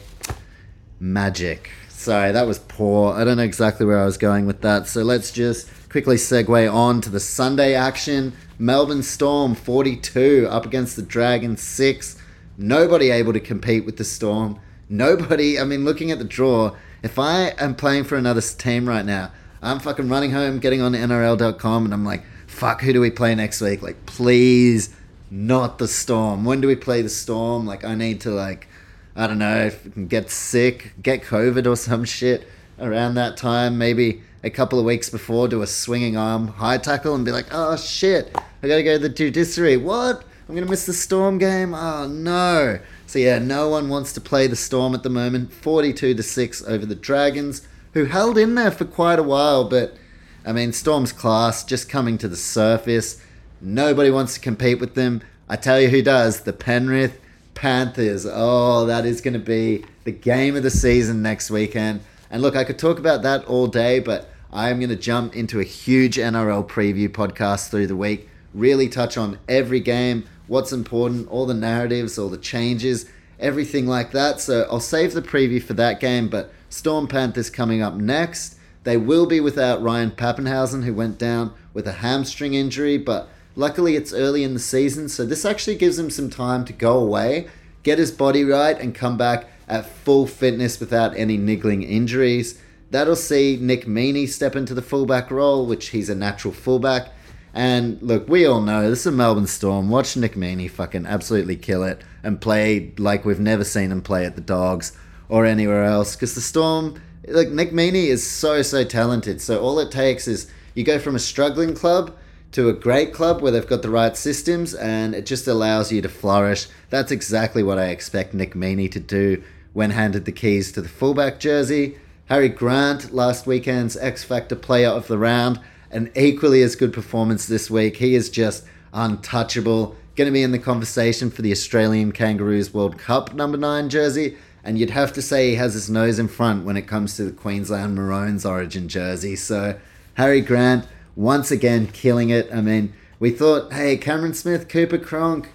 magic. 1.00 1.70
Sorry, 1.88 2.32
that 2.32 2.46
was 2.46 2.58
poor. 2.58 3.14
I 3.14 3.24
don't 3.24 3.38
know 3.38 3.44
exactly 3.44 3.86
where 3.86 4.00
I 4.00 4.04
was 4.04 4.18
going 4.18 4.46
with 4.46 4.60
that. 4.60 4.86
So 4.86 5.02
let's 5.02 5.30
just 5.30 5.70
quickly 5.88 6.16
segue 6.16 6.72
on 6.72 7.00
to 7.00 7.08
the 7.08 7.20
Sunday 7.20 7.74
action. 7.74 8.34
Melbourne 8.58 9.02
Storm 9.02 9.54
42 9.54 10.48
up 10.50 10.66
against 10.66 10.96
the 10.96 11.02
Dragons 11.02 11.62
6. 11.62 12.20
Nobody 12.58 13.10
able 13.10 13.32
to 13.32 13.40
compete 13.40 13.86
with 13.86 13.96
the 13.96 14.04
Storm. 14.04 14.60
Nobody, 14.88 15.58
I 15.58 15.64
mean, 15.64 15.84
looking 15.84 16.10
at 16.10 16.18
the 16.18 16.24
draw, 16.24 16.76
if 17.02 17.18
I 17.18 17.48
am 17.58 17.74
playing 17.74 18.04
for 18.04 18.16
another 18.16 18.40
team 18.40 18.88
right 18.88 19.04
now, 19.04 19.30
I'm 19.62 19.78
fucking 19.78 20.08
running 20.08 20.30
home, 20.30 20.58
getting 20.58 20.82
on 20.82 20.92
NRL.com, 20.92 21.84
and 21.84 21.94
I'm 21.94 22.04
like, 22.04 22.22
fuck, 22.46 22.82
who 22.82 22.92
do 22.92 23.00
we 23.00 23.10
play 23.10 23.34
next 23.34 23.60
week? 23.60 23.82
Like, 23.82 24.04
please, 24.06 24.94
not 25.30 25.78
the 25.78 25.88
Storm. 25.88 26.44
When 26.44 26.60
do 26.60 26.68
we 26.68 26.76
play 26.76 27.02
the 27.02 27.08
Storm? 27.08 27.66
Like, 27.66 27.84
I 27.84 27.94
need 27.94 28.20
to, 28.22 28.30
like, 28.30 28.68
I 29.16 29.26
don't 29.26 29.38
know, 29.38 29.70
get 30.08 30.30
sick, 30.30 30.92
get 31.02 31.22
COVID 31.22 31.66
or 31.66 31.76
some 31.76 32.04
shit 32.04 32.48
around 32.78 33.14
that 33.14 33.36
time. 33.36 33.78
Maybe 33.78 34.22
a 34.42 34.50
couple 34.50 34.78
of 34.78 34.84
weeks 34.84 35.08
before, 35.08 35.48
do 35.48 35.62
a 35.62 35.66
swinging 35.66 36.16
arm 36.16 36.48
high 36.48 36.78
tackle 36.78 37.14
and 37.14 37.24
be 37.24 37.30
like, 37.30 37.46
oh 37.50 37.76
shit, 37.76 38.30
I 38.62 38.68
gotta 38.68 38.82
go 38.82 38.94
to 38.94 38.98
the 38.98 39.08
judiciary. 39.08 39.76
What? 39.76 40.24
I'm 40.48 40.54
gonna 40.54 40.70
miss 40.70 40.84
the 40.84 40.92
Storm 40.92 41.38
game? 41.38 41.74
Oh 41.74 42.06
no. 42.06 42.78
So 43.06 43.18
yeah, 43.18 43.38
no 43.38 43.68
one 43.68 43.88
wants 43.88 44.12
to 44.14 44.20
play 44.20 44.46
the 44.46 44.56
Storm 44.56 44.94
at 44.94 45.02
the 45.02 45.10
moment. 45.10 45.52
42 45.52 46.14
to 46.14 46.22
6 46.22 46.64
over 46.64 46.86
the 46.86 46.94
Dragons, 46.94 47.66
who 47.92 48.06
held 48.06 48.38
in 48.38 48.54
there 48.54 48.70
for 48.70 48.84
quite 48.84 49.18
a 49.18 49.22
while, 49.22 49.68
but 49.68 49.96
I 50.44 50.52
mean, 50.52 50.72
Storm's 50.72 51.12
class 51.12 51.64
just 51.64 51.88
coming 51.88 52.18
to 52.18 52.28
the 52.28 52.36
surface. 52.36 53.22
Nobody 53.60 54.10
wants 54.10 54.34
to 54.34 54.40
compete 54.40 54.78
with 54.78 54.94
them. 54.94 55.22
I 55.48 55.56
tell 55.56 55.80
you 55.80 55.88
who 55.88 56.02
does. 56.02 56.40
The 56.40 56.52
Penrith 56.52 57.20
Panthers. 57.54 58.26
Oh, 58.28 58.84
that 58.86 59.06
is 59.06 59.20
going 59.20 59.34
to 59.34 59.40
be 59.40 59.84
the 60.04 60.12
game 60.12 60.56
of 60.56 60.62
the 60.62 60.70
season 60.70 61.22
next 61.22 61.50
weekend. 61.50 62.00
And 62.30 62.42
look, 62.42 62.56
I 62.56 62.64
could 62.64 62.78
talk 62.78 62.98
about 62.98 63.22
that 63.22 63.44
all 63.46 63.66
day, 63.66 64.00
but 64.00 64.28
I 64.52 64.70
am 64.70 64.80
going 64.80 64.90
to 64.90 64.96
jump 64.96 65.34
into 65.34 65.60
a 65.60 65.64
huge 65.64 66.16
NRL 66.16 66.68
preview 66.68 67.08
podcast 67.08 67.70
through 67.70 67.86
the 67.86 67.96
week, 67.96 68.28
really 68.52 68.88
touch 68.88 69.16
on 69.16 69.38
every 69.48 69.80
game, 69.80 70.24
what's 70.46 70.72
important, 70.72 71.28
all 71.28 71.46
the 71.46 71.54
narratives, 71.54 72.18
all 72.18 72.28
the 72.28 72.38
changes, 72.38 73.06
everything 73.38 73.86
like 73.86 74.12
that. 74.12 74.40
So 74.40 74.66
I'll 74.70 74.80
save 74.80 75.14
the 75.14 75.22
preview 75.22 75.62
for 75.62 75.74
that 75.74 76.00
game, 76.00 76.28
but 76.28 76.52
Storm 76.68 77.06
Panthers 77.06 77.50
coming 77.50 77.82
up 77.82 77.94
next. 77.94 78.56
They 78.84 78.96
will 78.96 79.26
be 79.26 79.40
without 79.40 79.82
Ryan 79.82 80.10
Papenhuyzen, 80.10 80.84
who 80.84 80.94
went 80.94 81.18
down 81.18 81.54
with 81.72 81.86
a 81.88 81.92
hamstring 81.92 82.54
injury, 82.54 82.98
but 82.98 83.28
luckily 83.56 83.96
it's 83.96 84.12
early 84.12 84.44
in 84.44 84.54
the 84.54 84.60
season, 84.60 85.08
so 85.08 85.24
this 85.24 85.44
actually 85.44 85.76
gives 85.76 85.98
him 85.98 86.10
some 86.10 86.28
time 86.28 86.64
to 86.66 86.72
go 86.72 86.98
away, 86.98 87.48
get 87.82 87.98
his 87.98 88.12
body 88.12 88.44
right, 88.44 88.78
and 88.78 88.94
come 88.94 89.16
back 89.16 89.46
at 89.66 89.86
full 89.86 90.26
fitness 90.26 90.78
without 90.78 91.16
any 91.16 91.38
niggling 91.38 91.82
injuries. 91.82 92.60
That'll 92.90 93.16
see 93.16 93.56
Nick 93.60 93.86
Meaney 93.86 94.28
step 94.28 94.54
into 94.54 94.74
the 94.74 94.82
fullback 94.82 95.30
role, 95.30 95.66
which 95.66 95.88
he's 95.88 96.10
a 96.10 96.14
natural 96.14 96.52
fullback. 96.52 97.08
And 97.54 98.02
look, 98.02 98.28
we 98.28 98.44
all 98.44 98.60
know 98.60 98.90
this 98.90 99.00
is 99.00 99.06
a 99.06 99.12
Melbourne 99.12 99.46
Storm. 99.46 99.88
Watch 99.88 100.16
Nick 100.16 100.34
Meaney 100.34 100.68
fucking 100.68 101.06
absolutely 101.06 101.54
kill 101.54 101.84
it 101.84 102.02
and 102.24 102.40
play 102.40 102.92
like 102.98 103.24
we've 103.24 103.38
never 103.38 103.62
seen 103.62 103.92
him 103.92 104.02
play 104.02 104.26
at 104.26 104.34
the 104.34 104.42
Dogs 104.42 104.92
or 105.28 105.46
anywhere 105.46 105.84
else. 105.84 106.16
Because 106.16 106.34
the 106.34 106.40
Storm, 106.40 107.00
like 107.28 107.50
Nick 107.50 107.70
Meaney 107.70 108.06
is 108.08 108.28
so, 108.28 108.60
so 108.62 108.82
talented. 108.82 109.40
So 109.40 109.62
all 109.62 109.78
it 109.78 109.92
takes 109.92 110.26
is 110.26 110.50
you 110.74 110.82
go 110.82 110.98
from 110.98 111.14
a 111.14 111.20
struggling 111.20 111.74
club 111.76 112.16
to 112.50 112.68
a 112.68 112.72
great 112.72 113.12
club 113.12 113.40
where 113.40 113.52
they've 113.52 113.66
got 113.66 113.82
the 113.82 113.90
right 113.90 114.16
systems 114.16 114.74
and 114.74 115.14
it 115.14 115.24
just 115.24 115.46
allows 115.46 115.92
you 115.92 116.02
to 116.02 116.08
flourish. 116.08 116.66
That's 116.90 117.12
exactly 117.12 117.62
what 117.62 117.78
I 117.78 117.86
expect 117.86 118.34
Nick 118.34 118.54
Meaney 118.54 118.90
to 118.90 119.00
do 119.00 119.44
when 119.72 119.90
handed 119.90 120.24
the 120.24 120.32
keys 120.32 120.72
to 120.72 120.82
the 120.82 120.88
fullback 120.88 121.38
jersey. 121.38 121.98
Harry 122.26 122.48
Grant, 122.48 123.12
last 123.12 123.46
weekend's 123.46 123.96
X 123.96 124.24
Factor 124.24 124.56
player 124.56 124.88
of 124.88 125.06
the 125.06 125.18
round 125.18 125.60
an 125.90 126.10
equally 126.16 126.62
as 126.62 126.76
good 126.76 126.92
performance 126.92 127.46
this 127.46 127.70
week. 127.70 127.96
He 127.96 128.14
is 128.14 128.30
just 128.30 128.64
untouchable. 128.92 129.96
Going 130.16 130.26
to 130.26 130.32
be 130.32 130.42
in 130.42 130.52
the 130.52 130.58
conversation 130.58 131.30
for 131.30 131.42
the 131.42 131.52
Australian 131.52 132.12
Kangaroos 132.12 132.72
World 132.72 132.98
Cup 132.98 133.34
number 133.34 133.58
nine 133.58 133.88
jersey. 133.88 134.36
And 134.62 134.78
you'd 134.78 134.90
have 134.90 135.12
to 135.12 135.22
say 135.22 135.50
he 135.50 135.56
has 135.56 135.74
his 135.74 135.90
nose 135.90 136.18
in 136.18 136.28
front 136.28 136.64
when 136.64 136.76
it 136.76 136.86
comes 136.86 137.16
to 137.16 137.24
the 137.24 137.32
Queensland 137.32 137.94
Maroons 137.94 138.46
origin 138.46 138.88
jersey. 138.88 139.36
So, 139.36 139.78
Harry 140.14 140.40
Grant, 140.40 140.86
once 141.16 141.50
again, 141.50 141.86
killing 141.88 142.30
it. 142.30 142.48
I 142.52 142.62
mean, 142.62 142.94
we 143.20 143.30
thought, 143.30 143.72
hey, 143.72 143.96
Cameron 143.96 144.34
Smith, 144.34 144.68
Cooper 144.68 144.98
Cronk, 144.98 145.50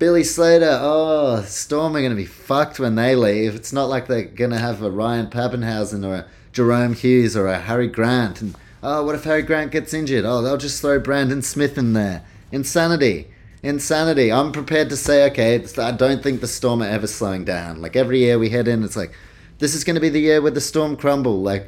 Billy 0.00 0.24
Slater, 0.24 0.78
oh, 0.80 1.42
Storm 1.42 1.94
are 1.94 2.00
going 2.00 2.10
to 2.10 2.16
be 2.16 2.24
fucked 2.24 2.80
when 2.80 2.94
they 2.94 3.14
leave. 3.14 3.54
It's 3.54 3.72
not 3.72 3.88
like 3.88 4.06
they're 4.06 4.24
going 4.24 4.50
to 4.50 4.58
have 4.58 4.82
a 4.82 4.90
Ryan 4.90 5.26
Papenhuyzen 5.28 6.06
or 6.06 6.14
a 6.14 6.26
Jahrome 6.52 6.96
Hughes 6.96 7.36
or 7.36 7.46
a 7.46 7.58
Harry 7.58 7.86
Grant. 7.86 8.40
And 8.40 8.56
Oh, 8.82 9.04
what 9.04 9.14
if 9.14 9.24
Harry 9.24 9.42
Grant 9.42 9.72
gets 9.72 9.92
injured? 9.92 10.24
Oh, 10.24 10.40
they'll 10.40 10.56
just 10.56 10.80
throw 10.80 10.98
Brandon 10.98 11.42
Smith 11.42 11.76
in 11.76 11.92
there. 11.92 12.24
Insanity. 12.50 13.28
Insanity. 13.62 14.32
I'm 14.32 14.52
prepared 14.52 14.88
to 14.88 14.96
say, 14.96 15.30
okay, 15.30 15.62
I 15.78 15.92
don't 15.92 16.22
think 16.22 16.40
the 16.40 16.46
Storm 16.46 16.82
are 16.82 16.88
ever 16.88 17.06
slowing 17.06 17.44
down. 17.44 17.82
Like 17.82 17.94
every 17.94 18.20
year 18.20 18.38
we 18.38 18.48
head 18.48 18.68
in, 18.68 18.82
it's 18.82 18.96
like, 18.96 19.12
this 19.58 19.74
is 19.74 19.84
going 19.84 19.96
to 19.96 20.00
be 20.00 20.08
the 20.08 20.20
year 20.20 20.40
where 20.40 20.50
the 20.50 20.60
Storm 20.62 20.96
crumble. 20.96 21.42
Like, 21.42 21.66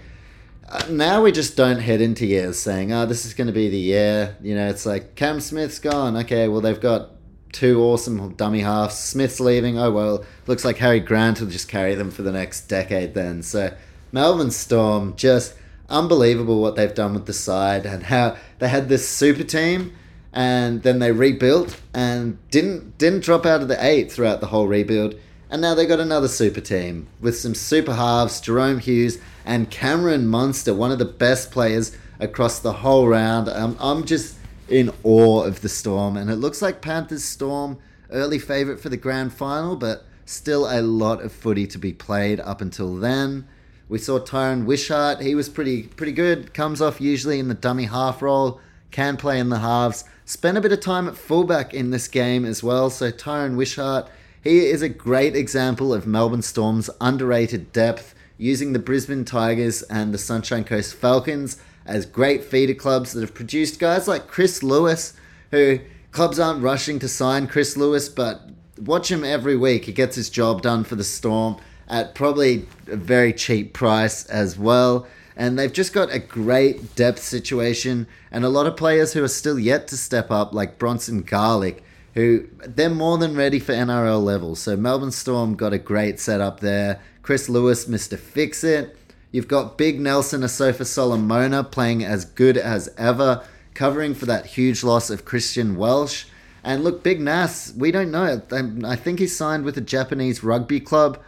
uh, 0.69 0.87
now 0.89 1.23
we 1.23 1.33
just 1.33 1.55
don't 1.55 1.81
head 1.81 2.01
into 2.01 2.25
years 2.25 2.59
saying, 2.59 2.93
oh, 2.93 3.05
this 3.05 3.27
is 3.27 3.35
going 3.35 3.49
to 3.49 3.53
be 3.53 3.69
the 3.69 3.77
year. 3.77 4.37
You 4.41 4.55
know, 4.55 4.69
it's 4.69 4.87
like, 4.87 5.15
Cam 5.15 5.41
Smith's 5.41 5.79
gone. 5.79 6.17
Okay, 6.17 6.49
well, 6.49 6.63
they've 6.63 6.81
got 6.81 7.11
two 7.53 7.83
awesome 7.83 8.33
dummy 8.37 8.61
halves. 8.61 8.97
Smith's 8.99 9.39
leaving. 9.39 9.79
Oh, 9.79 9.91
well, 9.91 10.25
looks 10.47 10.65
like 10.65 10.79
Harry 10.79 11.01
Grant 11.01 11.41
will 11.41 11.49
just 11.49 11.69
carry 11.69 11.95
them 11.95 12.11
for 12.11 12.23
the 12.23 12.33
next 12.33 12.63
decade 12.69 13.13
then. 13.13 13.43
So, 13.43 13.77
Melbourne 14.13 14.51
Storm 14.51 15.15
just 15.17 15.55
unbelievable 15.93 16.61
what 16.61 16.74
they've 16.74 16.95
done 16.95 17.14
with 17.14 17.26
the 17.26 17.32
side 17.32 17.86
and 17.86 18.05
how 18.05 18.36
they 18.59 18.68
had 18.68 18.88
this 18.88 19.09
super 19.09 19.45
team 19.45 19.93
and 20.32 20.82
then 20.82 20.99
they 20.99 21.12
rebuilt 21.12 21.80
and 21.93 22.38
didn't 22.51 22.97
didn't 22.99 23.22
drop 23.22 23.45
out 23.45 23.61
of 23.61 23.68
the 23.68 23.84
eight 23.84 24.11
throughout 24.11 24.40
the 24.40 24.47
whole 24.47 24.66
rebuild. 24.66 25.14
And 25.51 25.61
now 25.61 25.74
they 25.74 25.84
got 25.84 26.01
another 26.01 26.28
super 26.28 26.62
team 26.62 27.09
with 27.20 27.36
some 27.36 27.55
super 27.55 27.93
halves, 27.93 28.40
Jahrome 28.40 28.80
Hughes 28.80 29.18
and 29.45 29.70
Cameron 29.70 30.26
Munster, 30.26 30.72
one 30.72 30.90
of 30.90 30.99
the 30.99 31.05
best 31.05 31.51
players 31.51 31.95
across 32.18 32.59
the 32.59 32.72
whole 32.72 33.07
round. 33.07 33.51
Um, 33.51 33.76
I'm 33.78 34.05
just 34.07 34.36
in 34.68 34.90
awe 35.03 35.43
of 35.43 35.61
the 35.61 35.68
Storm, 35.68 36.16
and 36.16 36.30
it 36.30 36.36
looks 36.36 36.62
like 36.62 36.80
Panthers 36.80 37.24
Storm 37.24 37.78
early 38.11 38.38
favourite 38.38 38.80
for 38.80 38.88
the 38.88 38.97
grand 38.97 39.34
final, 39.34 39.76
but 39.76 40.07
still 40.24 40.66
a 40.66 40.80
lot 40.80 41.20
of 41.20 41.32
footy 41.32 41.66
to 41.66 41.78
be 41.78 41.93
played 41.93 42.40
up 42.40 42.62
until 42.62 42.97
then. 42.97 43.47
We 43.93 43.99
saw 43.99 44.18
Tyran 44.18 44.64
Wishart. 44.64 45.20
He 45.20 45.34
was 45.34 45.51
pretty 45.51 45.82
pretty 45.82 46.12
good. 46.12 46.55
Comes 46.55 46.80
off 46.80 46.99
usually 46.99 47.38
in 47.38 47.49
the 47.49 47.55
dummy 47.55 47.84
half 47.84 48.22
role. 48.22 48.59
Can 48.90 49.18
play 49.18 49.38
in 49.38 49.51
the 49.51 49.59
halves. 49.59 50.05
Spent 50.24 50.57
a 50.57 50.62
bit 50.62 50.72
of 50.72 50.80
time 50.80 51.07
at 51.07 51.14
fullback 51.14 51.74
in 51.74 51.90
this 51.90 52.09
game 52.09 52.47
as 52.47 52.62
well. 52.62 52.88
So 52.88 53.11
Tyran 53.12 53.55
Wishart, 53.55 54.09
he 54.43 54.61
is 54.61 54.80
a 54.80 54.88
great 54.88 55.36
example 55.36 55.93
of 55.93 56.07
Melbourne 56.07 56.40
Storm's 56.40 56.88
underrated 57.03 57.70
depth, 57.74 58.14
using 58.38 58.72
the 58.72 58.78
Brisbane 58.78 59.26
Tigers 59.26 59.82
and 59.82 60.14
the 60.14 60.18
Sunshine 60.18 60.64
Coast 60.64 60.95
Falcons 60.95 61.59
as 61.84 62.07
great 62.07 62.43
feeder 62.45 62.72
clubs 62.72 63.12
that 63.12 63.20
have 63.20 63.34
produced 63.34 63.78
guys 63.78 64.09
like 64.09 64.26
Chris 64.26 64.62
Lewis, 64.62 65.12
who 65.51 65.80
clubs 66.12 66.40
aren't 66.40 66.62
rushing 66.62 66.99
to 67.01 67.09
sign 67.09 67.47
Chris 67.47 67.76
Lewis, 67.76 68.09
but 68.09 68.53
watch 68.78 69.11
him 69.11 69.22
every 69.22 69.55
week. 69.55 69.84
He 69.84 69.93
gets 69.93 70.16
his 70.16 70.30
job 70.30 70.62
done 70.62 70.82
for 70.82 70.97
the 70.97 71.05
Storm 71.05 71.59
at 71.89 72.14
probably 72.14 72.66
a 72.87 72.97
very 72.97 73.33
cheap 73.33 73.72
price 73.72 74.24
as 74.26 74.59
well. 74.59 75.07
And 75.37 75.59
they've 75.59 75.72
just 75.72 75.93
got 75.93 76.12
a 76.12 76.18
great 76.18 76.95
depth 76.95 77.22
situation 77.22 78.07
and 78.30 78.45
a 78.45 78.49
lot 78.49 78.66
of 78.66 78.76
players 78.76 79.12
who 79.12 79.24
are 79.24 79.28
still 79.28 79.59
yet 79.59 79.89
to 79.89 79.97
step 79.97 80.30
up, 80.30 80.53
like 80.53 80.78
Bronson 80.78 81.22
Garlick, 81.22 81.83
who 82.14 82.47
they're 82.66 82.91
more 82.91 83.18
than 83.18 83.35
ready 83.35 83.59
for 83.59 83.72
NRL 83.72 84.22
level. 84.22 84.55
So 84.55 84.76
Melbourne 84.76 85.11
Storm 85.11 85.55
got 85.55 85.72
a 85.72 85.78
great 85.78 86.20
setup 86.20 86.61
there. 86.61 87.01
Chris 87.22 87.49
Lewis, 87.49 87.87
Mr. 87.87 88.18
Fix 88.18 88.62
It. 88.62 88.97
You've 89.30 89.49
got 89.49 89.78
Big 89.78 89.99
Nelson 89.99 90.43
Asofa 90.43 90.85
Solomona 90.85 91.64
playing 91.64 92.05
as 92.05 92.26
good 92.26 92.59
as 92.59 92.93
ever, 92.99 93.43
covering 93.72 94.12
for 94.14 94.26
that 94.26 94.45
huge 94.45 94.85
loss 94.85 95.09
of 95.09 95.24
Christian 95.24 95.76
Welch. 95.76 96.26
And 96.62 96.85
look, 96.85 97.03
Big 97.03 97.20
Nas, 97.20 97.72
we 97.76 97.91
don't 97.91 98.11
know. 98.11 98.43
Um, 98.51 98.85
I 98.85 98.95
think 98.95 99.18
he 99.18 99.26
signed 99.26 99.64
with 99.64 99.78
a 99.78 99.80
Japanese 99.80 100.45
rugby 100.45 100.80
club 100.80 101.18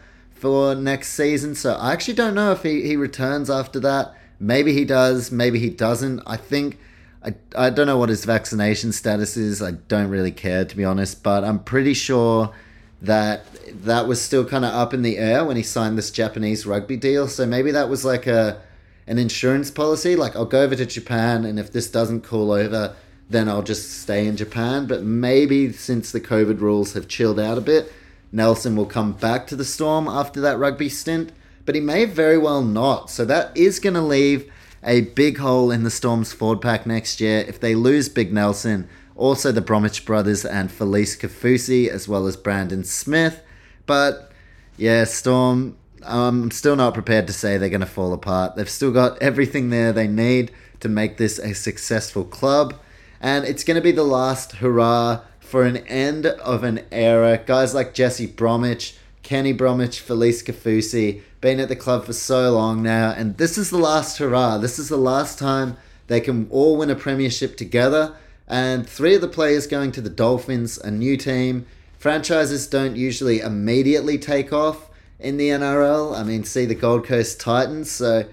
for 0.44 0.74
next 0.74 1.14
season, 1.14 1.54
so 1.54 1.72
I 1.72 1.94
actually 1.94 2.12
don't 2.12 2.34
know 2.34 2.52
if 2.52 2.62
he, 2.62 2.82
he 2.82 2.96
returns 2.96 3.48
after 3.48 3.80
that. 3.80 4.14
Maybe 4.38 4.74
he 4.74 4.84
does, 4.84 5.32
maybe 5.32 5.58
he 5.58 5.70
doesn't. 5.70 6.20
I 6.26 6.36
think. 6.36 6.78
I, 7.24 7.34
I 7.56 7.70
don't 7.70 7.86
know 7.86 7.96
what 7.96 8.10
his 8.10 8.26
vaccination 8.26 8.92
status 8.92 9.38
is. 9.38 9.62
I 9.62 9.70
don't 9.70 10.10
really 10.10 10.30
care, 10.30 10.66
to 10.66 10.76
be 10.76 10.84
honest, 10.84 11.22
but 11.22 11.42
I'm 11.42 11.60
pretty 11.60 11.94
sure 11.94 12.52
that 13.00 13.46
that 13.86 14.06
was 14.06 14.20
still 14.20 14.44
kind 14.44 14.66
of 14.66 14.74
up 14.74 14.92
in 14.92 15.00
the 15.00 15.16
air 15.16 15.46
when 15.46 15.56
he 15.56 15.62
signed 15.62 15.96
this 15.96 16.10
Japanese 16.10 16.66
rugby 16.66 16.98
deal. 16.98 17.26
So 17.26 17.46
maybe 17.46 17.70
that 17.70 17.88
was 17.88 18.04
like 18.04 18.26
a 18.26 18.60
an 19.06 19.18
insurance 19.18 19.70
policy. 19.70 20.14
Like 20.14 20.36
I'll 20.36 20.44
go 20.44 20.60
over 20.60 20.76
to 20.76 20.84
Japan, 20.84 21.46
and 21.46 21.58
if 21.58 21.72
this 21.72 21.90
doesn't 21.90 22.20
cool 22.20 22.52
over, 22.52 22.94
then 23.30 23.48
I'll 23.48 23.62
just 23.62 24.02
stay 24.02 24.26
in 24.26 24.36
Japan. 24.36 24.86
But 24.86 25.04
maybe 25.04 25.72
since 25.72 26.12
the 26.12 26.20
COVID 26.20 26.60
rules 26.60 26.92
have 26.92 27.08
chilled 27.08 27.40
out 27.40 27.56
a 27.56 27.62
bit, 27.62 27.90
Nelson 28.34 28.74
will 28.74 28.86
come 28.86 29.12
back 29.12 29.46
to 29.46 29.56
the 29.56 29.64
Storm 29.64 30.08
after 30.08 30.40
that 30.40 30.58
rugby 30.58 30.88
stint. 30.88 31.30
But 31.64 31.74
he 31.74 31.80
may 31.80 32.04
very 32.04 32.36
well 32.36 32.62
not. 32.62 33.08
So 33.10 33.24
that 33.24 33.56
is 33.56 33.80
going 33.80 33.94
to 33.94 34.02
leave 34.02 34.50
a 34.82 35.02
big 35.02 35.38
hole 35.38 35.70
in 35.70 35.84
the 35.84 35.90
Storm's 35.90 36.32
forward 36.32 36.60
pack 36.60 36.84
next 36.84 37.20
year. 37.20 37.44
If 37.46 37.60
they 37.60 37.74
lose 37.74 38.08
Big 38.08 38.32
Nelson, 38.32 38.88
also 39.16 39.52
the 39.52 39.60
Bromwich 39.60 40.04
brothers 40.04 40.44
and 40.44 40.68
Felise 40.68 41.18
Kaufusi, 41.18 41.88
as 41.88 42.06
well 42.08 42.26
as 42.26 42.36
Brandon 42.36 42.84
Smith. 42.84 43.40
But 43.86 44.32
yeah, 44.76 45.04
Storm, 45.04 45.78
um, 46.02 46.42
I'm 46.42 46.50
still 46.50 46.76
not 46.76 46.92
prepared 46.92 47.26
to 47.28 47.32
say 47.32 47.56
they're 47.56 47.68
going 47.70 47.80
to 47.80 47.86
fall 47.86 48.12
apart. 48.12 48.56
They've 48.56 48.68
still 48.68 48.92
got 48.92 49.22
everything 49.22 49.70
there 49.70 49.92
they 49.92 50.08
need 50.08 50.50
to 50.80 50.88
make 50.88 51.16
this 51.16 51.38
a 51.38 51.54
successful 51.54 52.24
club. 52.24 52.74
And 53.20 53.46
it's 53.46 53.64
going 53.64 53.76
to 53.76 53.80
be 53.80 53.92
the 53.92 54.02
last 54.02 54.52
hurrah 54.56 55.20
for 55.54 55.62
an 55.62 55.76
end 55.86 56.26
of 56.26 56.64
an 56.64 56.80
era. 56.90 57.38
Guys 57.38 57.74
like 57.74 57.94
Jesse 57.94 58.26
Bromwich, 58.26 58.96
Kenny 59.22 59.52
Bromwich, 59.52 60.04
Felise 60.04 60.42
Kaufusi, 60.42 61.22
been 61.40 61.60
at 61.60 61.68
the 61.68 61.76
club 61.76 62.06
for 62.06 62.12
so 62.12 62.50
long 62.50 62.82
now. 62.82 63.14
And 63.16 63.36
this 63.36 63.56
is 63.56 63.70
the 63.70 63.78
last 63.78 64.18
hurrah. 64.18 64.58
This 64.58 64.80
is 64.80 64.88
the 64.88 64.96
last 64.96 65.38
time 65.38 65.76
they 66.08 66.20
can 66.20 66.48
all 66.50 66.76
win 66.76 66.90
a 66.90 66.96
premiership 66.96 67.56
together 67.56 68.16
and 68.48 68.84
three 68.84 69.14
of 69.14 69.20
the 69.20 69.28
players 69.28 69.68
going 69.68 69.92
to 69.92 70.00
the 70.00 70.10
Dolphins, 70.10 70.76
a 70.78 70.90
new 70.90 71.16
team. 71.16 71.66
Franchises 71.98 72.66
don't 72.66 72.96
usually 72.96 73.38
immediately 73.38 74.18
take 74.18 74.52
off 74.52 74.90
in 75.20 75.36
the 75.36 75.50
NRL. 75.50 76.18
I 76.18 76.24
mean, 76.24 76.42
see 76.42 76.64
the 76.64 76.74
Gold 76.74 77.06
Coast 77.06 77.38
Titans. 77.38 77.92
So 77.92 78.24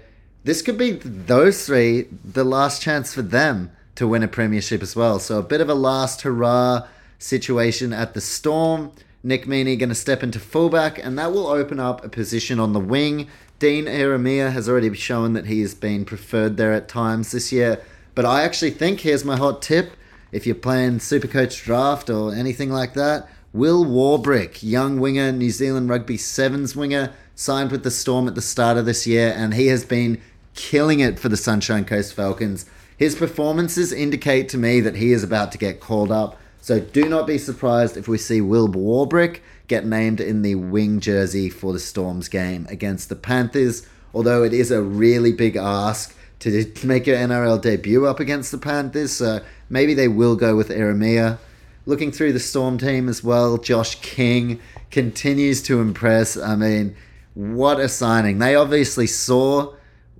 this 0.42 0.60
could 0.60 0.76
be 0.76 0.90
those 0.90 1.66
three, 1.66 2.08
the 2.24 2.42
last 2.42 2.82
chance 2.82 3.14
for 3.14 3.22
them 3.22 3.70
to 3.94 4.08
win 4.08 4.24
a 4.24 4.28
premiership 4.28 4.82
as 4.82 4.96
well. 4.96 5.20
So 5.20 5.38
a 5.38 5.44
bit 5.44 5.60
of 5.60 5.68
a 5.68 5.74
last 5.74 6.22
hurrah 6.22 6.88
situation 7.22 7.92
at 7.92 8.14
the 8.14 8.20
Storm. 8.20 8.92
Nick 9.22 9.46
Meaney 9.46 9.78
going 9.78 9.88
to 9.88 9.94
step 9.94 10.22
into 10.22 10.40
fullback, 10.40 10.98
and 10.98 11.16
that 11.18 11.32
will 11.32 11.46
open 11.46 11.78
up 11.78 12.04
a 12.04 12.08
position 12.08 12.58
on 12.58 12.72
the 12.72 12.80
wing. 12.80 13.28
Dean 13.58 13.84
Ieremia 13.84 14.52
has 14.52 14.68
already 14.68 14.92
shown 14.94 15.34
that 15.34 15.46
he 15.46 15.60
has 15.60 15.74
been 15.74 16.04
preferred 16.04 16.56
there 16.56 16.72
at 16.72 16.88
times 16.88 17.30
this 17.30 17.52
year. 17.52 17.80
But 18.14 18.24
I 18.24 18.42
actually 18.42 18.72
think, 18.72 19.00
here's 19.00 19.24
my 19.24 19.36
hot 19.36 19.62
tip 19.62 19.92
if 20.32 20.46
you're 20.46 20.54
playing 20.54 20.98
Supercoach 20.98 21.62
Draft 21.62 22.08
or 22.08 22.34
anything 22.34 22.70
like 22.70 22.94
that, 22.94 23.28
Will 23.52 23.84
Warbrick, 23.84 24.62
young 24.62 24.98
winger, 24.98 25.30
New 25.30 25.50
Zealand 25.50 25.90
Rugby 25.90 26.16
Sevens 26.16 26.74
winger, 26.74 27.12
signed 27.34 27.70
with 27.70 27.84
the 27.84 27.90
Storm 27.90 28.26
at 28.26 28.34
the 28.34 28.40
start 28.40 28.78
of 28.78 28.86
this 28.86 29.06
year, 29.06 29.34
and 29.36 29.52
he 29.52 29.66
has 29.66 29.84
been 29.84 30.20
killing 30.54 31.00
it 31.00 31.18
for 31.18 31.28
the 31.28 31.36
Sunshine 31.36 31.84
Coast 31.84 32.14
Falcons. 32.14 32.64
His 32.96 33.14
performances 33.14 33.92
indicate 33.92 34.48
to 34.50 34.58
me 34.58 34.80
that 34.80 34.96
he 34.96 35.12
is 35.12 35.22
about 35.22 35.52
to 35.52 35.58
get 35.58 35.80
called 35.80 36.10
up, 36.10 36.38
so 36.62 36.78
do 36.78 37.08
not 37.08 37.26
be 37.26 37.38
surprised 37.38 37.96
if 37.96 38.06
we 38.06 38.16
see 38.16 38.40
Will 38.40 38.68
Warbrick 38.68 39.40
get 39.66 39.84
named 39.84 40.20
in 40.20 40.42
the 40.42 40.54
wing 40.54 41.00
jersey 41.00 41.50
for 41.50 41.72
the 41.72 41.80
Storm's 41.80 42.28
game 42.28 42.68
against 42.70 43.08
the 43.08 43.16
Panthers, 43.16 43.84
although 44.14 44.44
it 44.44 44.52
is 44.52 44.70
a 44.70 44.80
really 44.80 45.32
big 45.32 45.56
ask 45.56 46.16
to 46.38 46.72
make 46.84 47.06
your 47.06 47.16
NRL 47.16 47.60
debut 47.60 48.06
up 48.06 48.20
against 48.20 48.52
the 48.52 48.58
Panthers, 48.58 49.10
so 49.10 49.40
maybe 49.68 49.92
they 49.92 50.06
will 50.06 50.36
go 50.36 50.54
with 50.54 50.68
Ieremia. 50.68 51.38
Looking 51.84 52.12
through 52.12 52.32
the 52.32 52.40
Storm 52.40 52.78
team 52.78 53.08
as 53.08 53.24
well, 53.24 53.58
Josh 53.58 53.96
King 53.96 54.60
continues 54.92 55.62
to 55.62 55.80
impress. 55.80 56.36
I 56.36 56.54
mean, 56.54 56.94
what 57.34 57.80
a 57.80 57.88
signing! 57.88 58.38
They 58.38 58.54
obviously 58.54 59.08
saw 59.08 59.74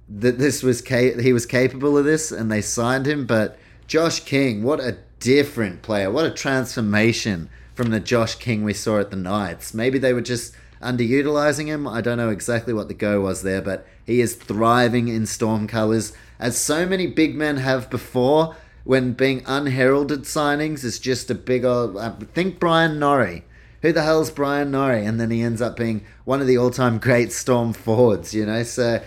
that 0.09 0.39
this 0.41 0.65
was 0.65 0.85
he 0.85 1.33
was 1.33 1.47
capable 1.47 1.97
of 1.97 2.05
this, 2.05 2.33
and 2.33 2.51
they 2.51 2.63
signed 2.63 3.07
him. 3.07 3.27
But 3.27 3.59
Josh 3.87 4.21
King, 4.21 4.65
what 4.65 4.81
a 4.81 4.99
different 5.23 5.83
player! 5.83 6.11
What 6.11 6.27
a 6.27 6.31
transformation 6.31 7.49
from 7.75 7.91
the 7.91 8.01
Josh 8.01 8.35
King 8.35 8.65
we 8.65 8.75
saw 8.75 8.99
at 8.99 9.11
the 9.11 9.17
Knights. 9.17 9.73
Maybe 9.73 9.99
they 9.99 10.13
were 10.13 10.21
just 10.21 10.55
underutilizing 10.83 11.67
him. 11.67 11.87
I 11.87 12.01
don't 12.01 12.19
know 12.19 12.31
exactly 12.31 12.75
what 12.75 12.89
the 12.89 12.95
go 12.95 13.21
was 13.21 13.43
there, 13.43 13.63
but 13.63 13.87
he 14.05 14.21
is 14.21 14.35
thriving 14.35 15.07
in 15.07 15.27
Storm 15.27 15.69
colours, 15.69 16.13
as 16.41 16.59
so 16.59 16.85
many 16.85 17.07
big 17.07 17.37
men 17.37 17.59
have 17.59 17.89
before. 17.89 18.57
When 18.85 19.13
being 19.13 19.45
unheralded 19.47 20.23
signings 20.23 20.83
is 20.83 20.99
just 20.99 21.31
a 21.31 21.37
big 21.37 21.65
old. 21.65 21.97
I 21.97 22.07
uh, 22.07 22.17
think 22.35 22.59
Bryan 22.59 22.99
Norrie. 22.99 23.45
Who 23.83 23.93
the 23.93 24.03
hell's 24.03 24.31
Bryan 24.31 24.73
Norrie? 24.73 25.07
And 25.07 25.21
then 25.21 25.31
he 25.31 25.41
ends 25.41 25.63
up 25.63 25.77
being 25.77 26.05
one 26.25 26.41
of 26.41 26.49
the 26.49 26.59
all-time 26.59 26.99
great 26.99 27.33
Storm 27.33 27.73
forwards. 27.73 28.35
You 28.35 28.45
know, 28.45 28.65
so. 28.65 29.01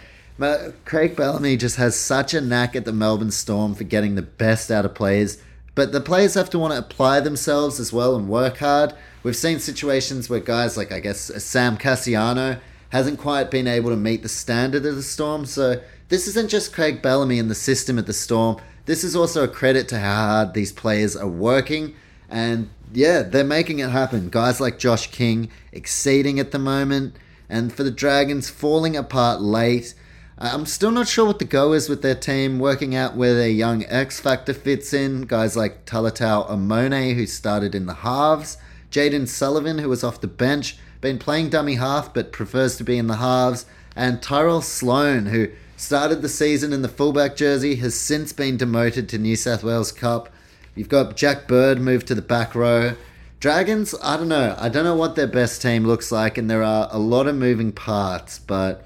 Craig 0.84 1.16
Bellamy 1.16 1.56
just 1.56 1.78
has 1.78 1.98
such 1.98 2.34
a 2.34 2.42
knack 2.42 2.76
at 2.76 2.84
the 2.84 2.92
Melbourne 2.92 3.32
Storm 3.32 3.74
for 3.74 3.86
getting 3.86 4.16
the 4.16 4.22
best 4.22 4.70
out 4.70 4.84
of 4.84 4.94
players, 4.94 5.38
but 5.76 5.92
the 5.92 6.02
players 6.02 6.34
have 6.34 6.50
to 6.52 6.60
want 6.60 6.74
to 6.74 6.80
apply 6.80 7.20
themselves 7.20 7.80
as 7.80 7.92
well 7.92 8.16
and 8.16 8.30
work 8.30 8.58
hard. 8.58 8.94
We've 9.24 9.36
seen 9.36 9.60
situations 9.60 10.30
where 10.30 10.40
guys 10.40 10.78
like, 10.78 10.92
I 10.92 11.02
guess, 11.02 11.30
uh, 11.30 11.40
Sam 11.40 11.78
Kasiano 11.78 12.60
hasn't 12.90 13.20
quite 13.20 13.52
been 13.52 13.68
able 13.68 13.90
to 13.90 13.98
meet 13.98 14.24
the 14.24 14.30
standard 14.30 14.86
of 14.86 14.96
the 14.96 15.04
Storm. 15.04 15.46
So 15.46 15.82
this 16.08 16.28
isn't 16.28 16.50
just 16.50 16.74
Craig 16.74 17.02
Bellamy 17.02 17.40
and 17.40 17.52
the 17.52 17.56
system 17.56 18.00
at 18.00 18.06
the 18.06 18.14
Storm. 18.14 18.58
This 18.86 19.04
is 19.04 19.16
also 19.16 19.44
a 19.44 19.48
credit 19.50 19.88
to 19.90 20.00
how 20.00 20.28
hard 20.28 20.54
these 20.54 20.72
players 20.72 21.16
are 21.16 21.28
working. 21.28 21.96
And 22.30 22.70
yeah, 22.94 23.24
they're 23.24 23.44
making 23.44 23.80
it 23.80 23.90
happen. 23.90 24.30
Guys 24.30 24.62
like 24.62 24.80
Josh 24.80 25.08
King 25.08 25.50
exceeding 25.74 26.40
at 26.40 26.52
the 26.52 26.60
moment. 26.60 27.18
And 27.50 27.74
for 27.74 27.84
the 27.84 27.92
Dragons, 27.92 28.50
falling 28.50 28.96
apart 28.96 29.42
late. 29.42 29.94
Uh, 30.38 30.52
I'm 30.54 30.66
still 30.66 30.92
not 30.92 31.08
sure 31.08 31.26
what 31.26 31.40
the 31.40 31.46
go 31.46 31.74
is 31.74 31.88
with 31.88 32.02
their 32.02 32.16
team, 32.16 32.60
working 32.60 32.94
out 32.94 33.16
where 33.16 33.34
their 33.34 33.50
young 33.50 33.86
X 33.86 34.20
Factor 34.20 34.54
fits 34.54 34.94
in. 34.94 35.24
Guys 35.24 35.56
like 35.56 35.86
Talatau 35.86 36.50
Amone, 36.50 37.16
who 37.16 37.26
started 37.26 37.74
in 37.74 37.86
the 37.86 37.94
halves. 37.96 38.58
Jayden 38.92 39.28
Sullivan, 39.28 39.80
who 39.80 39.90
was 39.90 40.04
off 40.04 40.22
the 40.22 40.28
bench, 40.28 40.78
been 41.02 41.20
playing 41.20 41.50
dummy 41.50 41.76
half 41.76 42.14
but 42.14 42.32
prefers 42.32 42.78
to 42.78 42.84
be 42.84 42.98
in 42.98 43.08
the 43.08 43.18
halves, 43.18 43.66
and 43.96 44.22
Tyrell 44.22 44.62
Sloan, 44.62 45.28
who 45.28 45.50
started 45.78 46.22
the 46.22 46.30
season 46.30 46.72
in 46.74 46.82
the 46.82 46.88
fullback 46.88 47.36
jersey, 47.36 47.76
has 47.76 47.94
since 47.94 48.32
been 48.34 48.58
demoted 48.58 49.08
to 49.10 49.18
New 49.18 49.36
South 49.36 49.64
Wales 49.64 49.92
Cup. 49.92 50.30
You've 50.76 50.90
got 50.90 51.16
Jack 51.16 51.48
Bird 51.48 51.80
moved 51.80 52.08
to 52.08 52.16
the 52.16 52.22
back 52.22 52.56
row. 52.56 52.96
Dragons, 53.40 53.94
I 54.02 54.18
don't 54.18 54.30
know. 54.30 54.56
I 54.58 54.70
don't 54.70 54.86
know 54.86 54.96
what 54.96 55.16
their 55.16 55.28
best 55.28 55.62
team 55.62 55.86
looks 55.86 56.12
like, 56.12 56.38
and 56.38 56.50
there 56.50 56.64
are 56.64 56.88
a 56.92 56.98
lot 56.98 57.28
of 57.28 57.36
moving 57.36 57.72
parts, 57.72 58.40
but 58.40 58.85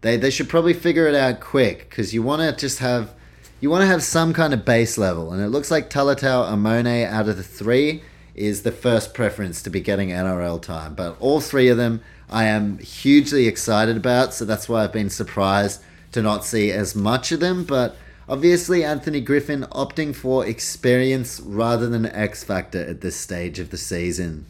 they, 0.00 0.16
they 0.16 0.30
should 0.30 0.48
probably 0.48 0.72
figure 0.72 1.06
it 1.06 1.14
out 1.14 1.40
quick 1.40 1.88
because 1.90 2.14
you 2.14 2.22
want 2.22 2.42
to 2.42 2.58
just 2.58 2.78
have 2.78 3.14
you 3.60 3.68
want 3.68 3.82
to 3.82 3.86
have 3.86 4.02
some 4.02 4.32
kind 4.32 4.54
of 4.54 4.64
base 4.64 4.96
level, 4.96 5.32
and 5.32 5.42
it 5.42 5.48
looks 5.48 5.70
like 5.70 5.90
Talatau 5.90 6.50
Amone 6.50 7.04
out 7.04 7.28
of 7.28 7.36
the 7.36 7.42
three 7.42 8.02
is 8.34 8.62
the 8.62 8.72
first 8.72 9.12
preference 9.12 9.60
to 9.62 9.68
be 9.68 9.80
getting 9.80 10.08
NRL 10.08 10.62
time. 10.62 10.94
But 10.94 11.16
all 11.20 11.40
three 11.42 11.68
of 11.68 11.76
them 11.76 12.00
I 12.30 12.44
am 12.44 12.78
hugely 12.78 13.46
excited 13.46 13.96
about, 13.96 14.32
so 14.32 14.44
that's 14.44 14.68
why 14.68 14.84
I've 14.84 14.92
been 14.92 15.10
surprised 15.10 15.82
to 16.12 16.22
not 16.22 16.44
see 16.44 16.70
as 16.70 16.94
much 16.94 17.32
of 17.32 17.40
them. 17.40 17.64
But 17.64 17.96
obviously, 18.28 18.84
Anthony 18.84 19.20
Griffin 19.20 19.66
opting 19.72 20.14
for 20.14 20.46
experience 20.46 21.40
rather 21.40 21.88
than 21.88 22.06
X 22.06 22.44
Factor 22.44 22.80
at 22.80 23.00
this 23.00 23.16
stage 23.16 23.58
of 23.58 23.70
the 23.70 23.76
season. 23.76 24.46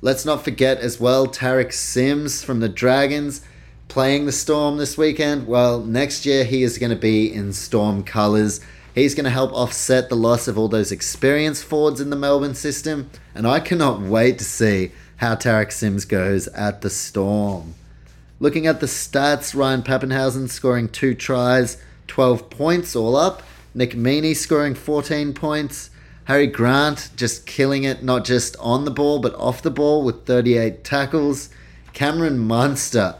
Let's 0.00 0.24
not 0.24 0.42
forget 0.42 0.78
as 0.78 0.98
well 0.98 1.26
Tariq 1.26 1.72
Sims 1.72 2.42
from 2.42 2.60
the 2.60 2.68
Dragons 2.68 3.42
playing 3.88 4.26
the 4.26 4.32
Storm 4.32 4.76
this 4.76 4.96
weekend. 4.96 5.46
Well, 5.46 5.80
next 5.80 6.24
year 6.24 6.44
he 6.44 6.62
is 6.62 6.78
going 6.78 6.90
to 6.90 6.96
be 6.96 7.32
in 7.32 7.52
Storm 7.52 8.04
colours 8.04 8.60
He's 8.98 9.14
going 9.14 9.26
to 9.26 9.30
help 9.30 9.52
offset 9.52 10.08
the 10.08 10.16
loss 10.16 10.48
of 10.48 10.58
all 10.58 10.66
those 10.66 10.90
experienced 10.90 11.62
forwards 11.62 12.00
in 12.00 12.10
the 12.10 12.16
Melbourne 12.16 12.56
system, 12.56 13.10
and 13.32 13.46
I 13.46 13.60
cannot 13.60 14.00
wait 14.00 14.38
to 14.38 14.44
see 14.44 14.90
how 15.18 15.36
Tariq 15.36 15.70
Sims 15.70 16.04
goes 16.04 16.48
at 16.48 16.80
the 16.80 16.90
Storm. 16.90 17.74
Looking 18.40 18.66
at 18.66 18.80
the 18.80 18.86
stats, 18.86 19.54
Ryan 19.54 19.82
Papenhuyzen 19.82 20.48
scoring 20.48 20.88
two 20.88 21.14
tries, 21.14 21.80
12 22.08 22.50
points 22.50 22.96
all 22.96 23.14
up. 23.14 23.44
Nick 23.72 23.92
Meaney 23.92 24.34
scoring 24.34 24.74
14 24.74 25.32
points. 25.32 25.90
Harry 26.24 26.48
Grant 26.48 27.10
just 27.14 27.46
killing 27.46 27.84
it, 27.84 28.02
not 28.02 28.24
just 28.24 28.56
on 28.58 28.84
the 28.84 28.90
ball, 28.90 29.20
but 29.20 29.34
off 29.36 29.62
the 29.62 29.70
ball 29.70 30.02
with 30.02 30.26
38 30.26 30.82
tackles. 30.82 31.50
Cameron 31.92 32.40
Munster 32.40 33.14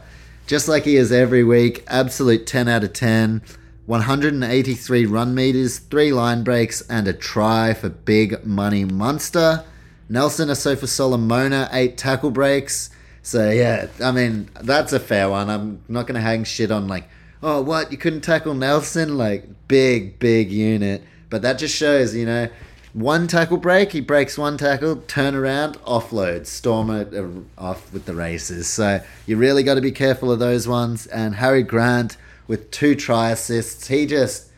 just 0.49 0.67
like 0.67 0.83
he 0.83 0.95
is 0.95 1.11
every 1.11 1.43
week. 1.43 1.83
Absolute 1.85 2.47
10 2.47 2.67
out 2.67 2.83
of 2.83 2.91
10. 2.91 3.43
183 3.85 5.05
run 5.05 5.35
meters, 5.35 5.77
three 5.77 6.11
line 6.11 6.43
breaks, 6.43 6.81
and 6.89 7.07
a 7.07 7.13
try 7.13 7.75
for 7.75 7.89
Big 7.89 8.43
Money 8.43 8.83
Munster. 8.83 9.63
Nelson 10.09 10.49
Asofa 10.49 10.87
Solomona, 10.87 11.69
eight 11.71 11.99
tackle 11.99 12.31
breaks. 12.31 12.89
So, 13.21 13.51
yeah, 13.51 13.89
I 14.03 14.11
mean, 14.11 14.49
that's 14.59 14.91
a 14.91 14.99
fair 14.99 15.29
one. 15.29 15.51
I'm 15.51 15.83
not 15.87 16.07
going 16.07 16.15
to 16.15 16.21
hang 16.21 16.45
shit 16.45 16.71
on, 16.71 16.87
like, 16.87 17.07
oh, 17.43 17.61
what? 17.61 17.91
You 17.91 17.99
couldn't 17.99 18.21
tackle 18.21 18.55
Nelson? 18.55 19.19
Like, 19.19 19.45
big, 19.67 20.17
big 20.17 20.51
unit. 20.51 21.03
But 21.29 21.43
that 21.43 21.59
just 21.59 21.75
shows, 21.75 22.15
you 22.15 22.25
know, 22.25 22.49
one 22.93 23.27
tackle 23.27 23.57
break, 23.57 23.91
he 23.91 24.01
breaks 24.01 24.37
one 24.37 24.57
tackle, 24.57 24.97
turn 25.07 25.35
around, 25.35 25.75
offload, 25.81 26.47
storm 26.47 26.89
it 26.89 27.13
uh, 27.13 27.27
off 27.57 27.93
with 27.93 28.05
the 28.05 28.15
races. 28.15 28.67
So 28.67 29.01
you 29.25 29.37
really 29.37 29.63
got 29.63 29.75
to 29.75 29.81
be 29.81 29.91
careful 29.91 30.31
of 30.31 30.39
those 30.39 30.67
ones. 30.67 31.05
And 31.07 31.35
Harry 31.35 31.63
Grant 31.63 32.17
with 32.47 32.71
two 32.71 32.95
try 32.95 33.29
assists, 33.29 33.87
he 33.87 34.05
just 34.07 34.49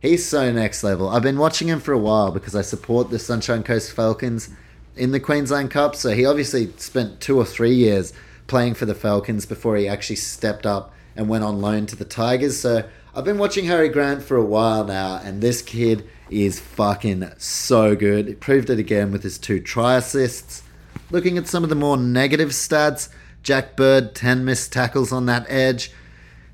he's 0.00 0.26
so 0.26 0.50
next 0.50 0.82
level. 0.82 1.08
I've 1.08 1.22
been 1.22 1.38
watching 1.38 1.68
him 1.68 1.80
for 1.80 1.92
a 1.92 1.98
while 1.98 2.30
because 2.30 2.54
I 2.54 2.62
support 2.62 3.10
the 3.10 3.18
Sunshine 3.18 3.62
Coast 3.62 3.92
Falcons 3.92 4.48
in 4.96 5.12
the 5.12 5.20
Queensland 5.20 5.70
Cup. 5.70 5.94
So 5.94 6.10
he 6.10 6.24
obviously 6.24 6.72
spent 6.78 7.20
two 7.20 7.36
or 7.36 7.44
three 7.44 7.74
years 7.74 8.12
playing 8.46 8.74
for 8.74 8.86
the 8.86 8.94
Falcons 8.94 9.44
before 9.44 9.76
he 9.76 9.88
actually 9.88 10.16
stepped 10.16 10.64
up 10.64 10.92
and 11.16 11.28
went 11.28 11.44
on 11.44 11.60
loan 11.60 11.86
to 11.86 11.96
the 11.96 12.04
Tigers. 12.04 12.58
So 12.58 12.84
I've 13.14 13.24
been 13.24 13.38
watching 13.38 13.66
Harry 13.66 13.88
Grant 13.88 14.22
for 14.22 14.36
a 14.36 14.44
while 14.44 14.84
now, 14.84 15.20
and 15.22 15.40
this 15.40 15.62
kid 15.62 16.04
is 16.34 16.58
fucking 16.58 17.30
so 17.38 17.94
good. 17.94 18.28
He 18.28 18.34
proved 18.34 18.70
it 18.70 18.78
again 18.78 19.12
with 19.12 19.22
his 19.22 19.38
two 19.38 19.60
try 19.60 19.96
assists. 19.96 20.62
Looking 21.10 21.38
at 21.38 21.46
some 21.46 21.62
of 21.62 21.70
the 21.70 21.76
more 21.76 21.96
negative 21.96 22.50
stats, 22.50 23.08
Jack 23.42 23.76
Bird, 23.76 24.14
10 24.14 24.44
missed 24.44 24.72
tackles 24.72 25.12
on 25.12 25.26
that 25.26 25.46
edge. 25.48 25.92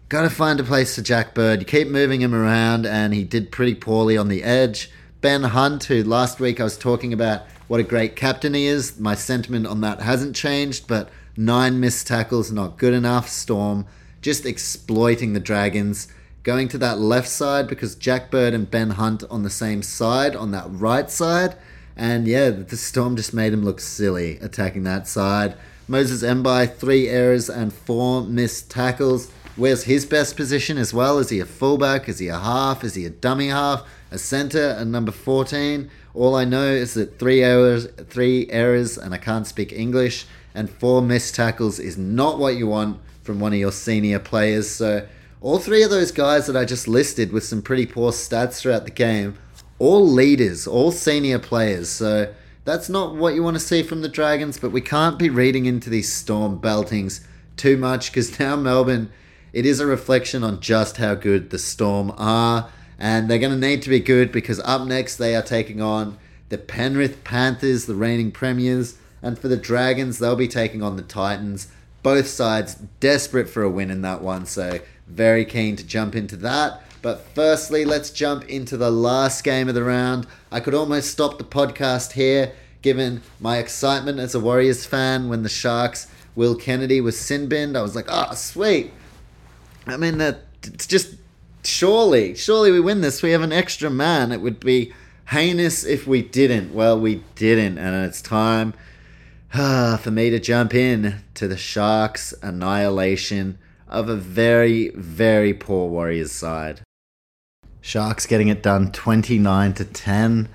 Got 0.09 0.23
to 0.23 0.31
find 0.31 0.61
a 0.61 0.65
place 0.65 0.97
for 0.97 1.02
Jack 1.02 1.35
Bird. 1.35 1.61
You 1.61 1.66
keep 1.66 1.89
moving 1.89 2.20
him 2.20 2.35
around, 2.35 2.85
and 2.85 3.15
he 3.15 3.24
did 3.24 3.52
pretty 3.52 3.74
poorly 3.74 4.16
on 4.16 4.28
the 4.28 4.43
edge. 4.43 4.90
Ben 5.20 5.44
Hunt, 5.44 5.85
who 5.85 6.02
last 6.02 6.40
week 6.40 6.61
I 6.61 6.65
was 6.65 6.77
talking 6.77 7.12
about 7.12 7.43
what 7.69 7.81
a 7.81 7.85
great 7.85 8.16
captain 8.16 8.55
he 8.55 8.66
is, 8.66 8.98
my 8.98 9.15
sentiment 9.15 9.66
on 9.66 9.81
that 9.82 10.01
hasn't 10.01 10.35
changed, 10.35 10.89
but 10.89 11.09
nine 11.36 11.78
missed 11.78 12.07
tackles, 12.07 12.51
not 12.51 12.77
good 12.77 12.93
enough. 12.93 13.28
Storm 13.28 13.86
just 14.20 14.44
exploiting 14.44 15.32
the 15.32 15.40
Dragons 15.40 16.09
going 16.43 16.69
to 16.69 16.79
that 16.79 16.99
left 16.99 17.29
side 17.29 17.67
because 17.69 17.95
Jack 17.95 18.31
Bird 18.31 18.55
and 18.55 18.71
Ben 18.71 18.91
Hunt 18.91 19.25
on 19.31 19.43
the 19.43 19.51
same 19.51 19.83
side, 19.83 20.35
on 20.35 20.51
that 20.53 20.67
right 20.69 21.11
side. 21.11 21.57
And 21.97 22.27
yeah, 22.27 22.51
the 22.51 22.77
Storm 22.77 23.17
just 23.17 23.35
made 23.35 23.53
him 23.53 23.62
look 23.62 23.81
silly 23.81 24.39
attacking 24.39 24.85
that 24.85 25.07
side. 25.07 25.55
Moses 25.87 26.23
Mbye, 26.23 26.75
three 26.77 27.09
errors 27.09 27.51
and 27.51 27.73
four 27.73 28.23
missed 28.23 28.71
tackles. 28.71 29.31
Where's 29.57 29.85
his 29.85 30.07
best 30.07 30.37
position 30.37 30.79
as 30.79 30.95
well? 30.95 31.19
Is 31.19 31.29
he 31.29 31.41
a 31.41 31.45
fullback? 31.45 32.09
Is 32.09 32.21
he 32.21 32.29
a 32.29 32.39
half? 32.39 32.85
Is 32.85 32.95
he 32.95 33.05
a 33.05 33.11
dummy 33.11 33.49
half? 33.49 33.87
A 34.11 34.19
centre? 34.19 34.77
A 34.79 34.85
number 34.85 35.12
14? 35.12 35.91
All 36.15 36.35
I 36.35 36.45
know 36.45 36.67
is 36.67 36.95
that 36.95 37.19
three 37.19 37.43
errors, 37.43 37.87
three 38.09 38.49
errors, 38.51 38.97
and 38.97 39.12
I 39.12 39.19
can't 39.19 39.47
speak 39.47 39.73
English, 39.73 40.27
and 40.55 40.71
four 40.71 41.03
missed 41.03 41.35
tackles 41.35 41.79
is 41.79 41.99
not 41.99 42.39
what 42.39 42.57
you 42.57 42.67
want 42.67 42.99
from 43.23 43.39
one 43.41 43.53
of 43.53 43.59
your 43.59 43.73
senior 43.73 44.19
players. 44.19 44.71
So 44.71 45.07
all 45.41 45.59
three 45.59 45.83
of 45.83 45.91
those 45.91 46.12
guys 46.12 46.47
that 46.47 46.57
I 46.57 46.65
just 46.65 46.87
listed 46.87 47.33
with 47.33 47.45
some 47.45 47.62
pretty 47.62 47.87
poor 47.87 48.12
stats 48.12 48.61
throughout 48.61 48.85
the 48.85 48.91
game, 48.91 49.39
all 49.79 50.07
leaders, 50.07 50.67
all 50.67 50.93
senior 50.93 51.39
players. 51.39 51.89
So 51.89 52.33
that's 52.65 52.91
not 52.91 53.17
what 53.17 53.35
you 53.35 53.43
want 53.43 53.55
to 53.57 53.61
see 53.61 53.83
from 53.83 54.03
the 54.03 54.09
Dragons, 54.09 54.59
but 54.59 54.71
we 54.71 54.83
can't 54.83 55.19
be 55.19 55.31
reading 55.31 55.65
into 55.65 55.89
these 55.89 56.12
Storm 56.12 56.59
beltings 56.59 57.27
too 57.57 57.77
much 57.79 58.11
because 58.11 58.39
now 58.41 58.57
Melbourne, 58.57 59.11
it 59.53 59.65
is 59.65 59.81
a 59.81 59.87
reflection 59.87 60.45
on 60.45 60.61
just 60.61 60.99
how 60.99 61.15
good 61.15 61.51
the 61.51 61.59
Storm 61.59 62.12
are. 62.19 62.71
And 62.99 63.31
they're 63.31 63.39
going 63.39 63.59
to 63.59 63.69
need 63.69 63.81
to 63.83 63.89
be 63.89 64.01
good 64.01 64.31
because 64.31 64.61
up 64.61 64.87
next 64.87 65.17
they 65.17 65.35
are 65.35 65.43
taking 65.43 65.81
on 65.81 66.19
the 66.51 66.59
Penrith 66.59 67.25
Panthers, 67.25 67.87
the 67.87 67.95
reigning 67.95 68.31
premiers. 68.31 68.99
And 69.23 69.39
for 69.39 69.49
the 69.49 69.57
Dragons, 69.57 70.19
they'll 70.19 70.37
be 70.37 70.49
taking 70.49 70.83
on 70.83 70.97
the 70.97 71.03
Titans. 71.03 71.69
Both 72.03 72.27
sides 72.27 72.75
desperate 73.01 73.49
for 73.49 73.62
a 73.62 73.71
win 73.71 73.91
in 73.91 74.03
that 74.03 74.21
one. 74.21 74.45
So 74.45 74.81
very 75.11 75.45
keen 75.45 75.77
to 75.77 75.85
jump 75.85 76.15
into 76.15 76.37
that. 76.39 76.82
But 77.03 77.27
firstly, 77.35 77.85
let's 77.85 78.11
jump 78.11 78.49
into 78.49 78.77
the 78.77 78.91
last 78.91 79.43
game 79.43 79.69
of 79.69 79.74
the 79.74 79.85
round. 79.85 80.27
I 80.53 80.61
could 80.61 80.74
almost 80.74 81.11
stop 81.11 81.39
the 81.39 81.45
podcast 81.45 82.12
here, 82.12 82.53
given 82.82 83.23
my 83.41 83.59
excitement 83.59 84.19
as 84.19 84.35
a 84.35 84.41
Warriors 84.41 84.85
fan 84.85 85.28
when 85.28 85.43
the 85.43 85.49
Sharks, 85.49 86.09
Will 86.35 86.55
Kennedy 86.55 87.01
was 87.01 87.19
sin 87.19 87.49
binned. 87.49 87.77
I 87.77 87.82
was 87.82 87.97
like, 87.97 88.07
oh, 88.09 88.35
sweet. 88.35 88.93
I 89.87 89.97
mean, 89.97 90.19
that 90.19 90.43
it's 90.62 90.87
just 90.87 91.15
surely, 91.65 92.35
surely 92.35 92.70
we 92.70 92.81
win 92.81 93.01
this. 93.01 93.23
We 93.23 93.31
have 93.31 93.43
an 93.43 93.53
extra 93.53 93.91
man. 93.91 94.31
It 94.31 94.41
would 94.41 94.61
be 94.61 94.93
heinous 95.28 95.85
if 95.85 96.07
we 96.07 96.23
didn't. 96.23 96.74
Well, 96.74 96.99
we 97.01 97.23
didn't, 97.35 97.78
and 97.78 98.05
it's 98.05 98.20
time 98.20 98.74
for 99.53 100.11
me 100.11 100.31
to 100.31 100.39
jump 100.39 100.74
in 100.74 101.23
to 101.35 101.49
the 101.49 101.57
Sharks' 101.57 102.35
annihilation 102.43 103.59
of 103.91 104.09
a 104.09 104.17
very, 104.17 104.91
very 104.91 105.53
poor 105.53 105.91
Warriors 105.91 106.33
side. 106.33 106.81
Sharks 107.81 108.25
getting 108.25 108.49
it 108.49 108.62
done 108.62 108.93
29 108.93 109.75
to 109.75 109.85
10 109.85 110.49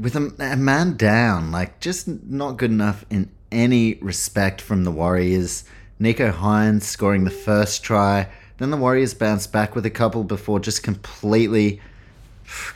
with 0.00 0.16
a, 0.16 0.32
a, 0.38 0.56
man 0.56 0.96
down, 0.96 1.50
like 1.50 1.80
just 1.80 2.08
not 2.08 2.56
good 2.56 2.70
enough 2.70 3.04
in 3.10 3.30
any 3.50 3.94
respect 3.94 4.60
from 4.60 4.84
the 4.84 4.92
Warriors. 4.92 5.64
Nicho 6.00 6.32
Hynes 6.32 6.84
scoring 6.84 7.24
the 7.24 7.30
first 7.30 7.82
try, 7.82 8.28
then 8.58 8.70
the 8.70 8.76
Warriors 8.76 9.12
bounced 9.12 9.52
back 9.52 9.74
with 9.74 9.84
a 9.84 9.90
couple 9.90 10.24
before 10.24 10.60
just 10.60 10.82
completely 10.82 11.80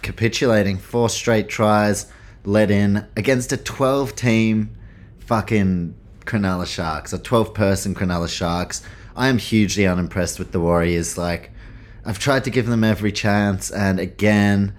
capitulating. 0.02 0.78
Four 0.78 1.08
straight 1.08 1.48
tries 1.48 2.10
let 2.44 2.70
in 2.70 3.06
against 3.16 3.52
a 3.52 3.56
12 3.56 4.14
team 4.14 4.76
fucking 5.20 5.94
Cronulla 6.24 6.66
Sharks, 6.66 7.12
a 7.12 7.18
12 7.18 7.54
person 7.54 7.94
Cronulla 7.94 8.28
Sharks 8.28 8.82
I 9.16 9.28
am 9.28 9.38
hugely 9.38 9.86
unimpressed 9.86 10.38
with 10.38 10.52
the 10.52 10.60
Warriors. 10.60 11.16
Like, 11.16 11.50
I've 12.04 12.18
tried 12.18 12.44
to 12.44 12.50
give 12.50 12.66
them 12.66 12.84
every 12.84 13.10
chance, 13.10 13.70
and 13.70 13.98
again, 13.98 14.76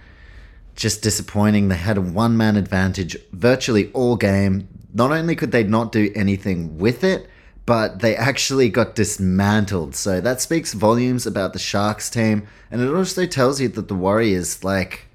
just 0.76 1.02
disappointing. 1.02 1.68
They 1.68 1.76
had 1.76 1.98
a 1.98 2.02
one 2.02 2.38
man 2.38 2.56
advantage 2.56 3.18
virtually 3.32 3.92
all 3.94 4.16
game. 4.16 4.68
Not 4.94 5.12
only 5.12 5.36
could 5.36 5.52
they 5.52 5.64
not 5.64 5.92
do 5.92 6.12
anything 6.16 6.78
with 6.78 7.04
it, 7.04 7.28
but 7.66 8.00
they 8.00 8.16
actually 8.16 8.70
got 8.70 8.96
dismantled. 8.96 9.96
So 9.96 10.22
that 10.22 10.40
speaks 10.40 10.74
volumes 10.74 11.26
about 11.26 11.54
the 11.54 11.60
Sharks 11.60 12.10
team, 12.10 12.48
and 12.72 12.82
it 12.82 12.94
also 12.94 13.26
tells 13.26 13.60
you 13.60 13.68
that 13.70 13.88
the 13.88 13.96
Warriors, 13.96 14.64
like, 14.64 15.08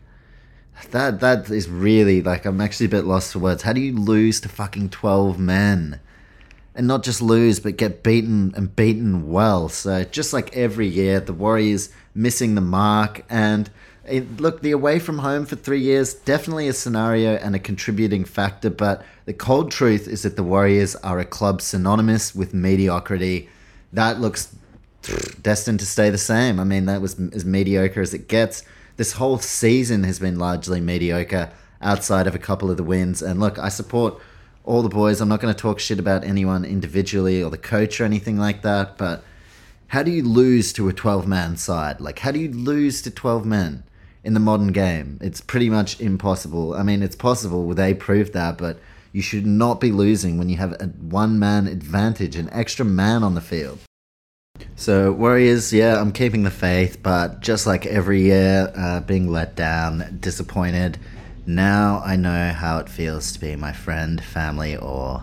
that 0.91 1.21
that 1.21 1.49
is 1.49 1.69
really 1.69 2.21
like 2.23 2.45
I'm 2.45 2.61
actually 2.61 2.87
a 2.87 2.91
bit 2.91 3.05
lost 3.05 3.33
for 3.33 3.39
words. 3.39 3.63
How 3.63 3.73
do 3.73 3.81
you 3.81 3.97
lose 3.97 4.41
to 4.41 4.49
fucking 4.49 4.91
twelve 4.91 5.39
men? 5.39 6.01
And 6.75 6.87
not 6.87 7.03
just 7.03 7.21
lose, 7.21 7.61
but 7.61 7.77
get 7.77 8.03
beaten 8.03 8.53
and 8.57 8.75
beaten 8.75 9.31
well. 9.31 9.69
So 9.69 10.05
just 10.05 10.33
like 10.33 10.57
every 10.57 10.87
year, 10.87 11.21
the 11.21 11.33
Warriors 11.33 11.91
missing 12.15 12.55
the 12.55 12.61
mark. 12.61 13.25
And 13.29 13.71
it, 14.07 14.41
look, 14.41 14.63
the 14.63 14.71
away 14.71 14.99
from 14.99 15.19
home 15.19 15.47
for 15.47 15.57
three 15.57 15.81
years 15.81 16.15
definitely 16.15 16.69
a 16.69 16.73
scenario 16.73 17.35
and 17.37 17.55
a 17.55 17.59
contributing 17.59 18.25
factor. 18.25 18.71
But 18.71 19.05
the 19.27 19.35
cold 19.35 19.71
truth 19.71 20.09
is 20.09 20.23
that 20.23 20.37
the 20.37 20.43
Warriors 20.43 20.97
are 20.97 21.19
a 21.19 21.25
club 21.25 21.61
synonymous 21.61 22.35
with 22.35 22.55
mediocrity. 22.55 23.49
That 23.93 24.21
looks 24.21 24.55
destined 25.43 25.81
to 25.81 25.87
stay 25.87 26.11
the 26.11 26.19
same. 26.19 26.59
I 26.59 26.65
mean, 26.65 26.87
that 26.87 27.01
was 27.01 27.19
as 27.33 27.45
mediocre 27.45 28.01
as 28.01 28.15
it 28.15 28.29
gets. 28.29 28.65
This 28.97 29.13
whole 29.13 29.39
season 29.39 30.05
has 30.05 30.19
been 30.19 30.39
largely 30.39 30.81
mediocre 30.81 31.51
outside 31.81 32.27
of 32.27 32.35
a 32.35 32.39
couple 32.39 32.71
of 32.71 32.77
the 32.77 32.85
wins. 32.85 33.21
And 33.21 33.41
look, 33.41 33.59
I 33.59 33.69
support 33.69 34.21
all 34.65 34.83
the 34.83 34.89
boys. 34.89 35.21
I'm 35.21 35.29
not 35.29 35.41
going 35.41 35.55
to 35.55 35.61
talk 35.61 35.79
shit 35.79 35.99
about 35.99 36.25
anyone 36.25 36.65
individually 36.65 37.43
or 37.43 37.51
the 37.51 37.59
coach 37.59 38.01
or 38.01 38.05
anything 38.05 38.39
like 38.39 38.63
that, 38.63 38.97
but 38.97 39.25
how 39.89 40.03
do 40.03 40.11
you 40.11 40.23
lose 40.23 40.73
to 40.75 40.89
a 40.89 40.93
12 40.93 41.27
man 41.27 41.57
side? 41.57 42.01
Like, 42.01 42.21
how 42.21 42.31
do 42.31 42.39
you 42.39 42.51
lose 42.51 43.03
to 43.03 43.11
12 43.11 43.45
men 43.45 43.85
in 44.25 44.35
the 44.35 44.41
modern 44.41 44.73
game? 44.73 45.19
It's 45.21 45.41
pretty 45.41 45.69
much 45.69 46.01
impossible. 46.01 46.75
I 46.75 46.83
mean, 46.83 47.03
it's 47.03 47.17
possible, 47.17 47.69
they 47.75 47.93
proved 47.93 48.33
that, 48.33 48.57
but 48.57 48.79
you 49.13 49.21
should 49.21 49.47
not 49.47 49.81
be 49.81 49.93
losing 49.93 50.39
when 50.39 50.49
you 50.49 50.57
have 50.57 50.73
a 50.81 50.87
one 50.87 51.39
man 51.39 51.67
advantage, 51.67 52.37
an 52.37 52.49
extra 52.51 52.85
man 52.85 53.23
on 53.23 53.35
the 53.35 53.41
field. 53.41 53.79
So, 54.77 55.13
Warriors, 55.13 55.73
yeah, 55.73 56.01
I'm 56.01 56.13
keeping 56.13 56.45
the 56.45 56.51
faith, 56.51 57.03
but 57.03 57.41
just 57.41 57.67
like 57.67 57.85
every 57.85 58.23
year, 58.23 58.73
uh, 58.75 59.01
being 59.01 59.31
let 59.31 59.55
down, 59.57 60.19
disappointed. 60.21 60.99
Now 61.47 62.03
I 62.05 62.17
know 62.17 62.53
how 62.53 62.79
it 62.79 62.89
feels 62.89 63.33
to 63.33 63.41
be 63.41 63.57
my 63.57 63.73
friend, 63.73 64.23
family, 64.23 64.77
or 64.77 65.23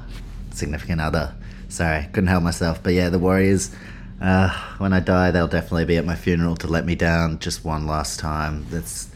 significant 0.52 1.00
other. 1.02 1.34
Sorry, 1.70 2.08
couldn't 2.12 2.28
help 2.28 2.44
myself. 2.44 2.84
But 2.84 2.94
yeah, 2.94 3.10
the 3.10 3.20
Warriors, 3.20 3.74
uh, 4.22 4.50
when 4.80 4.92
I 4.92 5.00
die, 5.00 5.32
they'll 5.32 5.48
definitely 5.48 5.86
be 5.86 5.98
at 5.98 6.06
my 6.06 6.16
funeral 6.16 6.56
to 6.58 6.68
let 6.68 6.86
me 6.86 6.96
down 6.96 7.40
just 7.40 7.64
one 7.64 7.88
last 7.88 8.20
time. 8.20 8.66
That's 8.70 9.10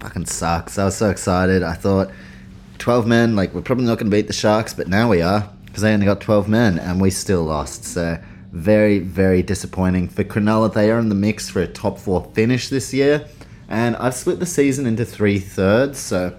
fucking 0.00 0.26
sucks. 0.26 0.78
I 0.78 0.84
was 0.84 0.96
so 0.96 1.10
excited. 1.10 1.62
I 1.62 1.74
thought 1.74 2.10
12 2.78 3.06
men, 3.06 3.34
like, 3.34 3.54
we're 3.54 3.62
probably 3.62 3.86
not 3.86 3.98
going 3.98 4.10
to 4.10 4.16
beat 4.16 4.28
the 4.28 4.32
Sharks, 4.32 4.74
but 4.74 4.88
now 4.88 5.08
we 5.08 5.22
are 5.22 5.50
because 5.64 5.82
they 5.82 5.92
only 5.92 6.06
got 6.06 6.20
12 6.20 6.48
men 6.48 6.78
and 6.78 7.00
we 7.00 7.10
still 7.10 7.42
lost. 7.44 7.84
So 7.84 8.18
very, 8.52 8.98
very 9.00 9.42
disappointing. 9.42 10.08
For 10.08 10.24
Cronulla, 10.24 10.72
they 10.72 10.90
are 10.90 10.98
in 10.98 11.08
the 11.08 11.14
mix 11.14 11.50
for 11.50 11.60
a 11.60 11.66
top 11.66 11.98
four 11.98 12.30
finish 12.34 12.68
this 12.68 12.94
year. 12.94 13.26
And 13.68 13.96
I've 13.96 14.14
split 14.14 14.38
the 14.38 14.46
season 14.46 14.86
into 14.86 15.04
three 15.04 15.38
thirds. 15.38 15.98
So 15.98 16.36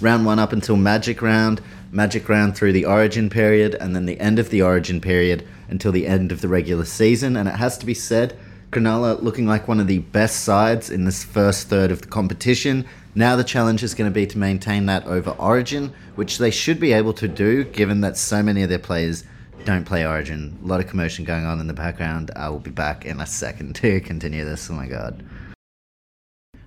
round 0.00 0.24
one 0.24 0.38
up 0.38 0.52
until 0.52 0.76
Magic 0.76 1.22
Round, 1.22 1.60
Magic 1.90 2.28
Round 2.28 2.56
through 2.56 2.72
the 2.72 2.84
Origin 2.84 3.28
period, 3.30 3.74
and 3.74 3.94
then 3.94 4.06
the 4.06 4.20
end 4.20 4.38
of 4.38 4.50
the 4.50 4.62
Origin 4.62 5.00
period 5.00 5.46
until 5.68 5.92
the 5.92 6.06
end 6.06 6.32
of 6.32 6.40
the 6.40 6.48
regular 6.48 6.84
season. 6.84 7.36
And 7.36 7.48
it 7.48 7.56
has 7.56 7.78
to 7.78 7.86
be 7.86 7.94
said, 7.94 8.36
Cronulla 8.70 9.20
looking 9.20 9.46
like 9.46 9.66
one 9.66 9.80
of 9.80 9.88
the 9.88 9.98
best 9.98 10.44
sides 10.44 10.90
in 10.90 11.04
this 11.04 11.24
first 11.24 11.68
third 11.68 11.90
of 11.90 12.02
the 12.02 12.08
competition. 12.08 12.86
Now 13.16 13.34
the 13.34 13.42
challenge 13.42 13.82
is 13.82 13.94
going 13.94 14.08
to 14.08 14.14
be 14.14 14.26
to 14.28 14.38
maintain 14.38 14.86
that 14.86 15.06
over 15.06 15.30
Origin, 15.30 15.92
which 16.14 16.38
they 16.38 16.52
should 16.52 16.78
be 16.78 16.92
able 16.92 17.12
to 17.14 17.26
do 17.26 17.64
given 17.64 18.00
that 18.02 18.16
so 18.16 18.42
many 18.42 18.62
of 18.62 18.68
their 18.68 18.78
players 18.78 19.24
don't 19.64 19.84
play 19.84 20.06
Origin. 20.06 20.56
A 20.62 20.66
lot 20.66 20.78
of 20.78 20.86
commotion 20.86 21.24
going 21.24 21.44
on 21.44 21.58
in 21.58 21.66
the 21.66 21.72
background. 21.72 22.30
I 22.36 22.48
will 22.48 22.60
be 22.60 22.70
back 22.70 23.04
in 23.04 23.20
a 23.20 23.26
second 23.26 23.74
to 23.76 24.00
continue 24.00 24.44
this. 24.44 24.70
Oh 24.70 24.74
my 24.74 24.86
god. 24.86 25.24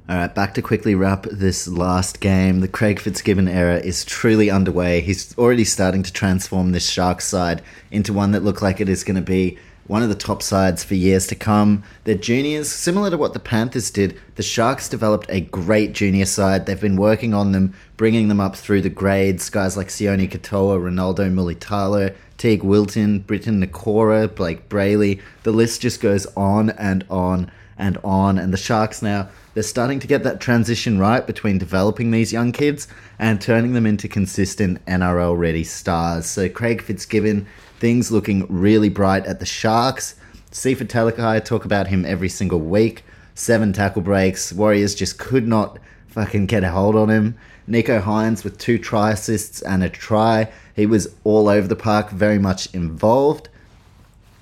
Alright, 0.09 0.35
back 0.35 0.53
to 0.55 0.61
quickly 0.61 0.95
wrap 0.95 1.23
this 1.31 1.65
last 1.65 2.19
game. 2.19 2.59
The 2.59 2.67
Craig 2.67 2.99
Fitzgibbon 2.99 3.47
era 3.47 3.77
is 3.77 4.03
truly 4.03 4.51
underway. 4.51 4.99
He's 4.99 5.33
already 5.37 5.63
starting 5.63 6.03
to 6.03 6.11
transform 6.11 6.73
this 6.73 6.89
Sharks 6.89 7.25
side 7.25 7.61
into 7.89 8.11
one 8.11 8.31
that 8.31 8.43
looked 8.43 8.61
like 8.61 8.81
it 8.81 8.89
is 8.89 9.05
going 9.05 9.15
to 9.15 9.21
be 9.21 9.57
one 9.87 10.03
of 10.03 10.09
the 10.09 10.15
top 10.15 10.41
sides 10.41 10.83
for 10.83 10.95
years 10.95 11.25
to 11.27 11.35
come. 11.35 11.83
Their 12.03 12.15
juniors, 12.15 12.69
similar 12.69 13.11
to 13.11 13.17
what 13.17 13.31
the 13.31 13.39
Panthers 13.39 13.89
did, 13.91 14.19
the 14.35 14.43
Sharks 14.43 14.89
developed 14.89 15.27
a 15.29 15.39
great 15.39 15.93
junior 15.93 16.25
side. 16.25 16.65
They've 16.65 16.79
been 16.79 16.97
working 16.97 17.33
on 17.33 17.53
them, 17.53 17.73
bringing 17.95 18.27
them 18.27 18.41
up 18.41 18.57
through 18.57 18.81
the 18.81 18.89
grades. 18.89 19.49
Guys 19.49 19.77
like 19.77 19.87
Sione 19.87 20.29
Katoa, 20.29 20.81
Ronaldo 20.81 21.31
Mulitalo, 21.33 22.13
Teague 22.37 22.63
Wilton, 22.63 23.19
Briton 23.19 23.65
Nikora, 23.65 24.27
Blayke 24.27 24.63
Brailey. 24.67 25.21
The 25.43 25.53
list 25.53 25.79
just 25.79 26.01
goes 26.01 26.25
on 26.35 26.71
and 26.71 27.05
on 27.09 27.49
and 27.77 27.97
on. 28.03 28.37
And 28.37 28.51
the 28.51 28.57
Sharks 28.57 29.01
now, 29.01 29.29
they're 29.53 29.63
starting 29.63 29.99
to 29.99 30.07
get 30.07 30.23
that 30.23 30.39
transition 30.41 30.97
right 30.97 31.25
between 31.25 31.57
developing 31.57 32.11
these 32.11 32.33
young 32.33 32.51
kids 32.51 32.87
and 33.19 33.39
turning 33.39 33.73
them 33.73 33.85
into 33.85 34.07
consistent 34.07 34.83
NRL 34.85 35.37
ready 35.37 35.63
stars. 35.63 36.25
So 36.25 36.49
Craig 36.49 36.81
Fitzgibbon 36.81 37.45
things 37.83 38.11
looking 38.13 38.45
really 38.47 38.87
bright 38.87 39.25
at 39.25 39.41
the 39.41 39.45
Sharks. 39.45 40.15
Sifa 40.51 40.87
Talakai, 40.87 41.43
talk 41.43 41.65
about 41.65 41.87
him 41.87 42.05
every 42.05 42.29
single 42.29 42.61
week. 42.61 43.03
Seven 43.35 43.73
tackle 43.73 44.01
breaks. 44.01 44.53
Warriors 44.53 44.95
just 44.95 45.17
could 45.17 45.45
not 45.45 45.79
fucking 46.07 46.45
get 46.45 46.63
a 46.63 46.71
hold 46.71 46.95
on 46.95 47.09
him. 47.09 47.35
Nicho 47.67 48.01
Hynes 48.01 48.45
with 48.45 48.57
two 48.57 48.77
try 48.77 49.11
assists 49.11 49.61
and 49.63 49.83
a 49.83 49.89
try. 49.89 50.49
He 50.73 50.85
was 50.85 51.13
all 51.25 51.49
over 51.49 51.67
the 51.67 51.75
park, 51.75 52.09
very 52.09 52.39
much 52.39 52.73
involved. 52.73 53.49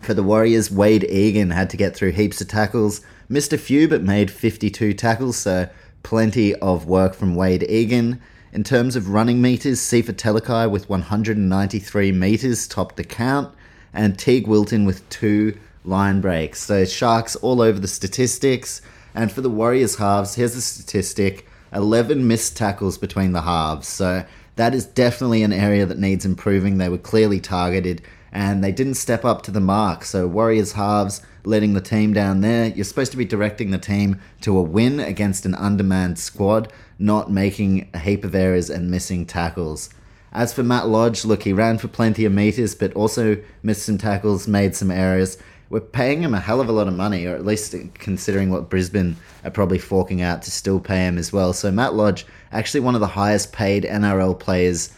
For 0.02 0.14
the 0.14 0.22
Warriors, 0.22 0.70
Wade 0.70 1.06
Egan 1.10 1.50
had 1.50 1.72
to 1.72 1.78
get 1.78 1.96
through 1.96 2.12
heaps 2.12 2.42
of 2.42 2.48
tackles. 2.48 3.02
Missed 3.32 3.54
a 3.54 3.58
few, 3.58 3.88
but 3.88 4.04
made 4.04 4.30
52 4.30 4.94
tackles, 4.94 5.38
so 5.38 5.70
plenty 6.04 6.54
of 6.56 6.86
work 6.86 7.14
from 7.14 7.34
Wade 7.34 7.64
Egan. 7.64 8.20
In 8.52 8.62
terms 8.66 8.98
of 8.98 9.08
running 9.08 9.42
meters, 9.42 9.80
Sifa 9.80 10.12
Talakai 10.12 10.70
with 10.70 10.90
193 10.90 12.12
meters 12.12 12.68
topped 12.68 12.98
the 12.98 13.06
count, 13.06 13.56
and 13.94 14.20
Teague 14.20 14.48
Wilton 14.48 14.84
with 14.84 15.08
two 15.08 15.58
line 15.86 16.20
breaks. 16.20 16.62
So 16.62 16.84
Sharks 16.84 17.38
all 17.38 17.62
over 17.62 17.80
the 17.80 17.88
statistics. 17.88 18.82
And 19.16 19.32
for 19.32 19.40
the 19.40 19.50
Warriors 19.50 19.96
halves, 19.96 20.36
here's 20.36 20.56
the 20.56 20.60
statistic 20.60 21.48
11 21.72 22.28
missed 22.28 22.58
tackles 22.58 22.98
between 22.98 23.32
the 23.32 23.44
halves. 23.44 23.88
So 23.88 24.26
that 24.58 24.76
is 24.76 24.86
definitely 24.86 25.44
an 25.44 25.54
area 25.54 25.86
that 25.86 26.00
needs 26.00 26.26
improving. 26.26 26.80
They 26.80 26.90
were 26.90 26.98
clearly 26.98 27.40
targeted 27.40 28.02
and 28.34 28.62
they 28.62 28.74
didn't 28.74 28.96
step 28.96 29.24
up 29.24 29.42
to 29.44 29.52
the 29.52 29.62
mark. 29.62 30.04
So 30.04 30.28
Warriors 30.28 30.74
halves 30.74 31.22
letting 31.44 31.74
the 31.74 31.82
team 31.82 32.14
down 32.14 32.42
there. 32.42 32.68
You're 32.68 32.86
supposed 32.86 33.12
to 33.12 33.18
be 33.18 33.26
directing 33.26 33.72
the 33.72 33.78
team 33.78 34.20
to 34.42 34.58
a 34.58 34.62
win 34.62 35.00
against 35.00 35.46
an 35.46 35.56
undermanned 35.56 36.20
squad, 36.20 36.72
not 37.00 37.32
making 37.32 37.90
a 37.94 38.00
heap 38.00 38.24
of 38.24 38.36
errors 38.36 38.70
and 38.70 38.92
missing 38.92 39.26
tackles. 39.26 39.90
As 40.34 40.54
for 40.54 40.64
Matt 40.64 40.88
Lodge, 40.88 41.26
look, 41.26 41.44
he 41.44 41.52
ran 41.52 41.78
for 41.78 41.90
plenty 41.90 42.24
of 42.24 42.32
meters, 42.32 42.74
but 42.74 42.94
also 42.94 43.38
missed 43.64 43.84
some 43.84 43.98
tackles, 43.98 44.48
made 44.48 44.76
some 44.76 44.90
errors. 44.90 45.38
We're 45.70 45.82
paying 45.82 46.22
him 46.22 46.34
a 46.34 46.40
hell 46.40 46.62
of 46.62 46.70
a 46.70 46.74
lot 46.74 46.88
of 46.88 46.94
money, 46.94 47.26
or 47.26 47.36
at 47.36 47.46
least 47.46 47.76
considering 47.96 48.50
what 48.50 48.70
Brisbane 48.70 49.18
are 49.44 49.52
probably 49.52 49.80
forking 49.80 50.22
out 50.22 50.42
to 50.44 50.52
still 50.52 50.80
pay 50.80 51.06
him 51.06 51.18
as 51.18 51.34
well. 51.34 51.54
So 51.54 51.72
Matt 51.72 51.96
Lodge, 51.96 52.26
actually 52.52 52.82
one 52.82 52.96
of 52.96 53.02
the 53.02 53.08
highest 53.08 53.52
paid 53.52 53.84
NRL 53.84 54.40
players 54.40 54.94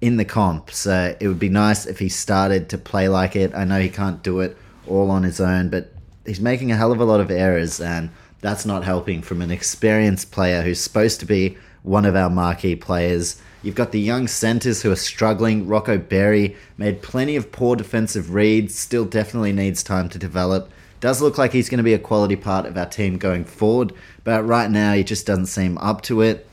in 0.00 0.18
the 0.18 0.24
comp. 0.24 0.70
So 0.70 1.16
it 1.18 1.28
would 1.28 1.38
be 1.38 1.48
nice 1.48 1.86
if 1.86 1.98
he 1.98 2.10
started 2.10 2.68
to 2.70 2.78
play 2.78 3.08
like 3.08 3.36
it. 3.36 3.54
I 3.54 3.64
know 3.64 3.80
he 3.80 3.88
can't 3.88 4.22
do 4.22 4.40
it 4.40 4.56
all 4.88 5.10
on 5.10 5.22
his 5.22 5.40
own, 5.40 5.68
but 5.68 5.92
he's 6.26 6.40
making 6.40 6.72
a 6.72 6.76
hell 6.76 6.92
of 6.92 7.00
a 7.00 7.04
lot 7.04 7.20
of 7.20 7.30
errors, 7.30 7.80
and 7.80 8.10
that's 8.40 8.66
not 8.66 8.84
helping 8.84 9.22
from 9.22 9.42
an 9.42 9.50
experienced 9.50 10.30
player 10.30 10.62
who's 10.62 10.80
supposed 10.80 11.20
to 11.20 11.26
be 11.26 11.56
one 11.82 12.04
of 12.04 12.16
our 12.16 12.30
marquee 12.30 12.76
players. 12.76 13.40
You've 13.62 13.74
got 13.74 13.92
the 13.92 14.00
young 14.00 14.28
centres 14.28 14.82
who 14.82 14.92
are 14.92 14.96
struggling. 14.96 15.66
Rocco 15.66 15.96
Berry 15.96 16.54
made 16.76 17.02
plenty 17.02 17.36
of 17.36 17.50
poor 17.50 17.76
defensive 17.76 18.34
reads, 18.34 18.74
still 18.74 19.06
definitely 19.06 19.52
needs 19.52 19.82
time 19.82 20.08
to 20.10 20.18
develop. 20.18 20.70
Does 21.00 21.22
look 21.22 21.38
like 21.38 21.52
he's 21.52 21.68
going 21.68 21.78
to 21.78 21.84
be 21.84 21.94
a 21.94 21.98
quality 21.98 22.36
part 22.36 22.66
of 22.66 22.76
our 22.76 22.86
team 22.86 23.18
going 23.18 23.44
forward, 23.44 23.92
but 24.22 24.46
right 24.46 24.70
now 24.70 24.92
he 24.92 25.04
just 25.04 25.26
doesn't 25.26 25.46
seem 25.46 25.78
up 25.78 26.02
to 26.02 26.20
it. 26.20 26.46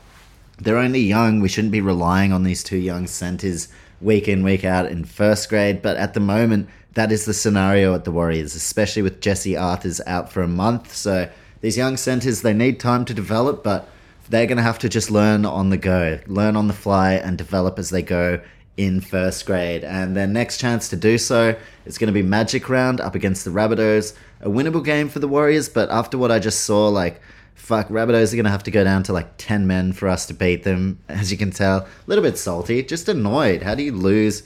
They're 0.58 0.76
only 0.78 1.00
young. 1.00 1.40
We 1.40 1.48
shouldn't 1.48 1.72
be 1.72 1.80
relying 1.80 2.32
on 2.32 2.44
these 2.44 2.62
two 2.62 2.76
young 2.76 3.06
centres 3.06 3.68
week 4.00 4.28
in, 4.28 4.42
week 4.42 4.64
out 4.64 4.86
in 4.86 5.04
first 5.04 5.48
grade, 5.48 5.82
but 5.82 5.96
at 5.96 6.14
the 6.14 6.20
moment, 6.20 6.68
that 6.94 7.12
is 7.12 7.24
the 7.24 7.34
scenario 7.34 7.94
at 7.94 8.04
the 8.04 8.12
Warriors, 8.12 8.54
especially 8.54 9.02
with 9.02 9.20
Jesse 9.20 9.56
Arthurs 9.56 10.00
out 10.06 10.30
for 10.30 10.42
a 10.42 10.48
month. 10.48 10.94
So 10.94 11.30
these 11.60 11.76
young 11.76 11.96
centers, 11.96 12.42
they 12.42 12.52
need 12.52 12.80
time 12.80 13.04
to 13.06 13.14
develop, 13.14 13.62
but 13.62 13.88
they're 14.28 14.46
going 14.46 14.58
to 14.58 14.62
have 14.62 14.78
to 14.80 14.88
just 14.88 15.10
learn 15.10 15.44
on 15.44 15.70
the 15.70 15.76
go, 15.76 16.18
learn 16.26 16.56
on 16.56 16.68
the 16.68 16.74
fly, 16.74 17.14
and 17.14 17.38
develop 17.38 17.78
as 17.78 17.90
they 17.90 18.02
go 18.02 18.40
in 18.76 19.00
first 19.00 19.46
grade. 19.46 19.84
And 19.84 20.16
their 20.16 20.26
next 20.26 20.58
chance 20.58 20.88
to 20.90 20.96
do 20.96 21.18
so 21.18 21.56
is 21.84 21.98
going 21.98 22.08
to 22.08 22.12
be 22.12 22.22
Magic 22.22 22.68
Round 22.68 23.00
up 23.00 23.14
against 23.14 23.44
the 23.44 23.50
Rabbitohs. 23.50 24.14
A 24.40 24.48
winnable 24.48 24.84
game 24.84 25.08
for 25.08 25.18
the 25.18 25.28
Warriors, 25.28 25.68
but 25.68 25.90
after 25.90 26.18
what 26.18 26.32
I 26.32 26.38
just 26.38 26.64
saw, 26.64 26.88
like, 26.88 27.20
fuck, 27.54 27.88
Rabbitohs 27.88 28.32
are 28.32 28.36
going 28.36 28.44
to 28.44 28.50
have 28.50 28.64
to 28.64 28.70
go 28.70 28.84
down 28.84 29.02
to 29.04 29.12
like 29.12 29.36
10 29.38 29.66
men 29.66 29.92
for 29.92 30.08
us 30.08 30.26
to 30.26 30.34
beat 30.34 30.64
them. 30.64 30.98
As 31.08 31.30
you 31.30 31.38
can 31.38 31.50
tell, 31.50 31.78
a 31.78 31.88
little 32.06 32.24
bit 32.24 32.38
salty, 32.38 32.82
just 32.82 33.08
annoyed. 33.08 33.62
How 33.62 33.74
do 33.74 33.82
you 33.82 33.92
lose? 33.92 34.42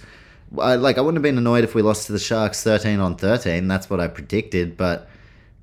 I, 0.61 0.74
like 0.77 0.99
I 0.99 1.01
wouldn't 1.01 1.16
have 1.16 1.23
been 1.23 1.39
annoyed 1.39 1.65
if 1.65 1.74
we 1.74 1.83
lost 1.83 2.07
to 2.07 2.12
the 2.12 2.19
Sharks 2.19 2.62
13 2.62 3.01
on 3.01 3.16
13. 3.16 3.69
That's 3.69 3.89
what 3.89 4.01
I 4.01 4.09
predicted, 4.09 4.77
but 4.77 5.09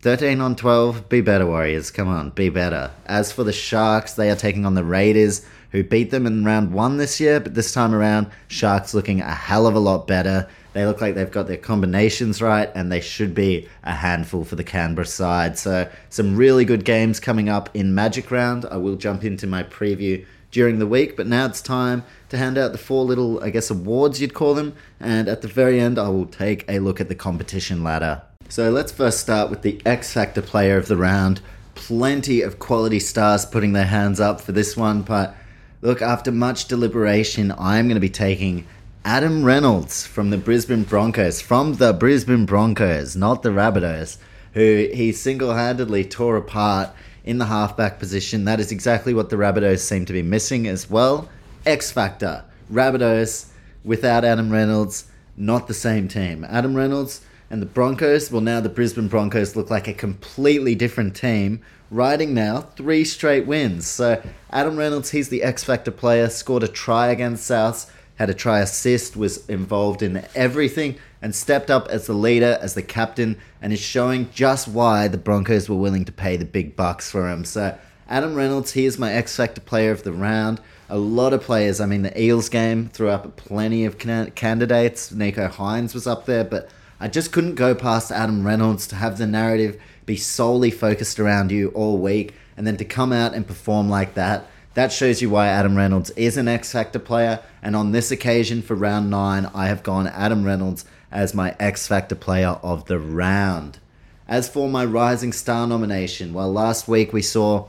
13 0.01 0.41
on 0.41 0.55
12, 0.55 1.07
be 1.07 1.21
better 1.21 1.45
Warriors. 1.45 1.89
Come 1.91 2.09
on, 2.09 2.31
be 2.31 2.49
better. 2.49 2.91
As 3.05 3.31
for 3.31 3.43
the 3.43 3.53
Sharks, 3.53 4.13
they 4.13 4.29
are 4.29 4.35
taking 4.35 4.65
on 4.65 4.73
the 4.73 4.83
Raiders 4.83 5.45
who 5.71 5.83
beat 5.83 6.11
them 6.11 6.27
in 6.27 6.43
round 6.43 6.71
1 6.71 6.97
this 6.97 7.19
year, 7.19 7.39
but 7.39 7.55
this 7.55 7.73
time 7.73 7.95
around 7.95 8.29
Sharks 8.47 8.93
looking 8.93 9.21
a 9.21 9.33
hell 9.33 9.65
of 9.65 9.75
a 9.75 9.79
lot 9.79 10.05
better. 10.05 10.47
They 10.73 10.85
look 10.85 11.01
like 11.01 11.15
they've 11.15 11.31
got 11.31 11.47
their 11.47 11.57
combinations 11.57 12.41
right 12.41 12.69
and 12.75 12.91
they 12.91 12.99
should 12.99 13.33
be 13.33 13.69
a 13.83 13.93
handful 13.93 14.43
for 14.43 14.55
the 14.55 14.63
Canberra 14.63 15.05
side. 15.05 15.57
So, 15.57 15.89
some 16.09 16.35
really 16.35 16.65
good 16.65 16.83
games 16.83 17.19
coming 17.19 17.47
up 17.47 17.69
in 17.75 17.95
Magic 17.95 18.29
Round. 18.31 18.65
I 18.65 18.77
will 18.77 18.95
jump 18.95 19.23
into 19.23 19.47
my 19.47 19.63
preview 19.63 20.25
during 20.53 20.79
the 20.79 20.87
week. 20.87 21.17
But 21.17 21.27
now 21.27 21.45
it's 21.45 21.61
time 21.61 22.03
to 22.33 22.37
hand 22.37 22.57
out 22.57 22.71
the 22.71 22.77
four 22.77 23.05
little, 23.05 23.41
I 23.43 23.49
guess, 23.49 23.69
awards 23.69 24.19
you'd 24.19 24.33
call 24.33 24.53
them. 24.53 24.75
And 24.99 25.27
at 25.27 25.41
the 25.41 25.47
very 25.47 25.79
end, 25.79 25.97
I 25.97 26.09
will 26.09 26.25
take 26.25 26.65
a 26.67 26.79
look 26.79 26.99
at 26.99 27.07
the 27.07 27.15
competition 27.15 27.83
ladder. 27.83 28.23
So 28.49 28.69
let's 28.69 28.91
first 28.91 29.19
start 29.19 29.49
with 29.49 29.61
the 29.61 29.81
X 29.85 30.11
Factor 30.11 30.41
player 30.41 30.77
of 30.77 30.87
the 30.87 30.97
round. 30.97 31.41
Plenty 31.75 32.41
of 32.41 32.59
quality 32.59 32.99
stars 32.99 33.45
putting 33.45 33.73
their 33.73 33.85
hands 33.85 34.19
up 34.19 34.41
for 34.41 34.51
this 34.51 34.75
one. 34.75 35.03
But 35.03 35.35
look, 35.81 36.01
after 36.01 36.31
much 36.31 36.67
deliberation, 36.67 37.53
I'm 37.57 37.87
going 37.87 37.95
to 37.95 38.01
be 38.01 38.09
taking 38.09 38.65
Adam 39.05 39.43
Reynolds 39.43 40.05
from 40.05 40.29
the 40.29 40.37
Brisbane 40.37 40.83
Broncos, 40.83 41.41
from 41.41 41.75
the 41.75 41.93
Brisbane 41.93 42.45
Broncos, 42.45 43.15
not 43.15 43.43
the 43.43 43.49
Rabbitohs, 43.49 44.17
who 44.53 44.89
he 44.93 45.11
single 45.11 45.53
handedly 45.53 46.03
tore 46.03 46.37
apart 46.37 46.89
in 47.23 47.37
the 47.37 47.45
halfback 47.45 47.99
position. 47.99 48.45
That 48.45 48.59
is 48.59 48.71
exactly 48.71 49.13
what 49.13 49.29
the 49.29 49.35
Rabbitohs 49.35 49.79
seem 49.79 50.05
to 50.05 50.13
be 50.13 50.21
missing 50.21 50.67
as 50.67 50.89
well. 50.89 51.29
X 51.65 51.91
Factor. 51.91 52.45
Rabbitohs 52.71 53.47
without 53.83 54.23
Adam 54.23 54.49
Reynolds, 54.49 55.05
not 55.35 55.67
the 55.67 55.73
same 55.73 56.07
team. 56.07 56.45
Adam 56.49 56.75
Reynolds 56.75 57.21
and 57.49 57.61
the 57.61 57.67
Broncos, 57.67 58.31
well, 58.31 58.41
now 58.41 58.59
the 58.59 58.69
Brisbane 58.69 59.07
Broncos 59.07 59.55
look 59.55 59.69
like 59.69 59.87
a 59.87 59.93
completely 59.93 60.75
different 60.75 61.15
team, 61.15 61.61
riding 61.91 62.33
now 62.33 62.61
three 62.61 63.03
straight 63.03 63.45
wins. 63.45 63.85
So, 63.87 64.21
Adam 64.51 64.77
Reynolds, 64.77 65.11
he's 65.11 65.29
the 65.29 65.43
X 65.43 65.63
Factor 65.63 65.91
player, 65.91 66.29
scored 66.29 66.63
a 66.63 66.67
try 66.67 67.07
against 67.07 67.49
Souths, 67.49 67.89
had 68.15 68.29
a 68.29 68.33
try 68.33 68.59
assist, 68.59 69.15
was 69.15 69.47
involved 69.49 70.01
in 70.01 70.25
everything 70.35 70.97
and 71.21 71.35
stepped 71.35 71.69
up 71.69 71.87
as 71.89 72.07
the 72.07 72.13
leader, 72.13 72.57
as 72.61 72.73
the 72.73 72.81
captain, 72.81 73.37
and 73.61 73.71
is 73.71 73.79
showing 73.79 74.29
just 74.31 74.67
why 74.67 75.07
the 75.07 75.17
Broncos 75.17 75.69
were 75.69 75.75
willing 75.75 76.05
to 76.05 76.11
pay 76.11 76.37
the 76.37 76.45
big 76.45 76.75
bucks 76.75 77.09
for 77.09 77.29
him. 77.29 77.45
So, 77.45 77.77
Adam 78.07 78.35
Reynolds, 78.35 78.73
he 78.73 78.85
is 78.85 78.99
my 78.99 79.13
X 79.13 79.35
Factor 79.35 79.61
player 79.61 79.91
of 79.91 80.03
the 80.03 80.11
round. 80.11 80.59
A 80.93 80.97
lot 80.99 81.33
of 81.33 81.41
players, 81.41 81.81
I 81.81 81.87
mean, 81.87 82.03
the 82.03 82.21
Eels 82.21 82.49
game 82.49 82.87
threw 82.87 83.09
up 83.09 83.35
plenty 83.35 83.83
of 83.83 83.97
can- 83.97 84.29
candidates. 84.29 85.11
Nicho 85.11 85.49
Hynes 85.49 85.95
was 85.95 86.05
up 86.05 86.27
there, 86.27 86.43
but 86.43 86.69
I 86.99 87.07
just 87.07 87.31
couldn't 87.31 87.55
go 87.55 87.73
past 87.73 88.11
Adam 88.11 88.45
Reynolds 88.45 88.85
to 88.89 88.95
have 88.97 89.17
the 89.17 89.25
narrative 89.25 89.81
be 90.05 90.15
solely 90.17 90.69
focused 90.69 91.19
around 91.19 91.51
you 91.51 91.69
all 91.69 91.97
week 91.97 92.35
and 92.55 92.67
then 92.67 92.77
to 92.77 92.85
come 92.85 93.11
out 93.11 93.33
and 93.33 93.47
perform 93.47 93.89
like 93.89 94.13
that. 94.13 94.45
That 94.75 94.91
shows 94.91 95.19
you 95.19 95.31
why 95.31 95.47
Adam 95.47 95.75
Reynolds 95.75 96.11
is 96.11 96.37
an 96.37 96.47
X 96.47 96.71
Factor 96.71 96.99
player. 96.99 97.39
And 97.63 97.75
on 97.75 97.91
this 97.91 98.11
occasion 98.11 98.61
for 98.61 98.75
round 98.75 99.09
nine, 99.09 99.49
I 99.51 99.69
have 99.69 99.81
gone 99.81 100.05
Adam 100.05 100.43
Reynolds 100.43 100.85
as 101.11 101.33
my 101.33 101.55
X 101.59 101.87
Factor 101.87 102.13
player 102.13 102.59
of 102.61 102.85
the 102.85 102.99
round. 102.99 103.79
As 104.27 104.47
for 104.47 104.69
my 104.69 104.85
Rising 104.85 105.33
Star 105.33 105.65
nomination, 105.65 106.35
well, 106.35 106.53
last 106.53 106.87
week 106.87 107.11
we 107.11 107.23
saw 107.23 107.65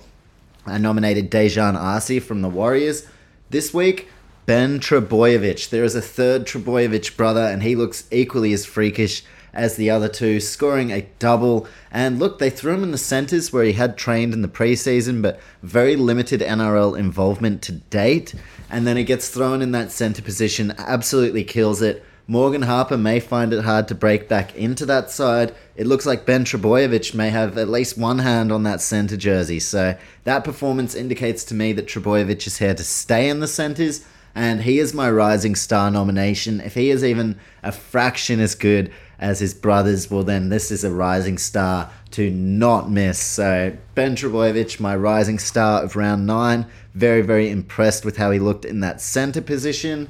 I 0.67 0.77
nominated 0.77 1.31
Dejan 1.31 1.75
Arce 1.75 2.23
from 2.23 2.43
the 2.43 2.51
Warriors. 2.51 3.07
This 3.51 3.75
week, 3.75 4.09
Ben 4.47 4.81
Trbojevic. 4.81 5.69
There 5.69 5.85
is 5.85 5.95
a 5.95 6.01
third 6.01 6.47
Trbojevic 6.47 7.17
brother, 7.17 7.43
and 7.43 7.63
he 7.63 7.77
looks 7.77 8.09
equally 8.11 8.53
as 8.53 8.65
freakish 8.65 9.23
as 9.53 9.77
the 9.77 9.91
other 9.91 10.09
two, 10.09 10.41
scoring 10.41 10.91
a 10.91 11.07
double. 11.19 11.69
And 11.91 12.19
look, 12.19 12.39
they 12.39 12.51
threw 12.51 12.73
him 12.73 12.83
in 12.83 12.91
the 12.91 12.99
centres 12.99 13.53
where 13.53 13.65
he 13.65 13.75
had 13.75 13.97
trained 13.97 14.33
in 14.33 14.43
the 14.43 14.49
preseason, 14.49 15.23
but 15.23 15.39
very 15.63 15.95
limited 15.95 16.41
NRL 16.41 16.99
involvement 16.99 17.63
to 17.63 17.73
date. 17.73 18.35
And 18.71 18.87
then 18.87 18.97
he 18.97 19.05
gets 19.05 19.29
thrown 19.29 19.63
in 19.63 19.73
that 19.73 19.93
centre 19.93 20.23
position, 20.23 20.75
absolutely 20.79 21.45
kills 21.45 21.81
it. 21.83 22.05
Morgan 22.27 22.63
Harper 22.63 22.97
may 22.97 23.21
find 23.21 23.53
it 23.53 23.65
hard 23.65 23.87
to 23.89 23.95
break 23.95 24.31
back 24.31 24.55
into 24.57 24.87
that 24.87 25.11
side. 25.11 25.55
It 25.77 25.87
looks 25.87 26.07
like 26.07 26.25
Ben 26.25 26.45
Trbojevic 26.47 27.15
may 27.15 27.29
have 27.29 27.59
at 27.59 27.69
least 27.69 27.99
one 27.99 28.21
hand 28.21 28.51
on 28.51 28.63
that 28.63 28.81
centre 28.81 29.19
jersey. 29.19 29.61
So 29.61 29.95
that 30.25 30.43
performance 30.43 30.95
indicates 30.95 31.45
to 31.45 31.55
me 31.55 31.75
that 31.75 31.87
Trbojevic 31.87 32.47
is 32.47 32.59
here 32.59 32.75
to 32.75 32.83
stay 32.83 33.29
in 33.29 33.41
the 33.41 33.47
centres, 33.47 34.07
and 34.35 34.63
he 34.63 34.79
is 34.79 34.95
my 34.95 35.11
Rising 35.11 35.55
Star 35.55 35.91
nomination. 35.91 36.63
If 36.63 36.75
he 36.75 36.89
is 36.89 37.05
even 37.05 37.39
a 37.63 37.71
fraction 37.71 38.41
as 38.41 38.55
good 38.55 38.91
as 39.19 39.41
his 39.41 39.53
brothers, 39.53 40.11
well, 40.11 40.25
then 40.25 40.49
this 40.49 40.71
is 40.71 40.83
a 40.83 40.91
Rising 40.91 41.37
Star 41.37 41.91
to 42.13 42.31
not 42.31 42.91
miss. 42.91 43.19
So 43.19 43.77
Ben 43.95 44.17
Trbojevic, 44.17 44.81
my 44.81 44.97
Rising 44.97 45.39
Star 45.39 45.83
of 45.83 45.95
round 45.95 46.27
nine. 46.27 46.67
Very, 46.95 47.21
very 47.21 47.51
impressed 47.51 48.03
with 48.03 48.17
how 48.17 48.31
he 48.31 48.39
looked 48.39 48.65
in 48.65 48.81
that 48.81 49.03
centre 49.03 49.43
position. 49.43 50.09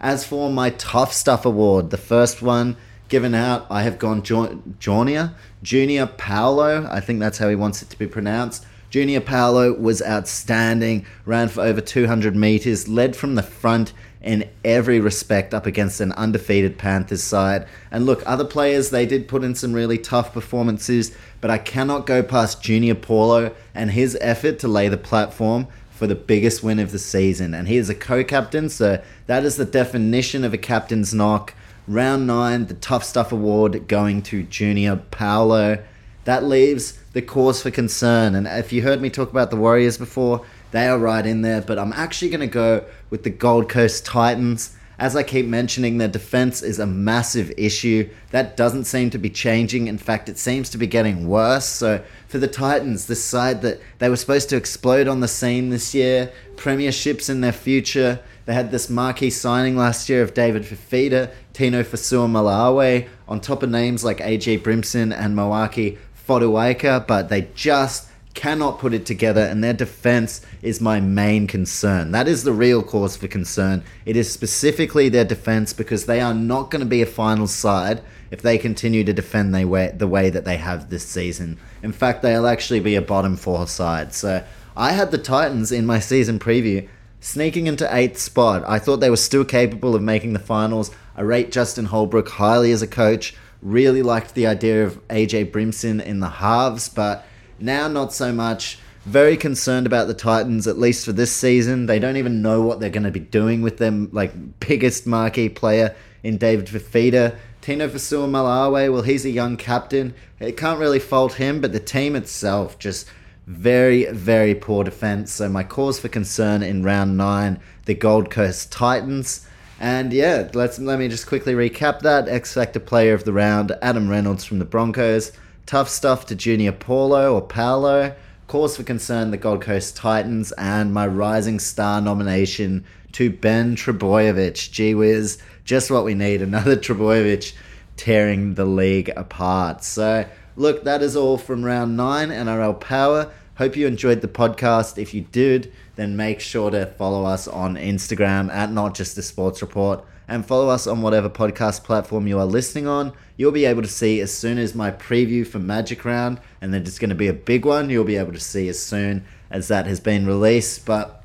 As 0.00 0.24
for 0.24 0.50
my 0.50 0.70
Tough 0.70 1.12
Stuff 1.12 1.44
Award, 1.44 1.90
the 1.90 1.98
first 1.98 2.40
one 2.40 2.78
given 3.10 3.34
out, 3.34 3.66
I 3.68 3.82
have 3.82 3.98
gone 3.98 4.22
Junior, 4.22 5.34
Junior 5.62 6.06
Paulo. 6.06 6.88
I 6.90 7.00
think 7.00 7.20
that's 7.20 7.36
how 7.36 7.50
he 7.50 7.54
wants 7.54 7.82
it 7.82 7.90
to 7.90 7.98
be 7.98 8.06
pronounced. 8.06 8.64
Junior 8.88 9.20
Paulo 9.20 9.74
was 9.74 10.00
outstanding, 10.00 11.04
ran 11.26 11.48
for 11.48 11.60
over 11.60 11.82
200 11.82 12.34
meters, 12.34 12.88
led 12.88 13.14
from 13.14 13.34
the 13.34 13.42
front 13.42 13.92
in 14.22 14.48
every 14.64 15.00
respect 15.00 15.52
up 15.52 15.66
against 15.66 16.00
an 16.00 16.12
undefeated 16.12 16.78
Panthers 16.78 17.22
side. 17.22 17.66
And 17.90 18.06
look, 18.06 18.22
other 18.24 18.44
players, 18.44 18.88
they 18.88 19.04
did 19.04 19.28
put 19.28 19.44
in 19.44 19.54
some 19.54 19.74
really 19.74 19.98
tough 19.98 20.32
performances, 20.32 21.14
but 21.42 21.50
I 21.50 21.58
cannot 21.58 22.06
go 22.06 22.22
past 22.22 22.62
Junior 22.62 22.94
Paulo 22.94 23.54
and 23.74 23.90
his 23.90 24.16
effort 24.22 24.58
to 24.60 24.68
lay 24.68 24.88
the 24.88 24.96
platform 24.96 25.68
for 26.00 26.06
the 26.06 26.14
biggest 26.14 26.62
win 26.62 26.78
of 26.78 26.92
the 26.92 26.98
season. 26.98 27.52
And 27.52 27.68
he 27.68 27.76
is 27.76 27.90
a 27.90 27.94
co 27.94 28.24
captain, 28.24 28.70
so 28.70 29.02
that 29.26 29.44
is 29.44 29.56
the 29.56 29.66
definition 29.66 30.44
of 30.44 30.54
a 30.54 30.58
captain's 30.58 31.12
knock. 31.12 31.52
Round 31.86 32.26
nine, 32.26 32.68
the 32.68 32.74
Tough 32.74 33.04
Stuff 33.04 33.32
Award 33.32 33.86
going 33.86 34.22
to 34.22 34.42
Junior 34.44 34.96
Paulo. 34.96 35.84
That 36.24 36.42
leaves 36.42 36.98
the 37.12 37.20
cause 37.20 37.62
for 37.62 37.70
concern. 37.70 38.34
And 38.34 38.46
if 38.46 38.72
you 38.72 38.80
heard 38.80 39.02
me 39.02 39.10
talk 39.10 39.30
about 39.30 39.50
the 39.50 39.58
Warriors 39.58 39.98
before, 39.98 40.42
they 40.70 40.88
are 40.88 40.98
right 40.98 41.26
in 41.26 41.42
there. 41.42 41.60
But 41.60 41.78
I'm 41.78 41.92
actually 41.92 42.30
going 42.30 42.40
to 42.40 42.46
go 42.46 42.86
with 43.10 43.22
the 43.22 43.30
Gold 43.30 43.68
Coast 43.68 44.06
Titans. 44.06 44.74
As 45.00 45.16
I 45.16 45.22
keep 45.22 45.46
mentioning, 45.46 45.96
their 45.96 46.08
defense 46.08 46.60
is 46.60 46.78
a 46.78 46.84
massive 46.84 47.50
issue. 47.56 48.06
That 48.32 48.54
doesn't 48.54 48.84
seem 48.84 49.08
to 49.10 49.18
be 49.18 49.30
changing. 49.30 49.86
In 49.86 49.96
fact, 49.96 50.28
it 50.28 50.36
seems 50.36 50.68
to 50.70 50.78
be 50.78 50.86
getting 50.86 51.26
worse. 51.26 51.64
So, 51.64 52.04
for 52.28 52.36
the 52.36 52.46
Titans, 52.46 53.06
this 53.06 53.24
side 53.24 53.62
that 53.62 53.80
they 53.98 54.10
were 54.10 54.16
supposed 54.16 54.50
to 54.50 54.58
explode 54.58 55.08
on 55.08 55.20
the 55.20 55.26
scene 55.26 55.70
this 55.70 55.94
year, 55.94 56.30
premierships 56.56 57.30
in 57.30 57.40
their 57.40 57.50
future. 57.50 58.20
They 58.44 58.52
had 58.52 58.70
this 58.70 58.90
marquee 58.90 59.30
signing 59.30 59.74
last 59.74 60.10
year 60.10 60.22
of 60.22 60.34
David 60.34 60.64
Fifita, 60.64 61.32
Tino 61.54 61.82
Fa'asuamaleaui, 61.82 63.08
on 63.26 63.40
top 63.40 63.62
of 63.62 63.70
names 63.70 64.04
like 64.04 64.18
AJ 64.18 64.60
Brimson 64.60 65.16
and 65.16 65.34
Moeaki 65.34 65.96
Fotuaika, 66.28 67.06
but 67.06 67.30
they 67.30 67.48
just 67.54 68.09
cannot 68.34 68.78
put 68.78 68.94
it 68.94 69.06
together, 69.06 69.40
and 69.40 69.62
their 69.62 69.72
defense 69.72 70.40
is 70.62 70.80
my 70.80 71.00
main 71.00 71.46
concern. 71.46 72.12
That 72.12 72.28
is 72.28 72.44
the 72.44 72.52
real 72.52 72.82
cause 72.82 73.16
for 73.16 73.28
concern. 73.28 73.82
It 74.04 74.16
is 74.16 74.30
specifically 74.30 75.08
their 75.08 75.24
defense 75.24 75.72
because 75.72 76.06
they 76.06 76.20
are 76.20 76.34
not 76.34 76.70
going 76.70 76.80
to 76.80 76.86
be 76.86 77.02
a 77.02 77.06
final 77.06 77.46
side 77.46 78.02
if 78.30 78.42
they 78.42 78.58
continue 78.58 79.02
to 79.04 79.12
defend 79.12 79.54
they 79.54 79.64
way, 79.64 79.92
the 79.96 80.06
way 80.06 80.30
that 80.30 80.44
they 80.44 80.56
have 80.56 80.90
this 80.90 81.06
season. 81.06 81.58
In 81.82 81.92
fact, 81.92 82.22
they'll 82.22 82.46
actually 82.46 82.80
be 82.80 82.94
a 82.94 83.02
bottom 83.02 83.36
four 83.36 83.66
side. 83.66 84.14
So 84.14 84.44
I 84.76 84.92
had 84.92 85.10
the 85.10 85.18
Titans 85.18 85.72
in 85.72 85.84
my 85.84 85.98
season 85.98 86.38
preview 86.38 86.88
sneaking 87.20 87.66
into 87.66 87.94
eighth 87.94 88.18
spot. 88.18 88.64
I 88.66 88.78
thought 88.78 88.98
they 88.98 89.10
were 89.10 89.16
still 89.16 89.44
capable 89.44 89.94
of 89.94 90.02
making 90.02 90.32
the 90.32 90.38
finals. 90.38 90.90
I 91.16 91.22
rate 91.22 91.52
Justin 91.52 91.86
Holbrook 91.86 92.28
highly 92.28 92.72
as 92.72 92.82
a 92.82 92.86
coach. 92.86 93.34
Really 93.60 94.02
liked 94.02 94.34
the 94.34 94.46
idea 94.46 94.86
of 94.86 95.06
AJ 95.08 95.50
Brimson 95.50 96.00
in 96.00 96.20
the 96.20 96.30
halves, 96.30 96.88
but 96.88 97.26
now, 97.62 97.88
not 97.88 98.12
so 98.12 98.32
much. 98.32 98.78
Very 99.06 99.36
concerned 99.36 99.86
about 99.86 100.08
the 100.08 100.14
Titans, 100.14 100.66
at 100.66 100.78
least 100.78 101.04
for 101.04 101.12
this 101.12 101.32
season. 101.32 101.86
They 101.86 101.98
don't 101.98 102.18
even 102.18 102.42
know 102.42 102.60
what 102.62 102.80
they're 102.80 102.90
going 102.90 103.04
to 103.04 103.10
be 103.10 103.20
doing 103.20 103.62
with 103.62 103.78
them, 103.78 104.10
like 104.12 104.60
biggest 104.60 105.06
marquee 105.06 105.48
player 105.48 105.96
in 106.22 106.36
David 106.36 106.66
Fifita. 106.66 107.36
Tino 107.62 107.88
Fa'asuamaleaui, 107.88 108.92
well, 108.92 109.02
he's 109.02 109.24
a 109.24 109.30
young 109.30 109.56
captain. 109.56 110.14
It 110.38 110.56
can't 110.56 110.78
really 110.78 110.98
fault 110.98 111.34
him, 111.34 111.60
but 111.60 111.72
the 111.72 111.80
team 111.80 112.14
itself 112.16 112.78
just 112.78 113.06
very, 113.46 114.04
very 114.12 114.54
poor 114.54 114.84
defense. 114.84 115.32
So 115.32 115.48
my 115.48 115.64
cause 115.64 115.98
for 115.98 116.08
concern 116.08 116.62
in 116.62 116.82
round 116.82 117.16
nine, 117.16 117.60
the 117.86 117.94
Gold 117.94 118.30
Coast 118.30 118.70
Titans. 118.70 119.46
And 119.80 120.12
yeah, 120.12 120.48
let's 120.54 120.78
let 120.78 120.98
me 120.98 121.08
just 121.08 121.26
quickly 121.26 121.54
recap 121.54 122.00
that. 122.00 122.28
X 122.28 122.54
Factor 122.54 122.80
player 122.80 123.14
of 123.14 123.24
the 123.24 123.32
round, 123.32 123.72
Adam 123.82 124.08
Reynolds 124.08 124.44
from 124.44 124.58
the 124.58 124.64
Broncos. 124.64 125.32
Tough 125.70 125.88
stuff 125.88 126.26
to 126.26 126.34
Junior 126.34 126.72
Paulo 126.72 127.32
or 127.32 127.42
Paolo. 127.42 128.16
Cause 128.48 128.76
for 128.76 128.82
concern, 128.82 129.30
the 129.30 129.36
Gold 129.36 129.62
Coast 129.62 129.94
Titans, 129.94 130.50
and 130.58 130.92
my 130.92 131.06
Rising 131.06 131.60
Star 131.60 132.00
nomination 132.00 132.84
to 133.12 133.30
Ben 133.30 133.76
Trbojevic. 133.76 134.72
Gee 134.72 134.96
whiz, 134.96 135.38
just 135.64 135.88
what 135.88 136.04
we 136.04 136.16
need. 136.16 136.42
Another 136.42 136.74
Trbojevic 136.74 137.52
tearing 137.96 138.54
the 138.54 138.64
league 138.64 139.10
apart. 139.16 139.84
So, 139.84 140.26
look, 140.56 140.82
that 140.82 141.02
is 141.02 141.14
all 141.14 141.38
from 141.38 141.64
round 141.64 141.96
nine 141.96 142.30
NRL 142.30 142.80
Power. 142.80 143.30
Hope 143.54 143.76
you 143.76 143.86
enjoyed 143.86 144.22
the 144.22 144.26
podcast. 144.26 144.98
If 144.98 145.14
you 145.14 145.20
did, 145.20 145.72
then 145.94 146.16
make 146.16 146.40
sure 146.40 146.72
to 146.72 146.86
follow 146.86 147.24
us 147.24 147.46
on 147.46 147.76
Instagram 147.76 148.50
at 148.50 148.72
Not 148.72 148.96
Just 148.96 149.16
a 149.18 149.22
Sports 149.22 149.62
Report 149.62 150.04
and 150.30 150.46
follow 150.46 150.68
us 150.68 150.86
on 150.86 151.02
whatever 151.02 151.28
podcast 151.28 151.82
platform 151.82 152.28
you 152.28 152.38
are 152.38 152.46
listening 152.46 152.86
on. 152.86 153.12
You'll 153.36 153.50
be 153.50 153.64
able 153.64 153.82
to 153.82 153.88
see 153.88 154.20
as 154.20 154.32
soon 154.32 154.58
as 154.58 154.76
my 154.76 154.92
preview 154.92 155.44
for 155.44 155.58
Magic 155.58 156.04
Round, 156.04 156.40
and 156.60 156.72
then 156.72 156.82
it's 156.82 157.00
going 157.00 157.10
to 157.10 157.16
be 157.16 157.26
a 157.26 157.32
big 157.32 157.64
one, 157.64 157.90
you'll 157.90 158.04
be 158.04 158.16
able 158.16 158.32
to 158.32 158.40
see 158.40 158.68
as 158.68 158.78
soon 158.78 159.24
as 159.50 159.66
that 159.68 159.86
has 159.86 159.98
been 159.98 160.26
released. 160.26 160.86
But 160.86 161.24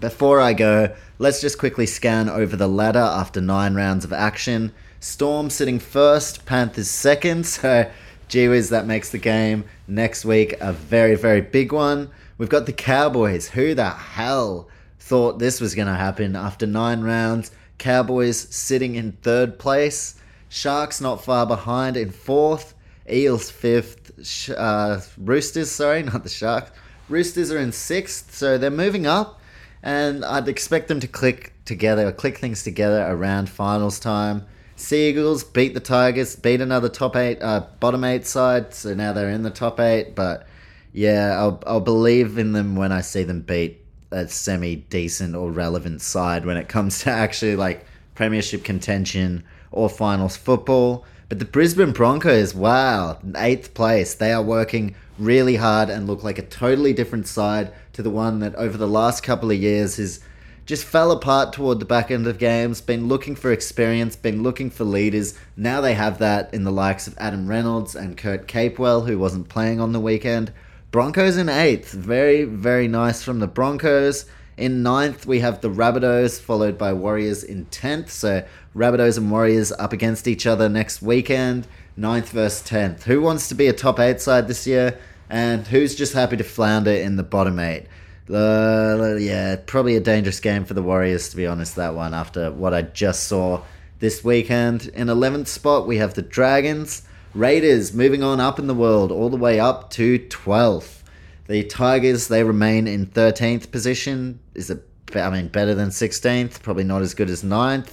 before 0.00 0.40
I 0.40 0.54
go, 0.54 0.96
let's 1.18 1.42
just 1.42 1.58
quickly 1.58 1.84
scan 1.84 2.30
over 2.30 2.56
the 2.56 2.66
ladder 2.66 2.98
after 2.98 3.42
nine 3.42 3.74
rounds 3.74 4.06
of 4.06 4.12
action. 4.12 4.72
Storm 5.00 5.50
sitting 5.50 5.78
first, 5.78 6.46
Panthers 6.46 6.90
second, 6.90 7.46
so 7.46 7.90
gee 8.28 8.48
whiz, 8.48 8.70
that 8.70 8.86
makes 8.86 9.10
the 9.10 9.18
game 9.18 9.64
next 9.86 10.24
week 10.24 10.54
a 10.60 10.72
very, 10.72 11.14
very 11.14 11.42
big 11.42 11.72
one. 11.72 12.10
We've 12.38 12.48
got 12.48 12.64
the 12.64 12.72
Cowboys. 12.72 13.50
Who 13.50 13.74
the 13.74 13.90
hell 13.90 14.66
thought 14.98 15.38
this 15.38 15.60
was 15.60 15.74
going 15.74 15.88
to 15.88 15.94
happen 15.94 16.34
after 16.36 16.66
nine 16.66 17.02
rounds? 17.02 17.50
Cowboys 17.80 18.38
sitting 18.54 18.94
in 18.94 19.12
third 19.12 19.58
place. 19.58 20.14
Sharks 20.48 21.00
not 21.00 21.24
far 21.24 21.46
behind 21.46 21.96
in 21.96 22.10
fourth. 22.10 22.74
Eels 23.10 23.50
fifth. 23.50 24.50
Uh, 24.50 25.00
Roosters, 25.18 25.70
sorry, 25.70 26.02
not 26.04 26.22
the 26.22 26.28
Sharks. 26.28 26.70
Roosters 27.08 27.50
are 27.50 27.58
in 27.58 27.72
sixth, 27.72 28.34
so 28.34 28.56
they're 28.56 28.70
moving 28.70 29.06
up. 29.06 29.40
And 29.82 30.24
I'd 30.24 30.46
expect 30.46 30.88
them 30.88 31.00
to 31.00 31.08
click 31.08 31.54
together, 31.64 32.12
click 32.12 32.38
things 32.38 32.62
together 32.62 33.04
around 33.08 33.48
finals 33.48 33.98
time. 33.98 34.46
Seagulls 34.76 35.42
beat 35.42 35.74
the 35.74 35.80
Tigers, 35.80 36.36
beat 36.36 36.60
another 36.60 36.88
top 36.88 37.16
eight, 37.16 37.42
uh, 37.42 37.66
bottom 37.80 38.04
eight 38.04 38.26
side, 38.26 38.74
so 38.74 38.94
now 38.94 39.12
they're 39.12 39.30
in 39.30 39.42
the 39.42 39.50
top 39.50 39.80
eight. 39.80 40.14
But 40.14 40.46
yeah, 40.92 41.36
I'll, 41.38 41.62
I'll 41.66 41.80
believe 41.80 42.38
in 42.38 42.52
them 42.52 42.76
when 42.76 42.92
I 42.92 43.00
see 43.00 43.22
them 43.22 43.40
beat 43.40 43.79
a 44.10 44.28
semi 44.28 44.76
decent 44.76 45.34
or 45.34 45.50
relevant 45.50 46.00
side 46.02 46.44
when 46.44 46.56
it 46.56 46.68
comes 46.68 47.00
to 47.00 47.10
actually 47.10 47.56
like 47.56 47.86
premiership 48.14 48.64
contention 48.64 49.44
or 49.72 49.88
finals 49.88 50.36
football. 50.36 51.04
But 51.28 51.38
the 51.38 51.44
Brisbane 51.44 51.92
Broncos, 51.92 52.54
wow, 52.54 53.18
eighth 53.36 53.72
place. 53.72 54.14
They 54.14 54.32
are 54.32 54.42
working 54.42 54.96
really 55.18 55.56
hard 55.56 55.88
and 55.88 56.06
look 56.06 56.24
like 56.24 56.38
a 56.38 56.42
totally 56.42 56.92
different 56.92 57.28
side 57.28 57.72
to 57.92 58.02
the 58.02 58.10
one 58.10 58.40
that 58.40 58.54
over 58.56 58.76
the 58.76 58.88
last 58.88 59.22
couple 59.22 59.50
of 59.50 59.58
years 59.58 59.96
has 59.96 60.20
just 60.66 60.84
fell 60.84 61.10
apart 61.10 61.52
toward 61.52 61.80
the 61.80 61.84
back 61.84 62.10
end 62.10 62.26
of 62.26 62.38
games, 62.38 62.80
been 62.80 63.08
looking 63.08 63.34
for 63.34 63.50
experience, 63.50 64.14
been 64.16 64.42
looking 64.42 64.70
for 64.70 64.84
leaders. 64.84 65.36
Now 65.56 65.80
they 65.80 65.94
have 65.94 66.18
that 66.18 66.52
in 66.54 66.64
the 66.64 66.70
likes 66.70 67.06
of 67.06 67.16
Adam 67.18 67.48
Reynolds 67.48 67.96
and 67.96 68.16
Kurt 68.16 68.46
Capewell, 68.46 69.06
who 69.06 69.18
wasn't 69.18 69.48
playing 69.48 69.80
on 69.80 69.92
the 69.92 70.00
weekend. 70.00 70.52
Broncos 70.90 71.36
in 71.36 71.48
eighth. 71.48 71.92
Very, 71.92 72.42
very 72.42 72.88
nice 72.88 73.22
from 73.22 73.38
the 73.38 73.46
Broncos. 73.46 74.26
In 74.56 74.82
ninth, 74.82 75.24
we 75.24 75.38
have 75.38 75.60
the 75.60 75.70
Rabbitohs, 75.70 76.40
followed 76.40 76.76
by 76.76 76.92
Warriors 76.92 77.44
in 77.44 77.66
tenth. 77.66 78.10
So 78.10 78.44
Rabbitohs 78.74 79.16
and 79.16 79.30
Warriors 79.30 79.70
up 79.70 79.92
against 79.92 80.26
each 80.26 80.48
other 80.48 80.68
next 80.68 81.00
weekend. 81.00 81.68
Ninth 81.96 82.30
versus 82.30 82.62
tenth. 82.62 83.04
Who 83.04 83.20
wants 83.22 83.48
to 83.50 83.54
be 83.54 83.68
a 83.68 83.72
top 83.72 84.00
eight 84.00 84.20
side 84.20 84.48
this 84.48 84.66
year? 84.66 84.98
And 85.28 85.64
who's 85.64 85.94
just 85.94 86.12
happy 86.12 86.36
to 86.36 86.44
flounder 86.44 86.90
in 86.90 87.14
the 87.14 87.22
bottom 87.22 87.60
eight? 87.60 87.86
Uh, 88.28 89.14
yeah, 89.14 89.56
probably 89.66 89.94
a 89.94 90.00
dangerous 90.00 90.40
game 90.40 90.64
for 90.64 90.74
the 90.74 90.82
Warriors, 90.82 91.28
to 91.28 91.36
be 91.36 91.46
honest, 91.46 91.76
that 91.76 91.94
one, 91.94 92.14
after 92.14 92.50
what 92.50 92.74
I 92.74 92.82
just 92.82 93.24
saw 93.28 93.62
this 94.00 94.24
weekend. 94.24 94.88
In 94.88 95.06
11th 95.06 95.46
spot, 95.46 95.86
we 95.86 95.98
have 95.98 96.14
the 96.14 96.22
Dragons. 96.22 97.02
Raiders 97.34 97.94
moving 97.94 98.22
on 98.22 98.40
up 98.40 98.58
in 98.58 98.66
the 98.66 98.74
world, 98.74 99.12
all 99.12 99.30
the 99.30 99.36
way 99.36 99.60
up 99.60 99.90
to 99.90 100.18
12th. 100.18 101.02
The 101.46 101.62
Tigers, 101.64 102.28
they 102.28 102.42
remain 102.42 102.86
in 102.86 103.06
13th 103.06 103.70
position. 103.70 104.40
Is 104.54 104.70
it, 104.70 104.86
I 105.14 105.30
mean, 105.30 105.48
better 105.48 105.74
than 105.74 105.90
16th? 105.90 106.62
Probably 106.62 106.84
not 106.84 107.02
as 107.02 107.14
good 107.14 107.30
as 107.30 107.42
9th. 107.42 107.92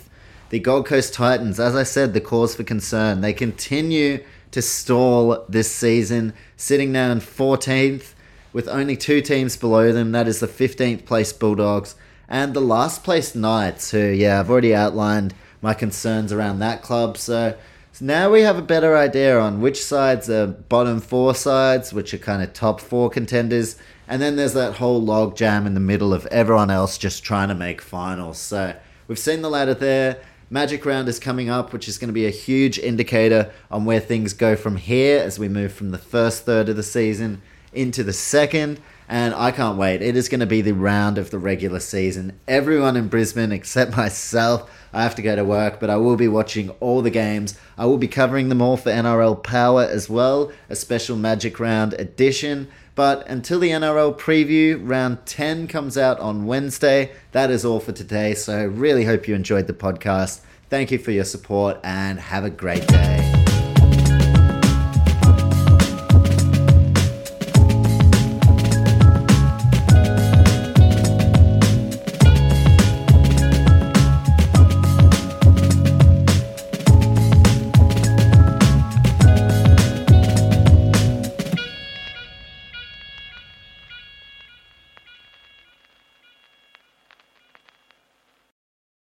The 0.49 0.59
Gold 0.59 0.85
Coast 0.85 1.13
Titans, 1.13 1.59
as 1.59 1.75
I 1.75 1.83
said, 1.83 2.13
the 2.13 2.21
cause 2.21 2.55
for 2.55 2.63
concern. 2.63 3.21
They 3.21 3.33
continue 3.33 4.23
to 4.51 4.61
stall 4.61 5.45
this 5.49 5.71
season, 5.71 6.33
sitting 6.55 6.91
now 6.91 7.11
in 7.11 7.19
14th 7.19 8.13
with 8.53 8.67
only 8.67 8.95
two 8.95 9.21
teams 9.21 9.57
below 9.57 9.91
them. 9.91 10.13
That 10.13 10.27
is 10.27 10.39
the 10.39 10.47
15th 10.47 11.05
place 11.05 11.33
Bulldogs 11.33 11.95
and 12.27 12.53
the 12.53 12.61
last 12.61 13.03
place 13.03 13.35
Knights, 13.35 13.91
who, 13.91 13.99
yeah, 13.99 14.39
I've 14.39 14.49
already 14.49 14.73
outlined 14.75 15.33
my 15.61 15.73
concerns 15.73 16.31
around 16.33 16.59
that 16.59 16.81
club. 16.81 17.17
So 17.17 17.57
so 17.97 18.05
now 18.05 18.29
we 18.29 18.41
have 18.41 18.59
a 18.59 18.61
better 18.61 18.95
idea 18.95 19.39
on 19.39 19.59
which 19.59 19.83
sides 19.83 20.29
are 20.29 20.45
bottom 20.45 20.99
four 20.99 21.33
sides, 21.33 21.91
which 21.91 22.13
are 22.13 22.19
kind 22.19 22.43
of 22.43 22.53
top 22.53 22.79
four 22.79 23.09
contenders, 23.09 23.75
and 24.07 24.21
then 24.21 24.35
there's 24.35 24.53
that 24.53 24.75
whole 24.75 25.01
log 25.01 25.35
jam 25.35 25.65
in 25.65 25.73
the 25.73 25.79
middle 25.79 26.13
of 26.13 26.27
everyone 26.27 26.69
else 26.69 26.99
just 26.99 27.23
trying 27.23 27.47
to 27.47 27.55
make 27.55 27.81
finals. 27.81 28.37
So 28.37 28.75
we've 29.07 29.17
seen 29.17 29.41
the 29.41 29.49
ladder 29.49 29.73
there. 29.73 30.21
Magic 30.51 30.85
round 30.85 31.07
is 31.07 31.17
coming 31.17 31.49
up, 31.49 31.73
which 31.73 31.87
is 31.87 31.97
going 31.97 32.09
to 32.09 32.13
be 32.13 32.27
a 32.27 32.29
huge 32.29 32.77
indicator 32.77 33.51
on 33.71 33.83
where 33.83 33.99
things 33.99 34.33
go 34.33 34.55
from 34.55 34.75
here 34.75 35.19
as 35.19 35.39
we 35.39 35.49
move 35.49 35.73
from 35.73 35.89
the 35.89 35.97
first 35.97 36.45
third 36.45 36.69
of 36.69 36.75
the 36.75 36.83
season 36.83 37.41
into 37.73 38.03
the 38.03 38.13
second 38.13 38.79
and 39.07 39.33
I 39.33 39.51
can't 39.51 39.77
wait. 39.77 40.01
It 40.01 40.15
is 40.15 40.29
going 40.29 40.41
to 40.41 40.45
be 40.45 40.61
the 40.61 40.73
round 40.73 41.17
of 41.17 41.31
the 41.31 41.39
regular 41.39 41.79
season. 41.79 42.39
Everyone 42.47 42.97
in 42.97 43.07
Brisbane 43.07 43.51
except 43.51 43.95
myself. 43.97 44.69
I 44.93 45.03
have 45.03 45.15
to 45.15 45.21
go 45.21 45.35
to 45.35 45.45
work, 45.45 45.79
but 45.79 45.89
I 45.89 45.97
will 45.97 46.15
be 46.15 46.27
watching 46.27 46.69
all 46.79 47.01
the 47.01 47.09
games. 47.09 47.57
I 47.77 47.85
will 47.85 47.97
be 47.97 48.07
covering 48.07 48.49
them 48.49 48.61
all 48.61 48.77
for 48.77 48.89
NRL 48.89 49.43
Power 49.43 49.83
as 49.83 50.09
well, 50.09 50.51
a 50.69 50.75
special 50.75 51.15
Magic 51.15 51.59
Round 51.59 51.93
edition. 51.93 52.67
But 52.95 53.27
until 53.27 53.59
the 53.59 53.69
NRL 53.69 54.17
preview, 54.17 54.79
round 54.81 55.25
10 55.27 55.67
comes 55.67 55.97
out 55.97 56.19
on 56.19 56.47
Wednesday. 56.47 57.11
That 57.31 57.51
is 57.51 57.63
all 57.63 57.79
for 57.79 57.91
today. 57.91 58.33
So, 58.33 58.65
really 58.65 59.05
hope 59.05 59.27
you 59.27 59.35
enjoyed 59.35 59.67
the 59.67 59.73
podcast. 59.73 60.41
Thank 60.69 60.89
you 60.91 60.97
for 60.97 61.11
your 61.11 61.25
support 61.25 61.77
and 61.83 62.19
have 62.19 62.43
a 62.43 62.49
great 62.49 62.87
day. 62.87 63.36